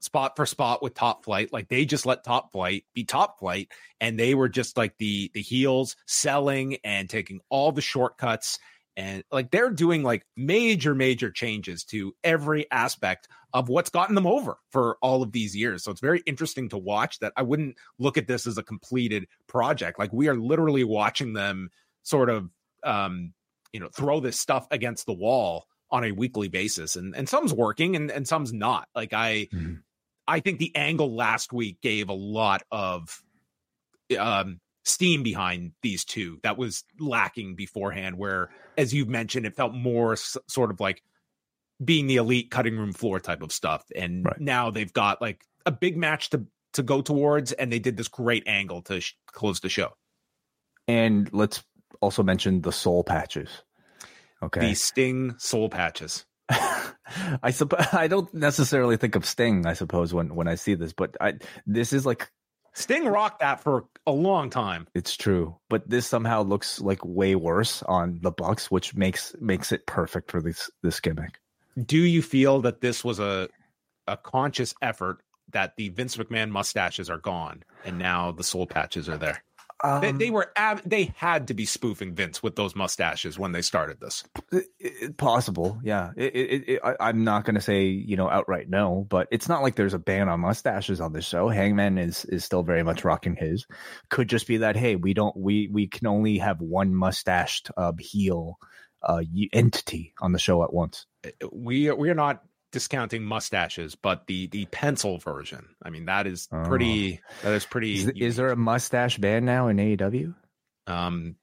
spot 0.00 0.34
for 0.36 0.46
spot 0.46 0.82
with 0.82 0.94
Top 0.94 1.24
Flight. 1.24 1.52
Like 1.52 1.68
they 1.68 1.84
just 1.84 2.06
let 2.06 2.24
Top 2.24 2.52
Flight 2.52 2.84
be 2.94 3.04
Top 3.04 3.38
Flight, 3.38 3.70
and 4.00 4.18
they 4.18 4.34
were 4.34 4.48
just 4.48 4.76
like 4.76 4.96
the 4.98 5.30
the 5.34 5.42
heels 5.42 5.96
selling 6.06 6.78
and 6.84 7.08
taking 7.08 7.40
all 7.48 7.72
the 7.72 7.80
shortcuts. 7.80 8.58
And 8.96 9.22
like 9.30 9.50
they're 9.50 9.70
doing 9.70 10.02
like 10.02 10.26
major, 10.36 10.94
major 10.94 11.30
changes 11.30 11.84
to 11.86 12.12
every 12.24 12.70
aspect 12.70 13.28
of 13.54 13.68
what's 13.68 13.88
gotten 13.90 14.14
them 14.14 14.26
over 14.26 14.58
for 14.70 14.98
all 15.00 15.22
of 15.22 15.32
these 15.32 15.56
years. 15.56 15.84
So 15.84 15.90
it's 15.90 16.00
very 16.00 16.22
interesting 16.26 16.68
to 16.70 16.78
watch 16.78 17.18
that. 17.20 17.32
I 17.36 17.42
wouldn't 17.42 17.76
look 17.98 18.18
at 18.18 18.26
this 18.26 18.46
as 18.46 18.58
a 18.58 18.62
completed 18.62 19.26
project. 19.46 19.98
Like 19.98 20.12
we 20.12 20.28
are 20.28 20.34
literally 20.34 20.84
watching 20.84 21.32
them 21.32 21.70
sort 22.02 22.28
of, 22.30 22.50
um, 22.84 23.32
you 23.72 23.80
know, 23.80 23.88
throw 23.88 24.20
this 24.20 24.38
stuff 24.38 24.66
against 24.70 25.06
the 25.06 25.14
wall 25.14 25.66
on 25.90 26.04
a 26.04 26.12
weekly 26.12 26.48
basis. 26.48 26.96
And, 26.96 27.16
and 27.16 27.28
some's 27.28 27.54
working 27.54 27.96
and, 27.96 28.10
and 28.10 28.26
some's 28.26 28.52
not. 28.52 28.88
Like 28.94 29.12
I, 29.12 29.48
Mhm. 29.54 29.82
I 30.30 30.40
think 30.40 30.58
the 30.58 30.74
angle 30.76 31.14
last 31.14 31.52
week 31.52 31.80
gave 31.80 32.08
a 32.08 32.14
lot 32.14 32.62
of, 32.70 33.22
um, 34.18 34.60
steam 34.84 35.22
behind 35.22 35.72
these 35.82 36.04
two 36.04 36.38
that 36.42 36.56
was 36.56 36.84
lacking 36.98 37.54
beforehand 37.54 38.16
where 38.16 38.48
as 38.78 38.94
you've 38.94 39.08
mentioned 39.08 39.44
it 39.44 39.54
felt 39.54 39.74
more 39.74 40.12
s- 40.14 40.38
sort 40.48 40.70
of 40.70 40.80
like 40.80 41.02
being 41.84 42.06
the 42.06 42.16
elite 42.16 42.50
cutting 42.50 42.76
room 42.78 42.92
floor 42.92 43.20
type 43.20 43.42
of 43.42 43.52
stuff 43.52 43.84
and 43.94 44.24
Right. 44.24 44.40
now 44.40 44.70
they've 44.70 44.92
got 44.92 45.20
like 45.20 45.44
a 45.66 45.70
big 45.70 45.96
match 45.98 46.30
to 46.30 46.46
to 46.72 46.82
go 46.82 47.02
towards 47.02 47.52
and 47.52 47.70
they 47.70 47.78
did 47.78 47.96
this 47.98 48.08
great 48.08 48.44
angle 48.46 48.80
to 48.82 49.00
sh- 49.00 49.14
close 49.26 49.60
the 49.60 49.68
show 49.68 49.92
And 50.88 51.30
let's 51.32 51.62
also 52.00 52.22
mention 52.22 52.62
the 52.62 52.72
soul 52.72 53.04
patches. 53.04 53.48
Okay. 54.42 54.60
the 54.60 54.74
sting 54.74 55.34
soul 55.38 55.68
patches 55.68 56.24
I 57.42 57.50
suppose 57.50 57.86
I 57.92 58.08
don't 58.08 58.32
necessarily 58.34 58.96
think 58.96 59.16
of 59.16 59.24
Sting. 59.24 59.66
I 59.66 59.74
suppose 59.74 60.12
when 60.12 60.34
when 60.34 60.48
I 60.48 60.54
see 60.54 60.74
this, 60.74 60.92
but 60.92 61.16
I 61.20 61.34
this 61.66 61.92
is 61.92 62.06
like 62.06 62.30
sting 62.72 63.04
rocked 63.04 63.40
that 63.40 63.60
for 63.60 63.86
a 64.06 64.12
long 64.12 64.50
time 64.50 64.86
it's 64.94 65.16
true, 65.16 65.56
but 65.68 65.88
this 65.88 66.06
somehow 66.06 66.42
looks 66.42 66.80
like 66.80 67.04
way 67.04 67.34
worse 67.34 67.82
on 67.84 68.20
the 68.22 68.30
Bucks, 68.30 68.70
which 68.70 68.94
makes 68.94 69.34
makes 69.40 69.72
it 69.72 69.86
perfect 69.86 70.30
for 70.30 70.40
this 70.40 70.70
this 70.82 71.00
gimmick. 71.00 71.38
do 71.84 71.98
you 71.98 72.22
feel 72.22 72.60
that 72.60 72.80
this 72.80 73.04
was 73.04 73.18
a 73.18 73.48
a 74.06 74.16
conscious 74.16 74.74
effort 74.82 75.22
that 75.52 75.76
the 75.76 75.88
Vince 75.88 76.16
McMahon 76.16 76.50
mustaches 76.50 77.10
are 77.10 77.18
gone 77.18 77.62
and 77.84 77.98
now 77.98 78.30
the 78.30 78.44
soul 78.44 78.66
patches 78.66 79.08
are 79.08 79.18
there 79.18 79.42
Um, 79.82 80.18
they 80.18 80.30
were 80.30 80.50
ab- 80.56 80.82
they 80.84 81.12
had 81.16 81.48
to 81.48 81.54
be 81.54 81.64
spoofing 81.64 82.14
Vince 82.14 82.42
with 82.42 82.56
those 82.56 82.76
mustaches 82.76 83.38
when 83.38 83.52
they 83.52 83.62
started 83.62 83.98
this 84.00 84.24
It- 84.52 84.66
it- 84.78 85.16
possible, 85.16 85.80
yeah. 85.82 86.10
It, 86.16 86.80
I, 86.84 86.96
I'm 87.00 87.24
not 87.24 87.44
going 87.44 87.54
to 87.54 87.60
say 87.60 87.84
you 87.84 88.16
know 88.16 88.28
outright 88.28 88.68
no, 88.68 89.06
but 89.08 89.28
it's 89.30 89.48
not 89.48 89.62
like 89.62 89.76
there's 89.76 89.94
a 89.94 89.98
ban 89.98 90.28
on 90.28 90.40
mustaches 90.40 91.00
on 91.00 91.12
this 91.12 91.24
show. 91.26 91.48
Hangman 91.48 91.98
is 91.98 92.24
is 92.26 92.44
still 92.44 92.62
very 92.62 92.82
much 92.82 93.04
rocking 93.04 93.36
his. 93.36 93.66
Could 94.10 94.28
just 94.28 94.46
be 94.46 94.58
that 94.58 94.76
hey, 94.76 94.96
we 94.96 95.14
don't 95.14 95.36
we 95.36 95.68
we 95.72 95.86
can 95.86 96.06
only 96.06 96.38
have 96.38 96.60
one 96.60 96.94
mustached 96.94 97.70
uh, 97.76 97.92
heel 97.98 98.58
uh, 99.02 99.22
entity 99.52 100.12
on 100.20 100.32
the 100.32 100.38
show 100.38 100.62
at 100.62 100.72
once. 100.72 101.06
we 101.52 101.90
we 101.90 102.10
are 102.10 102.14
not 102.14 102.42
discounting 102.72 103.24
mustaches, 103.24 103.94
but 103.94 104.26
the 104.26 104.46
the 104.48 104.66
pencil 104.66 105.18
version. 105.18 105.74
I 105.82 105.90
mean, 105.90 106.06
that 106.06 106.26
is 106.26 106.48
Oh. 106.52 106.64
pretty. 106.64 107.20
That 107.42 107.52
is 107.54 107.64
pretty. 107.66 107.94
Is, 107.94 108.12
is 108.16 108.36
there 108.36 108.50
a 108.50 108.56
mustache 108.56 109.18
ban 109.18 109.44
now 109.44 109.68
in 109.68 109.76
AEW? 109.78 110.34
Um, 110.86 111.36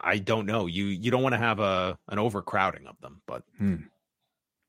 I 0.00 0.18
don't 0.18 0.46
know. 0.46 0.66
You 0.66 0.86
you 0.86 1.10
don't 1.10 1.22
want 1.22 1.34
to 1.34 1.38
have 1.38 1.60
a 1.60 1.98
an 2.08 2.18
overcrowding 2.18 2.86
of 2.86 3.00
them, 3.00 3.22
but. 3.26 3.42
Hmm. 3.58 3.76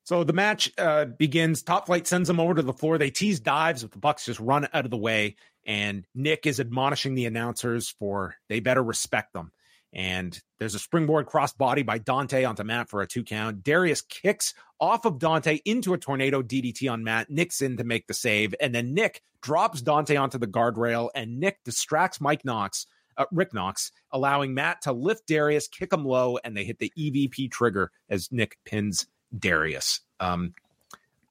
So 0.04 0.24
the 0.24 0.32
match 0.32 0.72
uh, 0.78 1.04
begins. 1.04 1.62
Top 1.62 1.86
Flight 1.86 2.08
sends 2.08 2.26
them 2.26 2.40
over 2.40 2.54
to 2.54 2.62
the 2.62 2.72
floor. 2.72 2.98
They 2.98 3.10
tease 3.10 3.38
dives, 3.38 3.82
but 3.82 3.92
the 3.92 3.98
Bucks 3.98 4.24
just 4.26 4.40
run 4.40 4.68
out 4.72 4.84
of 4.84 4.90
the 4.90 4.96
way. 4.96 5.36
And 5.64 6.04
Nick 6.12 6.44
is 6.44 6.58
admonishing 6.58 7.14
the 7.14 7.26
announcers 7.26 7.88
for 7.88 8.34
they 8.48 8.58
better 8.58 8.82
respect 8.82 9.32
them. 9.32 9.52
And 9.92 10.40
there's 10.58 10.74
a 10.74 10.78
springboard 10.78 11.26
crossbody 11.26 11.84
by 11.84 11.98
Dante 11.98 12.44
onto 12.44 12.64
Matt 12.64 12.88
for 12.88 13.02
a 13.02 13.06
two 13.06 13.24
count. 13.24 13.62
Darius 13.62 14.00
kicks 14.00 14.54
off 14.80 15.04
of 15.04 15.18
Dante 15.18 15.60
into 15.64 15.92
a 15.92 15.98
tornado 15.98 16.42
DDT 16.42 16.90
on 16.90 17.04
Matt. 17.04 17.28
In 17.28 17.76
to 17.76 17.84
make 17.84 18.06
the 18.06 18.14
save. 18.14 18.54
And 18.60 18.74
then 18.74 18.94
Nick 18.94 19.22
drops 19.42 19.82
Dante 19.82 20.16
onto 20.16 20.38
the 20.38 20.46
guardrail, 20.46 21.10
and 21.14 21.38
Nick 21.38 21.62
distracts 21.64 22.20
Mike 22.20 22.44
Knox, 22.44 22.86
uh, 23.18 23.26
Rick 23.30 23.52
Knox, 23.52 23.92
allowing 24.10 24.54
Matt 24.54 24.82
to 24.82 24.92
lift 24.92 25.26
Darius, 25.26 25.68
kick 25.68 25.92
him 25.92 26.04
low, 26.04 26.38
and 26.42 26.56
they 26.56 26.64
hit 26.64 26.78
the 26.78 26.92
EVP 26.96 27.50
trigger 27.50 27.90
as 28.08 28.32
Nick 28.32 28.56
pins 28.64 29.06
Darius. 29.36 30.00
Um, 30.20 30.54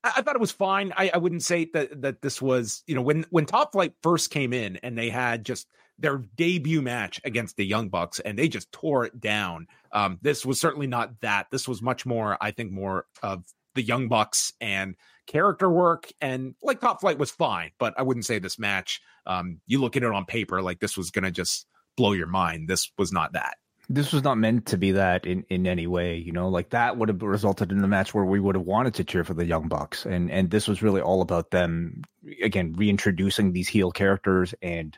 I, 0.03 0.14
I 0.18 0.22
thought 0.22 0.36
it 0.36 0.41
was 0.41 0.51
fine. 0.51 0.93
I, 0.95 1.12
I 1.14 1.18
wouldn't 1.18 1.43
say 1.43 1.70
that 1.74 2.01
that 2.01 2.22
this 2.22 2.41
was 2.41 2.84
you 2.86 2.95
know 2.95 3.01
when 3.01 3.26
when 3.30 3.45
Top 3.45 3.72
Flight 3.72 3.93
first 4.03 4.30
came 4.30 4.53
in 4.53 4.78
and 4.78 4.97
they 4.97 5.09
had 5.09 5.45
just 5.45 5.68
their 6.02 6.18
debut 6.36 6.82
match 6.82 7.22
against 7.24 7.58
the 7.58 7.66
Young 7.66 7.89
Bucks 7.89 8.20
and 8.20 8.38
they 8.38 8.47
just 8.47 8.72
tore 8.72 9.06
it 9.06 9.20
down. 9.20 9.68
Um, 9.91 10.20
this 10.22 10.45
was 10.45 10.60
certainly 10.60 10.88
not 10.88 11.22
that. 11.22 11.47
This 11.52 11.68
was 11.68 11.82
much 11.82 12.06
more, 12.06 12.38
I 12.41 12.52
think, 12.52 12.72
more 12.72 13.06
of 13.22 13.43
the 13.76 13.84
Young 13.84 14.08
Bucks 14.08 14.54
and 14.60 14.95
character 15.28 15.70
work. 15.70 16.12
And 16.20 16.56
like 16.62 16.82
Top 16.82 17.02
Flight 17.02 17.18
was 17.18 17.32
fine, 17.32 17.72
but 17.80 17.93
I 17.97 18.02
wouldn't 18.04 18.26
say 18.26 18.39
this 18.39 18.60
match. 18.60 19.02
Um, 19.26 19.62
you 19.68 19.80
look 19.80 19.95
at 19.95 20.04
it 20.04 20.12
on 20.12 20.26
paper, 20.26 20.62
like 20.62 20.80
this 20.80 20.97
was 20.97 21.12
going 21.12 21.24
to 21.24 21.32
just 21.32 21.68
blow 21.95 22.14
your 22.14 22.28
mind. 22.28 22.68
This 22.68 22.91
was 22.97 23.12
not 23.12 23.34
that 23.34 23.56
this 23.93 24.14
was 24.14 24.24
not 24.24 24.38
meant 24.38 24.66
to 24.68 24.78
be 24.78 24.91
that 24.91 25.26
in, 25.26 25.43
in 25.49 25.68
any 25.68 25.86
way, 25.86 26.16
you 26.16 26.32
know, 26.32 26.47
like 26.47 26.70
that 26.70 26.97
would 26.97 27.10
have 27.10 27.22
resulted 27.22 27.72
in 27.72 27.84
a 27.84 27.88
match 27.88 28.14
where 28.14 28.24
we 28.24 28.39
would 28.39 28.56
have 28.56 28.64
wanted 28.64 28.93
to 28.93 29.04
cheer 29.04 29.24
for 29.24 29.34
the 29.34 29.45
Young 29.45 29.68
Bucks. 29.68 30.06
And, 30.06 30.32
and 30.32 30.49
this 30.49 30.68
was 30.68 30.82
really 30.82 31.02
all 31.02 31.22
about 31.22 31.52
them, 31.52 32.04
again, 32.41 32.74
reintroducing 32.74 33.52
these 33.52 33.68
heel 33.68 33.91
characters 33.91 34.54
and 34.62 34.97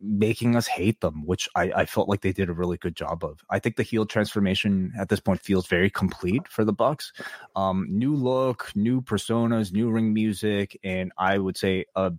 making 0.00 0.56
us 0.56 0.66
hate 0.66 1.00
them, 1.00 1.26
which 1.26 1.48
I, 1.54 1.72
I, 1.74 1.84
felt 1.84 2.08
like 2.08 2.22
they 2.22 2.32
did 2.32 2.48
a 2.48 2.52
really 2.52 2.78
good 2.78 2.96
job 2.96 3.24
of. 3.24 3.44
I 3.50 3.58
think 3.58 3.76
the 3.76 3.82
heel 3.82 4.06
transformation 4.06 4.92
at 4.98 5.08
this 5.08 5.20
point 5.20 5.42
feels 5.42 5.66
very 5.66 5.90
complete 5.90 6.48
for 6.48 6.64
the 6.64 6.72
Bucks. 6.72 7.12
Um, 7.56 7.86
new 7.90 8.14
look, 8.14 8.72
new 8.74 9.02
personas, 9.02 9.72
new 9.72 9.90
ring 9.90 10.12
music, 10.14 10.78
and 10.82 11.12
I 11.18 11.38
would 11.38 11.56
say 11.56 11.84
a 11.94 12.12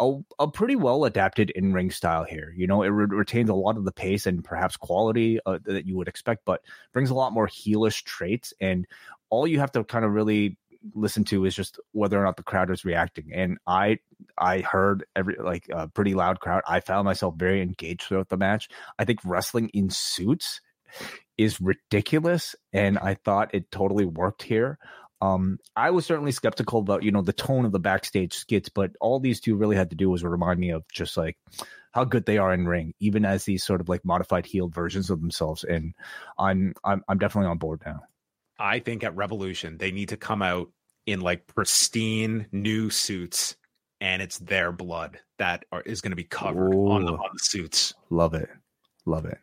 a, 0.00 0.12
a 0.38 0.48
pretty 0.48 0.76
well 0.76 1.04
adapted 1.04 1.50
in 1.50 1.72
ring 1.72 1.90
style 1.90 2.24
here. 2.24 2.52
You 2.56 2.66
know, 2.66 2.82
it 2.82 2.88
re- 2.88 3.06
retains 3.08 3.50
a 3.50 3.54
lot 3.54 3.76
of 3.76 3.84
the 3.84 3.92
pace 3.92 4.26
and 4.26 4.42
perhaps 4.42 4.76
quality 4.76 5.38
uh, 5.46 5.58
that 5.64 5.86
you 5.86 5.96
would 5.96 6.08
expect, 6.08 6.44
but 6.44 6.62
brings 6.92 7.10
a 7.10 7.14
lot 7.14 7.32
more 7.32 7.46
heelish 7.46 8.02
traits. 8.02 8.52
And 8.60 8.86
all 9.30 9.46
you 9.46 9.60
have 9.60 9.72
to 9.72 9.84
kind 9.84 10.04
of 10.04 10.12
really 10.12 10.56
listen 10.92 11.24
to 11.24 11.44
is 11.44 11.54
just 11.54 11.78
whether 11.92 12.20
or 12.20 12.24
not 12.24 12.36
the 12.36 12.42
crowd 12.42 12.70
is 12.70 12.84
reacting. 12.84 13.30
And 13.32 13.58
I 13.66 13.98
I 14.36 14.60
heard 14.60 15.04
every 15.16 15.36
like 15.42 15.66
a 15.72 15.88
pretty 15.88 16.14
loud 16.14 16.40
crowd. 16.40 16.62
I 16.68 16.80
found 16.80 17.04
myself 17.04 17.34
very 17.36 17.62
engaged 17.62 18.02
throughout 18.02 18.28
the 18.28 18.36
match. 18.36 18.68
I 18.98 19.04
think 19.04 19.20
wrestling 19.24 19.70
in 19.70 19.90
suits 19.90 20.60
is 21.38 21.60
ridiculous, 21.60 22.54
and 22.72 22.98
I 22.98 23.14
thought 23.14 23.54
it 23.54 23.70
totally 23.70 24.04
worked 24.04 24.42
here. 24.42 24.78
Um, 25.20 25.58
I 25.74 25.90
was 25.90 26.04
certainly 26.04 26.32
skeptical 26.32 26.80
about 26.80 27.02
you 27.02 27.10
know 27.10 27.22
the 27.22 27.32
tone 27.32 27.64
of 27.64 27.72
the 27.72 27.80
backstage 27.80 28.34
skits, 28.34 28.68
but 28.68 28.92
all 29.00 29.20
these 29.20 29.40
two 29.40 29.56
really 29.56 29.76
had 29.76 29.90
to 29.90 29.96
do 29.96 30.10
was 30.10 30.22
remind 30.22 30.60
me 30.60 30.70
of 30.70 30.84
just 30.92 31.16
like 31.16 31.38
how 31.92 32.04
good 32.04 32.26
they 32.26 32.38
are 32.38 32.52
in 32.52 32.66
ring, 32.66 32.92
even 33.00 33.24
as 33.24 33.44
these 33.44 33.64
sort 33.64 33.80
of 33.80 33.88
like 33.88 34.04
modified 34.04 34.46
healed 34.46 34.74
versions 34.74 35.10
of 35.10 35.20
themselves. 35.20 35.64
And 35.64 35.94
I'm 36.38 36.74
I'm 36.84 37.02
I'm 37.08 37.18
definitely 37.18 37.50
on 37.50 37.58
board 37.58 37.82
now. 37.86 38.02
I 38.58 38.78
think 38.78 39.04
at 39.04 39.16
Revolution 39.16 39.78
they 39.78 39.90
need 39.90 40.10
to 40.10 40.16
come 40.16 40.42
out 40.42 40.70
in 41.06 41.20
like 41.20 41.46
pristine 41.46 42.46
new 42.52 42.90
suits, 42.90 43.56
and 44.00 44.22
it's 44.22 44.38
their 44.38 44.72
blood 44.72 45.18
that 45.38 45.64
are, 45.72 45.82
is 45.82 46.00
going 46.00 46.12
to 46.12 46.16
be 46.16 46.24
covered 46.24 46.74
on 46.74 47.04
the, 47.04 47.12
on 47.12 47.30
the 47.32 47.38
suits. 47.40 47.94
Love 48.10 48.34
it, 48.34 48.48
love 49.06 49.24
it. 49.26 49.38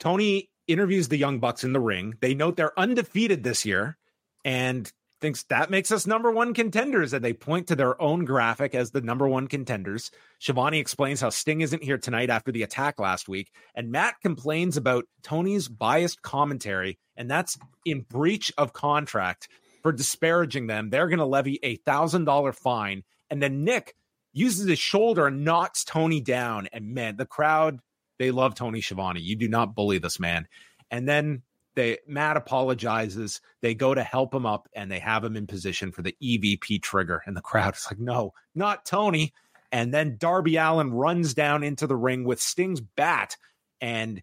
Tony 0.00 0.50
interviews 0.66 1.08
the 1.08 1.16
Young 1.16 1.38
Bucks 1.38 1.64
in 1.64 1.72
the 1.72 1.80
ring. 1.80 2.14
They 2.20 2.34
note 2.34 2.56
they're 2.56 2.78
undefeated 2.78 3.42
this 3.42 3.64
year, 3.64 3.96
and 4.44 4.90
thinks 5.26 5.42
that 5.48 5.70
makes 5.70 5.90
us 5.90 6.06
number 6.06 6.30
one 6.30 6.54
contenders, 6.54 7.12
and 7.12 7.24
they 7.24 7.32
point 7.32 7.66
to 7.66 7.74
their 7.74 8.00
own 8.00 8.24
graphic 8.24 8.76
as 8.76 8.92
the 8.92 9.00
number 9.00 9.26
one 9.26 9.48
contenders. 9.48 10.12
Schiavone 10.38 10.78
explains 10.78 11.20
how 11.20 11.30
Sting 11.30 11.62
isn't 11.62 11.82
here 11.82 11.98
tonight 11.98 12.30
after 12.30 12.52
the 12.52 12.62
attack 12.62 13.00
last 13.00 13.28
week, 13.28 13.50
and 13.74 13.90
Matt 13.90 14.20
complains 14.22 14.76
about 14.76 15.04
Tony's 15.24 15.66
biased 15.66 16.22
commentary, 16.22 16.96
and 17.16 17.28
that's 17.28 17.58
in 17.84 18.02
breach 18.02 18.52
of 18.56 18.72
contract 18.72 19.48
for 19.82 19.90
disparaging 19.90 20.68
them. 20.68 20.90
They're 20.90 21.08
going 21.08 21.18
to 21.18 21.26
levy 21.26 21.58
a 21.64 21.74
thousand 21.74 22.24
dollar 22.24 22.52
fine, 22.52 23.02
and 23.28 23.42
then 23.42 23.64
Nick 23.64 23.96
uses 24.32 24.68
his 24.68 24.78
shoulder 24.78 25.26
and 25.26 25.44
knocks 25.44 25.82
Tony 25.82 26.20
down. 26.20 26.68
And 26.72 26.94
man, 26.94 27.16
the 27.16 27.26
crowd 27.26 27.80
they 28.20 28.30
love 28.30 28.54
Tony 28.54 28.80
Schiavone. 28.80 29.20
You 29.20 29.34
do 29.34 29.48
not 29.48 29.74
bully 29.74 29.98
this 29.98 30.20
man. 30.20 30.46
And 30.88 31.08
then 31.08 31.42
they 31.76 31.98
Matt 32.08 32.36
apologizes. 32.36 33.40
They 33.60 33.74
go 33.74 33.94
to 33.94 34.02
help 34.02 34.34
him 34.34 34.46
up 34.46 34.68
and 34.74 34.90
they 34.90 34.98
have 34.98 35.22
him 35.22 35.36
in 35.36 35.46
position 35.46 35.92
for 35.92 36.02
the 36.02 36.16
EVP 36.20 36.82
trigger. 36.82 37.22
And 37.26 37.36
the 37.36 37.42
crowd 37.42 37.76
is 37.76 37.86
like, 37.88 38.00
no, 38.00 38.32
not 38.54 38.84
Tony. 38.84 39.32
And 39.70 39.92
then 39.94 40.16
Darby 40.18 40.56
Allin 40.56 40.92
runs 40.92 41.34
down 41.34 41.62
into 41.62 41.86
the 41.86 41.96
ring 41.96 42.24
with 42.24 42.40
Sting's 42.40 42.80
bat 42.80 43.36
and 43.80 44.22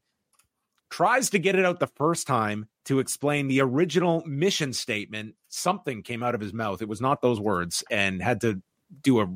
tries 0.90 1.30
to 1.30 1.40
get 1.40 1.56
it 1.56 1.66
out 1.66 1.80
the 1.80 1.88
first 1.88 2.28
time 2.28 2.68
to 2.86 3.00
explain 3.00 3.48
the 3.48 3.62
original 3.62 4.24
mission 4.26 4.74
statement. 4.74 5.36
Something 5.50 6.02
came 6.02 6.24
out 6.24 6.36
of 6.36 6.42
his 6.42 6.54
mouth. 6.54 6.82
It 6.82 6.90
was 6.90 7.02
not 7.02 7.22
those 7.22 7.40
words 7.40 7.84
and 7.92 8.22
had 8.22 8.42
to 8.42 8.62
do 9.02 9.20
a, 9.20 9.28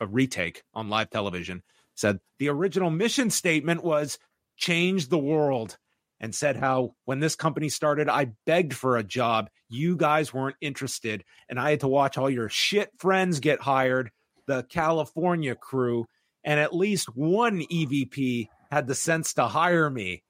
a 0.00 0.06
retake 0.06 0.64
on 0.74 0.88
live 0.88 1.10
television. 1.10 1.62
Said 1.94 2.18
the 2.38 2.48
original 2.48 2.90
mission 2.90 3.30
statement 3.30 3.84
was 3.84 4.18
change 4.56 5.08
the 5.08 5.18
world 5.18 5.78
and 6.20 6.34
said 6.34 6.56
how 6.56 6.94
when 7.04 7.20
this 7.20 7.36
company 7.36 7.68
started, 7.68 8.08
I 8.08 8.32
begged 8.46 8.74
for 8.74 8.96
a 8.96 9.04
job. 9.04 9.48
You 9.68 9.96
guys 9.96 10.32
weren't 10.32 10.56
interested. 10.60 11.24
And 11.48 11.58
I 11.60 11.70
had 11.70 11.80
to 11.80 11.88
watch 11.88 12.18
all 12.18 12.30
your 12.30 12.48
shit 12.48 12.90
friends 12.98 13.40
get 13.40 13.60
hired, 13.60 14.10
the 14.46 14.64
California 14.64 15.54
crew, 15.54 16.06
and 16.44 16.58
at 16.58 16.74
least 16.74 17.14
one 17.14 17.60
EVP 17.60 18.48
had 18.70 18.86
the 18.86 18.94
sense 18.94 19.34
to 19.34 19.46
hire 19.46 19.90
me. 19.90 20.22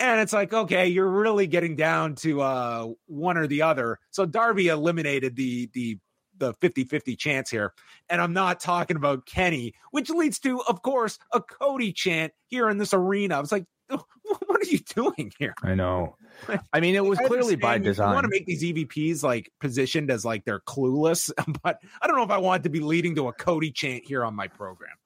And 0.00 0.20
it's 0.20 0.32
like, 0.32 0.52
okay, 0.52 0.88
you're 0.88 1.08
really 1.08 1.46
getting 1.46 1.76
down 1.76 2.16
to 2.16 2.40
uh, 2.42 2.88
one 3.06 3.36
or 3.36 3.46
the 3.46 3.62
other. 3.62 3.98
So 4.10 4.26
Darby 4.26 4.68
eliminated 4.68 5.36
the 5.36 5.70
the 5.72 5.98
the 6.36 6.52
50-50 6.54 7.16
chance 7.16 7.48
here. 7.48 7.72
And 8.08 8.20
I'm 8.20 8.32
not 8.32 8.58
talking 8.58 8.96
about 8.96 9.24
Kenny, 9.24 9.74
which 9.92 10.10
leads 10.10 10.40
to, 10.40 10.60
of 10.62 10.82
course, 10.82 11.16
a 11.32 11.40
Cody 11.40 11.92
chant 11.92 12.32
here 12.48 12.68
in 12.68 12.78
this 12.78 12.92
arena. 12.92 13.36
I 13.36 13.40
was 13.40 13.52
like, 13.52 13.66
are 14.66 14.70
you 14.70 14.78
doing 14.78 15.32
here? 15.38 15.54
I 15.62 15.74
know. 15.74 16.16
I 16.72 16.80
mean, 16.80 16.94
it 16.94 17.04
was 17.04 17.18
clearly 17.18 17.56
by 17.56 17.78
design. 17.78 18.10
I 18.10 18.14
want 18.14 18.24
to 18.24 18.30
make 18.30 18.46
these 18.46 18.62
EVPs 18.62 19.22
like 19.22 19.50
positioned 19.60 20.10
as 20.10 20.24
like 20.24 20.44
they're 20.44 20.60
clueless, 20.60 21.30
but 21.62 21.78
I 22.00 22.06
don't 22.06 22.16
know 22.16 22.24
if 22.24 22.30
I 22.30 22.38
want 22.38 22.64
to 22.64 22.70
be 22.70 22.80
leading 22.80 23.14
to 23.16 23.28
a 23.28 23.32
Cody 23.32 23.70
chant 23.70 24.04
here 24.06 24.24
on 24.24 24.34
my 24.34 24.48
program 24.48 24.96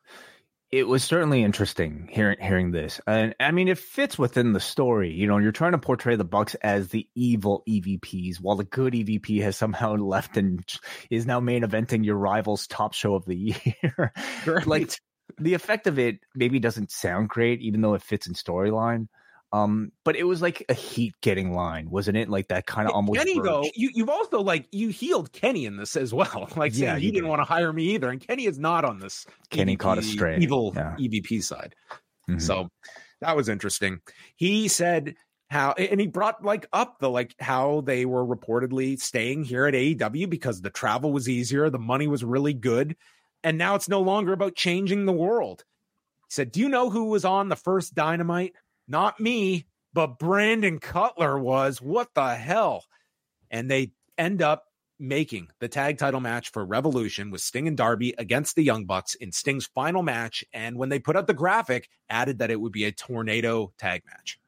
it 0.70 0.86
was 0.86 1.02
certainly 1.02 1.42
interesting 1.42 2.08
hearing 2.10 2.36
hearing 2.40 2.70
this, 2.72 3.00
and 3.06 3.34
I 3.40 3.52
mean, 3.52 3.68
it 3.68 3.78
fits 3.78 4.18
within 4.18 4.52
the 4.52 4.60
story. 4.60 5.12
You 5.12 5.26
know, 5.26 5.38
you're 5.38 5.52
trying 5.52 5.72
to 5.72 5.78
portray 5.78 6.16
the 6.16 6.24
Bucks 6.24 6.54
as 6.56 6.88
the 6.88 7.08
evil 7.14 7.62
EVPs, 7.66 8.36
while 8.36 8.56
the 8.56 8.64
good 8.64 8.92
EVP 8.92 9.42
has 9.42 9.56
somehow 9.56 9.94
left 9.96 10.36
and 10.36 10.62
is 11.10 11.26
now 11.26 11.40
main 11.40 11.62
eventing 11.62 12.04
your 12.04 12.16
rival's 12.16 12.66
top 12.66 12.92
show 12.92 13.14
of 13.14 13.24
the 13.24 13.36
year. 13.36 14.12
Right. 14.46 14.66
like 14.66 15.00
the 15.38 15.54
effect 15.54 15.86
of 15.86 15.98
it 15.98 16.20
maybe 16.34 16.58
doesn't 16.58 16.90
sound 16.90 17.30
great, 17.30 17.60
even 17.62 17.80
though 17.80 17.94
it 17.94 18.02
fits 18.02 18.26
in 18.26 18.34
storyline. 18.34 19.08
Um, 19.52 19.92
but 20.04 20.14
it 20.14 20.24
was 20.24 20.42
like 20.42 20.64
a 20.68 20.74
heat 20.74 21.14
getting 21.22 21.54
line, 21.54 21.88
wasn't 21.88 22.18
it? 22.18 22.28
Like 22.28 22.48
that 22.48 22.66
kind 22.66 22.86
of 22.86 22.94
almost. 22.94 23.18
Kenny, 23.18 23.40
though, 23.40 23.64
you 23.74 23.90
you've 23.94 24.10
also 24.10 24.42
like 24.42 24.68
you 24.72 24.88
healed 24.88 25.32
Kenny 25.32 25.64
in 25.64 25.76
this 25.76 25.96
as 25.96 26.12
well. 26.12 26.48
Like 26.56 26.76
yeah, 26.76 26.92
saying 26.92 27.02
he 27.02 27.10
didn't 27.12 27.28
want 27.28 27.40
to 27.40 27.44
hire 27.44 27.72
me 27.72 27.94
either, 27.94 28.10
and 28.10 28.20
Kenny 28.20 28.46
is 28.46 28.58
not 28.58 28.84
on 28.84 28.98
this. 28.98 29.26
Kenny 29.50 29.76
EVP, 29.76 29.80
caught 29.80 29.98
a 29.98 30.02
stray 30.02 30.38
evil 30.38 30.72
yeah. 30.74 30.96
EVP 30.98 31.42
side, 31.42 31.74
mm-hmm. 32.28 32.38
so 32.38 32.68
that 33.20 33.36
was 33.36 33.48
interesting. 33.48 34.00
He 34.36 34.68
said 34.68 35.14
how 35.50 35.72
and 35.72 36.00
he 36.00 36.06
brought 36.06 36.44
like 36.44 36.66
up 36.72 36.98
the 36.98 37.08
like 37.08 37.34
how 37.38 37.82
they 37.82 38.04
were 38.04 38.26
reportedly 38.26 39.00
staying 39.00 39.44
here 39.44 39.66
at 39.66 39.74
AEW 39.74 40.28
because 40.28 40.60
the 40.60 40.70
travel 40.70 41.12
was 41.12 41.28
easier, 41.28 41.70
the 41.70 41.78
money 41.78 42.06
was 42.06 42.24
really 42.24 42.54
good, 42.54 42.96
and 43.42 43.56
now 43.56 43.74
it's 43.76 43.88
no 43.88 44.00
longer 44.00 44.32
about 44.32 44.56
changing 44.56 45.06
the 45.06 45.12
world. 45.12 45.64
He 46.28 46.32
said, 46.32 46.52
"Do 46.52 46.60
you 46.60 46.68
know 46.68 46.90
who 46.90 47.06
was 47.06 47.24
on 47.24 47.48
the 47.48 47.56
first 47.56 47.94
Dynamite?" 47.94 48.54
Not 48.88 49.20
me, 49.20 49.66
but 49.92 50.18
Brandon 50.18 50.78
Cutler 50.78 51.38
was. 51.38 51.80
What 51.80 52.08
the 52.14 52.34
hell? 52.34 52.84
And 53.50 53.70
they 53.70 53.92
end 54.16 54.42
up 54.42 54.64
making 54.98 55.48
the 55.60 55.68
tag 55.68 55.98
title 55.98 56.20
match 56.20 56.50
for 56.50 56.64
Revolution 56.64 57.30
with 57.30 57.40
Sting 57.40 57.68
and 57.68 57.76
Darby 57.76 58.14
against 58.18 58.56
the 58.56 58.64
Young 58.64 58.84
Bucks 58.84 59.14
in 59.14 59.30
Sting's 59.30 59.66
final 59.66 60.02
match. 60.02 60.44
And 60.52 60.76
when 60.76 60.88
they 60.88 60.98
put 60.98 61.16
up 61.16 61.26
the 61.26 61.34
graphic, 61.34 61.88
added 62.08 62.38
that 62.38 62.50
it 62.50 62.60
would 62.60 62.72
be 62.72 62.84
a 62.84 62.92
tornado 62.92 63.72
tag 63.78 64.02
match. 64.06 64.38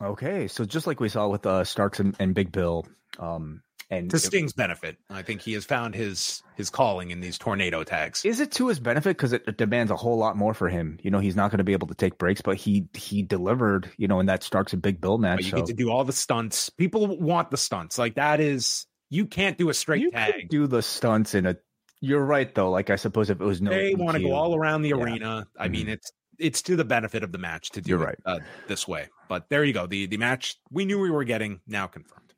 Okay, 0.00 0.48
so 0.48 0.64
just 0.64 0.86
like 0.86 1.00
we 1.00 1.08
saw 1.08 1.28
with 1.28 1.46
uh, 1.46 1.64
Starks 1.64 2.00
and, 2.00 2.16
and 2.18 2.34
Big 2.34 2.50
Bill, 2.50 2.86
um, 3.18 3.62
and 3.92 4.10
to 4.10 4.18
Sting's 4.18 4.54
benefit, 4.54 4.96
I 5.10 5.20
think 5.20 5.42
he 5.42 5.52
has 5.52 5.66
found 5.66 5.94
his 5.94 6.42
his 6.56 6.70
calling 6.70 7.10
in 7.10 7.20
these 7.20 7.36
tornado 7.36 7.84
tags. 7.84 8.24
Is 8.24 8.40
it 8.40 8.50
to 8.52 8.68
his 8.68 8.80
benefit 8.80 9.18
because 9.18 9.34
it, 9.34 9.58
demands 9.58 9.92
a 9.92 9.96
whole 9.96 10.16
lot 10.16 10.34
more 10.34 10.54
for 10.54 10.70
him? 10.70 10.98
You 11.02 11.10
know, 11.10 11.18
he's 11.18 11.36
not 11.36 11.50
going 11.50 11.58
to 11.58 11.64
be 11.64 11.74
able 11.74 11.88
to 11.88 11.94
take 11.94 12.16
breaks, 12.16 12.40
but 12.40 12.56
he 12.56 12.88
he 12.94 13.22
delivered. 13.22 13.90
You 13.98 14.08
know, 14.08 14.18
and 14.18 14.30
that 14.30 14.42
starts 14.42 14.72
a 14.72 14.78
Big 14.78 14.98
Bill 14.98 15.18
match, 15.18 15.38
but 15.38 15.44
you 15.44 15.50
so. 15.50 15.56
get 15.58 15.66
to 15.66 15.74
do 15.74 15.90
all 15.90 16.04
the 16.04 16.12
stunts. 16.14 16.70
People 16.70 17.18
want 17.18 17.50
the 17.50 17.58
stunts. 17.58 17.98
Like 17.98 18.14
that 18.14 18.40
is 18.40 18.86
you 19.10 19.26
can't 19.26 19.58
do 19.58 19.68
a 19.68 19.74
straight 19.74 20.00
you 20.00 20.10
tag. 20.10 20.48
do 20.48 20.66
the 20.66 20.80
stunts 20.80 21.34
in 21.34 21.44
a. 21.44 21.56
You're 22.00 22.24
right 22.24 22.52
though. 22.54 22.70
Like 22.70 22.88
I 22.88 22.96
suppose 22.96 23.28
if 23.28 23.42
it 23.42 23.44
was 23.44 23.60
no, 23.60 23.70
they 23.70 23.94
want 23.94 24.16
to 24.16 24.22
go 24.22 24.32
all 24.32 24.56
around 24.56 24.82
the 24.82 24.90
yeah. 24.90 24.96
arena. 24.96 25.46
I 25.58 25.64
mm-hmm. 25.64 25.72
mean, 25.72 25.88
it's 25.90 26.10
it's 26.38 26.62
to 26.62 26.76
the 26.76 26.84
benefit 26.84 27.22
of 27.22 27.30
the 27.30 27.38
match 27.38 27.70
to 27.72 27.82
do 27.82 27.90
You're 27.90 28.02
it 28.02 28.06
right. 28.06 28.18
Uh, 28.24 28.38
this 28.68 28.88
way. 28.88 29.08
But 29.28 29.50
there 29.50 29.64
you 29.64 29.74
go. 29.74 29.86
The 29.86 30.06
the 30.06 30.16
match 30.16 30.56
we 30.70 30.86
knew 30.86 30.98
we 30.98 31.10
were 31.10 31.24
getting 31.24 31.60
now 31.66 31.88
confirmed. 31.88 32.31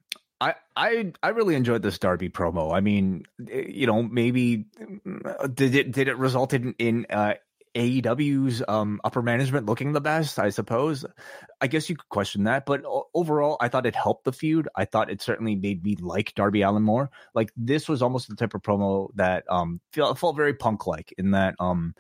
I, 0.45 0.55
I 0.77 1.13
I 1.23 1.29
really 1.29 1.55
enjoyed 1.55 1.81
this 1.81 1.99
Darby 1.99 2.29
promo. 2.29 2.75
I 2.75 2.81
mean, 2.81 3.25
eh, 3.51 3.65
you 3.67 3.87
know, 3.87 4.03
maybe 4.03 4.67
mm, 4.79 5.55
did 5.55 5.75
it 5.75 5.93
did 5.93 6.09
it 6.09 6.19
result 6.19 6.53
in 6.53 6.75
in 6.79 7.07
uh, 7.09 7.35
AEW's 7.75 8.63
um, 8.69 9.01
upper 9.05 9.23
management 9.23 9.65
looking 9.65 9.93
the 9.93 10.03
best? 10.03 10.39
I 10.39 10.51
suppose. 10.51 11.07
I 11.63 11.67
guess 11.67 11.89
you 11.89 11.97
could 11.97 12.11
question 12.11 12.45
that, 12.45 12.67
but 12.67 12.83
overall, 13.15 13.57
I 13.59 13.69
thought 13.69 13.87
it 13.87 13.97
helped 13.97 14.25
the 14.25 14.33
feud. 14.33 14.69
I 14.77 14.85
thought 14.85 15.11
it 15.11 15.23
certainly 15.23 15.57
made 15.57 15.83
me 15.83 15.97
like 15.99 16.35
Darby 16.35 16.61
Allin 16.61 16.83
more. 16.83 17.11
Like 17.35 17.51
this 17.57 17.89
was 17.89 18.03
almost 18.03 18.29
the 18.29 18.37
type 18.37 18.53
of 18.53 18.61
promo 18.61 19.09
that 19.15 19.45
um 19.49 19.81
felt, 19.93 20.19
felt 20.19 20.37
very 20.37 20.53
punk 20.53 20.87
like 20.87 21.15
in 21.17 21.31
that 21.31 21.55
um 21.59 21.95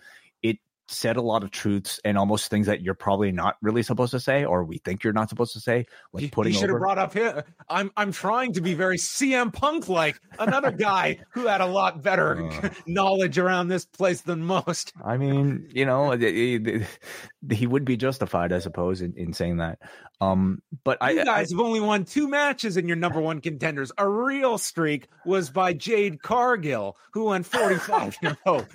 said 0.86 1.16
a 1.16 1.22
lot 1.22 1.42
of 1.42 1.50
truths 1.50 1.98
and 2.04 2.18
almost 2.18 2.50
things 2.50 2.66
that 2.66 2.82
you're 2.82 2.94
probably 2.94 3.32
not 3.32 3.56
really 3.62 3.82
supposed 3.82 4.10
to 4.10 4.20
say 4.20 4.44
or 4.44 4.64
we 4.64 4.78
think 4.78 5.02
you're 5.02 5.14
not 5.14 5.30
supposed 5.30 5.52
to 5.54 5.60
say 5.60 5.86
like 6.12 6.30
putting 6.30 6.52
you 6.52 6.58
should 6.58 6.70
over... 6.70 6.78
have 6.78 6.82
brought 6.82 6.98
up 6.98 7.12
here 7.14 7.44
i'm 7.70 7.90
i'm 7.96 8.12
trying 8.12 8.52
to 8.52 8.60
be 8.60 8.74
very 8.74 8.98
cm 8.98 9.52
punk 9.52 9.88
like 9.88 10.20
another 10.38 10.70
guy 10.70 11.18
who 11.30 11.46
had 11.46 11.62
a 11.62 11.66
lot 11.66 12.02
better 12.02 12.46
uh, 12.50 12.68
knowledge 12.86 13.38
around 13.38 13.68
this 13.68 13.84
place 13.84 14.20
than 14.22 14.44
most. 14.44 14.92
I 15.02 15.16
mean 15.16 15.70
you 15.72 15.86
know 15.86 16.12
he 16.12 17.66
would 17.66 17.84
be 17.84 17.96
justified 17.96 18.52
i 18.52 18.58
suppose 18.58 19.00
in, 19.00 19.14
in 19.16 19.32
saying 19.32 19.58
that. 19.58 19.78
Um 20.20 20.62
but 20.84 20.98
you 21.00 21.20
I, 21.20 21.24
guys 21.24 21.52
I, 21.52 21.56
have 21.56 21.60
only 21.64 21.80
won 21.80 22.04
two 22.04 22.28
matches 22.28 22.76
in 22.76 22.86
your 22.86 22.96
number 22.96 23.20
one 23.20 23.40
contenders. 23.40 23.90
A 23.96 24.08
real 24.08 24.58
streak 24.58 25.08
was 25.24 25.50
by 25.50 25.72
jade 25.72 26.22
cargill 26.22 26.96
who 27.12 27.24
won 27.24 27.42
45 27.42 28.18
in 28.22 28.28
a 28.28 28.38
row 28.46 28.66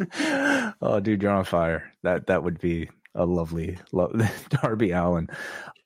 oh, 0.82 1.00
dude, 1.00 1.22
you're 1.22 1.32
on 1.32 1.44
fire. 1.44 1.92
That 2.02 2.26
that 2.26 2.42
would 2.42 2.60
be 2.60 2.90
a 3.14 3.24
lovely 3.24 3.78
lo- 3.92 4.12
Darby 4.48 4.92
Allin. 4.92 5.28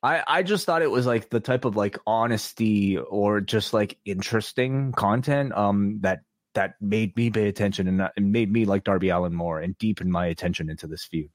I 0.03 0.23
I 0.27 0.43
just 0.43 0.65
thought 0.65 0.81
it 0.81 0.91
was 0.91 1.05
like 1.05 1.29
the 1.29 1.39
type 1.39 1.65
of 1.65 1.75
like 1.75 1.97
honesty 2.05 2.97
or 2.97 3.41
just 3.41 3.73
like 3.73 3.97
interesting 4.05 4.91
content 4.91 5.53
um 5.53 5.99
that 6.01 6.21
that 6.53 6.75
made 6.81 7.15
me 7.15 7.29
pay 7.29 7.47
attention 7.47 7.87
and, 7.87 7.99
that, 8.01 8.13
and 8.17 8.31
made 8.31 8.51
me 8.51 8.65
like 8.65 8.83
Darby 8.83 9.09
Allin 9.09 9.33
more 9.33 9.59
and 9.59 9.77
deepen 9.77 10.11
my 10.11 10.25
attention 10.25 10.69
into 10.69 10.85
this 10.85 11.05
feud. 11.05 11.29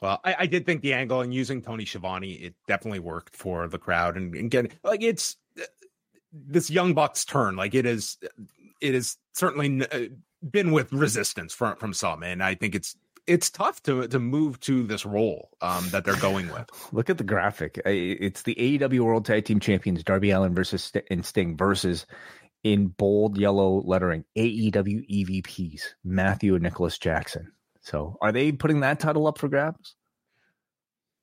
Well, 0.00 0.20
I, 0.24 0.36
I, 0.40 0.46
did 0.46 0.64
think 0.64 0.80
the 0.80 0.94
angle 0.94 1.20
and 1.20 1.34
using 1.34 1.60
Tony 1.60 1.84
Schiavone, 1.84 2.32
it 2.32 2.54
definitely 2.66 3.00
worked 3.00 3.36
for 3.36 3.68
the 3.68 3.78
crowd 3.78 4.16
and, 4.16 4.34
and 4.34 4.50
getting 4.50 4.72
like 4.82 5.02
it's 5.02 5.36
uh, 5.60 5.64
this 6.32 6.70
young 6.70 6.94
bucks 6.94 7.24
turn. 7.24 7.56
Like 7.56 7.74
it 7.74 7.84
is, 7.84 8.16
it 8.80 8.94
is 8.94 9.16
certainly 9.34 9.84
uh, 9.84 10.14
been 10.48 10.72
with 10.72 10.92
resistance 10.92 11.52
from 11.52 11.76
from 11.76 11.92
some, 11.92 12.22
and 12.22 12.42
I 12.42 12.54
think 12.54 12.74
it's 12.74 12.96
it's 13.26 13.50
tough 13.50 13.82
to 13.84 14.08
to 14.08 14.18
move 14.18 14.60
to 14.60 14.86
this 14.86 15.04
role 15.06 15.50
um, 15.60 15.88
that 15.90 16.04
they're 16.04 16.16
going 16.16 16.50
with. 16.52 16.68
Look 16.92 17.10
at 17.10 17.18
the 17.18 17.24
graphic. 17.24 17.80
It's 17.84 18.42
the 18.42 18.54
AEW 18.54 19.00
World 19.00 19.24
Tag 19.24 19.44
Team 19.44 19.60
Champions 19.60 20.02
Darby 20.02 20.30
Allin 20.30 20.54
versus 20.54 20.84
St- 20.84 21.04
and 21.10 21.24
Sting 21.24 21.56
versus 21.56 22.06
in 22.62 22.88
bold 22.88 23.38
yellow 23.38 23.82
lettering 23.84 24.24
AEW 24.36 25.08
EVPs 25.08 25.82
Matthew 26.04 26.54
and 26.54 26.62
Nicholas 26.62 26.98
Jackson. 26.98 27.52
So 27.80 28.18
are 28.20 28.32
they 28.32 28.52
putting 28.52 28.80
that 28.80 29.00
title 29.00 29.26
up 29.26 29.38
for 29.38 29.48
grabs? 29.48 29.94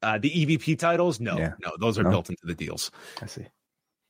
Uh, 0.01 0.17
the 0.17 0.29
EVP 0.29 0.77
titles? 0.77 1.19
No, 1.19 1.37
yeah. 1.37 1.53
no, 1.63 1.71
those 1.79 1.97
are 1.97 2.03
no? 2.03 2.09
built 2.11 2.29
into 2.29 2.45
the 2.45 2.53
deals. 2.53 2.91
I 3.21 3.25
see. 3.25 3.47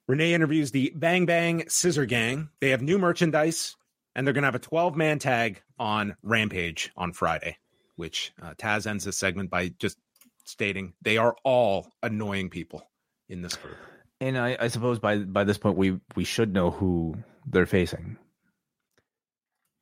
Renee 0.07 0.33
interviews 0.33 0.71
the 0.71 0.91
Bang 0.95 1.25
Bang 1.25 1.67
Scissor 1.67 2.05
Gang. 2.05 2.49
They 2.61 2.69
have 2.69 2.81
new 2.81 2.97
merchandise 2.97 3.75
and 4.17 4.25
they're 4.25 4.33
going 4.33 4.41
to 4.41 4.47
have 4.47 4.55
a 4.55 4.59
12 4.59 4.97
man 4.97 5.19
tag 5.19 5.61
on 5.79 6.17
Rampage 6.23 6.91
on 6.97 7.13
Friday, 7.13 7.57
which 7.95 8.33
uh, 8.41 8.55
Taz 8.55 8.87
ends 8.87 9.05
this 9.05 9.17
segment 9.17 9.51
by 9.51 9.69
just 9.79 9.97
stating 10.43 10.93
they 11.03 11.17
are 11.17 11.35
all 11.43 11.87
annoying 12.01 12.49
people 12.49 12.81
in 13.29 13.41
this 13.43 13.55
group. 13.55 13.77
And 14.19 14.37
I, 14.37 14.57
I 14.59 14.67
suppose 14.69 14.97
by 14.97 15.19
by 15.19 15.43
this 15.43 15.59
point 15.59 15.77
we 15.77 15.99
we 16.15 16.23
should 16.23 16.51
know 16.51 16.71
who 16.71 17.15
they're 17.45 17.67
facing. 17.67 18.17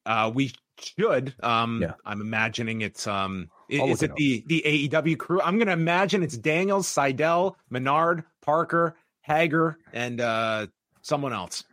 Uh, 0.06 0.30
we 0.36 0.52
should. 0.78 1.34
Um, 1.42 1.82
yeah. 1.82 1.94
I'm 2.06 2.20
imagining 2.20 2.82
it's 2.82 3.08
um, 3.08 3.50
is 3.70 4.04
it, 4.04 4.14
the 4.16 4.44
the 4.46 4.90
AEW 4.90 5.18
crew? 5.18 5.42
I'm 5.42 5.56
going 5.56 5.68
to 5.68 5.74
imagine 5.74 6.22
it's 6.22 6.38
Daniels, 6.38 6.88
Sydal, 6.94 7.56
Menard, 7.70 8.26
Parker, 8.42 8.98
Hager, 9.22 9.78
and 9.94 10.20
uh, 10.20 10.68
someone 11.02 11.32
else. 11.32 11.64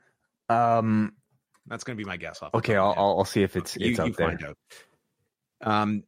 Um, 0.49 1.15
that's 1.67 1.85
going 1.85 1.97
to 1.97 2.03
be 2.03 2.09
my 2.09 2.17
guess. 2.17 2.41
Okay, 2.55 2.77
I'll, 2.77 2.95
I'll 2.97 3.25
see 3.25 3.43
if 3.43 3.57
it's 3.57 3.77
it's 3.77 3.99
you, 3.99 4.03
out 4.03 4.07
you 4.09 4.13
there. 4.15 4.39
Out. 4.47 4.57
Um, 5.61 6.03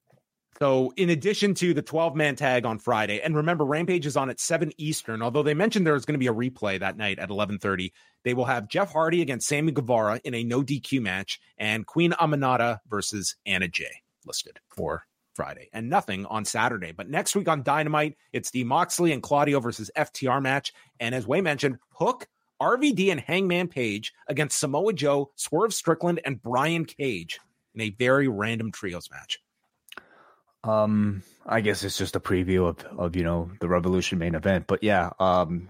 so 0.58 0.92
in 0.96 1.10
addition 1.10 1.54
to 1.54 1.74
the 1.74 1.82
12 1.82 2.14
man 2.14 2.36
tag 2.36 2.64
on 2.64 2.78
Friday, 2.78 3.20
and 3.20 3.34
remember 3.36 3.64
Rampage 3.64 4.06
is 4.06 4.16
on 4.16 4.30
at 4.30 4.38
7 4.38 4.72
Eastern, 4.78 5.22
although 5.22 5.42
they 5.42 5.54
mentioned 5.54 5.86
there's 5.86 6.04
going 6.04 6.14
to 6.14 6.18
be 6.18 6.28
a 6.28 6.34
replay 6.34 6.78
that 6.78 6.96
night 6.96 7.18
at 7.18 7.28
11:30. 7.28 7.92
They 8.22 8.34
will 8.34 8.44
have 8.44 8.68
Jeff 8.68 8.92
Hardy 8.92 9.20
against 9.20 9.48
Sammy 9.48 9.72
Guevara 9.72 10.20
in 10.24 10.34
a 10.34 10.44
no 10.44 10.62
DQ 10.62 11.00
match 11.02 11.40
and 11.58 11.86
Queen 11.86 12.12
Aminata 12.12 12.78
versus 12.88 13.36
Anna 13.44 13.68
Jay 13.68 14.02
listed 14.24 14.60
for 14.68 15.06
Friday 15.34 15.68
and 15.72 15.90
nothing 15.90 16.24
on 16.26 16.44
Saturday. 16.44 16.92
But 16.92 17.10
next 17.10 17.34
week 17.34 17.48
on 17.48 17.62
Dynamite, 17.62 18.16
it's 18.32 18.50
the 18.50 18.64
Moxley 18.64 19.12
and 19.12 19.22
Claudio 19.22 19.60
versus 19.60 19.90
FTR 19.96 20.40
match. 20.40 20.72
And 21.00 21.14
as 21.14 21.26
Wai 21.26 21.40
mentioned, 21.40 21.78
Hook 21.90 22.28
RVD 22.60 23.10
and 23.10 23.20
Hangman 23.20 23.68
Page 23.68 24.12
against 24.28 24.58
Samoa 24.58 24.92
Joe, 24.92 25.30
Swerve 25.36 25.74
Strickland, 25.74 26.20
and 26.24 26.42
Brian 26.42 26.84
Cage 26.84 27.40
in 27.74 27.80
a 27.80 27.90
very 27.90 28.28
random 28.28 28.72
trios 28.72 29.10
match. 29.10 29.40
Um, 30.62 31.22
I 31.44 31.60
guess 31.60 31.84
it's 31.84 31.98
just 31.98 32.16
a 32.16 32.20
preview 32.20 32.68
of 32.68 32.98
of 32.98 33.16
you 33.16 33.22
know 33.22 33.50
the 33.60 33.68
Revolution 33.68 34.18
main 34.18 34.34
event, 34.34 34.66
but 34.66 34.82
yeah, 34.82 35.10
um, 35.18 35.68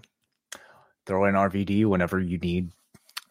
throw 1.05 1.25
in 1.25 1.35
RVD 1.35 1.85
whenever 1.85 2.19
you 2.19 2.37
need 2.37 2.71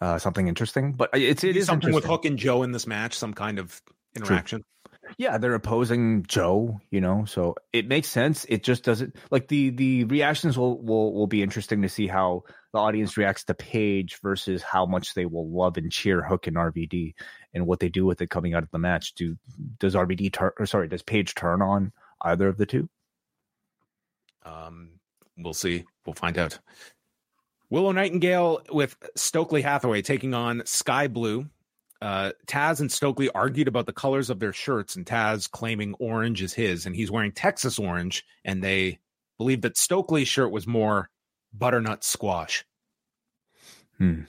uh, 0.00 0.18
something 0.18 0.46
interesting. 0.46 0.92
But 0.92 1.10
it's 1.14 1.44
it 1.44 1.56
is 1.56 1.66
something 1.66 1.94
with 1.94 2.04
Hook 2.04 2.26
and 2.26 2.38
Joe 2.38 2.62
in 2.62 2.72
this 2.72 2.86
match, 2.86 3.16
some 3.16 3.32
kind 3.32 3.58
of 3.58 3.80
interaction. 4.14 4.60
True. 4.60 4.83
Yeah, 5.18 5.38
they're 5.38 5.54
opposing 5.54 6.24
Joe, 6.26 6.80
you 6.90 7.00
know, 7.00 7.24
so 7.24 7.54
it 7.72 7.86
makes 7.86 8.08
sense. 8.08 8.44
It 8.48 8.62
just 8.62 8.84
doesn't 8.84 9.16
like 9.30 9.48
the 9.48 9.70
the 9.70 10.04
reactions 10.04 10.58
will 10.58 10.80
will 10.82 11.12
will 11.12 11.26
be 11.26 11.42
interesting 11.42 11.82
to 11.82 11.88
see 11.88 12.06
how 12.06 12.42
the 12.72 12.78
audience 12.78 13.16
reacts 13.16 13.44
to 13.44 13.54
Page 13.54 14.18
versus 14.22 14.62
how 14.62 14.86
much 14.86 15.14
they 15.14 15.26
will 15.26 15.48
love 15.48 15.76
and 15.76 15.92
cheer 15.92 16.22
Hook 16.22 16.46
and 16.46 16.56
RVD 16.56 17.14
and 17.52 17.66
what 17.66 17.80
they 17.80 17.88
do 17.88 18.04
with 18.04 18.20
it 18.20 18.30
coming 18.30 18.54
out 18.54 18.62
of 18.62 18.70
the 18.70 18.78
match. 18.78 19.14
Do 19.14 19.36
does 19.78 19.94
RVD 19.94 20.32
turn 20.32 20.52
or 20.58 20.66
sorry, 20.66 20.88
does 20.88 21.02
Page 21.02 21.34
turn 21.34 21.62
on 21.62 21.92
either 22.22 22.48
of 22.48 22.56
the 22.56 22.66
two? 22.66 22.88
Um 24.44 25.00
we'll 25.36 25.54
see. 25.54 25.84
We'll 26.06 26.14
find 26.14 26.38
out. 26.38 26.58
Willow 27.70 27.92
Nightingale 27.92 28.62
with 28.70 28.96
Stokely 29.16 29.62
Hathaway 29.62 30.02
taking 30.02 30.34
on 30.34 30.62
Skye 30.64 31.08
Blue 31.08 31.48
uh, 32.04 32.32
Taz 32.46 32.80
and 32.80 32.92
Stokely 32.92 33.30
argued 33.30 33.66
about 33.66 33.86
the 33.86 33.92
colors 33.92 34.28
of 34.28 34.38
their 34.38 34.52
shirts, 34.52 34.94
and 34.94 35.06
Taz 35.06 35.50
claiming 35.50 35.94
orange 35.94 36.42
is 36.42 36.52
his, 36.52 36.84
and 36.84 36.94
he's 36.94 37.10
wearing 37.10 37.32
Texas 37.32 37.78
orange, 37.78 38.26
and 38.44 38.62
they 38.62 38.98
believe 39.38 39.62
that 39.62 39.78
Stokely's 39.78 40.28
shirt 40.28 40.50
was 40.50 40.66
more 40.66 41.08
butternut 41.54 42.04
squash. 42.04 42.66
Hmm. 43.96 44.22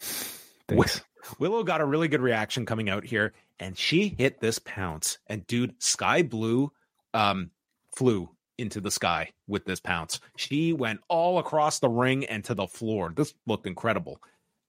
Thanks. 0.00 1.00
Willow 1.38 1.62
got 1.62 1.80
a 1.80 1.86
really 1.86 2.08
good 2.08 2.22
reaction 2.22 2.66
coming 2.66 2.90
out 2.90 3.04
here, 3.04 3.34
and 3.60 3.78
she 3.78 4.08
hit 4.08 4.40
this 4.40 4.58
pounce. 4.58 5.18
And 5.28 5.46
dude, 5.46 5.80
Skye 5.80 6.22
Blue 6.22 6.72
um, 7.14 7.52
flew 7.94 8.30
into 8.56 8.80
the 8.80 8.90
sky 8.90 9.30
with 9.46 9.64
this 9.64 9.78
pounce. 9.78 10.18
She 10.36 10.72
went 10.72 10.98
all 11.08 11.38
across 11.38 11.78
the 11.78 11.88
ring 11.88 12.24
and 12.24 12.42
to 12.46 12.54
the 12.54 12.66
floor. 12.66 13.12
This 13.14 13.32
looked 13.46 13.68
incredible. 13.68 14.20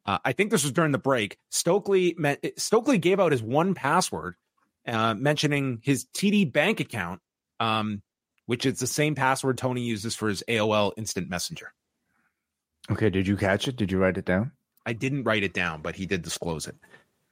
Uh, 0.10 0.18
I 0.26 0.34
think 0.34 0.50
this 0.50 0.64
was 0.64 0.72
during 0.72 0.92
the 0.92 0.98
break. 0.98 1.38
Stokely 1.52 2.18
Stokely 2.58 2.98
gave 2.98 3.20
out 3.20 3.32
his 3.32 3.44
one 3.44 3.76
password, 3.76 4.34
uh, 4.88 5.14
mentioning 5.14 5.82
his 5.84 6.06
TD 6.16 6.52
bank 6.52 6.80
account, 6.80 7.22
um, 7.60 8.02
which 8.48 8.66
is 8.66 8.80
the 8.80 8.88
same 8.88 9.14
password 9.14 9.60
Tony 9.60 9.82
uses 9.82 10.16
for 10.16 10.28
his 10.28 10.44
AOL 10.48 10.94
Instant 10.98 11.30
Messenger. 11.30 11.72
Okay, 12.90 13.12
did 13.12 13.28
you 13.28 13.38
catch 13.38 13.68
it? 13.68 13.76
Did 13.76 13.92
you 13.92 14.00
write 14.00 14.18
it 14.18 14.26
down? 14.26 14.52
I 14.84 14.94
didn't 14.94 15.26
write 15.26 15.44
it 15.44 15.54
down, 15.54 15.84
but 15.84 15.96
he 15.96 16.08
did 16.08 16.24
disclose 16.24 16.66
it. 16.66 16.76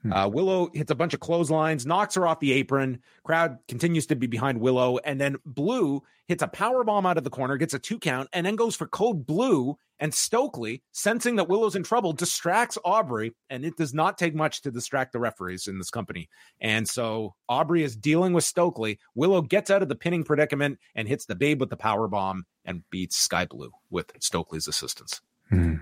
Hmm. 0.03 0.13
Uh, 0.13 0.27
Willow 0.27 0.69
hits 0.73 0.91
a 0.91 0.95
bunch 0.95 1.13
of 1.13 1.19
clotheslines, 1.19 1.85
knocks 1.85 2.15
her 2.15 2.27
off 2.27 2.39
the 2.39 2.53
apron. 2.53 3.01
Crowd 3.23 3.57
continues 3.67 4.05
to 4.07 4.15
be 4.15 4.27
behind 4.27 4.59
Willow, 4.59 4.97
and 4.99 5.19
then 5.19 5.37
Blue 5.45 6.03
hits 6.27 6.43
a 6.43 6.47
power 6.47 6.83
bomb 6.83 7.05
out 7.05 7.17
of 7.17 7.23
the 7.23 7.29
corner, 7.29 7.57
gets 7.57 7.73
a 7.73 7.79
two 7.79 7.97
count, 7.99 8.29
and 8.33 8.45
then 8.45 8.55
goes 8.55 8.75
for 8.75 8.87
code 8.87 9.25
Blue. 9.25 9.77
And 9.99 10.13
Stokely, 10.13 10.83
sensing 10.91 11.37
that 11.37 11.49
Willow's 11.49 11.75
in 11.75 11.81
trouble, 11.81 12.13
distracts 12.13 12.77
Aubrey, 12.85 13.33
and 13.49 13.65
it 13.65 13.75
does 13.77 13.95
not 13.95 14.19
take 14.19 14.35
much 14.35 14.61
to 14.61 14.69
distract 14.69 15.11
the 15.11 15.19
referees 15.19 15.67
in 15.67 15.79
this 15.79 15.89
company. 15.89 16.29
And 16.61 16.87
so 16.87 17.33
Aubrey 17.49 17.81
is 17.81 17.95
dealing 17.95 18.33
with 18.33 18.43
Stokely. 18.43 18.99
Willow 19.15 19.41
gets 19.41 19.71
out 19.71 19.81
of 19.81 19.89
the 19.89 19.95
pinning 19.95 20.23
predicament 20.23 20.77
and 20.93 21.07
hits 21.07 21.25
the 21.25 21.33
Babe 21.33 21.59
with 21.59 21.71
the 21.71 21.77
power 21.77 22.07
bomb 22.07 22.45
and 22.63 22.83
beats 22.91 23.17
Skye 23.17 23.47
Blue 23.47 23.71
with 23.89 24.11
Stokely's 24.19 24.67
assistance. 24.67 25.19
Hmm. 25.49 25.77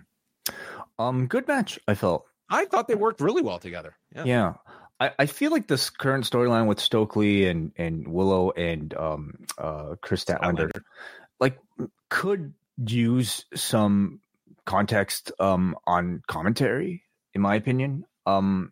Um, 0.98 1.28
good 1.28 1.46
match. 1.46 1.78
I 1.86 1.96
felt 1.96 2.26
I 2.50 2.66
thought 2.66 2.88
they 2.88 2.96
worked 2.96 3.22
really 3.22 3.42
well 3.42 3.60
together. 3.60 3.96
Yeah. 4.16 4.24
yeah. 4.26 4.54
I, 5.00 5.12
I 5.20 5.26
feel 5.26 5.52
like 5.52 5.68
this 5.68 5.90
current 5.90 6.24
storyline 6.24 6.68
with 6.68 6.80
Stokely 6.80 7.48
and, 7.48 7.72
and 7.76 8.08
Willow 8.08 8.52
and 8.52 8.94
um 8.96 9.46
uh 9.58 9.96
Kris 10.02 10.24
Statlander, 10.24 10.72
like 11.40 11.60
could 12.10 12.54
use 12.78 13.46
some 13.54 14.22
context 14.66 15.32
um, 15.40 15.76
on 15.86 16.22
commentary, 16.28 17.04
in 17.34 17.42
my 17.42 17.56
opinion. 17.56 18.06
Um, 18.26 18.72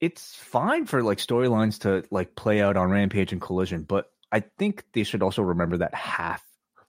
it's 0.00 0.34
fine 0.34 0.86
for 0.86 1.02
like 1.02 1.18
storylines 1.18 1.80
to 1.80 2.04
like 2.10 2.34
play 2.34 2.62
out 2.62 2.76
on 2.76 2.90
Rampage 2.90 3.32
and 3.32 3.40
Collision, 3.40 3.82
but 3.82 4.10
I 4.32 4.40
think 4.40 4.84
they 4.92 5.04
should 5.04 5.22
also 5.22 5.42
remember 5.42 5.78
that 5.78 5.94
half, 5.94 6.42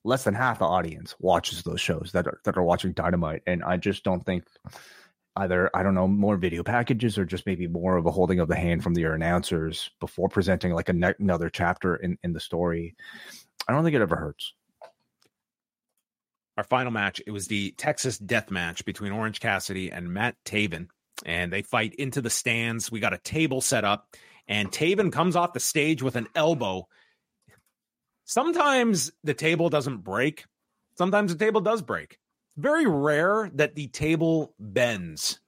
less 0.03 0.23
than 0.23 0.33
half 0.33 0.59
the 0.59 0.65
audience 0.65 1.15
watches 1.19 1.63
those 1.63 1.81
shows 1.81 2.11
that 2.13 2.27
are 2.27 2.39
that 2.43 2.57
are 2.57 2.63
watching 2.63 2.93
Dynamite, 2.93 3.43
and 3.45 3.63
I 3.63 3.77
just 3.77 4.03
don't 4.03 4.25
think 4.25 4.45
either 5.35 5.69
I 5.73 5.83
don't 5.83 5.95
know 5.95 6.07
more 6.07 6.37
video 6.37 6.63
packages 6.63 7.17
or 7.17 7.25
just 7.25 7.45
maybe 7.45 7.67
more 7.67 7.97
of 7.97 8.05
a 8.05 8.11
holding 8.11 8.39
of 8.39 8.47
the 8.47 8.55
hand 8.55 8.83
from 8.83 8.93
their 8.93 9.13
announcers 9.13 9.89
before 9.99 10.29
presenting 10.29 10.73
like 10.73 10.93
ne- 10.93 11.13
another 11.19 11.49
chapter 11.49 11.95
in 11.95 12.17
in 12.23 12.33
the 12.33 12.39
story. 12.39 12.95
I 13.67 13.73
don't 13.73 13.83
think 13.83 13.95
it 13.95 14.01
ever 14.01 14.15
hurts. 14.15 14.53
Our 16.57 16.63
final 16.63 16.91
match, 16.91 17.21
it 17.25 17.31
was 17.31 17.47
the 17.47 17.71
Texas 17.77 18.17
Death 18.17 18.51
Match 18.51 18.83
between 18.83 19.13
Orange 19.13 19.39
Cassidy 19.39 19.91
and 19.91 20.13
Matt 20.13 20.35
Taven, 20.45 20.87
and 21.25 21.51
they 21.51 21.61
fight 21.61 21.95
into 21.95 22.21
the 22.21 22.29
stands. 22.29 22.91
We 22.91 22.99
got 22.99 23.13
a 23.13 23.19
table 23.19 23.61
set 23.61 23.85
up, 23.85 24.15
and 24.47 24.69
Taven 24.69 25.13
comes 25.13 25.35
off 25.35 25.53
the 25.53 25.59
stage 25.59 26.01
with 26.01 26.17
an 26.17 26.27
elbow. 26.35 26.87
Sometimes 28.31 29.11
the 29.23 29.33
table 29.33 29.69
doesn't 29.69 29.97
break. 29.97 30.45
Sometimes 30.97 31.33
the 31.33 31.37
table 31.37 31.61
does 31.61 31.81
break 31.81 32.17
very 32.57 32.85
rare 32.85 33.49
that 33.55 33.75
the 33.75 33.87
table 33.87 34.53
bends. 34.59 35.39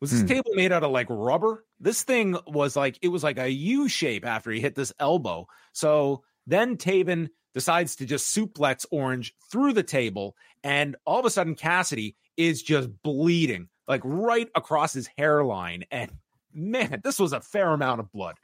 Was 0.00 0.10
this 0.10 0.20
hmm. 0.20 0.26
table 0.26 0.50
made 0.54 0.72
out 0.72 0.82
of 0.82 0.90
like 0.90 1.06
rubber? 1.08 1.64
This 1.80 2.02
thing 2.02 2.36
was 2.46 2.76
like 2.76 2.98
it 3.02 3.08
was 3.08 3.22
like 3.22 3.38
a 3.38 3.50
U 3.50 3.88
shape 3.88 4.26
after 4.26 4.50
he 4.50 4.60
hit 4.60 4.74
this 4.74 4.92
elbow. 4.98 5.46
So 5.72 6.22
then 6.46 6.76
Taven 6.76 7.28
decides 7.54 7.96
to 7.96 8.06
just 8.06 8.34
suplex 8.34 8.84
Orange 8.90 9.34
through 9.50 9.72
the 9.72 9.82
table, 9.82 10.36
and 10.62 10.96
all 11.06 11.20
of 11.20 11.24
a 11.24 11.30
sudden 11.30 11.54
Cassidy 11.54 12.16
is 12.36 12.62
just 12.62 12.90
bleeding 13.02 13.68
like 13.88 14.02
right 14.04 14.48
across 14.54 14.92
his 14.92 15.08
hairline. 15.16 15.84
And 15.90 16.10
man, 16.52 17.00
this 17.02 17.18
was 17.18 17.32
a 17.32 17.40
fair 17.40 17.70
amount 17.70 18.00
of 18.00 18.12
blood. 18.12 18.36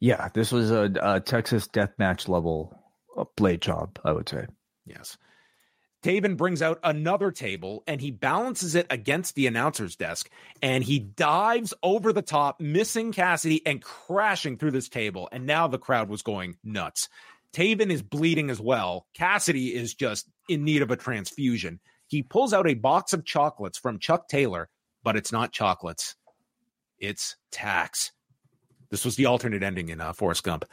Yeah, 0.00 0.28
this 0.34 0.52
was 0.52 0.70
a, 0.70 0.92
a 1.00 1.20
Texas 1.20 1.66
death 1.68 1.92
match 1.98 2.28
level 2.28 2.76
uh, 3.16 3.24
blade 3.36 3.62
job, 3.62 3.98
I 4.04 4.12
would 4.12 4.28
say. 4.28 4.46
Yes. 4.86 5.16
Taven 6.02 6.36
brings 6.36 6.62
out 6.62 6.80
another 6.82 7.30
table 7.30 7.84
and 7.86 8.00
he 8.00 8.10
balances 8.10 8.74
it 8.74 8.86
against 8.90 9.36
the 9.36 9.46
announcer's 9.46 9.94
desk 9.94 10.28
and 10.60 10.82
he 10.82 10.98
dives 10.98 11.72
over 11.82 12.12
the 12.12 12.22
top, 12.22 12.60
missing 12.60 13.12
Cassidy 13.12 13.64
and 13.64 13.80
crashing 13.80 14.58
through 14.58 14.72
this 14.72 14.88
table. 14.88 15.28
And 15.30 15.46
now 15.46 15.68
the 15.68 15.78
crowd 15.78 16.08
was 16.08 16.22
going 16.22 16.56
nuts. 16.64 17.08
Taven 17.52 17.90
is 17.90 18.02
bleeding 18.02 18.50
as 18.50 18.60
well. 18.60 19.06
Cassidy 19.14 19.74
is 19.74 19.94
just 19.94 20.28
in 20.48 20.64
need 20.64 20.82
of 20.82 20.90
a 20.90 20.96
transfusion. 20.96 21.78
He 22.08 22.22
pulls 22.22 22.52
out 22.52 22.68
a 22.68 22.74
box 22.74 23.12
of 23.12 23.24
chocolates 23.24 23.78
from 23.78 24.00
Chuck 24.00 24.26
Taylor, 24.26 24.68
but 25.04 25.16
it's 25.16 25.32
not 25.32 25.52
chocolates, 25.52 26.16
it's 26.98 27.36
tacks. 27.50 28.12
This 28.92 29.06
was 29.06 29.16
the 29.16 29.26
alternate 29.26 29.62
ending 29.62 29.88
in 29.88 30.02
uh, 30.02 30.12
Forrest 30.12 30.44
Gump. 30.44 30.66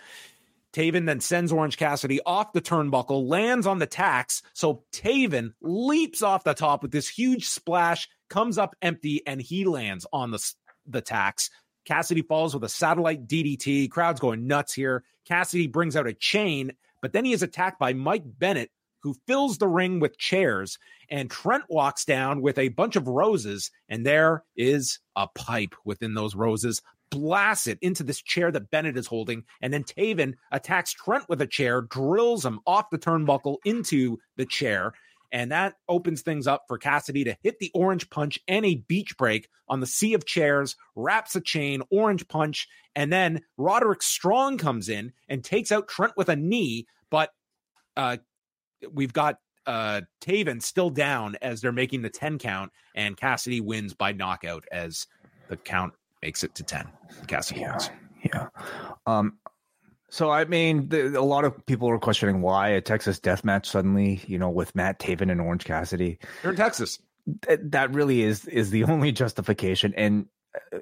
Taven 0.74 1.06
then 1.06 1.22
sends 1.22 1.54
Orange 1.54 1.78
Cassidy 1.78 2.20
off 2.26 2.52
the 2.52 2.62
turnbuckle, 2.62 3.28
lands 3.28 3.66
on 3.66 3.80
the 3.80 3.88
tacks. 3.88 4.44
So 4.54 4.84
Taven 4.92 5.54
leaps 5.62 6.22
off 6.22 6.44
the 6.44 6.54
top 6.54 6.84
with 6.84 6.92
this 6.92 7.08
huge 7.08 7.48
splash, 7.48 8.10
comes 8.30 8.58
up 8.58 8.76
empty, 8.82 9.24
and 9.26 9.42
he 9.42 9.64
lands 9.64 10.06
on 10.12 10.32
the, 10.32 10.54
the 10.86 11.02
tacks. 11.02 11.50
Cassidy 11.86 12.22
falls 12.22 12.54
with 12.54 12.64
a 12.66 12.70
satellite 12.70 13.26
DDT. 13.26 13.90
Crowd's 13.90 14.20
going 14.20 14.46
nuts 14.46 14.74
here. 14.74 15.06
Cassidy 15.26 15.68
brings 15.68 15.96
out 15.96 16.06
a 16.06 16.14
chain, 16.14 16.74
but 17.02 17.14
then 17.14 17.24
he 17.24 17.32
is 17.32 17.42
attacked 17.42 17.80
by 17.80 17.94
Mike 17.94 18.24
Bennett, 18.26 18.70
who 19.02 19.16
fills 19.28 19.58
the 19.58 19.68
ring 19.68 20.02
with 20.02 20.18
chairs. 20.18 20.78
And 21.10 21.32
Trent 21.32 21.64
walks 21.70 22.04
down 22.04 22.42
with 22.42 22.58
a 22.58 22.68
bunch 22.68 22.98
of 22.98 23.08
roses, 23.08 23.72
and 23.88 24.06
there 24.06 24.44
is 24.58 25.00
a 25.16 25.28
pipe 25.34 25.74
within 25.86 26.16
those 26.16 26.36
roses 26.36 26.82
blasts 27.10 27.68
it 27.68 27.80
into 27.82 28.04
this 28.04 28.22
chair 28.22 28.52
that 28.52 28.70
Bennett 28.70 28.98
is 28.98 29.08
holding. 29.08 29.44
And 29.62 29.74
then 29.74 29.84
Taven 29.84 30.36
attacks 30.52 30.94
Trent 30.94 31.28
with 31.30 31.42
a 31.42 31.48
chair, 31.48 31.82
drills 31.82 32.46
him 32.46 32.60
off 32.66 32.90
the 32.90 33.00
turnbuckle 33.00 33.58
into 33.66 34.18
the 34.38 34.46
chair. 34.46 34.94
And 35.32 35.52
that 35.52 35.76
opens 35.88 36.22
things 36.22 36.48
up 36.48 36.64
for 36.68 36.78
Cassidy 36.78 37.24
to 37.26 37.38
hit 37.44 37.60
the 37.60 37.72
orange 37.74 38.10
punch 38.10 38.40
and 38.48 38.66
a 38.66 38.84
beach 38.88 39.16
break 39.18 39.48
on 39.68 39.80
the 39.80 39.86
sea 39.86 40.14
of 40.14 40.26
chairs, 40.26 40.76
wraps 40.96 41.36
a 41.36 41.42
chain, 41.42 41.84
orange 41.92 42.28
punch. 42.28 42.68
And 42.96 43.14
then 43.14 43.42
Roderick 43.58 44.02
Strong 44.02 44.58
comes 44.58 44.90
in 44.90 45.14
and 45.28 45.44
takes 45.44 45.72
out 45.72 45.88
Trent 45.88 46.14
with 46.18 46.30
a 46.30 46.36
knee. 46.36 46.88
But 47.12 47.30
uh, 47.96 48.18
we've 48.92 49.14
got 49.14 49.38
uh, 49.68 50.02
Taven 50.22 50.62
still 50.64 50.90
down 50.90 51.36
as 51.42 51.62
they're 51.62 51.72
making 51.72 52.02
the 52.02 52.10
10 52.10 52.40
count, 52.40 52.72
and 52.96 53.16
Cassidy 53.16 53.62
wins 53.62 53.94
by 53.94 54.14
knockout 54.14 54.64
as 54.72 55.06
the 55.48 55.58
count 55.58 55.94
makes 56.22 56.44
it 56.44 56.56
to 56.56 56.64
10. 56.64 56.88
Cassidy 57.28 57.62
yeah, 57.62 57.78
Yeah. 58.24 58.48
Um, 59.06 59.38
so 60.10 60.32
I 60.32 60.46
mean, 60.46 60.90
the, 60.90 61.20
a 61.20 61.22
lot 61.22 61.46
of 61.46 61.66
people 61.66 61.90
are 61.90 62.00
questioning 62.00 62.42
why 62.42 62.70
a 62.70 62.82
Texas 62.82 63.20
death 63.20 63.44
match 63.44 63.70
suddenly, 63.70 64.22
you 64.28 64.40
know, 64.40 64.50
with 64.50 64.76
Matt 64.76 65.00
Taven 65.00 65.32
and 65.32 65.40
Orange 65.40 65.66
Cassidy. 65.66 66.20
You're 66.44 66.54
in 66.54 66.58
Texas. 66.58 67.00
Th- 67.44 67.60
that 67.64 67.94
really 67.94 68.24
is 68.24 68.46
is 68.46 68.72
the 68.72 68.84
only 68.86 69.12
justification, 69.12 69.94
and 69.96 70.26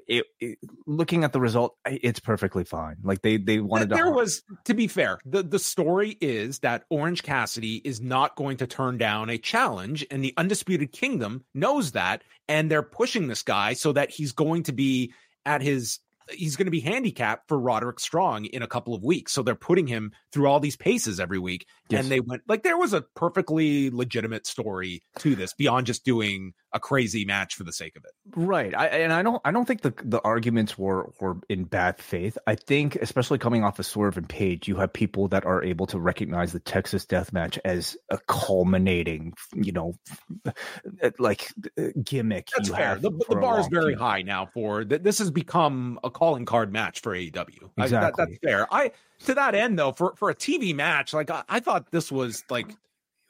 it, 0.07 0.25
it, 0.39 0.59
looking 0.85 1.23
at 1.23 1.33
the 1.33 1.41
result, 1.41 1.75
it's 1.85 2.19
perfectly 2.19 2.63
fine. 2.63 2.97
Like 3.03 3.21
they 3.21 3.37
they 3.37 3.59
wanted 3.59 3.89
there 3.89 3.97
to. 3.97 4.03
There 4.05 4.13
was, 4.13 4.43
to 4.65 4.73
be 4.73 4.87
fair, 4.87 5.19
the 5.25 5.43
the 5.43 5.59
story 5.59 6.17
is 6.21 6.59
that 6.59 6.85
Orange 6.89 7.23
Cassidy 7.23 7.75
is 7.75 7.99
not 7.99 8.35
going 8.35 8.57
to 8.57 8.67
turn 8.67 8.97
down 8.97 9.29
a 9.29 9.37
challenge, 9.37 10.05
and 10.09 10.23
the 10.23 10.33
Undisputed 10.37 10.91
Kingdom 10.91 11.43
knows 11.53 11.91
that, 11.93 12.23
and 12.47 12.71
they're 12.71 12.83
pushing 12.83 13.27
this 13.27 13.43
guy 13.43 13.73
so 13.73 13.91
that 13.93 14.09
he's 14.09 14.31
going 14.31 14.63
to 14.63 14.71
be 14.71 15.13
at 15.47 15.61
his 15.61 15.99
he's 16.31 16.55
going 16.55 16.65
to 16.65 16.71
be 16.71 16.79
handicapped 16.79 17.47
for 17.47 17.59
Roderick 17.59 17.99
Strong 17.99 18.45
in 18.45 18.61
a 18.61 18.67
couple 18.67 18.93
of 18.93 19.03
weeks. 19.03 19.31
So 19.33 19.43
they're 19.43 19.55
putting 19.55 19.87
him 19.87 20.11
through 20.31 20.47
all 20.47 20.59
these 20.59 20.75
paces 20.75 21.19
every 21.19 21.39
week. 21.39 21.65
Yes. 21.89 22.01
And 22.01 22.11
they 22.11 22.19
went 22.19 22.43
like 22.47 22.63
there 22.63 22.77
was 22.77 22.93
a 22.93 23.01
perfectly 23.01 23.89
legitimate 23.89 24.45
story 24.47 25.01
to 25.19 25.35
this 25.35 25.53
beyond 25.53 25.85
just 25.87 26.03
doing 26.05 26.53
a 26.73 26.79
crazy 26.79 27.25
match 27.25 27.55
for 27.55 27.63
the 27.63 27.71
sake 27.71 27.95
of 27.95 28.03
it. 28.03 28.11
Right. 28.35 28.75
I, 28.75 28.87
and 28.87 29.13
I 29.13 29.23
don't 29.23 29.41
I 29.45 29.51
don't 29.51 29.65
think 29.65 29.81
the 29.81 29.93
the 30.03 30.21
arguments 30.21 30.77
were 30.77 31.11
were 31.19 31.37
in 31.49 31.63
bad 31.63 31.99
faith. 31.99 32.37
I 32.45 32.55
think 32.55 32.95
especially 32.97 33.37
coming 33.37 33.63
off 33.63 33.79
of 33.79 33.85
Swerve 33.85 34.17
and 34.17 34.27
Page, 34.27 34.67
you 34.67 34.75
have 34.77 34.91
people 34.91 35.27
that 35.29 35.45
are 35.45 35.63
able 35.63 35.87
to 35.87 35.99
recognize 35.99 36.51
the 36.51 36.59
Texas 36.59 37.05
death 37.05 37.31
match 37.31 37.59
as 37.63 37.97
a 38.09 38.19
culminating, 38.27 39.33
you 39.55 39.71
know, 39.71 39.97
like 41.19 41.51
gimmick. 42.03 42.49
That's 42.55 42.69
fair. 42.69 42.95
The, 42.95 43.11
the 43.29 43.35
bar 43.35 43.59
is 43.59 43.67
very 43.67 43.95
high 43.95 44.21
now 44.21 44.47
for 44.53 44.83
that. 44.85 45.03
this 45.03 45.19
has 45.19 45.31
become 45.31 45.99
a 46.03 46.09
calling 46.17 46.45
card 46.45 46.73
match 46.73 47.01
for 47.01 47.15
AEW. 47.15 47.69
Exactly. 47.77 47.83
I, 47.83 47.87
that, 47.87 48.13
that's 48.17 48.37
fair. 48.43 48.73
I 48.73 48.91
to 49.25 49.35
that 49.35 49.53
end 49.53 49.77
though, 49.77 49.91
for 49.91 50.15
for 50.15 50.29
a 50.29 50.35
TV 50.35 50.73
match, 50.73 51.13
like 51.13 51.29
I, 51.29 51.43
I 51.47 51.59
thought 51.59 51.91
this 51.91 52.11
was 52.11 52.43
like 52.49 52.75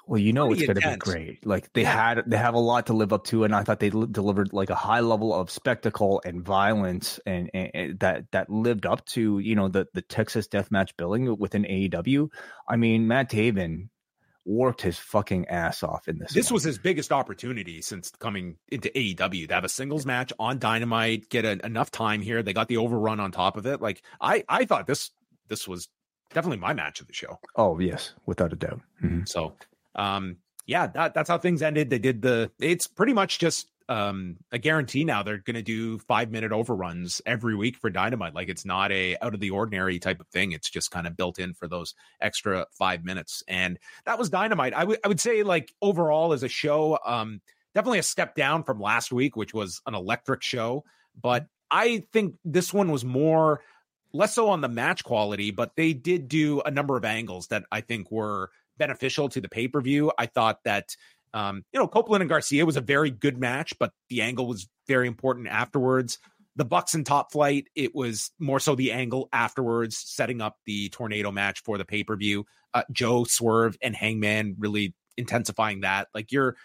well, 0.08 0.20
you 0.20 0.32
know 0.32 0.54
it's 0.54 0.62
going 0.62 0.80
to 0.80 0.90
be 0.90 0.96
great. 0.96 1.46
Like 1.46 1.74
they 1.74 1.82
yeah. 1.82 2.16
had, 2.16 2.24
they 2.28 2.38
have 2.38 2.54
a 2.54 2.60
lot 2.60 2.88
to 2.88 2.94
live 2.94 3.12
up 3.12 3.26
to, 3.26 3.44
and 3.44 3.54
I 3.54 3.64
thought 3.64 3.82
they 3.82 3.90
li- 3.90 4.08
delivered 4.10 4.54
like 4.54 4.70
a 4.70 4.76
high 4.76 5.02
level 5.02 5.34
of 5.34 5.52
spectacle 5.52 6.22
and 6.24 6.42
violence, 6.42 7.20
and, 7.26 7.50
and, 7.54 7.72
and, 7.74 8.00
that 8.00 8.32
that 8.32 8.50
lived 8.50 8.86
up 8.86 9.06
to 9.08 9.40
you 9.40 9.54
know 9.54 9.68
the 9.68 9.88
the 9.94 10.02
Texas 10.02 10.48
Deathmatch 10.48 10.92
billing 10.96 11.38
within 11.38 11.64
AEW. 11.64 12.30
I 12.70 12.78
mean, 12.78 13.10
Matt 13.10 13.30
Taven 13.30 13.90
worked 14.48 14.82
his 14.82 14.98
fucking 14.98 15.48
ass 15.50 15.84
off 15.84 16.08
in 16.08 16.18
this. 16.18 16.32
This 16.32 16.50
one. 16.50 16.56
was 16.56 16.64
his 16.64 16.78
biggest 16.80 17.12
opportunity 17.12 17.82
since 17.82 18.10
coming 18.12 18.58
into 18.70 18.90
AEW 18.90 19.48
to 19.50 19.54
have 19.54 19.66
a 19.66 19.70
singles 19.70 20.06
match 20.06 20.32
on 20.40 20.58
Dynamite, 20.58 21.30
get 21.30 21.46
a, 21.46 21.64
enough 21.66 21.92
time 21.92 22.22
here. 22.22 22.42
They 22.42 22.54
got 22.54 22.70
the 22.70 22.78
overrun 22.78 23.20
on 23.20 23.32
top 23.32 23.58
of 23.58 23.66
it. 23.66 23.82
Like 23.82 24.02
I, 24.22 24.44
I 24.48 24.66
thought 24.66 24.88
this 24.88 25.12
this 25.50 25.68
was 25.68 25.90
definitely 26.34 26.60
my 26.60 26.74
match 26.74 27.02
of 27.02 27.08
the 27.08 27.14
show. 27.14 27.40
Oh 27.56 27.78
yes, 27.80 28.14
without 28.26 28.54
a 28.54 28.56
doubt. 28.56 28.82
Mm-hmm. 29.04 29.26
So, 29.26 29.54
um, 29.96 30.38
yeah, 30.66 30.88
that, 30.88 31.14
that's 31.14 31.30
how 31.30 31.38
things 31.38 31.62
ended. 31.62 31.90
They 31.90 32.00
did 32.00 32.22
the. 32.22 32.52
It's 32.60 32.88
pretty 32.88 33.14
much 33.14 33.40
just 33.40 33.68
um 33.90 34.36
a 34.52 34.58
guarantee 34.58 35.04
now 35.04 35.24
they're 35.24 35.38
going 35.38 35.56
to 35.56 35.62
do 35.62 35.98
5 36.00 36.32
minute 36.32 36.52
overruns 36.52 37.22
every 37.26 37.56
week 37.56 37.78
for 37.78 37.90
dynamite 37.90 38.36
like 38.36 38.50
it's 38.50 38.66
not 38.66 38.92
a 38.92 39.18
out 39.22 39.34
of 39.34 39.40
the 39.40 39.50
ordinary 39.50 40.00
type 40.00 40.20
of 40.20 40.28
thing 40.28 40.52
it's 40.52 40.70
just 40.70 40.92
kind 40.92 41.08
of 41.08 41.16
built 41.16 41.40
in 41.40 41.54
for 41.54 41.68
those 41.68 41.96
extra 42.20 42.66
5 42.72 43.04
minutes 43.06 43.44
and 43.48 43.80
that 44.06 44.20
was 44.20 44.30
dynamite. 44.30 44.74
I 44.74 44.84
would 44.84 45.00
I 45.04 45.08
would 45.08 45.20
say 45.20 45.44
like 45.44 45.74
overall 45.82 46.34
as 46.34 46.44
a 46.44 46.50
show 46.50 47.00
um 47.06 47.42
definitely 47.74 48.00
a 48.00 48.04
step 48.04 48.36
down 48.36 48.64
from 48.64 48.80
last 48.80 49.12
week 49.12 49.36
which 49.36 49.54
was 49.54 49.82
an 49.86 49.96
electric 49.96 50.42
show 50.42 50.84
but 51.22 51.48
I 51.72 52.06
think 52.12 52.36
this 52.44 52.74
one 52.74 52.92
was 52.92 53.06
more 53.06 53.62
less 54.14 54.36
so 54.36 54.50
on 54.50 54.62
the 54.62 54.70
match 54.70 55.04
quality 55.04 55.52
but 55.52 55.76
they 55.76 55.94
did 55.94 56.28
do 56.28 56.62
a 56.62 56.72
number 56.72 56.98
of 56.98 57.06
angles 57.06 57.48
that 57.48 57.64
I 57.72 57.82
think 57.82 58.12
were 58.12 58.50
beneficial 58.78 59.30
to 59.30 59.42
the 59.42 59.50
pay-per-view. 59.50 60.12
I 60.18 60.28
thought 60.28 60.64
that 60.64 60.96
um, 61.34 61.64
you 61.72 61.80
know, 61.80 61.88
Copeland 61.88 62.22
and 62.22 62.30
Garcia 62.30 62.66
was 62.66 62.78
a 62.78 62.82
very 62.82 63.12
good 63.12 63.38
match, 63.38 63.74
but 63.80 63.92
the 64.10 64.22
angle 64.22 64.48
was 64.48 64.68
very 64.88 65.08
important 65.08 65.48
afterwards. 65.48 66.20
The 66.56 66.66
Bucks 66.66 66.94
and 66.94 67.06
Top 67.06 67.32
Flight, 67.32 67.68
it 67.76 67.94
was 67.94 68.32
more 68.40 68.60
so 68.60 68.76
the 68.76 68.92
angle 68.92 69.30
afterwards, 69.32 69.98
setting 69.98 70.42
up 70.42 70.58
the 70.66 70.90
tornado 70.90 71.32
match 71.32 71.62
for 71.62 71.78
the 71.78 71.86
pay 71.86 72.04
per 72.04 72.16
view. 72.16 72.46
Uh, 72.74 72.84
Joe 72.92 73.26
Swerve 73.26 73.78
and 73.82 73.96
Hangman 73.96 74.56
really 74.58 74.96
intensifying 75.18 75.82
that. 75.82 76.08
Like 76.16 76.32
you're 76.32 76.56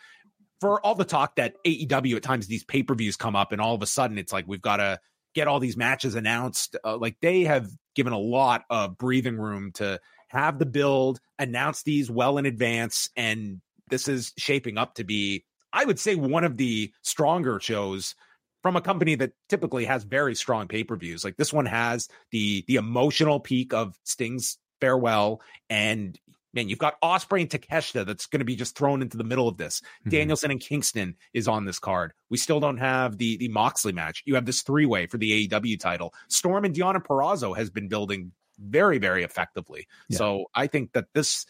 for 0.61 0.81
all 0.87 0.95
the 0.95 1.05
talk 1.05 1.37
that 1.37 1.57
AEW 1.67 2.17
at 2.17 2.23
times 2.23 2.47
these 2.47 2.65
pay 2.65 2.83
per 2.83 2.95
views 2.95 3.17
come 3.17 3.37
up, 3.37 3.53
and 3.53 3.61
all 3.61 3.75
of 3.75 3.83
a 3.83 3.87
sudden 3.87 4.17
it's 4.17 4.33
like 4.33 4.47
we've 4.47 4.63
got 4.63 4.77
to 4.77 4.99
get 5.35 5.49
all 5.49 5.61
these 5.61 5.77
matches 5.77 6.15
announced. 6.15 6.77
Uh, 6.85 6.97
like 6.97 7.17
they 7.21 7.43
have 7.43 7.69
given 7.95 8.13
a 8.13 8.19
lot 8.19 8.63
of 8.71 8.97
breathing 8.97 9.37
room 9.37 9.73
to 9.73 10.01
have 10.29 10.59
the 10.59 10.67
build, 10.67 11.21
announce 11.39 11.83
these 11.83 12.11
well 12.11 12.39
in 12.39 12.47
advance, 12.47 13.11
and 13.17 13.61
this 13.93 14.09
is 14.09 14.33
shaping 14.39 14.79
up 14.79 14.95
to 14.95 15.05
be, 15.05 15.45
I 15.73 15.85
would 15.85 16.01
say, 16.01 16.15
one 16.15 16.45
of 16.45 16.57
the 16.57 16.91
stronger 17.03 17.61
shows 17.61 18.15
from 18.63 18.75
a 18.75 18.81
company 18.81 19.17
that 19.17 19.33
typically 19.51 19.85
has 19.85 20.03
very 20.03 20.35
strong 20.35 20.67
pay 20.67 20.83
per 20.83 20.97
views. 20.97 21.25
Like 21.25 21.37
this 21.37 21.53
one 21.53 21.67
has 21.67 22.09
the 22.31 22.65
the 22.67 22.77
emotional 22.77 23.39
peak 23.39 23.75
of 23.75 23.95
Sting's 24.05 24.57
farewell, 24.81 25.43
and 25.69 26.19
man, 26.55 26.71
you've 26.71 26.79
got 26.79 27.01
Ospreay 27.03 27.43
and 27.43 27.51
Takeshita 27.51 28.07
that's 28.07 28.27
going 28.27 28.41
to 28.41 28.47
be 28.47 28.57
just 28.57 28.77
thrown 28.77 29.03
into 29.03 29.19
the 29.19 29.25
middle 29.25 29.47
of 29.47 29.59
this. 29.59 29.81
Mm-hmm. 29.81 30.11
Danielson 30.11 30.51
and 30.51 30.61
Kingston 30.61 31.17
is 31.35 31.49
on 31.49 31.67
this 31.67 31.79
card. 31.79 32.13
We 32.31 32.39
still 32.39 32.61
don't 32.61 32.79
have 32.79 33.19
the 33.19 33.37
the 33.37 33.49
Moxley 33.49 33.93
match. 33.93 34.23
You 34.25 34.37
have 34.37 34.47
this 34.47 34.63
three 34.63 34.87
way 34.87 35.07
for 35.07 35.19
the 35.19 35.49
AEW 35.49 35.79
title. 35.79 36.15
Storm 36.29 36.65
and 36.65 36.75
Deonna 36.75 37.05
Purrazzo 37.05 37.55
has 37.57 37.69
been 37.69 37.89
building 37.89 38.33
very 38.59 38.99
very 38.99 39.23
effectively. 39.23 39.87
Yeah. 40.09 40.19
So 40.19 40.45
I 40.55 40.67
think 40.67 40.93
that 40.93 41.07
this 41.13 41.45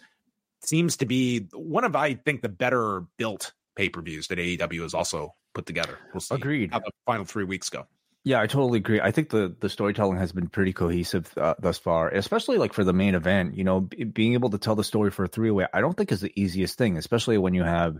seems 0.64 0.97
to 0.98 1.06
be 1.06 1.48
one 1.52 1.84
of 1.84 1.97
I 1.97 2.14
think 2.14 2.43
the 2.43 2.48
better 2.48 3.05
built 3.16 3.52
pay 3.76 3.89
per 3.89 4.02
views 4.02 4.28
that 4.28 4.39
AEW 4.39 4.82
has 4.82 4.94
also 4.94 5.34
put 5.55 5.66
together. 5.66 5.98
We'll 6.12 6.20
see 6.20 6.34
Agreed. 6.34 6.72
how 6.72 6.80
the 6.80 6.90
final 7.06 7.24
three 7.24 7.44
weeks 7.44 7.70
go. 7.70 7.86
Yeah, 8.24 8.40
I 8.40 8.47
totally 8.47 8.78
agree. 8.78 9.01
I 9.01 9.10
think 9.10 9.30
the 9.30 9.55
the 9.59 9.68
storytelling 9.68 10.18
has 10.18 10.30
been 10.30 10.48
pretty 10.48 10.72
cohesive 10.72 11.36
uh, 11.36 11.55
thus 11.59 11.78
far, 11.78 12.09
especially 12.09 12.56
like 12.56 12.72
for 12.72 12.84
the 12.84 12.93
main 12.93 13.16
event. 13.16 13.56
You 13.56 13.64
know, 13.64 13.80
b- 13.80 14.05
being 14.05 14.34
able 14.34 14.51
to 14.51 14.59
tell 14.59 14.76
the 14.76 14.84
story 14.84 15.10
for 15.10 15.24
a 15.24 15.28
three 15.28 15.51
way, 15.51 15.66
I 15.72 15.80
don't 15.80 15.97
think 15.97 16.12
is 16.12 16.20
the 16.20 16.32
easiest 16.40 16.78
thing, 16.78 16.97
especially 16.97 17.36
when 17.39 17.55
you 17.55 17.64
have 17.64 17.97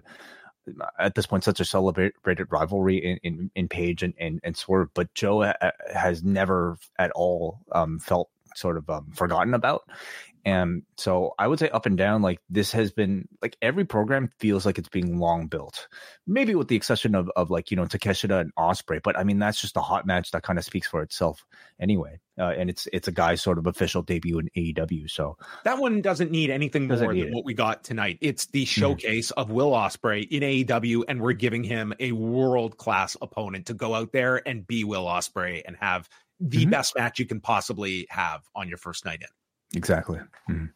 at 0.97 1.17
this 1.17 1.27
point 1.27 1.43
such 1.43 1.59
a 1.59 1.65
celebrated 1.65 2.47
rivalry 2.51 2.99
in 2.99 3.19
in, 3.25 3.51
in 3.57 3.69
Page 3.69 4.05
and, 4.05 4.15
and 4.17 4.39
and 4.45 4.57
Swerve. 4.57 4.91
But 4.95 5.13
Joe 5.13 5.43
ha- 5.43 5.73
has 5.93 6.23
never 6.23 6.79
at 6.97 7.11
all 7.13 7.59
um, 7.73 7.99
felt 7.99 8.31
sort 8.55 8.77
of 8.77 8.89
um, 8.91 9.11
forgotten 9.13 9.55
about, 9.55 9.83
and 10.45 10.83
so 10.97 11.35
I 11.39 11.47
would 11.47 11.61
say 11.61 11.69
up 11.69 11.87
and 11.87 11.97
down, 11.97 12.21
like 12.21 12.41
this 12.51 12.73
has 12.73 12.91
been 12.91 13.29
like 13.41 13.57
every 13.63 13.85
program 13.85 14.29
feels 14.41 14.67
like 14.67 14.77
it's 14.77 14.89
being 14.89 15.19
long 15.19 15.47
built. 15.47 15.87
Maybe 16.27 16.57
with 16.57 16.67
the 16.67 16.75
exception 16.75 17.15
of 17.15 17.31
of 17.37 17.51
like, 17.51 17.71
you 17.71 17.77
know, 17.77 17.85
Takeshita 17.85 18.41
and 18.41 18.55
Ospreay. 18.57 19.01
but 19.03 19.17
I 19.17 19.23
mean 19.23 19.39
that's 19.39 19.61
just 19.61 19.77
a 19.77 19.81
hot 19.81 20.05
match 20.05 20.33
that 20.33 20.43
kind 20.43 20.59
of 20.59 20.65
speaks 20.65 20.89
for 20.89 21.01
itself 21.01 21.45
anyway. 21.81 22.19
Uh, 22.37 22.55
and 22.59 22.69
it's 22.71 22.89
it's 22.93 23.07
a 23.07 23.13
guy's 23.13 23.41
sort 23.41 23.59
of 23.59 23.69
official 23.69 24.03
debut 24.03 24.41
in 24.41 24.49
AEW. 24.57 25.09
So 25.09 25.37
that 25.65 25.79
one 25.79 26.01
doesn't 26.01 26.33
need 26.33 26.51
anything 26.51 26.89
more 26.89 26.97
than 26.97 27.17
it. 27.17 27.33
what 27.33 27.45
we 27.45 27.55
got 27.55 27.85
tonight. 27.85 28.19
It's 28.21 28.47
the 28.47 28.65
mm-hmm. 28.65 28.81
showcase 28.81 29.31
mm-hmm. 29.31 29.41
of 29.41 29.51
Will 29.51 29.71
Ospreay 29.71 30.27
in 30.29 30.43
AEW, 30.43 31.05
and 31.07 31.21
we're 31.21 31.35
giving 31.35 31.63
him 31.63 31.95
a 32.01 32.11
world 32.13 32.79
class 32.79 33.17
opponent 33.23 33.67
to 33.67 33.75
go 33.75 33.95
out 33.95 34.11
there 34.11 34.43
and 34.49 34.67
be 34.67 34.83
Will 34.83 35.05
Ospreay 35.05 35.63
and 35.65 35.77
have 35.77 36.09
the 36.41 36.63
mm-hmm. 36.63 36.71
best 36.71 36.97
match 36.97 37.21
you 37.21 37.27
can 37.27 37.41
possibly 37.41 38.09
have 38.11 38.41
on 38.57 38.69
your 38.69 38.79
first 38.79 39.05
night 39.05 39.21
in. 39.21 39.29
Exactly. 39.75 40.19
Mm-hmm. 40.49 40.67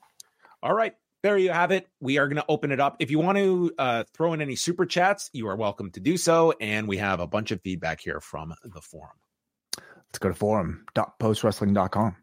All 0.63 0.75
right. 0.75 0.95
There 1.23 1.39
you 1.39 1.51
have 1.51 1.73
it. 1.73 1.89
We 2.01 2.19
are 2.19 2.29
going 2.29 2.37
to 2.37 2.45
open 2.49 2.71
it 2.71 2.79
up. 2.79 2.97
If 3.01 3.11
you 3.11 3.19
want 3.19 3.39
to 3.39 3.73
uh, 3.79 4.05
throw 4.15 4.33
in 4.33 4.41
any 4.41 4.55
super 4.55 4.87
chats, 4.87 5.29
you 5.33 5.49
are 5.49 5.57
welcome 5.57 5.91
to 5.93 6.01
do 6.01 6.17
so. 6.17 6.53
And 6.61 6.87
we 6.87 6.99
have 6.99 7.21
a 7.21 7.27
bunch 7.27 7.51
of 7.51 7.61
feedback 7.63 8.01
here 8.01 8.21
from 8.21 8.55
the 8.63 8.81
forum. 8.81 9.17
Let's 9.77 10.19
go 10.19 10.29
to 10.29 10.35
forum.postwrestling.com. 10.35 12.17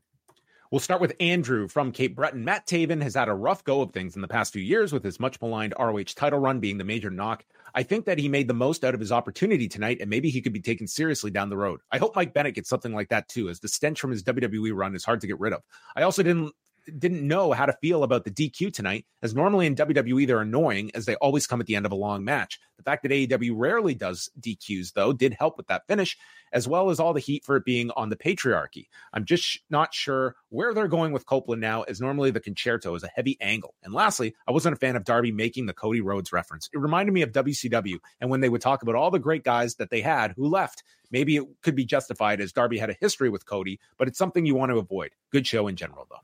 We'll 0.74 0.80
start 0.80 1.02
with 1.02 1.14
Andrew 1.20 1.68
from 1.68 1.91
Cape 1.91 2.16
Breton. 2.16 2.44
Matt 2.44 2.66
Taven 2.66 3.00
has 3.04 3.14
had 3.14 3.30
a 3.30 3.34
rough 3.36 3.64
go 3.64 3.82
of 3.82 3.91
things 3.91 4.16
in 4.16 4.24
the 4.24 4.28
past 4.28 4.52
few 4.52 4.62
years 4.64 4.91
with 4.91 5.04
his 5.04 5.20
much 5.20 5.40
maligned 5.40 5.76
ROH 5.78 6.16
title 6.16 6.40
run 6.40 6.60
being 6.60 6.80
the 6.80 6.84
major 6.84 7.12
knock. 7.12 7.45
I 7.76 7.84
think 7.84 8.06
that 8.06 8.18
he 8.18 8.28
made 8.28 8.48
the 8.48 8.56
most 8.56 8.84
out 8.84 8.95
of 8.95 9.00
his 9.00 9.12
opportunity 9.12 9.68
tonight, 9.68 10.00
and 10.02 10.10
maybe 10.10 10.32
he 10.32 10.41
could 10.41 10.52
be 10.52 10.60
taken 10.60 10.88
seriously 10.88 11.30
down 11.30 11.52
the 11.52 11.58
road. 11.58 11.82
I 11.91 12.00
hope 12.00 12.16
Mike 12.16 12.34
Bennett 12.34 12.56
gets 12.56 12.70
something 12.70 12.91
like 12.91 13.10
that 13.10 13.30
too, 13.30 13.50
as 13.50 13.60
the 13.60 13.68
stench 13.68 14.00
from 14.00 14.10
his 14.10 14.24
WWE 14.24 14.74
run 14.74 14.95
is 14.95 15.06
hard 15.06 15.22
to 15.22 15.28
get 15.28 15.40
rid 15.40 15.54
of. 15.54 15.62
I 15.95 16.02
also 16.02 16.24
didn't 16.24 16.52
didn't 16.97 17.27
know 17.27 17.51
how 17.51 17.65
to 17.65 17.73
feel 17.73 18.03
about 18.03 18.26
the 18.26 18.31
DQ 18.31 18.73
tonight, 18.73 19.05
as 19.22 19.34
normally 19.34 19.65
in 19.65 19.76
WWE 19.76 20.27
they're 20.27 20.41
annoying 20.41 20.91
as 20.93 21.05
they 21.05 21.15
always 21.15 21.47
come 21.47 21.60
at 21.60 21.68
the 21.68 21.76
end 21.76 21.85
of 21.85 21.91
a 21.91 21.95
long 21.95 22.23
match. 22.23 22.60
The 22.77 22.84
fact 22.84 23.03
that 23.03 23.11
AEW 23.11 23.53
rarely 23.55 23.95
does 23.95 24.30
DQs, 24.39 24.93
though, 24.93 25.14
did 25.14 25.34
help 25.34 25.57
with 25.57 25.68
that 25.68 25.88
finish, 25.88 26.18
as 26.51 26.68
well 26.68 26.89
as 26.89 26.99
all 26.99 27.14
the 27.14 27.19
heat 27.19 27.45
for 27.45 27.55
it 27.55 27.65
being 27.65 27.91
on 27.91 28.10
the 28.10 28.15
patriarchy. 28.15 28.88
I'm 29.14 29.26
just 29.26 29.60
not 29.69 29.93
sure 29.93 30.35
where 30.49 30.73
they're 30.73 30.88
going 30.88 31.14
with 31.14 31.26
Copeland 31.26 31.61
now, 31.61 31.84
as 31.84 32.01
normally 32.01 32.31
the 32.31 32.41
Con-Chair-To 32.41 32.95
is 32.95 33.03
a 33.03 33.11
heavy 33.14 33.38
angle. 33.39 33.76
And 33.84 33.93
lastly, 33.93 34.35
I 34.47 34.51
wasn't 34.51 34.76
a 34.76 34.80
fan 34.80 34.95
of 34.95 35.05
Darby 35.05 35.31
making 35.31 35.65
the 35.65 35.73
Cody 35.73 36.01
Rhodes 36.01 36.34
reference. 36.34 36.69
It 36.73 36.80
reminded 36.80 37.14
me 37.14 37.22
of 37.22 37.31
WCW 37.31 37.99
and 38.19 38.30
when 38.30 38.41
they 38.41 38.49
would 38.49 38.61
talk 38.61 38.81
about 38.81 38.95
all 38.95 39.11
the 39.11 39.19
great 39.19 39.43
guys 39.43 39.76
that 39.76 39.89
they 39.89 40.01
had 40.01 40.34
who 40.35 40.47
left. 40.47 40.84
Maybe 41.11 41.38
it 41.38 41.43
could 41.61 41.76
be 41.76 41.85
justified 41.85 42.41
as 42.41 42.51
Darby 42.51 42.80
had 42.80 42.89
a 42.89 42.97
history 42.99 43.30
with 43.30 43.45
Cody, 43.45 43.80
but 43.97 44.07
it's 44.07 44.18
something 44.18 44.45
you 44.45 44.55
want 44.55 44.72
to 44.72 44.80
avoid. 44.80 45.11
Good 45.31 45.45
show 45.45 45.68
in 45.68 45.76
general, 45.76 46.07
though. 46.10 46.18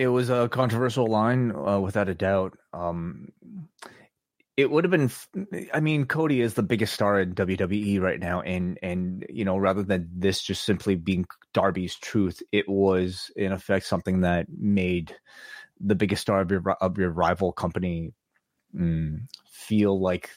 It 0.00 0.08
was 0.08 0.30
a 0.30 0.48
controversial 0.48 1.06
line, 1.06 1.52
uh, 1.54 1.78
without 1.78 2.08
a 2.08 2.14
doubt. 2.14 2.56
Um, 2.72 3.32
it 4.56 4.70
would 4.70 4.84
have 4.84 4.90
been. 4.90 5.10
I 5.74 5.80
mean, 5.80 6.06
Cody 6.06 6.40
is 6.40 6.54
the 6.54 6.62
biggest 6.62 6.94
star 6.94 7.20
in 7.20 7.34
WWE 7.34 8.00
right 8.00 8.18
now, 8.18 8.40
and 8.40 8.78
and 8.82 9.26
you 9.28 9.44
know, 9.44 9.58
rather 9.58 9.82
than 9.82 10.08
this 10.10 10.40
just 10.42 10.64
simply 10.64 10.94
being 10.94 11.26
Darby's 11.52 11.96
truth, 11.96 12.42
it 12.50 12.66
was 12.66 13.30
in 13.36 13.52
effect 13.52 13.84
something 13.84 14.22
that 14.22 14.46
made 14.48 15.14
the 15.78 15.94
biggest 15.94 16.22
star 16.22 16.40
of 16.40 16.50
your 16.50 16.62
of 16.80 16.96
your 16.96 17.10
rival 17.10 17.52
company 17.52 18.14
mm, 18.74 19.20
feel 19.52 20.00
like 20.00 20.30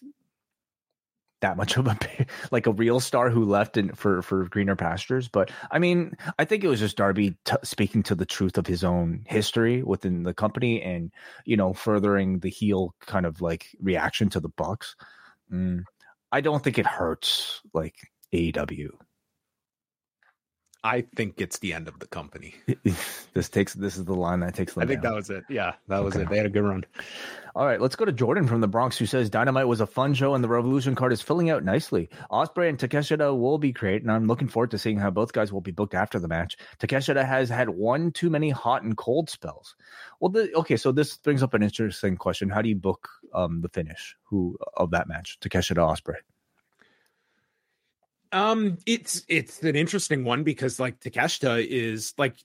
that 1.44 1.58
much 1.58 1.78
of 1.78 1.86
a 1.88 1.98
like 2.52 2.66
a 2.68 2.72
real 2.72 3.00
star 3.00 3.30
who 3.30 3.46
left 3.46 3.78
in, 3.78 3.94
for 3.94 4.22
for 4.22 4.46
greener 4.46 4.76
pastures. 4.76 5.28
But 5.28 5.52
I 5.70 5.78
mean, 5.78 6.18
I 6.40 6.46
think 6.46 6.64
it 6.64 6.70
was 6.70 6.80
just 6.80 6.98
Darby 6.98 7.36
t- 7.46 7.56
speaking 7.64 8.02
to 8.04 8.16
the 8.16 8.26
truth 8.26 8.58
of 8.58 8.66
his 8.66 8.84
own 8.84 9.24
history 9.28 9.84
within 9.84 10.24
the 10.24 10.34
company, 10.34 10.82
and 10.82 11.12
you 11.46 11.56
know, 11.56 11.74
furthering 11.74 12.40
the 12.40 12.50
heel 12.50 12.96
kind 13.06 13.26
of 13.26 13.42
like 13.42 13.68
reaction 13.80 14.30
to 14.30 14.40
the 14.40 14.50
Bucks. 14.50 14.96
Mm, 15.52 15.84
I 16.32 16.42
don't 16.42 16.64
think 16.64 16.80
it 16.80 16.88
hurts 16.88 17.62
like 17.74 17.96
AEW. 18.34 18.90
I 20.84 21.06
think 21.16 21.40
it's 21.40 21.60
the 21.60 21.74
end 21.74 21.88
of 21.88 22.00
the 22.00 22.08
company. 22.08 22.56
this 23.34 23.48
takes 23.48 23.74
this 23.74 23.96
is 23.96 24.04
the 24.04 24.14
line 24.14 24.42
that 24.42 24.54
takes 24.54 24.74
them. 24.74 24.84
I 24.84 24.86
think 24.86 25.02
down. 25.02 25.14
that 25.14 25.16
was 25.16 25.30
it. 25.30 25.44
Yeah, 25.50 25.74
that 25.88 26.04
was 26.04 26.14
okay. 26.16 26.24
it. 26.24 26.30
They 26.30 26.38
had 26.38 26.46
a 26.46 26.50
good 26.50 26.64
run. 26.64 26.84
All 27.56 27.66
right, 27.66 27.80
let's 27.80 27.96
go 27.96 28.04
to 28.04 28.12
Jordan 28.12 28.48
from 28.48 28.62
the 28.62 28.68
Bronx, 28.68 28.98
who 28.98 29.06
says 29.06 29.30
Dynamite 29.30 29.68
was 29.68 29.80
a 29.80 29.86
fun 29.86 30.14
show 30.14 30.34
and 30.34 30.44
the 30.44 30.50
Revolution 30.50 30.96
card 30.96 31.14
is 31.14 31.22
filling 31.22 31.52
out 31.52 31.64
nicely. 31.64 32.10
Ospreay 32.32 32.68
and 32.68 32.80
Takeshita 32.80 33.38
will 33.38 33.60
be 33.60 33.72
great, 33.72 34.02
and 34.02 34.12
I'm 34.12 34.28
looking 34.28 34.48
forward 34.48 34.72
to 34.72 34.78
seeing 34.78 34.98
how 34.98 35.12
both 35.12 35.34
guys 35.34 35.54
will 35.54 35.62
be 35.62 35.72
booked 35.72 35.94
after 35.94 36.20
the 36.20 36.28
match. 36.28 36.58
Takeshita 36.80 37.24
has 37.24 37.50
had 37.50 37.70
one 37.70 38.12
too 38.12 38.30
many 38.30 38.50
hot 38.50 38.82
and 38.82 38.98
cold 38.98 39.30
spells. 39.30 39.76
Well, 40.20 40.32
the, 40.32 40.52
okay, 40.56 40.78
so 40.78 40.92
this 40.92 41.16
brings 41.18 41.44
up 41.44 41.54
an 41.54 41.64
interesting 41.64 42.18
question: 42.18 42.50
How 42.50 42.62
do 42.62 42.70
you 42.70 42.76
book 42.76 43.08
um, 43.34 43.62
the 43.62 43.70
finish 43.70 44.18
who 44.24 44.58
of 44.76 44.92
that 44.92 45.08
match, 45.08 45.38
Takeshita 45.40 45.78
Ospreay? 45.78 46.18
Um, 48.34 48.78
it's 48.86 49.24
it's 49.30 49.62
an 49.62 49.76
interesting 49.76 50.24
one 50.24 50.44
because 50.44 50.80
like 50.80 51.00
Takeshita 51.00 51.66
is 51.66 52.14
like 52.18 52.36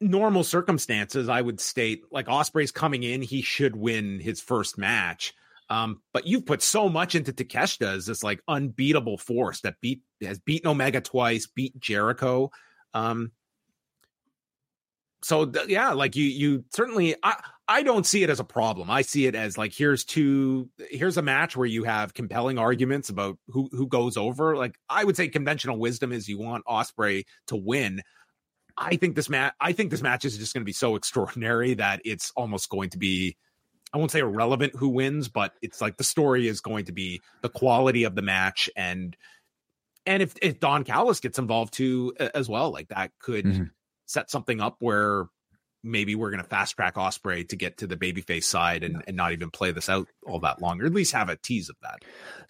normal 0.00 0.44
circumstances, 0.44 1.28
I 1.28 1.40
would 1.40 1.60
state 1.60 2.02
like 2.12 2.26
Ospreay's 2.26 2.70
coming 2.70 3.02
in, 3.02 3.22
he 3.22 3.42
should 3.42 3.74
win 3.74 4.20
his 4.20 4.40
first 4.40 4.78
match. 4.78 5.34
Um, 5.70 6.00
but 6.14 6.26
you've 6.26 6.46
put 6.46 6.62
so 6.62 6.88
much 6.88 7.14
into 7.14 7.32
Takeshita 7.32 7.94
as 7.96 8.06
this 8.06 8.22
like 8.22 8.40
unbeatable 8.46 9.18
force 9.18 9.62
that 9.62 9.80
beat 9.80 10.02
has 10.22 10.38
beaten 10.38 10.68
Omega 10.68 11.00
twice, 11.00 11.46
beat 11.46 11.78
Jericho. 11.78 12.50
Um, 12.94 13.32
so 15.22 15.46
th- 15.46 15.68
yeah, 15.68 15.92
like 15.92 16.16
you 16.16 16.24
you 16.24 16.64
certainly 16.72 17.16
I 17.22 17.36
I 17.66 17.82
don't 17.82 18.06
see 18.06 18.22
it 18.22 18.30
as 18.30 18.40
a 18.40 18.44
problem. 18.44 18.90
I 18.90 19.02
see 19.02 19.26
it 19.26 19.34
as 19.34 19.58
like 19.58 19.72
here's 19.74 20.04
two 20.04 20.68
here's 20.90 21.16
a 21.16 21.22
match 21.22 21.56
where 21.56 21.66
you 21.66 21.84
have 21.84 22.14
compelling 22.14 22.58
arguments 22.58 23.08
about 23.08 23.38
who 23.48 23.68
who 23.72 23.86
goes 23.88 24.16
over. 24.16 24.56
Like 24.56 24.76
I 24.88 25.04
would 25.04 25.16
say 25.16 25.28
conventional 25.28 25.78
wisdom 25.78 26.12
is 26.12 26.28
you 26.28 26.38
want 26.38 26.64
Ospreay 26.66 27.24
to 27.48 27.56
win. 27.56 28.02
I 28.76 28.96
think 28.96 29.16
this 29.16 29.28
match 29.28 29.54
I 29.60 29.72
think 29.72 29.90
this 29.90 30.02
match 30.02 30.24
is 30.24 30.38
just 30.38 30.54
going 30.54 30.62
to 30.62 30.66
be 30.66 30.72
so 30.72 30.94
extraordinary 30.96 31.74
that 31.74 32.00
it's 32.04 32.32
almost 32.36 32.68
going 32.68 32.90
to 32.90 32.98
be 32.98 33.36
I 33.92 33.98
won't 33.98 34.10
say 34.10 34.20
irrelevant 34.20 34.76
who 34.76 34.90
wins, 34.90 35.28
but 35.28 35.54
it's 35.62 35.80
like 35.80 35.96
the 35.96 36.04
story 36.04 36.46
is 36.46 36.60
going 36.60 36.84
to 36.84 36.92
be 36.92 37.22
the 37.40 37.48
quality 37.48 38.04
of 38.04 38.14
the 38.14 38.22
match 38.22 38.70
and 38.76 39.16
and 40.06 40.22
if 40.22 40.34
if 40.40 40.60
Don 40.60 40.84
Callis 40.84 41.20
gets 41.20 41.38
involved 41.38 41.74
too 41.74 42.14
as 42.18 42.48
well, 42.48 42.70
like 42.70 42.88
that 42.88 43.10
could 43.18 43.44
mm-hmm 43.44 43.64
set 44.08 44.30
something 44.30 44.60
up 44.60 44.76
where 44.80 45.26
maybe 45.84 46.14
we're 46.14 46.30
going 46.30 46.42
to 46.42 46.48
fast 46.48 46.74
track 46.74 46.96
Ospreay 46.96 47.48
to 47.48 47.56
get 47.56 47.78
to 47.78 47.86
the 47.86 47.96
babyface 47.96 48.44
side 48.44 48.82
and, 48.82 49.02
and 49.06 49.16
not 49.16 49.32
even 49.32 49.50
play 49.50 49.70
this 49.70 49.88
out 49.88 50.08
all 50.26 50.40
that 50.40 50.60
long, 50.60 50.80
or 50.80 50.86
at 50.86 50.92
least 50.92 51.12
have 51.12 51.28
a 51.28 51.36
tease 51.36 51.68
of 51.68 51.76
that. 51.82 52.04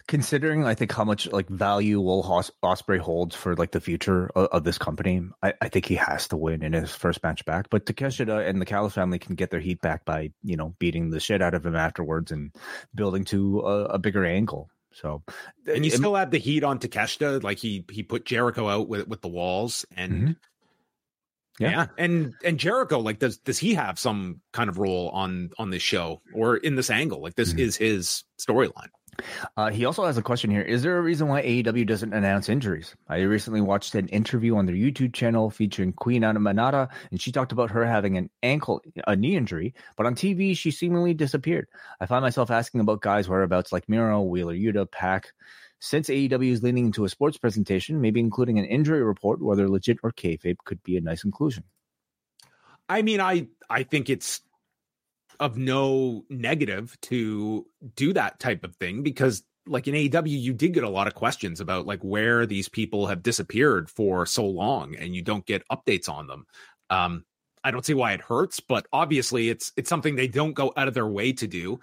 Considering, 0.07 0.65
I 0.65 0.73
think 0.73 0.91
how 0.91 1.03
much 1.03 1.31
like 1.31 1.47
value 1.47 2.01
Will 2.01 2.23
Os- 2.23 2.51
Ospreay 2.63 2.99
holds 2.99 3.35
for 3.35 3.55
like 3.55 3.71
the 3.71 3.79
future 3.79 4.29
of, 4.35 4.47
of 4.47 4.63
this 4.63 4.77
company, 4.77 5.21
I, 5.43 5.53
I, 5.61 5.69
think 5.69 5.85
he 5.85 5.95
has 5.95 6.27
to 6.29 6.37
win 6.37 6.63
in 6.63 6.73
his 6.73 6.91
first 6.91 7.21
match 7.21 7.45
back. 7.45 7.69
But 7.69 7.85
Takeshita 7.85 8.47
and 8.47 8.59
the 8.59 8.65
Callis 8.65 8.93
family 8.93 9.19
can 9.19 9.35
get 9.35 9.51
their 9.51 9.59
heat 9.59 9.81
back 9.81 10.05
by 10.05 10.31
you 10.43 10.57
know 10.57 10.75
beating 10.79 11.11
the 11.11 11.19
shit 11.19 11.41
out 11.41 11.53
of 11.53 11.65
him 11.65 11.75
afterwards 11.75 12.31
and 12.31 12.51
building 12.95 13.25
to 13.25 13.59
a, 13.61 13.83
a 13.85 13.99
bigger 13.99 14.25
angle. 14.25 14.69
So, 14.91 15.21
and 15.67 15.85
you 15.85 15.91
it, 15.91 15.97
still 15.97 16.15
have 16.15 16.31
the 16.31 16.39
heat 16.39 16.63
on 16.63 16.79
Takeshita, 16.79 17.43
like 17.43 17.59
he 17.59 17.85
he 17.91 18.01
put 18.01 18.25
Jericho 18.25 18.67
out 18.67 18.89
with 18.89 19.07
with 19.07 19.21
the 19.21 19.27
walls 19.27 19.85
and. 19.95 20.13
Mm-hmm 20.13 20.31
yeah. 21.59 21.69
yeah. 21.71 21.85
And 21.97 22.33
and 22.43 22.57
Jericho, 22.57 22.99
like, 22.99 23.19
does 23.19 23.37
does 23.37 23.59
he 23.59 23.73
have 23.75 23.99
some 23.99 24.41
kind 24.53 24.69
of 24.69 24.77
role 24.77 25.09
on 25.09 25.51
on 25.57 25.69
this 25.69 25.83
show 25.83 26.21
or 26.33 26.57
in 26.57 26.75
this 26.75 26.89
angle? 26.89 27.21
Like 27.21 27.35
this 27.35 27.49
mm-hmm. 27.49 27.59
is 27.59 27.75
his 27.75 28.23
storyline. 28.39 28.89
Uh, 29.57 29.69
he 29.69 29.83
also 29.83 30.05
has 30.05 30.17
a 30.17 30.21
question 30.21 30.49
here. 30.49 30.61
Is 30.61 30.81
there 30.81 30.97
a 30.97 31.01
reason 31.01 31.27
why 31.27 31.41
AEW 31.41 31.85
doesn't 31.85 32.13
announce 32.13 32.47
injuries? 32.47 32.95
I 33.09 33.19
recently 33.21 33.59
watched 33.59 33.95
an 33.95 34.07
interview 34.07 34.55
on 34.55 34.65
their 34.65 34.75
YouTube 34.75 35.13
channel 35.13 35.49
featuring 35.49 35.91
Queen 35.91 36.21
Aminata, 36.21 36.89
and 37.11 37.21
she 37.21 37.31
talked 37.31 37.51
about 37.51 37.71
her 37.71 37.85
having 37.85 38.17
an 38.17 38.29
ankle, 38.43 38.81
a 39.07 39.17
knee 39.17 39.35
injury, 39.35 39.73
but 39.97 40.05
on 40.05 40.15
TV 40.15 40.55
she 40.55 40.71
seemingly 40.71 41.13
disappeared. 41.13 41.67
I 41.99 42.05
find 42.05 42.21
myself 42.21 42.51
asking 42.51 42.81
about 42.81 43.01
guys' 43.01 43.27
whereabouts 43.27 43.73
like 43.73 43.89
Miro, 43.89 44.21
Wheeler 44.21 44.55
Yuta, 44.55 44.89
Pac, 44.89 45.33
since 45.79 46.09
AEW 46.09 46.51
is 46.51 46.63
leaning 46.63 46.85
into 46.85 47.05
a 47.05 47.09
sports 47.09 47.37
presentation, 47.37 48.01
maybe 48.01 48.19
including 48.19 48.59
an 48.59 48.65
injury 48.65 49.01
report, 49.01 49.41
whether 49.41 49.69
legit 49.69 49.97
or 50.03 50.11
kayfabe, 50.11 50.57
could 50.65 50.83
be 50.83 50.97
a 50.97 51.01
nice 51.01 51.23
inclusion. 51.23 51.63
I 52.87 53.01
mean, 53.01 53.21
I 53.21 53.47
I 53.69 53.83
think 53.83 54.09
it's 54.09 54.41
of 55.39 55.57
no 55.57 56.25
negative 56.29 56.97
to 57.01 57.65
do 57.95 58.13
that 58.13 58.39
type 58.39 58.63
of 58.63 58.75
thing 58.75 59.03
because 59.03 59.43
like 59.67 59.87
in 59.87 59.93
AEW, 59.93 60.27
you 60.27 60.53
did 60.53 60.73
get 60.73 60.83
a 60.83 60.89
lot 60.89 61.07
of 61.07 61.13
questions 61.13 61.61
about 61.61 61.85
like 61.85 62.01
where 62.01 62.45
these 62.45 62.67
people 62.67 63.07
have 63.07 63.23
disappeared 63.23 63.89
for 63.89 64.25
so 64.25 64.45
long 64.45 64.95
and 64.95 65.15
you 65.15 65.21
don't 65.21 65.45
get 65.45 65.67
updates 65.69 66.09
on 66.09 66.27
them. 66.27 66.45
Um, 66.89 67.23
I 67.63 67.71
don't 67.71 67.85
see 67.85 67.93
why 67.93 68.13
it 68.13 68.21
hurts, 68.21 68.59
but 68.59 68.87
obviously 68.91 69.49
it's 69.49 69.71
it's 69.77 69.89
something 69.89 70.15
they 70.15 70.27
don't 70.27 70.53
go 70.53 70.73
out 70.75 70.87
of 70.87 70.93
their 70.93 71.07
way 71.07 71.33
to 71.33 71.47
do. 71.47 71.79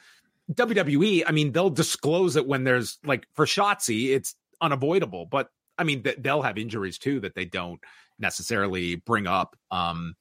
WWE, 0.52 1.24
I 1.26 1.32
mean, 1.32 1.52
they'll 1.52 1.70
disclose 1.70 2.36
it 2.36 2.46
when 2.46 2.64
there's 2.64 2.98
like 3.04 3.26
for 3.34 3.46
Shotzi, 3.46 4.10
it's 4.10 4.34
unavoidable, 4.60 5.26
but 5.26 5.48
I 5.78 5.84
mean, 5.84 6.04
they'll 6.18 6.42
have 6.42 6.58
injuries 6.58 6.98
too 6.98 7.20
that 7.20 7.34
they 7.34 7.44
don't 7.44 7.80
necessarily 8.18 8.96
bring 8.96 9.26
up. 9.26 9.56
Um, 9.70 10.14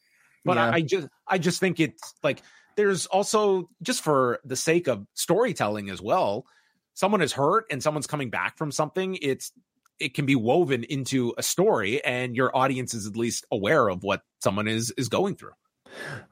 but 0.43 0.57
yeah. 0.57 0.65
I, 0.65 0.73
I 0.73 0.81
just, 0.81 1.07
I 1.27 1.37
just 1.37 1.59
think 1.59 1.79
it's 1.79 2.13
like 2.23 2.41
there's 2.75 3.05
also 3.05 3.69
just 3.81 4.03
for 4.03 4.39
the 4.43 4.55
sake 4.55 4.87
of 4.87 5.05
storytelling 5.13 5.89
as 5.89 6.01
well. 6.01 6.45
Someone 6.93 7.21
is 7.21 7.33
hurt 7.33 7.65
and 7.69 7.81
someone's 7.81 8.07
coming 8.07 8.29
back 8.29 8.57
from 8.57 8.71
something. 8.71 9.17
It's 9.21 9.51
it 9.99 10.13
can 10.13 10.25
be 10.25 10.35
woven 10.35 10.83
into 10.83 11.33
a 11.37 11.43
story, 11.43 12.03
and 12.03 12.35
your 12.35 12.55
audience 12.55 12.93
is 12.93 13.07
at 13.07 13.15
least 13.15 13.45
aware 13.51 13.87
of 13.87 14.03
what 14.03 14.21
someone 14.39 14.67
is 14.67 14.91
is 14.97 15.09
going 15.09 15.35
through. 15.35 15.53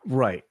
Right. 0.06 0.44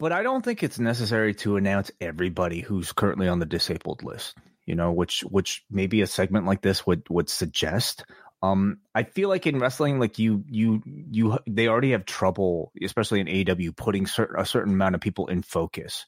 But 0.00 0.12
I 0.12 0.22
don't 0.22 0.42
think 0.42 0.62
it's 0.62 0.78
necessary 0.78 1.34
to 1.34 1.56
announce 1.56 1.90
everybody 2.00 2.60
who's 2.60 2.90
currently 2.90 3.28
on 3.28 3.38
the 3.38 3.46
disabled 3.46 4.02
list. 4.02 4.34
You 4.64 4.74
know, 4.74 4.92
which 4.92 5.20
which 5.20 5.62
maybe 5.70 6.00
a 6.00 6.06
segment 6.06 6.46
like 6.46 6.62
this 6.62 6.86
would 6.86 7.02
would 7.10 7.28
suggest. 7.28 8.04
Um, 8.42 8.78
I 8.94 9.02
feel 9.02 9.28
like 9.28 9.46
in 9.46 9.58
wrestling, 9.58 10.00
like 10.00 10.18
you 10.18 10.42
you 10.48 10.82
you 10.86 11.38
they 11.46 11.68
already 11.68 11.90
have 11.90 12.06
trouble, 12.06 12.72
especially 12.82 13.20
in 13.20 13.26
AEW, 13.26 13.76
putting 13.76 14.06
certain 14.06 14.40
a 14.40 14.46
certain 14.46 14.72
amount 14.72 14.94
of 14.94 15.00
people 15.02 15.26
in 15.26 15.42
focus 15.42 16.06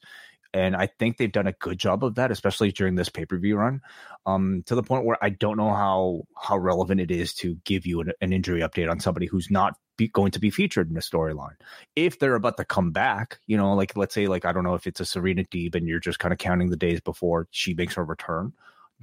and 0.53 0.75
I 0.75 0.87
think 0.87 1.17
they've 1.17 1.31
done 1.31 1.47
a 1.47 1.53
good 1.53 1.79
job 1.79 2.03
of 2.03 2.15
that, 2.15 2.31
especially 2.31 2.71
during 2.71 2.95
this 2.95 3.09
pay 3.09 3.25
per 3.25 3.37
view 3.37 3.57
run. 3.57 3.81
Um, 4.25 4.63
to 4.67 4.75
the 4.75 4.83
point 4.83 5.05
where 5.05 5.17
I 5.21 5.29
don't 5.29 5.57
know 5.57 5.73
how 5.73 6.23
how 6.39 6.57
relevant 6.57 7.01
it 7.01 7.11
is 7.11 7.33
to 7.35 7.55
give 7.65 7.85
you 7.85 8.01
an, 8.01 8.11
an 8.21 8.33
injury 8.33 8.61
update 8.61 8.89
on 8.89 8.99
somebody 8.99 9.25
who's 9.25 9.49
not 9.49 9.75
be, 9.97 10.07
going 10.07 10.31
to 10.31 10.39
be 10.39 10.49
featured 10.49 10.89
in 10.89 10.97
a 10.97 11.01
storyline. 11.01 11.55
If 11.95 12.19
they're 12.19 12.35
about 12.35 12.57
to 12.57 12.65
come 12.65 12.91
back, 12.91 13.39
you 13.47 13.57
know, 13.57 13.73
like 13.73 13.95
let's 13.95 14.13
say, 14.13 14.27
like 14.27 14.45
I 14.45 14.51
don't 14.51 14.63
know 14.63 14.75
if 14.75 14.87
it's 14.87 14.99
a 14.99 15.05
Serena 15.05 15.43
Deeb 15.43 15.75
and 15.75 15.87
you're 15.87 15.99
just 15.99 16.19
kind 16.19 16.33
of 16.33 16.39
counting 16.39 16.69
the 16.69 16.77
days 16.77 17.01
before 17.01 17.47
she 17.51 17.73
makes 17.73 17.95
her 17.95 18.05
return 18.05 18.53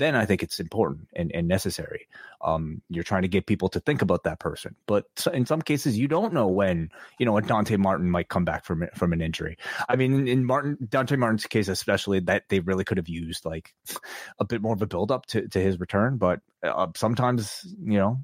then 0.00 0.14
I 0.14 0.24
think 0.24 0.42
it's 0.42 0.58
important 0.58 1.08
and, 1.14 1.30
and 1.34 1.46
necessary. 1.46 2.08
Um, 2.40 2.80
you're 2.88 3.04
trying 3.04 3.22
to 3.22 3.28
get 3.28 3.46
people 3.46 3.68
to 3.68 3.80
think 3.80 4.00
about 4.00 4.24
that 4.24 4.40
person, 4.40 4.74
but 4.86 5.04
in 5.32 5.44
some 5.44 5.60
cases, 5.60 5.98
you 5.98 6.08
don't 6.08 6.32
know 6.32 6.48
when 6.48 6.90
you 7.18 7.26
know 7.26 7.36
a 7.36 7.42
Dante 7.42 7.76
Martin 7.76 8.10
might 8.10 8.30
come 8.30 8.44
back 8.44 8.64
from 8.64 8.86
from 8.94 9.12
an 9.12 9.20
injury. 9.20 9.58
I 9.88 9.96
mean, 9.96 10.26
in 10.26 10.46
Martin 10.46 10.78
Dante 10.88 11.16
Martin's 11.16 11.46
case, 11.46 11.68
especially 11.68 12.20
that 12.20 12.48
they 12.48 12.60
really 12.60 12.82
could 12.82 12.96
have 12.96 13.10
used 13.10 13.44
like 13.44 13.74
a 14.38 14.44
bit 14.44 14.62
more 14.62 14.72
of 14.72 14.80
a 14.80 14.86
build 14.86 15.12
up 15.12 15.26
to 15.26 15.46
to 15.48 15.60
his 15.60 15.78
return, 15.78 16.16
but 16.16 16.40
uh, 16.62 16.86
sometimes 16.96 17.62
you 17.84 17.98
know 17.98 18.20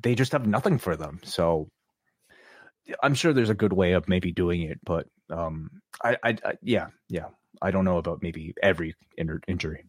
they 0.00 0.14
just 0.14 0.32
have 0.32 0.46
nothing 0.46 0.78
for 0.78 0.96
them. 0.96 1.20
So 1.24 1.68
I'm 3.02 3.14
sure 3.14 3.32
there's 3.32 3.50
a 3.50 3.54
good 3.54 3.72
way 3.72 3.92
of 3.92 4.08
maybe 4.08 4.32
doing 4.32 4.62
it, 4.62 4.80
but 4.84 5.06
um, 5.30 5.70
I, 6.02 6.16
I, 6.22 6.36
I 6.44 6.52
yeah, 6.62 6.88
yeah, 7.08 7.26
I 7.60 7.70
don't 7.70 7.84
know 7.84 7.98
about 7.98 8.22
maybe 8.22 8.54
every 8.62 8.94
injury. 9.48 9.84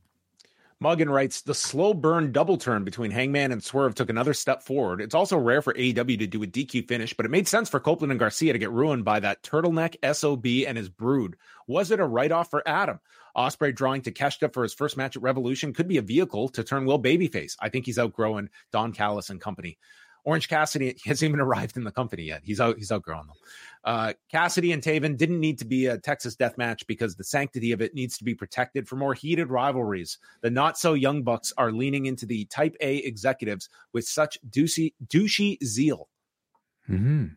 Muggin 0.82 1.10
writes 1.10 1.42
the 1.42 1.56
slow 1.56 1.92
burn 1.92 2.32
double 2.32 2.56
turn 2.58 2.84
between 2.84 3.10
Hangman 3.10 3.52
and 3.52 3.64
Swerve 3.64 3.96
took 3.96 4.12
another 4.12 4.36
step 4.36 4.62
forward. 4.62 5.02
It's 5.02 5.16
also 5.16 5.36
rare 5.36 5.64
for 5.64 5.74
AEW 5.74 6.20
to 6.20 6.28
do 6.28 6.44
a 6.44 6.48
DQ 6.48 6.88
finish, 6.88 7.16
but 7.16 7.26
it 7.26 7.30
made 7.30 7.48
sense 7.48 7.68
for 7.68 7.80
Copeland 7.80 8.12
and 8.12 8.20
Garcia 8.20 8.54
to 8.54 8.60
get 8.60 8.72
ruined 8.72 9.04
by 9.04 9.20
that 9.20 9.42
turtleneck 9.42 9.96
SOB 10.16 10.46
and 10.68 10.78
his 10.78 10.90
brood. 10.90 11.36
Was 11.66 11.90
it 11.90 12.00
a 12.00 12.06
write 12.06 12.32
off 12.32 12.52
for 12.52 12.62
Adam? 12.68 13.00
Ospreay 13.36 13.74
drawing 13.74 14.04
to 14.04 14.12
Takeshita 14.12 14.54
for 14.54 14.62
his 14.62 14.74
first 14.76 14.98
match 14.98 15.16
at 15.16 15.24
Revolution 15.24 15.74
could 15.74 15.88
be 15.88 15.98
a 15.98 16.04
vehicle 16.04 16.48
to 16.50 16.64
turn 16.64 16.86
Will 16.86 17.02
babyface. 17.02 17.56
I 17.60 17.70
think 17.70 17.88
he's 17.88 18.00
outgrowing 18.00 18.50
Don 18.72 18.94
Callis 18.94 19.32
and 19.32 19.42
company. 19.42 19.80
Orange 20.28 20.50
Cassidy 20.50 20.98
hasn't 21.06 21.30
even 21.30 21.40
arrived 21.48 21.78
in 21.78 21.86
the 21.86 21.92
company 21.92 22.24
yet. 22.24 22.42
He's 22.44 22.60
out. 22.60 22.78
He's 22.78 22.92
outgrown 22.92 23.28
them. 23.28 23.36
Uh, 23.86 24.14
Cassidy 24.30 24.74
and 24.74 24.84
Taven 24.84 25.16
didn't 25.16 25.40
need 25.40 25.60
to 25.60 25.66
be 25.66 25.86
a 25.86 25.98
Texas 25.98 26.36
death 26.36 26.58
match 26.58 26.86
because 26.86 27.16
the 27.16 27.24
sanctity 27.24 27.72
of 27.72 27.82
it 27.82 27.96
needs 27.96 28.18
to 28.18 28.26
be 28.26 28.36
protected 28.36 28.90
for 28.90 28.98
more 28.98 29.14
heated 29.14 29.50
rivalries. 29.50 30.18
The 30.42 30.50
not 30.50 30.78
so 30.78 30.96
young 30.96 31.24
bucks 31.24 31.54
are 31.58 31.72
leaning 31.72 32.08
into 32.08 32.26
the 32.26 32.44
Type 32.46 32.76
A 32.82 32.98
executives 32.98 33.70
with 33.94 34.06
such 34.06 34.38
douchey, 34.50 34.94
douchey 35.08 35.64
zeal. 35.64 36.10
Hmm. 36.86 37.28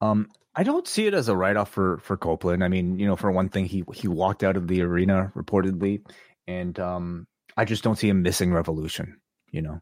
Um. 0.00 0.28
I 0.52 0.64
don't 0.64 0.88
see 0.88 1.06
it 1.06 1.14
as 1.14 1.28
a 1.28 1.36
write 1.36 1.56
off 1.56 1.70
for 1.70 1.98
for 1.98 2.16
Copeland. 2.16 2.64
I 2.64 2.68
mean, 2.68 2.98
you 2.98 3.06
know, 3.06 3.14
for 3.14 3.30
one 3.30 3.50
thing, 3.50 3.66
he 3.66 3.84
he 3.94 4.08
walked 4.08 4.42
out 4.42 4.56
of 4.56 4.66
the 4.66 4.82
arena 4.82 5.30
reportedly, 5.36 6.02
and 6.48 6.76
um, 6.80 7.28
I 7.56 7.64
just 7.64 7.84
don't 7.84 7.96
see 7.96 8.08
him 8.08 8.22
missing 8.22 8.52
Revolution. 8.52 9.20
You 9.52 9.62
know. 9.62 9.80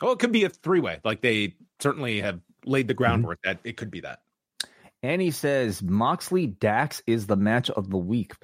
Oh, 0.00 0.12
it 0.12 0.18
could 0.18 0.32
be 0.32 0.44
a 0.44 0.48
three 0.48 0.80
way. 0.80 1.00
Like 1.04 1.20
they 1.20 1.54
certainly 1.80 2.20
have 2.20 2.40
laid 2.64 2.88
the 2.88 2.94
groundwork 2.94 3.40
mm-hmm. 3.42 3.56
that 3.56 3.60
it 3.68 3.76
could 3.76 3.90
be 3.90 4.00
that. 4.00 4.20
And 5.02 5.22
he 5.22 5.30
says 5.30 5.82
Moxley 5.82 6.46
Dax 6.46 7.02
is 7.06 7.26
the 7.26 7.36
match 7.36 7.70
of 7.70 7.90
the 7.90 7.98
week. 7.98 8.34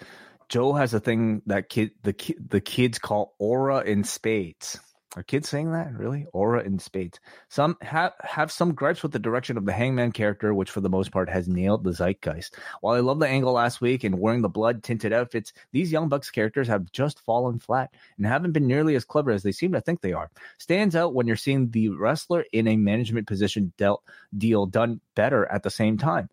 Joe 0.49 0.73
has 0.75 0.95
a 0.95 1.01
thing 1.01 1.43
that 1.47 1.69
kid 1.69 1.91
the 2.03 2.15
the 2.49 2.61
kids 2.61 2.99
call 2.99 3.35
aura 3.39 3.81
in 3.81 4.05
spades. 4.05 4.79
Are 5.17 5.23
kids 5.23 5.49
saying 5.49 5.73
that 5.73 5.95
really? 5.95 6.27
Aura 6.35 6.63
in 6.63 6.79
spades. 6.79 7.21
Some 7.49 7.79
have 7.81 8.13
have 8.21 8.53
some 8.53 8.75
gripes 8.75 9.03
with 9.03 9.13
the 9.13 9.19
direction 9.19 9.57
of 9.57 9.65
the 9.65 9.73
Hangman 9.73 10.13
character, 10.13 10.53
which 10.53 10.71
for 10.71 10.83
the 10.83 10.91
most 10.91 11.11
part 11.11 11.31
has 11.31 11.49
nailed 11.49 11.85
the 11.85 11.95
zeitgeist. 11.95 12.57
While 12.83 12.97
I 12.97 13.01
love 13.01 13.19
the 13.19 13.27
angle 13.27 13.55
last 13.55 13.81
week 13.81 14.05
and 14.05 14.21
wearing 14.21 14.43
the 14.43 14.51
blood 14.51 14.83
tinted 14.83 15.15
outfits, 15.15 15.55
these 15.73 15.91
Young 15.91 16.11
Bucks 16.11 16.31
characters 16.31 16.69
have 16.69 16.93
just 16.93 17.21
fallen 17.21 17.59
flat 17.59 17.95
and 18.19 18.27
haven't 18.27 18.53
been 18.53 18.67
nearly 18.67 18.95
as 18.95 19.07
clever 19.07 19.31
as 19.31 19.43
they 19.43 19.53
seem 19.53 19.73
to 19.73 19.81
think 19.81 20.03
they 20.03 20.13
are. 20.13 20.31
Stands 20.59 20.95
out 20.95 21.15
when 21.15 21.27
you're 21.27 21.37
seeing 21.37 21.71
the 21.71 21.89
wrestler 21.89 22.45
in 22.53 22.69
a 22.69 22.77
management 22.77 23.27
position 23.27 23.73
dealt 23.79 24.03
deal 24.37 24.67
done 24.67 25.01
better 25.15 25.51
at 25.51 25.63
the 25.63 25.71
same 25.71 25.97
time 25.97 26.29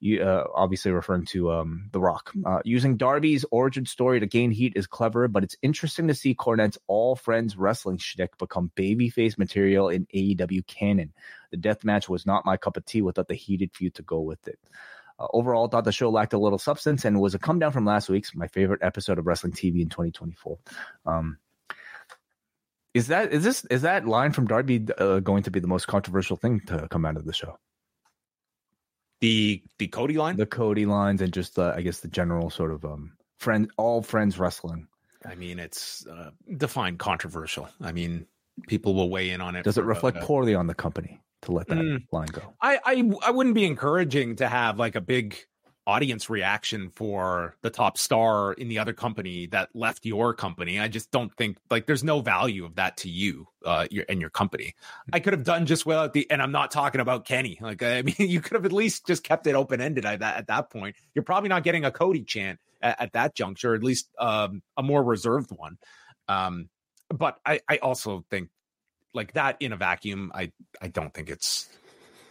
you, 0.00 0.22
uh, 0.22 0.44
obviously 0.54 0.92
referring 0.92 1.24
to 1.26 1.50
um, 1.52 1.88
The 1.92 2.00
Rock. 2.00 2.32
Uh, 2.44 2.60
using 2.64 2.96
Darby's 2.96 3.44
origin 3.50 3.86
story 3.86 4.20
to 4.20 4.26
gain 4.26 4.50
heat 4.50 4.74
is 4.76 4.86
clever, 4.86 5.28
but 5.28 5.42
it's 5.42 5.56
interesting 5.62 6.08
to 6.08 6.14
see 6.14 6.34
Cornette's 6.34 6.78
All 6.86 7.16
Friends 7.16 7.56
wrestling 7.56 7.98
shtick 7.98 8.36
become 8.38 8.70
babyface 8.76 9.38
material 9.38 9.88
in 9.88 10.06
AEW 10.14 10.66
canon. 10.66 11.12
The 11.50 11.56
death 11.56 11.84
match 11.84 12.08
was 12.08 12.26
not 12.26 12.44
my 12.44 12.56
cup 12.56 12.76
of 12.76 12.84
tea 12.84 13.02
without 13.02 13.28
the 13.28 13.34
heated 13.34 13.74
feud 13.74 13.94
to 13.94 14.02
go 14.02 14.20
with 14.20 14.46
it. 14.46 14.58
Uh, 15.18 15.26
overall, 15.32 15.68
thought 15.68 15.84
the 15.84 15.92
show 15.92 16.10
lacked 16.10 16.34
a 16.34 16.38
little 16.38 16.58
substance 16.58 17.04
and 17.04 17.20
was 17.20 17.34
a 17.34 17.38
come 17.38 17.58
down 17.58 17.72
from 17.72 17.86
last 17.86 18.08
week's 18.08 18.34
my 18.34 18.48
favorite 18.48 18.82
episode 18.82 19.18
of 19.18 19.26
Wrestling 19.26 19.52
TV 19.52 19.80
in 19.80 19.88
2024. 19.88 20.58
Um, 21.06 21.38
is 22.92 23.08
that 23.08 23.32
is 23.32 23.44
this 23.44 23.64
is 23.66 23.82
that 23.82 24.06
line 24.06 24.32
from 24.32 24.46
Darby 24.46 24.86
uh, 24.98 25.20
going 25.20 25.42
to 25.44 25.50
be 25.50 25.60
the 25.60 25.66
most 25.66 25.86
controversial 25.86 26.36
thing 26.36 26.60
to 26.66 26.86
come 26.90 27.04
out 27.04 27.16
of 27.16 27.24
the 27.24 27.32
show? 27.32 27.58
The 29.20 29.62
the 29.78 29.88
Cody 29.88 30.18
line, 30.18 30.36
the 30.36 30.46
Cody 30.46 30.86
lines, 30.86 31.22
and 31.22 31.32
just 31.32 31.54
the 31.54 31.74
I 31.76 31.82
guess 31.82 32.00
the 32.00 32.08
general 32.08 32.50
sort 32.50 32.70
of 32.70 32.84
um 32.84 33.12
friend 33.38 33.70
all 33.76 34.02
friends 34.02 34.38
wrestling. 34.38 34.88
I 35.24 35.34
mean, 35.34 35.58
it's 35.58 36.06
uh, 36.06 36.30
defined 36.56 36.98
controversial. 36.98 37.68
I 37.80 37.92
mean, 37.92 38.26
people 38.68 38.94
will 38.94 39.10
weigh 39.10 39.30
in 39.30 39.40
on 39.40 39.56
it. 39.56 39.64
Does 39.64 39.78
it 39.78 39.84
reflect 39.84 40.18
uh, 40.18 40.24
poorly 40.24 40.54
on 40.54 40.66
the 40.66 40.74
company 40.74 41.20
to 41.42 41.52
let 41.52 41.66
that 41.68 41.78
mm, 41.78 42.04
line 42.12 42.28
go? 42.28 42.54
I, 42.60 42.78
I 42.84 43.10
I 43.26 43.30
wouldn't 43.30 43.54
be 43.54 43.64
encouraging 43.64 44.36
to 44.36 44.48
have 44.48 44.78
like 44.78 44.94
a 44.94 45.00
big 45.00 45.36
audience 45.86 46.28
reaction 46.28 46.90
for 46.90 47.54
the 47.62 47.70
top 47.70 47.96
star 47.96 48.52
in 48.54 48.68
the 48.68 48.78
other 48.78 48.92
company 48.92 49.46
that 49.46 49.68
left 49.74 50.04
your 50.04 50.34
company. 50.34 50.80
I 50.80 50.88
just 50.88 51.10
don't 51.12 51.32
think 51.36 51.58
like 51.70 51.86
there's 51.86 52.02
no 52.02 52.20
value 52.20 52.64
of 52.64 52.74
that 52.74 52.96
to 52.98 53.08
you 53.08 53.46
uh 53.64 53.86
your 53.90 54.04
and 54.08 54.20
your 54.20 54.30
company. 54.30 54.74
I 55.12 55.20
could 55.20 55.32
have 55.32 55.44
done 55.44 55.66
just 55.66 55.86
without 55.86 56.12
the 56.12 56.28
and 56.30 56.42
I'm 56.42 56.52
not 56.52 56.70
talking 56.70 57.00
about 57.00 57.24
Kenny. 57.24 57.58
Like 57.60 57.82
I 57.82 58.02
mean 58.06 58.16
you 58.18 58.40
could 58.40 58.54
have 58.54 58.64
at 58.64 58.72
least 58.72 59.06
just 59.06 59.22
kept 59.22 59.46
it 59.46 59.54
open 59.54 59.80
ended 59.80 60.04
at 60.04 60.20
that 60.20 60.36
at 60.38 60.46
that 60.48 60.70
point. 60.70 60.96
You're 61.14 61.22
probably 61.22 61.48
not 61.48 61.62
getting 61.62 61.84
a 61.84 61.90
Cody 61.92 62.24
chant 62.24 62.58
at, 62.82 63.00
at 63.00 63.12
that 63.12 63.34
juncture, 63.36 63.74
at 63.74 63.84
least 63.84 64.08
um 64.18 64.62
a 64.76 64.82
more 64.82 65.02
reserved 65.04 65.50
one. 65.50 65.78
Um 66.28 66.68
but 67.10 67.38
I 67.46 67.60
I 67.68 67.78
also 67.78 68.24
think 68.30 68.48
like 69.14 69.34
that 69.34 69.56
in 69.60 69.72
a 69.72 69.76
vacuum, 69.76 70.32
I 70.34 70.50
I 70.82 70.88
don't 70.88 71.14
think 71.14 71.30
it's 71.30 71.68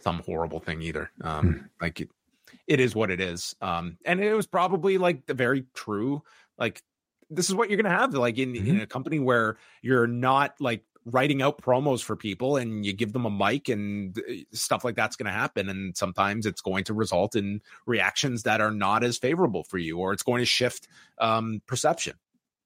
some 0.00 0.20
horrible 0.26 0.60
thing 0.60 0.82
either. 0.82 1.10
Um 1.22 1.46
Hmm. 1.46 1.58
like 1.80 2.00
it, 2.02 2.10
it 2.66 2.80
is 2.80 2.94
what 2.94 3.10
it 3.10 3.20
is. 3.20 3.54
Um, 3.60 3.98
and 4.04 4.20
it 4.20 4.34
was 4.34 4.46
probably 4.46 4.98
like 4.98 5.26
the 5.26 5.34
very 5.34 5.64
true, 5.74 6.22
like 6.58 6.82
this 7.30 7.48
is 7.48 7.54
what 7.54 7.70
you're 7.70 7.80
gonna 7.80 7.96
have 7.96 8.14
like 8.14 8.38
in, 8.38 8.54
in 8.54 8.80
a 8.80 8.86
company 8.86 9.18
where 9.18 9.56
you're 9.82 10.06
not 10.06 10.54
like 10.60 10.84
writing 11.06 11.40
out 11.40 11.62
promos 11.62 12.02
for 12.02 12.16
people 12.16 12.56
and 12.56 12.84
you 12.84 12.92
give 12.92 13.12
them 13.12 13.24
a 13.24 13.30
mic 13.30 13.68
and 13.68 14.18
uh, 14.18 14.34
stuff 14.52 14.84
like 14.84 14.96
that's 14.96 15.14
going 15.14 15.26
to 15.26 15.32
happen 15.32 15.68
and 15.68 15.96
sometimes 15.96 16.44
it's 16.44 16.60
going 16.60 16.82
to 16.82 16.92
result 16.92 17.36
in 17.36 17.62
reactions 17.86 18.42
that 18.42 18.60
are 18.60 18.72
not 18.72 19.04
as 19.04 19.16
favorable 19.16 19.62
for 19.62 19.78
you 19.78 19.98
or 19.98 20.12
it's 20.12 20.24
going 20.24 20.40
to 20.40 20.46
shift 20.46 20.88
um 21.18 21.62
perception 21.66 22.14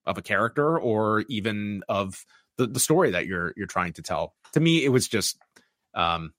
of 0.07 0.17
a 0.17 0.23
character 0.23 0.79
or 0.79 1.21
even 1.29 1.83
of 1.89 2.25
the, 2.57 2.67
the 2.67 2.81
story 2.81 3.11
that 3.11 3.27
you're 3.27 3.53
you're 3.57 3.67
trying 3.67 3.93
to 3.93 4.03
tell 4.03 4.35
to 4.53 4.61
me 4.61 4.85
it 4.85 4.89
was 4.89 5.07
just 5.07 5.39
um 5.95 6.33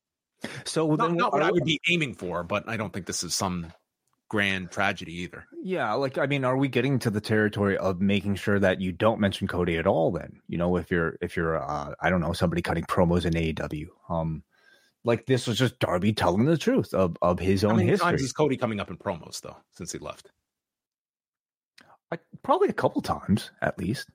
So 0.66 0.88
not, 0.96 1.10
then 1.10 1.18
not 1.18 1.34
what 1.34 1.44
I 1.44 1.52
would 1.52 1.66
be 1.66 1.80
aiming 1.90 2.16
for, 2.16 2.44
but 2.44 2.68
I 2.68 2.78
don't 2.78 2.92
think 2.92 3.06
this 3.06 3.24
is 3.24 3.34
some 3.34 3.72
grand 4.30 4.72
tragedy 4.72 5.14
either. 5.24 5.46
Yeah, 5.62 5.94
like 5.94 6.18
I 6.18 6.26
mean, 6.26 6.46
are 6.46 6.58
we 6.58 6.68
getting 6.68 7.00
to 7.00 7.10
the 7.10 7.20
territory 7.20 7.78
of 7.78 8.00
making 8.00 8.36
sure 8.36 8.60
that 8.60 8.80
you 8.80 8.92
don't 8.94 9.20
mention 9.20 9.48
Cody 9.48 9.78
at 9.78 9.86
all? 9.86 10.12
Then 10.12 10.40
you 10.48 10.58
know, 10.58 10.78
if 10.78 10.90
you're 10.90 11.18
if 11.22 11.36
you're 11.36 11.62
uh, 11.62 11.94
I 12.00 12.10
don't 12.10 12.22
know 12.22 12.34
somebody 12.34 12.62
cutting 12.62 12.86
promos 12.86 13.26
in 13.26 13.34
AEW, 13.34 13.88
um, 14.10 14.44
like 15.04 15.26
this 15.26 15.48
was 15.48 15.58
just 15.58 15.80
Darby 15.80 16.14
telling 16.14 16.46
the 16.46 16.58
truth 16.58 16.94
of 16.94 17.18
of 17.22 17.40
his 17.40 17.64
own 17.64 17.72
How 17.72 17.76
many 17.78 17.90
history. 17.90 18.06
times 18.06 18.22
is 18.22 18.34
Cody 18.34 18.58
coming 18.58 18.80
up 18.80 18.90
in 18.90 18.98
promos 18.98 19.42
though 19.42 19.58
since 19.72 19.92
he 19.92 20.00
left? 20.00 20.32
Like, 22.10 22.22
probably 22.44 22.68
a 22.68 22.74
couple 22.74 23.02
times 23.02 23.52
at 23.62 23.78
least, 23.78 24.08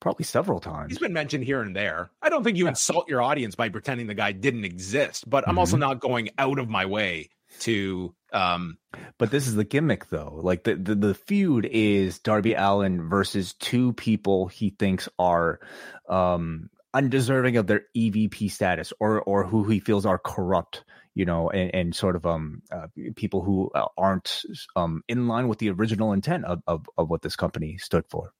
probably 0.00 0.24
several 0.24 0.60
times. 0.60 0.90
He's 0.92 0.98
been 0.98 1.12
mentioned 1.12 1.44
here 1.44 1.62
and 1.62 1.74
there. 1.74 2.10
I 2.22 2.28
don't 2.28 2.44
think 2.44 2.56
you 2.56 2.68
insult 2.68 3.08
your 3.08 3.22
audience 3.22 3.54
by 3.54 3.68
pretending 3.68 4.06
the 4.06 4.14
guy 4.14 4.32
didn't 4.32 4.64
exist, 4.64 5.28
but 5.28 5.48
I'm 5.48 5.58
also 5.58 5.76
not 5.76 6.00
going 6.00 6.30
out 6.38 6.58
of 6.58 6.68
my 6.68 6.86
way 6.86 7.30
to 7.60 8.14
um 8.32 8.76
But 9.18 9.30
this 9.30 9.46
is 9.46 9.54
the 9.54 9.64
gimmick, 9.64 10.08
though. 10.10 10.40
Like 10.42 10.64
the, 10.64 10.74
the 10.74 10.94
the 10.94 11.14
feud 11.14 11.66
is 11.66 12.18
Darby 12.18 12.54
Allin 12.54 13.08
versus 13.08 13.54
two 13.54 13.92
people 13.94 14.48
he 14.48 14.70
thinks 14.70 15.08
are 15.18 15.60
um 16.08 16.70
undeserving 16.92 17.56
of 17.56 17.66
their 17.66 17.82
EVP 17.96 18.50
status, 18.50 18.92
or 19.00 19.22
or 19.22 19.44
who 19.44 19.64
he 19.64 19.80
feels 19.80 20.06
are 20.06 20.18
corrupt. 20.18 20.84
You 21.14 21.24
know, 21.24 21.48
and, 21.48 21.74
and 21.74 21.94
sort 21.94 22.14
of 22.16 22.26
um 22.26 22.62
uh, 22.70 22.88
people 23.14 23.42
who 23.42 23.70
uh, 23.74 23.86
aren't 23.96 24.42
um 24.74 25.02
in 25.08 25.28
line 25.28 25.48
with 25.48 25.58
the 25.58 25.70
original 25.70 26.12
intent 26.12 26.44
of, 26.44 26.62
of 26.66 26.86
of 26.98 27.08
what 27.08 27.22
this 27.22 27.36
company 27.36 27.78
stood 27.78 28.04
for. 28.10 28.32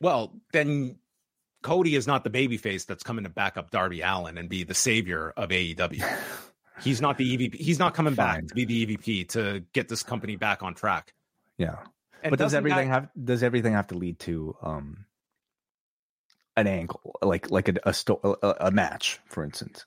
Well, 0.00 0.32
then 0.52 0.96
Cody 1.62 1.94
is 1.96 2.06
not 2.06 2.24
the 2.24 2.30
babyface 2.30 2.86
that's 2.86 3.02
coming 3.02 3.24
to 3.24 3.30
back 3.30 3.56
up 3.56 3.70
Darby 3.70 4.00
Allin 4.02 4.38
and 4.38 4.48
be 4.48 4.64
the 4.64 4.74
savior 4.74 5.32
of 5.36 5.50
AEW. 5.50 6.02
He's 6.82 7.00
not 7.00 7.18
the 7.18 7.36
EVP. 7.36 7.56
He's 7.56 7.80
not 7.80 7.94
coming 7.94 8.14
back 8.14 8.46
to 8.46 8.54
be 8.54 8.64
the 8.64 8.86
EVP 8.86 9.28
to 9.30 9.64
get 9.72 9.88
this 9.88 10.04
company 10.04 10.36
back 10.36 10.62
on 10.62 10.74
track. 10.74 11.12
Yeah, 11.56 11.74
And 12.22 12.30
but 12.30 12.38
does 12.38 12.54
everything 12.54 12.88
that- 12.88 12.94
have 12.94 13.08
does 13.24 13.42
everything 13.42 13.72
have 13.72 13.88
to 13.88 13.96
lead 13.96 14.20
to 14.20 14.56
um 14.62 15.04
an 16.56 16.68
angle 16.68 17.16
like 17.22 17.50
like 17.50 17.68
a 17.68 17.74
a, 17.84 17.92
sto- 17.92 18.38
a, 18.42 18.66
a 18.66 18.70
match, 18.70 19.18
for 19.26 19.42
instance? 19.42 19.86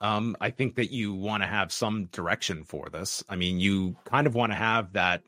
Um, 0.00 0.36
I 0.40 0.50
think 0.50 0.76
that 0.76 0.90
you 0.90 1.14
want 1.14 1.42
to 1.42 1.46
have 1.46 1.70
some 1.72 2.06
direction 2.06 2.64
for 2.64 2.88
this. 2.90 3.22
I 3.28 3.36
mean, 3.36 3.58
you 3.60 3.96
kind 4.04 4.26
of 4.26 4.34
want 4.34 4.52
to 4.52 4.56
have 4.56 4.94
that 4.94 5.22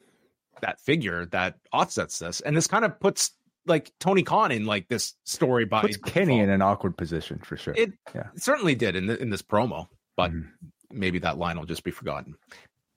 that 0.62 0.80
figure 0.80 1.26
that 1.26 1.58
offsets 1.72 2.18
this, 2.18 2.40
and 2.40 2.56
this 2.56 2.66
kind 2.66 2.84
of 2.86 2.98
puts 2.98 3.32
like 3.66 3.92
Tony 4.00 4.22
Khan 4.22 4.52
in 4.52 4.64
like 4.64 4.88
this 4.88 5.14
story 5.24 5.64
by 5.64 5.82
Puts 5.82 5.96
Kenny 5.98 6.38
in 6.40 6.48
an 6.50 6.62
awkward 6.62 6.96
position 6.96 7.38
for 7.38 7.56
sure. 7.56 7.74
It 7.76 7.92
Yeah. 8.14 8.28
certainly 8.36 8.74
did 8.74 8.96
in 8.96 9.06
the, 9.06 9.20
in 9.20 9.30
this 9.30 9.42
promo, 9.42 9.88
but 10.16 10.30
Mhm. 10.32 10.48
maybe 10.90 11.18
that 11.20 11.38
line 11.38 11.58
will 11.58 11.66
just 11.66 11.84
be 11.84 11.90
forgotten. 11.90 12.34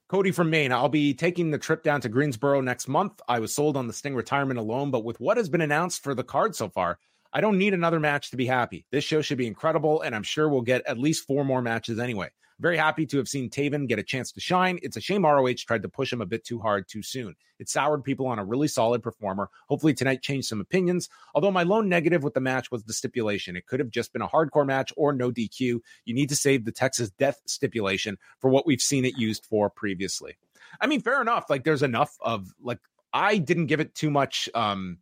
Cody 0.08 0.32
from 0.32 0.50
Maine. 0.50 0.72
I'll 0.72 0.90
be 0.90 1.14
taking 1.14 1.52
the 1.52 1.60
trip 1.60 1.84
down 1.84 2.02
to 2.02 2.10
Greensboro 2.10 2.62
next 2.62 2.88
month. 2.88 3.22
I 3.28 3.40
was 3.40 3.54
sold 3.54 3.78
on 3.78 3.86
the 3.88 3.94
Sting 3.94 4.16
retirement 4.16 4.60
alone, 4.60 4.90
but 4.90 5.04
with 5.04 5.20
what 5.20 5.38
has 5.38 5.50
been 5.50 5.62
announced 5.62 6.02
for 6.04 6.16
the 6.16 6.24
card 6.24 6.56
so 6.56 6.68
far, 6.70 6.98
I 7.32 7.42
don't 7.42 7.60
need 7.60 7.76
another 7.76 8.00
match 8.00 8.32
to 8.32 8.38
be 8.38 8.48
happy. 8.48 8.86
This 8.92 9.04
show 9.04 9.22
should 9.22 9.38
be 9.38 9.46
incredible, 9.46 10.02
and 10.02 10.16
I'm 10.16 10.24
sure 10.24 10.50
we'll 10.50 10.62
get 10.62 10.84
at 10.88 10.98
least 10.98 11.28
four 11.28 11.46
more 11.46 11.62
matches 11.62 12.00
anyway. 12.00 12.30
Very 12.60 12.76
happy 12.76 13.06
to 13.06 13.18
have 13.18 13.30
seen 13.30 13.50
Taven 13.50 13.88
get 13.88 14.00
a 14.00 14.04
chance 14.04 14.34
to 14.34 14.42
shine. 14.42 14.80
It's 14.82 14.98
a 14.98 15.02
shame 15.02 15.26
ROH 15.26 15.54
tried 15.66 15.84
to 15.84 15.90
push 15.90 16.12
him 16.12 16.22
a 16.22 16.26
bit 16.26 16.44
too 16.44 16.60
hard 16.60 16.90
too 16.90 17.02
soon. 17.02 17.36
It 17.58 17.70
soured 17.70 18.04
people 18.04 18.28
on 18.28 18.38
a 18.38 18.44
really 18.44 18.68
solid 18.68 19.02
performer. 19.02 19.50
Hopefully 19.68 19.94
tonight 19.94 20.22
changed 20.22 20.48
some 20.48 20.60
opinions. 20.60 21.10
Although 21.34 21.52
my 21.52 21.64
lone 21.64 21.88
negative 21.88 22.22
with 22.22 22.34
the 22.34 22.42
match 22.42 22.70
was 22.70 22.84
the 22.84 22.94
stipulation. 22.94 23.56
It 23.56 23.66
could 23.66 23.80
have 23.80 23.90
just 23.90 24.12
been 24.12 24.22
a 24.22 24.28
hardcore 24.28 24.66
match 24.66 24.92
or 24.98 25.14
no 25.14 25.32
DQ. 25.32 25.80
You 26.06 26.14
need 26.14 26.30
to 26.30 26.36
save 26.36 26.66
the 26.66 26.72
Texas 26.72 27.10
death 27.12 27.42
stipulation 27.46 28.18
for 28.40 28.50
what 28.50 28.66
we've 28.66 28.82
seen 28.82 29.06
it 29.06 29.18
used 29.18 29.46
for 29.46 29.70
previously. 29.70 30.38
I 30.82 30.88
mean, 30.88 31.02
fair 31.02 31.22
enough. 31.22 31.50
Like 31.50 31.64
there's 31.64 31.84
enough 31.84 32.18
of 32.20 32.54
like 32.62 32.80
I 33.14 33.38
didn't 33.38 33.68
give 33.68 33.80
it 33.80 33.96
too 33.96 34.12
much 34.12 34.50
um 34.54 34.98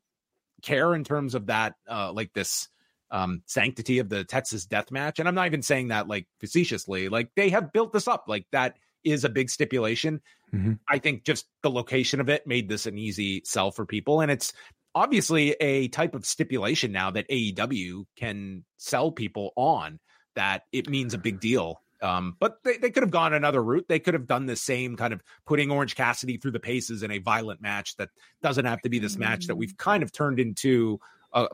care 0.61 0.93
in 0.93 1.03
terms 1.03 1.35
of 1.35 1.47
that 1.47 1.75
uh 1.87 2.11
like 2.11 2.33
this 2.33 2.69
um 3.11 3.41
sanctity 3.45 3.99
of 3.99 4.09
the 4.09 4.23
Texas 4.23 4.65
death 4.65 4.91
match. 4.91 5.19
And 5.19 5.27
I'm 5.27 5.35
not 5.35 5.47
even 5.47 5.61
saying 5.61 5.89
that 5.89 6.07
like 6.07 6.27
facetiously. 6.39 7.09
Like 7.09 7.29
they 7.35 7.49
have 7.49 7.73
built 7.73 7.93
this 7.93 8.07
up. 8.07 8.25
Like 8.27 8.45
that 8.51 8.77
is 9.03 9.23
a 9.23 9.29
big 9.29 9.49
stipulation. 9.49 10.21
Mhm. 10.53 10.79
I 10.89 10.99
think 10.99 11.23
just 11.23 11.45
the 11.61 11.69
location 11.69 12.19
of 12.19 12.29
it 12.29 12.47
made 12.47 12.69
this 12.69 12.85
an 12.85 12.97
easy 12.97 13.41
sell 13.45 13.71
for 13.71 13.85
people. 13.85 14.21
And 14.21 14.31
it's 14.31 14.53
obviously 14.95 15.51
a 15.59 15.87
type 15.89 16.15
of 16.15 16.25
stipulation 16.25 16.91
now 16.91 17.11
that 17.11 17.29
AEW 17.29 18.05
can 18.15 18.63
sell 18.77 19.11
people 19.11 19.51
on 19.55 19.99
that 20.35 20.63
it 20.71 20.89
means 20.89 21.13
a 21.13 21.17
big 21.17 21.39
deal. 21.39 21.81
Um, 22.01 22.35
but 22.39 22.63
they, 22.63 22.77
they 22.77 22.91
could 22.91 23.03
have 23.03 23.11
gone 23.11 23.33
another 23.33 23.63
route. 23.63 23.85
They 23.87 23.99
could 23.99 24.13
have 24.13 24.27
done 24.27 24.45
the 24.45 24.55
same 24.55 24.95
kind 24.95 25.13
of 25.13 25.23
putting 25.45 25.71
Orange 25.71 25.95
Cassidy 25.95 26.37
through 26.37 26.51
the 26.51 26.59
paces 26.59 27.01
in 27.01 27.11
a 27.11 27.17
violent 27.17 27.61
match 27.61 27.95
that 27.97 28.09
doesn't 28.41 28.65
have 28.65 28.81
to 28.81 28.89
be 28.89 28.99
this 28.99 29.17
match 29.17 29.47
that 29.47 29.55
we've 29.55 29.75
kind 29.77 30.03
of 30.03 30.11
turned 30.11 30.39
into 30.39 30.99
uh, 31.33 31.47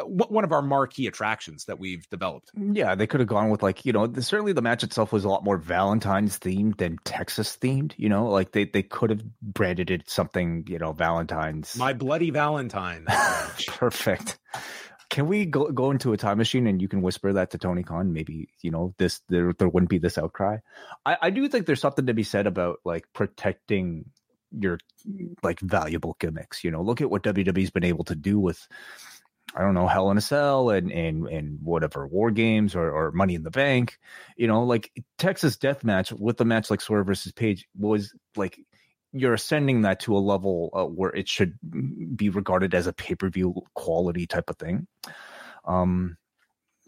Uh, 0.00 0.04
one 0.04 0.44
of 0.44 0.52
our 0.52 0.62
marquee 0.62 1.06
attractions 1.06 1.66
that 1.66 1.78
we've 1.78 2.08
developed. 2.08 2.50
Mm, 2.56 2.76
yeah, 2.76 2.94
they 2.94 3.06
could 3.06 3.20
have 3.20 3.28
gone 3.28 3.50
with 3.50 3.62
like 3.62 3.84
you 3.84 3.92
know 3.92 4.06
the, 4.06 4.22
certainly 4.22 4.52
the 4.52 4.62
match 4.62 4.82
itself 4.82 5.12
was 5.12 5.24
a 5.24 5.28
lot 5.28 5.44
more 5.44 5.56
Valentine's 5.56 6.38
themed 6.38 6.78
than 6.78 6.98
Texas 7.04 7.56
themed. 7.56 7.92
You 7.96 8.08
know, 8.08 8.28
like 8.28 8.52
they 8.52 8.64
they 8.64 8.82
could 8.82 9.10
have 9.10 9.22
branded 9.40 9.90
it 9.90 10.08
something 10.08 10.64
you 10.68 10.78
know 10.78 10.92
Valentine's. 10.92 11.76
My 11.76 11.92
Bloody 11.92 12.30
Valentine. 12.30 13.06
Perfect. 13.66 14.38
Can 15.08 15.26
we 15.26 15.44
go 15.44 15.70
go 15.72 15.90
into 15.90 16.12
a 16.12 16.16
time 16.16 16.38
machine 16.38 16.66
and 16.66 16.80
you 16.80 16.88
can 16.88 17.02
whisper 17.02 17.32
that 17.32 17.50
to 17.50 17.58
Tony 17.58 17.82
Khan? 17.82 18.12
Maybe 18.12 18.48
you 18.62 18.70
know 18.70 18.94
this 18.98 19.20
there 19.28 19.52
there 19.58 19.68
wouldn't 19.68 19.90
be 19.90 19.98
this 19.98 20.18
outcry. 20.18 20.58
I 21.04 21.16
I 21.22 21.30
do 21.30 21.48
think 21.48 21.66
there's 21.66 21.80
something 21.80 22.06
to 22.06 22.14
be 22.14 22.22
said 22.22 22.46
about 22.46 22.78
like 22.84 23.06
protecting 23.12 24.06
your 24.56 24.78
like 25.42 25.60
valuable 25.60 26.16
gimmicks. 26.18 26.64
You 26.64 26.70
know, 26.70 26.82
look 26.82 27.00
at 27.00 27.10
what 27.10 27.22
WWE's 27.22 27.70
been 27.70 27.84
able 27.84 28.04
to 28.04 28.14
do 28.14 28.38
with 28.38 28.66
I 29.54 29.62
don't 29.62 29.74
know 29.74 29.88
Hell 29.88 30.10
in 30.10 30.18
a 30.18 30.20
Cell 30.20 30.70
and 30.70 30.92
and 30.92 31.26
and 31.26 31.58
whatever 31.62 32.06
War 32.06 32.30
Games 32.30 32.74
or 32.74 32.90
or 32.90 33.10
Money 33.12 33.34
in 33.34 33.42
the 33.42 33.50
Bank. 33.50 33.98
You 34.36 34.46
know, 34.46 34.64
like 34.64 34.92
Texas 35.18 35.56
Death 35.56 35.84
Match 35.84 36.12
with 36.12 36.40
a 36.40 36.44
match 36.44 36.70
like 36.70 36.80
Swerve 36.80 37.06
versus 37.06 37.32
Page 37.32 37.66
was 37.76 38.12
like 38.36 38.58
you're 39.12 39.34
ascending 39.34 39.82
that 39.82 40.00
to 40.00 40.16
a 40.16 40.18
level 40.18 40.70
uh, 40.72 40.84
where 40.84 41.10
it 41.10 41.28
should 41.28 41.58
be 42.16 42.28
regarded 42.28 42.74
as 42.74 42.86
a 42.86 42.92
pay-per-view 42.92 43.54
quality 43.74 44.26
type 44.26 44.48
of 44.48 44.56
thing 44.56 44.86
um 45.64 46.16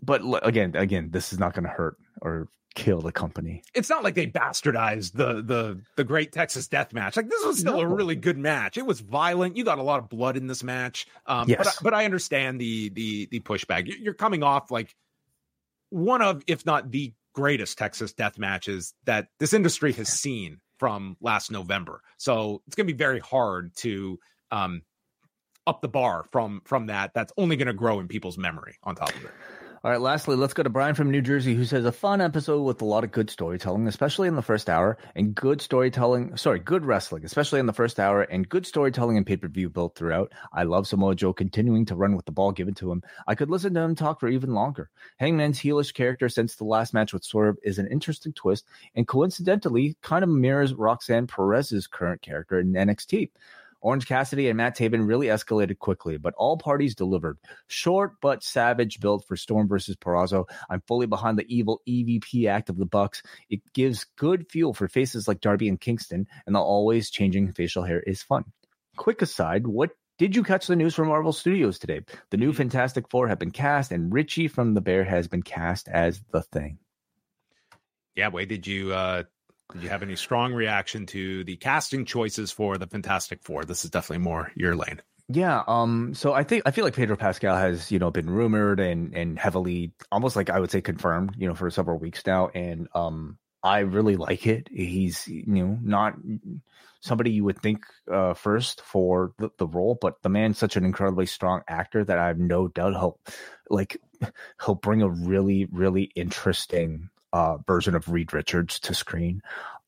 but 0.02 0.22
again 0.46 0.74
again 0.76 1.10
this 1.10 1.32
is 1.32 1.38
not 1.38 1.52
going 1.52 1.64
to 1.64 1.70
hurt 1.70 1.96
or 2.20 2.48
kill 2.74 3.00
the 3.00 3.12
company 3.12 3.62
it's 3.74 3.90
not 3.90 4.02
like 4.02 4.14
they 4.14 4.26
bastardized 4.26 5.12
the 5.12 5.42
the 5.42 5.80
the 5.96 6.04
great 6.04 6.32
Texas 6.32 6.68
death 6.68 6.92
match. 6.92 7.16
Like 7.16 7.28
this 7.28 7.44
was 7.44 7.58
still 7.58 7.80
a 7.80 7.86
really 7.86 8.16
good 8.16 8.38
match. 8.38 8.78
It 8.78 8.86
was 8.86 9.00
violent. 9.00 9.56
You 9.56 9.64
got 9.64 9.78
a 9.78 9.82
lot 9.82 9.98
of 9.98 10.08
blood 10.08 10.36
in 10.36 10.46
this 10.46 10.62
match. 10.64 11.06
Um, 11.26 11.46
but 11.48 11.60
I, 11.60 11.62
Yes. 11.64 11.78
but 11.82 11.92
I 11.94 12.04
understand 12.06 12.60
the 12.60 12.88
the 12.90 13.28
the 13.30 13.40
pushback. 13.40 13.86
You- 13.86 13.96
You're 14.00 14.14
coming 14.14 14.42
off 14.42 14.70
like 14.70 14.94
one 15.90 16.22
of, 16.22 16.42
if 16.46 16.64
not 16.64 16.90
the 16.90 17.12
greatest 17.34 17.76
Texas 17.78 18.12
death 18.12 18.38
matches 18.38 18.94
that 19.04 19.28
this 19.38 19.52
industry 19.52 19.92
has 19.92 20.08
seen 20.08 20.58
from 20.78 21.16
last 21.20 21.50
November. 21.50 22.00
So 22.16 22.62
it's 22.66 22.74
going 22.76 22.86
to 22.86 22.92
be 22.92 22.96
very 22.96 23.20
hard 23.20 23.74
to 23.76 24.18
um 24.50 24.82
up 25.66 25.80
the 25.82 25.88
bar 25.88 26.24
from 26.32 26.62
from 26.64 26.86
that. 26.86 27.12
That's 27.14 27.32
only 27.36 27.56
going 27.56 27.66
to 27.68 27.72
grow 27.74 28.00
in 28.00 28.08
people's 28.08 28.38
memory. 28.38 28.76
On 28.82 28.94
top 28.94 29.10
of 29.14 29.24
it. 29.24 29.30
All 29.84 29.90
right, 29.90 30.00
lastly, 30.00 30.36
let's 30.36 30.54
go 30.54 30.62
to 30.62 30.70
Brian 30.70 30.94
from 30.94 31.10
New 31.10 31.22
Jersey 31.22 31.56
who 31.56 31.64
says 31.64 31.84
a 31.84 31.90
fun 31.90 32.20
episode 32.20 32.62
with 32.62 32.82
a 32.82 32.84
lot 32.84 33.02
of 33.02 33.10
good 33.10 33.28
storytelling, 33.30 33.88
especially 33.88 34.28
in 34.28 34.36
the 34.36 34.40
first 34.40 34.70
hour, 34.70 34.96
and 35.16 35.34
good 35.34 35.60
storytelling, 35.60 36.36
sorry, 36.36 36.60
good 36.60 36.84
wrestling, 36.84 37.24
especially 37.24 37.58
in 37.58 37.66
the 37.66 37.72
first 37.72 37.98
hour, 37.98 38.22
and 38.22 38.48
good 38.48 38.64
storytelling 38.64 39.16
and 39.16 39.26
pay 39.26 39.36
per 39.36 39.48
view 39.48 39.68
built 39.68 39.96
throughout. 39.96 40.30
I 40.52 40.62
love 40.62 40.86
Samoa 40.86 41.16
Joe 41.16 41.32
continuing 41.32 41.84
to 41.86 41.96
run 41.96 42.14
with 42.14 42.26
the 42.26 42.30
ball 42.30 42.52
given 42.52 42.74
to 42.74 42.92
him. 42.92 43.02
I 43.26 43.34
could 43.34 43.50
listen 43.50 43.74
to 43.74 43.80
him 43.80 43.96
talk 43.96 44.20
for 44.20 44.28
even 44.28 44.54
longer. 44.54 44.88
Hangman's 45.16 45.58
heelish 45.58 45.94
character 45.94 46.28
since 46.28 46.54
the 46.54 46.62
last 46.62 46.94
match 46.94 47.12
with 47.12 47.24
Swerve 47.24 47.56
is 47.64 47.80
an 47.80 47.88
interesting 47.88 48.32
twist, 48.34 48.64
and 48.94 49.08
coincidentally, 49.08 49.96
kind 50.00 50.22
of 50.22 50.30
mirrors 50.30 50.74
Roxanne 50.74 51.26
Perez's 51.26 51.88
current 51.88 52.22
character 52.22 52.60
in 52.60 52.72
NXT. 52.72 53.30
Orange 53.82 54.06
Cassidy 54.06 54.48
and 54.48 54.56
Matt 54.56 54.76
Taven 54.76 55.06
really 55.06 55.26
escalated 55.26 55.78
quickly, 55.78 56.16
but 56.16 56.34
all 56.36 56.56
parties 56.56 56.94
delivered. 56.94 57.38
Short 57.66 58.12
but 58.22 58.42
savage 58.42 59.00
build 59.00 59.24
for 59.26 59.36
Storm 59.36 59.68
versus 59.68 59.96
Purrazzo. 59.96 60.44
I'm 60.70 60.82
fully 60.86 61.06
behind 61.06 61.38
the 61.38 61.54
evil 61.54 61.82
EVP 61.88 62.48
act 62.48 62.70
of 62.70 62.78
the 62.78 62.86
Bucks. 62.86 63.22
It 63.50 63.60
gives 63.74 64.06
good 64.16 64.46
fuel 64.50 64.72
for 64.72 64.88
faces 64.88 65.26
like 65.26 65.40
Darby 65.40 65.68
and 65.68 65.80
Kingston, 65.80 66.26
and 66.46 66.54
the 66.54 66.60
always 66.60 67.10
changing 67.10 67.52
facial 67.52 67.82
hair 67.82 68.00
is 68.00 68.22
fun. 68.22 68.44
Quick 68.96 69.20
aside, 69.20 69.66
what 69.66 69.90
did 70.18 70.36
you 70.36 70.44
catch 70.44 70.68
the 70.68 70.76
news 70.76 70.94
from 70.94 71.08
Marvel 71.08 71.32
Studios 71.32 71.78
today? 71.78 72.02
The 72.30 72.36
new 72.36 72.52
Fantastic 72.52 73.10
Four 73.10 73.28
have 73.28 73.40
been 73.40 73.50
cast, 73.50 73.90
and 73.90 74.12
Richie 74.12 74.46
from 74.46 74.74
The 74.74 74.80
Bear 74.80 75.02
has 75.02 75.26
been 75.26 75.42
cast 75.42 75.88
as 75.88 76.22
the 76.30 76.42
Thing. 76.42 76.78
Yeah, 78.14 78.28
Wai, 78.28 78.44
did 78.44 78.66
you 78.66 78.92
uh 78.92 79.24
did 79.72 79.82
you 79.82 79.88
have 79.88 80.02
any 80.02 80.16
strong 80.16 80.52
reaction 80.52 81.06
to 81.06 81.44
the 81.44 81.56
casting 81.56 82.04
choices 82.04 82.52
for 82.52 82.78
the 82.78 82.86
Fantastic 82.86 83.42
Four? 83.42 83.64
This 83.64 83.84
is 83.84 83.90
definitely 83.90 84.24
more 84.24 84.52
your 84.54 84.76
lane. 84.76 85.00
Yeah, 85.28 85.62
um, 85.66 86.14
so 86.14 86.32
I 86.32 86.42
think 86.42 86.64
I 86.66 86.72
feel 86.72 86.84
like 86.84 86.94
Pedro 86.94 87.16
Pascal 87.16 87.56
has, 87.56 87.90
you 87.90 87.98
know, 87.98 88.10
been 88.10 88.28
rumored 88.28 88.80
and 88.80 89.14
and 89.14 89.38
heavily 89.38 89.92
almost 90.10 90.36
like 90.36 90.50
I 90.50 90.60
would 90.60 90.70
say 90.70 90.80
confirmed, 90.80 91.34
you 91.38 91.48
know, 91.48 91.54
for 91.54 91.70
several 91.70 91.98
weeks 91.98 92.26
now. 92.26 92.48
And 92.48 92.88
um 92.94 93.38
I 93.62 93.80
really 93.80 94.16
like 94.16 94.46
it. 94.46 94.68
He's 94.70 95.26
you 95.28 95.44
know 95.46 95.78
not 95.82 96.14
somebody 97.00 97.30
you 97.30 97.44
would 97.44 97.60
think 97.60 97.84
uh, 98.12 98.34
first 98.34 98.80
for 98.80 99.32
the, 99.38 99.50
the 99.58 99.66
role, 99.66 99.98
but 100.00 100.22
the 100.22 100.28
man's 100.28 100.58
such 100.58 100.76
an 100.76 100.84
incredibly 100.84 101.26
strong 101.26 101.62
actor 101.68 102.04
that 102.04 102.18
I 102.18 102.28
have 102.28 102.38
no 102.38 102.68
doubt 102.68 102.94
he'll 102.94 103.18
like 103.70 103.96
he'll 104.64 104.74
bring 104.74 105.02
a 105.02 105.08
really 105.08 105.66
really 105.66 106.04
interesting 106.14 107.08
uh, 107.32 107.58
version 107.66 107.94
of 107.94 108.08
Reed 108.08 108.32
Richards 108.32 108.80
to 108.80 108.94
screen. 108.94 109.42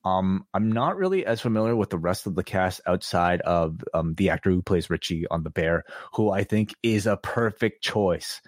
Um, 0.05 0.47
I'm 0.53 0.71
not 0.71 0.99
really 0.99 1.25
as 1.25 1.41
familiar 1.41 1.75
with 1.75 1.89
the 1.89 1.97
rest 1.97 2.27
of 2.27 2.35
the 2.35 2.45
cast 2.45 2.83
outside 2.87 3.41
of 3.41 3.83
um, 3.95 4.15
the 4.15 4.31
actor 4.31 4.51
who 4.51 4.61
plays 4.61 4.91
Richie 4.91 5.27
on 5.29 5.45
The 5.45 5.51
Bear, 5.51 5.85
who 6.13 6.31
I 6.31 6.45
think 6.45 6.75
is 6.83 7.07
a 7.07 7.17
perfect 7.17 7.83
choice 7.83 8.43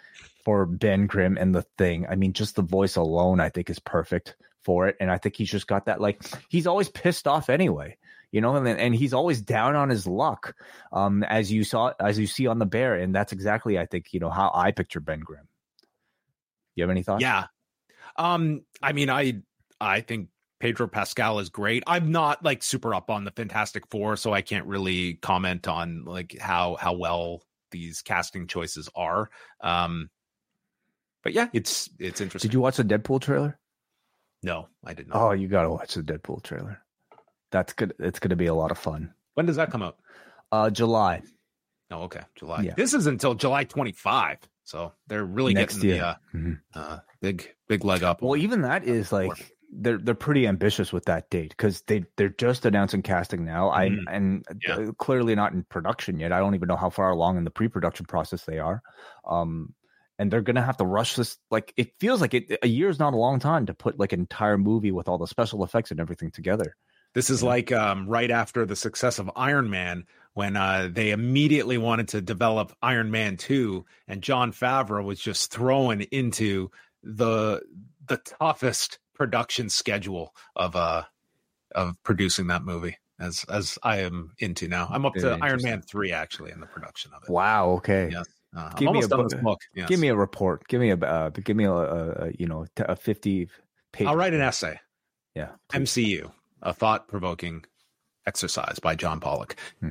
for 0.45 0.67
Ben 0.67 1.07
Grimm 1.07 1.39
and 1.39 1.55
the 1.55 1.65
thing. 1.79 2.07
I 2.09 2.15
mean, 2.15 2.35
just 2.35 2.57
the 2.57 2.63
voice 2.63 2.97
alone, 2.97 3.41
I 3.41 3.49
think, 3.49 3.71
is 3.71 3.79
perfect 3.79 4.37
for 4.65 4.87
it. 4.87 4.97
And 5.01 5.11
I 5.11 5.17
think 5.17 5.37
he's 5.37 5.51
just 5.51 5.67
got 5.67 5.87
that, 5.87 6.01
like, 6.01 6.23
he's 6.51 6.67
always 6.67 6.91
pissed 6.91 7.27
off 7.27 7.49
anyway, 7.49 7.97
you 8.33 8.43
know, 8.43 8.55
and, 8.57 8.69
and 8.69 8.95
he's 8.95 9.15
always 9.15 9.41
down 9.41 9.77
on 9.77 9.89
his 9.89 10.07
luck, 10.07 10.55
um, 10.93 11.23
as 11.23 11.51
you 11.51 11.65
saw, 11.65 11.95
as 11.99 12.19
you 12.19 12.27
see 12.27 12.47
on 12.49 12.59
The 12.59 12.67
Bear. 12.67 12.97
And 12.97 13.15
that's 13.15 13.33
exactly, 13.33 13.79
I 13.79 13.87
think, 13.87 14.13
you 14.13 14.21
know, 14.21 14.31
how 14.31 14.51
I 14.55 14.73
picture 14.73 15.01
Ben 15.01 15.21
Grimm. 15.21 15.49
You 16.75 16.83
have 16.83 16.91
any 16.91 17.03
thoughts? 17.03 17.23
Yeah. 17.23 17.47
Um, 18.19 18.63
I 18.83 18.93
mean, 18.93 19.11
I 19.11 19.43
I 19.81 20.01
think 20.01 20.29
Pedro 20.61 20.89
Pascal 20.89 21.39
is 21.39 21.51
great. 21.51 21.83
I'm 21.87 22.11
not 22.11 22.45
like 22.45 22.63
super 22.63 22.95
up 22.95 23.11
on 23.11 23.25
the 23.25 23.31
Fantastic 23.31 23.85
Four, 23.91 24.17
so 24.17 24.33
I 24.33 24.43
can't 24.43 24.67
really 24.67 25.15
comment 25.15 25.69
on 25.69 26.05
like 26.05 26.37
how 26.41 26.77
how 26.77 26.95
well 26.95 27.43
these 27.71 28.03
casting 28.03 28.47
choices 28.47 28.89
are. 28.95 29.31
Um, 29.61 30.11
but 31.23 31.33
yeah, 31.33 31.49
it's 31.53 31.91
it's 31.99 32.21
interesting. 32.21 32.49
Did 32.49 32.55
you 32.55 32.61
watch 32.61 32.77
the 32.77 32.85
Deadpool 32.85 33.21
trailer? 33.21 33.59
No, 34.43 34.69
I 34.85 34.95
did 34.95 35.09
not. 35.09 35.21
Oh, 35.21 35.33
you 35.33 35.49
got 35.49 35.63
to 35.63 35.71
watch 35.71 35.95
the 35.95 36.03
Deadpool 36.03 36.43
trailer. 36.43 36.81
That's 37.51 37.73
good. 37.73 37.95
It's 37.99 38.19
going 38.19 38.31
to 38.31 38.37
be 38.37 38.47
a 38.47 38.55
lot 38.55 38.71
of 38.71 38.79
fun. 38.79 39.13
When 39.35 39.47
does 39.47 39.57
that 39.57 39.71
come 39.71 39.83
out? 39.83 39.97
Uh, 40.53 40.71
July. 40.71 41.23
Oh, 41.91 42.03
okay, 42.03 42.21
July. 42.37 42.63
Yeah. 42.63 42.75
This 42.77 42.95
is 42.95 43.07
until 43.07 43.35
July 43.35 43.65
25, 43.65 44.39
so 44.67 44.93
they're 45.07 45.25
really 45.25 45.55
Next 45.55 45.77
getting 45.77 45.89
year. 45.91 45.99
the 45.99 46.07
uh, 46.07 46.15
Mhm. 46.35 46.61
uh, 46.75 46.99
big 47.23 47.55
big 47.69 47.85
leg 47.85 48.03
up. 48.03 48.21
Well, 48.21 48.37
even 48.37 48.61
that 48.63 48.85
is 48.85 49.11
like 49.13 49.55
they're 49.73 49.99
they're 49.99 50.15
pretty 50.15 50.47
ambitious 50.47 50.93
with 50.93 51.05
that 51.07 51.31
date 51.31 51.51
because 51.51 51.83
they 51.83 52.05
they're 52.17 52.29
just 52.29 52.67
announcing 52.67 53.03
casting 53.03 53.45
now. 53.45 53.71
I 53.71 53.89
Mhm. 53.91 54.05
and 54.09 54.45
Yeah. 54.67 54.91
clearly 54.99 55.35
not 55.35 55.53
in 55.53 55.65
production 55.65 56.19
yet. 56.19 56.33
I 56.33 56.39
don't 56.41 56.55
even 56.55 56.69
know 56.69 56.77
how 56.77 56.91
far 56.91 57.11
along 57.11 57.37
in 57.39 57.45
the 57.45 57.51
pre-production 57.51 58.07
process 58.07 58.45
they 58.45 58.59
are. 58.59 58.83
Um, 59.27 59.75
and 60.19 60.31
they're 60.31 60.41
gonna 60.41 60.63
have 60.63 60.77
to 60.79 60.85
rush 60.87 61.17
this. 61.17 61.39
Like 61.51 61.73
it 61.77 61.93
feels 62.01 62.21
like 62.21 62.35
it, 62.35 62.59
a 62.63 62.69
year 62.69 62.89
is 62.89 62.99
not 62.99 63.13
a 63.15 63.17
long 63.19 63.39
time 63.39 63.67
to 63.67 63.75
put 63.75 63.99
like 63.99 64.13
an 64.13 64.21
entire 64.21 64.59
movie 64.59 64.93
with 64.93 65.09
all 65.09 65.19
the 65.19 65.27
special 65.27 65.63
effects 65.65 65.91
and 65.91 66.01
everything 66.01 66.31
together. 66.31 66.75
This 67.13 67.29
is 67.31 67.43
Yeah. 67.43 67.49
like 67.49 67.73
um, 67.73 68.09
right 68.09 68.31
after 68.31 68.67
the 68.67 68.77
success 68.77 69.19
of 69.19 69.31
Iron 69.37 69.69
Man, 69.71 70.05
when 70.37 70.55
uh, 70.55 70.91
they 70.93 71.13
immediately 71.13 71.79
wanted 71.79 72.09
to 72.09 72.21
develop 72.21 72.77
Iron 72.83 73.11
Man 73.11 73.39
two, 73.39 73.87
and 74.07 74.23
Jon 74.23 74.53
Favreau 74.53 75.03
was 75.03 75.19
just 75.19 75.51
thrown 75.51 76.03
into 76.03 76.71
the 77.03 77.63
the 78.07 78.19
toughest 78.19 78.99
production 79.15 79.71
schedule 79.71 80.35
of 80.55 80.77
uh 80.77 81.05
of 81.75 81.97
producing 82.03 82.49
that 82.49 82.63
movie. 82.65 82.99
As 83.19 83.47
as 83.49 83.79
I 83.83 84.01
am 84.01 84.35
into 84.39 84.69
now, 84.69 84.89
I'm 84.91 85.07
up 85.07 85.15
to 85.15 85.39
Iron. 85.41 85.63
Man 85.63 85.81
three 85.81 86.13
actually 86.13 86.53
in 86.53 86.61
the 86.61 86.67
production 86.67 87.13
of 87.17 87.23
it. 87.27 87.31
Wow. 87.31 87.71
Okay. 87.77 88.11
Yes, 88.13 88.27
uh, 88.55 88.75
Give 88.75 88.93
me 88.93 89.03
a 89.03 89.09
book-. 89.09 89.61
Yes. 89.75 89.89
Give 89.89 89.99
me 89.99 90.09
a 90.09 90.17
report. 90.17 90.69
Give 90.69 90.83
me 90.83 90.91
a 90.91 90.97
uh, 90.97 91.31
give 91.31 91.57
me 91.57 91.65
a, 91.65 91.73
a, 91.73 92.11
a 92.27 92.33
you 92.39 92.47
know 92.47 92.67
a 92.79 92.95
fifty 92.95 93.49
page. 93.91 94.07
I'll 94.07 94.17
write 94.17 94.35
an 94.35 94.43
essay. 94.43 94.79
Yeah. 95.35 95.53
please. 95.71 95.89
MCU, 95.89 96.31
a 96.61 96.75
thought 96.75 97.09
provoking 97.09 97.65
exercise 98.27 98.79
by 98.81 98.97
John 98.97 99.19
Pollock. 99.19 99.57
Hmm. 99.81 99.89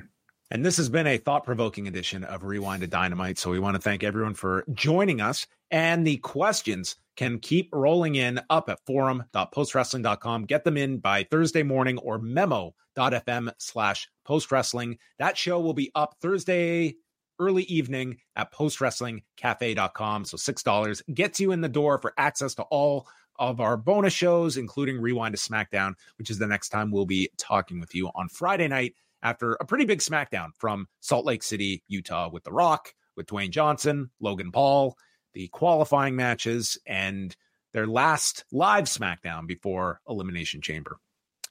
And 0.52 0.66
this 0.66 0.78
has 0.78 0.90
been 0.90 1.08
a 1.08 1.18
thought 1.18 1.44
provoking 1.44 1.88
edition 1.88 2.24
of 2.24 2.44
Rewind-A-Dynamite. 2.44 3.40
So 3.40 3.50
we 3.50 3.60
want 3.60 3.76
to 3.76 3.82
thank 3.82 4.04
everyone 4.04 4.36
for 4.36 4.64
joining 4.74 5.20
us. 5.20 5.48
And 5.72 6.06
the 6.06 6.18
questions 6.18 6.98
can 7.16 7.40
keep 7.40 7.70
rolling 7.74 8.16
in 8.16 8.40
up 8.50 8.70
at 8.70 8.80
forum.postwrestling.com. 8.86 10.46
Get 10.46 10.64
them 10.64 10.78
in 10.78 11.00
by 11.00 11.24
Thursday 11.24 11.64
morning 11.64 11.98
or 11.98 12.20
memo.fm 12.20 13.52
slash 13.58 14.08
postwrestling. 14.28 14.98
That 15.18 15.38
show 15.38 15.60
will 15.60 15.74
be 15.74 15.92
up 15.96 16.16
Thursday 16.22 16.96
early 17.40 17.64
evening 17.64 18.18
at 18.36 18.54
postwrestlingcafe.com. 18.54 20.26
So 20.26 20.38
$6 20.38 21.14
gets 21.14 21.40
you 21.40 21.52
in 21.52 21.62
the 21.62 21.70
door 21.70 21.98
for 21.98 22.14
access 22.18 22.54
to 22.56 22.64
all 22.64 23.08
of 23.38 23.60
our 23.60 23.76
bonus 23.76 24.14
shows, 24.14 24.58
including 24.58 25.02
Rewind-A-SmackDown, 25.02 25.96
which 26.18 26.30
is 26.30 26.38
the 26.38 26.48
next 26.48 26.70
time 26.70 26.92
we'll 26.92 27.06
be 27.06 27.30
talking 27.38 27.80
with 27.80 27.94
you 27.94 28.10
on 28.16 28.30
Friday 28.30 28.68
night 28.68 28.94
after 29.26 29.54
a 29.54 29.66
pretty 29.66 29.86
big 29.86 30.00
SmackDown 30.00 30.52
from 30.56 30.88
Salt 31.00 31.26
Lake 31.26 31.42
City, 31.42 31.84
Utah, 31.88 32.30
with 32.32 32.44
The 32.44 32.52
Rock, 32.52 32.94
with 33.18 33.26
Dwayne 33.26 33.50
Johnson, 33.50 34.12
Logan 34.20 34.52
Paul, 34.52 34.96
the 35.34 35.48
qualifying 35.48 36.16
matches, 36.16 36.78
and 36.86 37.36
their 37.74 37.88
last 37.88 38.46
live 38.52 38.86
SmackDown 38.86 39.48
before 39.48 40.00
Elimination 40.08 40.62
Chamber. 40.62 40.98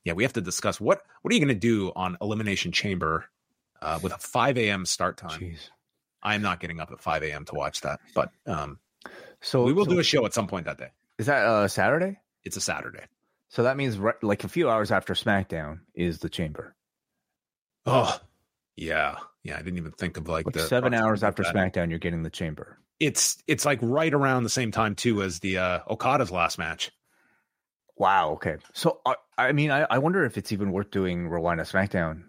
Yeah, 0.05 0.13
we 0.13 0.23
have 0.23 0.35
to 0.35 0.41
discuss 0.41 0.81
what 0.81 1.03
what 1.23 1.33
are 1.33 1.35
you 1.35 1.41
going 1.41 1.49
to 1.49 1.61
do 1.61 1.91
on 1.97 2.17
Elimination 2.21 2.71
Chamber 2.71 3.25
uh, 3.83 3.99
with 4.01 4.13
a 4.13 4.19
5 4.19 4.57
a.m. 4.57 4.87
start 4.87 5.17
time. 5.17 5.41
Jeez. 5.41 5.71
I 6.23 6.37
am 6.37 6.43
not 6.43 6.61
getting 6.61 6.79
up 6.79 6.93
at 6.93 7.01
5 7.01 7.25
a.m. 7.25 7.45
to 7.47 7.55
watch 7.55 7.81
that, 7.81 7.99
but 8.15 8.31
um, 8.47 8.79
So 9.41 9.65
we 9.65 9.73
will 9.73 9.85
so 9.85 9.91
do 9.91 9.99
a 9.99 10.05
show 10.05 10.25
at 10.27 10.33
some 10.33 10.47
point 10.47 10.67
that 10.67 10.79
day. 10.79 10.89
Is 11.19 11.27
that 11.27 11.45
uh, 11.45 11.67
Saturday? 11.67 12.19
It's 12.45 12.57
a 12.57 12.61
Saturday. 12.61 13.03
So 13.49 13.65
that 13.65 13.77
means 13.77 13.99
right, 13.99 14.23
like 14.23 14.45
a 14.45 14.49
few 14.49 14.71
hours 14.71 14.93
after 14.93 15.15
SmackDown 15.15 15.81
is 15.95 16.21
the 16.21 16.29
Chamber. 16.29 16.77
Oh, 17.87 18.19
yeah, 18.77 19.17
yeah. 19.43 19.55
I 19.55 19.59
didn't 19.59 19.79
even 19.79 19.93
think 19.93 20.17
of 20.17 20.29
like 20.29 20.47
Like 20.47 20.55
the 20.55 20.61
seven 20.61 20.95
hours 20.95 21.23
after 21.23 21.43
that. 21.43 21.55
SmackDown, 21.55 21.91
you're 21.91 21.99
getting 21.99 22.23
the 22.23 22.31
Chamber. 22.31 22.79
It's 23.01 23.43
it's 23.47 23.65
like 23.65 23.79
right 23.83 24.13
around 24.15 24.45
the 24.45 24.49
same 24.51 24.71
time 24.71 24.95
too 24.95 25.23
as 25.23 25.41
the 25.41 25.59
uh, 25.59 25.81
Okada's 25.89 26.31
last 26.31 26.59
match. 26.59 26.91
Wow. 27.97 28.33
Okay. 28.33 28.57
So 28.73 29.01
I, 29.05 29.17
I 29.37 29.53
mean, 29.53 29.71
I, 29.71 29.87
I 29.91 29.99
wonder 29.99 30.25
if 30.25 30.39
it's 30.39 30.53
even 30.53 30.73
worth 30.73 30.91
doing 30.91 31.29
Rewind-A-SmackDown 31.29 32.25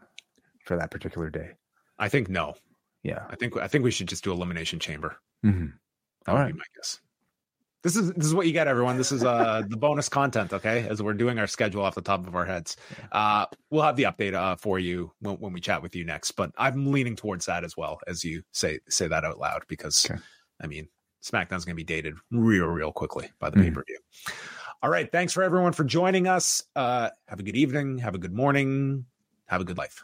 for 0.66 0.78
that 0.78 0.92
particular 0.92 1.30
day. 1.30 1.52
I 1.98 2.10
think 2.10 2.30
no. 2.30 2.56
Yeah. 3.04 3.24
I 3.30 3.36
think 3.36 3.56
I 3.58 3.68
think 3.68 3.84
we 3.84 3.92
should 3.92 4.08
just 4.08 4.24
do 4.24 4.32
Elimination 4.32 4.80
Chamber. 4.80 5.18
Mm-hmm. 5.46 5.68
That 6.26 6.34
would 6.34 6.40
right. 6.40 6.54
be 6.54 6.58
my 6.58 6.66
guess. 6.76 7.00
This 7.86 7.96
is 7.96 8.12
this 8.14 8.26
is 8.26 8.34
what 8.34 8.48
you 8.48 8.52
get, 8.52 8.68
everyone. 8.68 8.98
This 8.98 9.12
is 9.12 9.24
uh 9.24 9.62
the 9.70 9.78
bonus 9.78 10.10
content, 10.10 10.54
okay? 10.54 10.88
As 10.90 11.04
we're 11.04 11.14
doing 11.14 11.38
our 11.38 11.46
schedule 11.46 11.84
off 11.84 11.94
the 11.94 12.02
top 12.02 12.26
of 12.26 12.36
our 12.36 12.44
heads. 12.44 12.78
Uh 13.12 13.46
we'll 13.70 13.84
have 13.84 13.96
the 13.96 14.06
update 14.06 14.34
uh 14.34 14.56
for 14.56 14.80
you 14.80 15.12
when, 15.20 15.36
when 15.36 15.54
we 15.54 15.62
chat 15.62 15.84
with 15.84 15.96
you 15.96 16.04
next. 16.04 16.32
But 16.32 16.50
I'm 16.58 16.92
leaning 16.92 17.16
towards 17.16 17.46
that 17.46 17.64
as 17.64 17.78
well 17.78 18.00
as 18.08 18.24
you 18.24 18.42
say 18.54 18.80
say 18.90 19.08
that 19.08 19.24
out 19.24 19.38
loud 19.38 19.66
because 19.68 20.04
Okay. 20.10 20.20
I 20.64 20.66
mean 20.66 20.88
SmackDown's 21.24 21.64
gonna 21.64 21.76
be 21.76 21.84
dated 21.84 22.16
real, 22.32 22.66
real 22.66 22.92
quickly 22.92 23.30
by 23.38 23.52
the 23.52 23.58
Mhm. 23.58 23.66
pay-per-view. 23.66 24.00
All 24.82 24.90
right. 24.90 25.12
Thanks 25.12 25.32
for 25.32 25.44
everyone 25.44 25.74
for 25.74 25.84
joining 25.84 26.28
us. 26.28 26.64
Uh 26.76 27.12
have 27.28 27.40
a 27.40 27.44
good 27.44 27.56
evening, 27.56 28.00
have 28.00 28.16
a 28.16 28.18
good 28.20 28.34
morning, 28.34 29.06
have 29.46 29.62
a 29.62 29.64
good 29.64 29.78
life. 29.78 30.04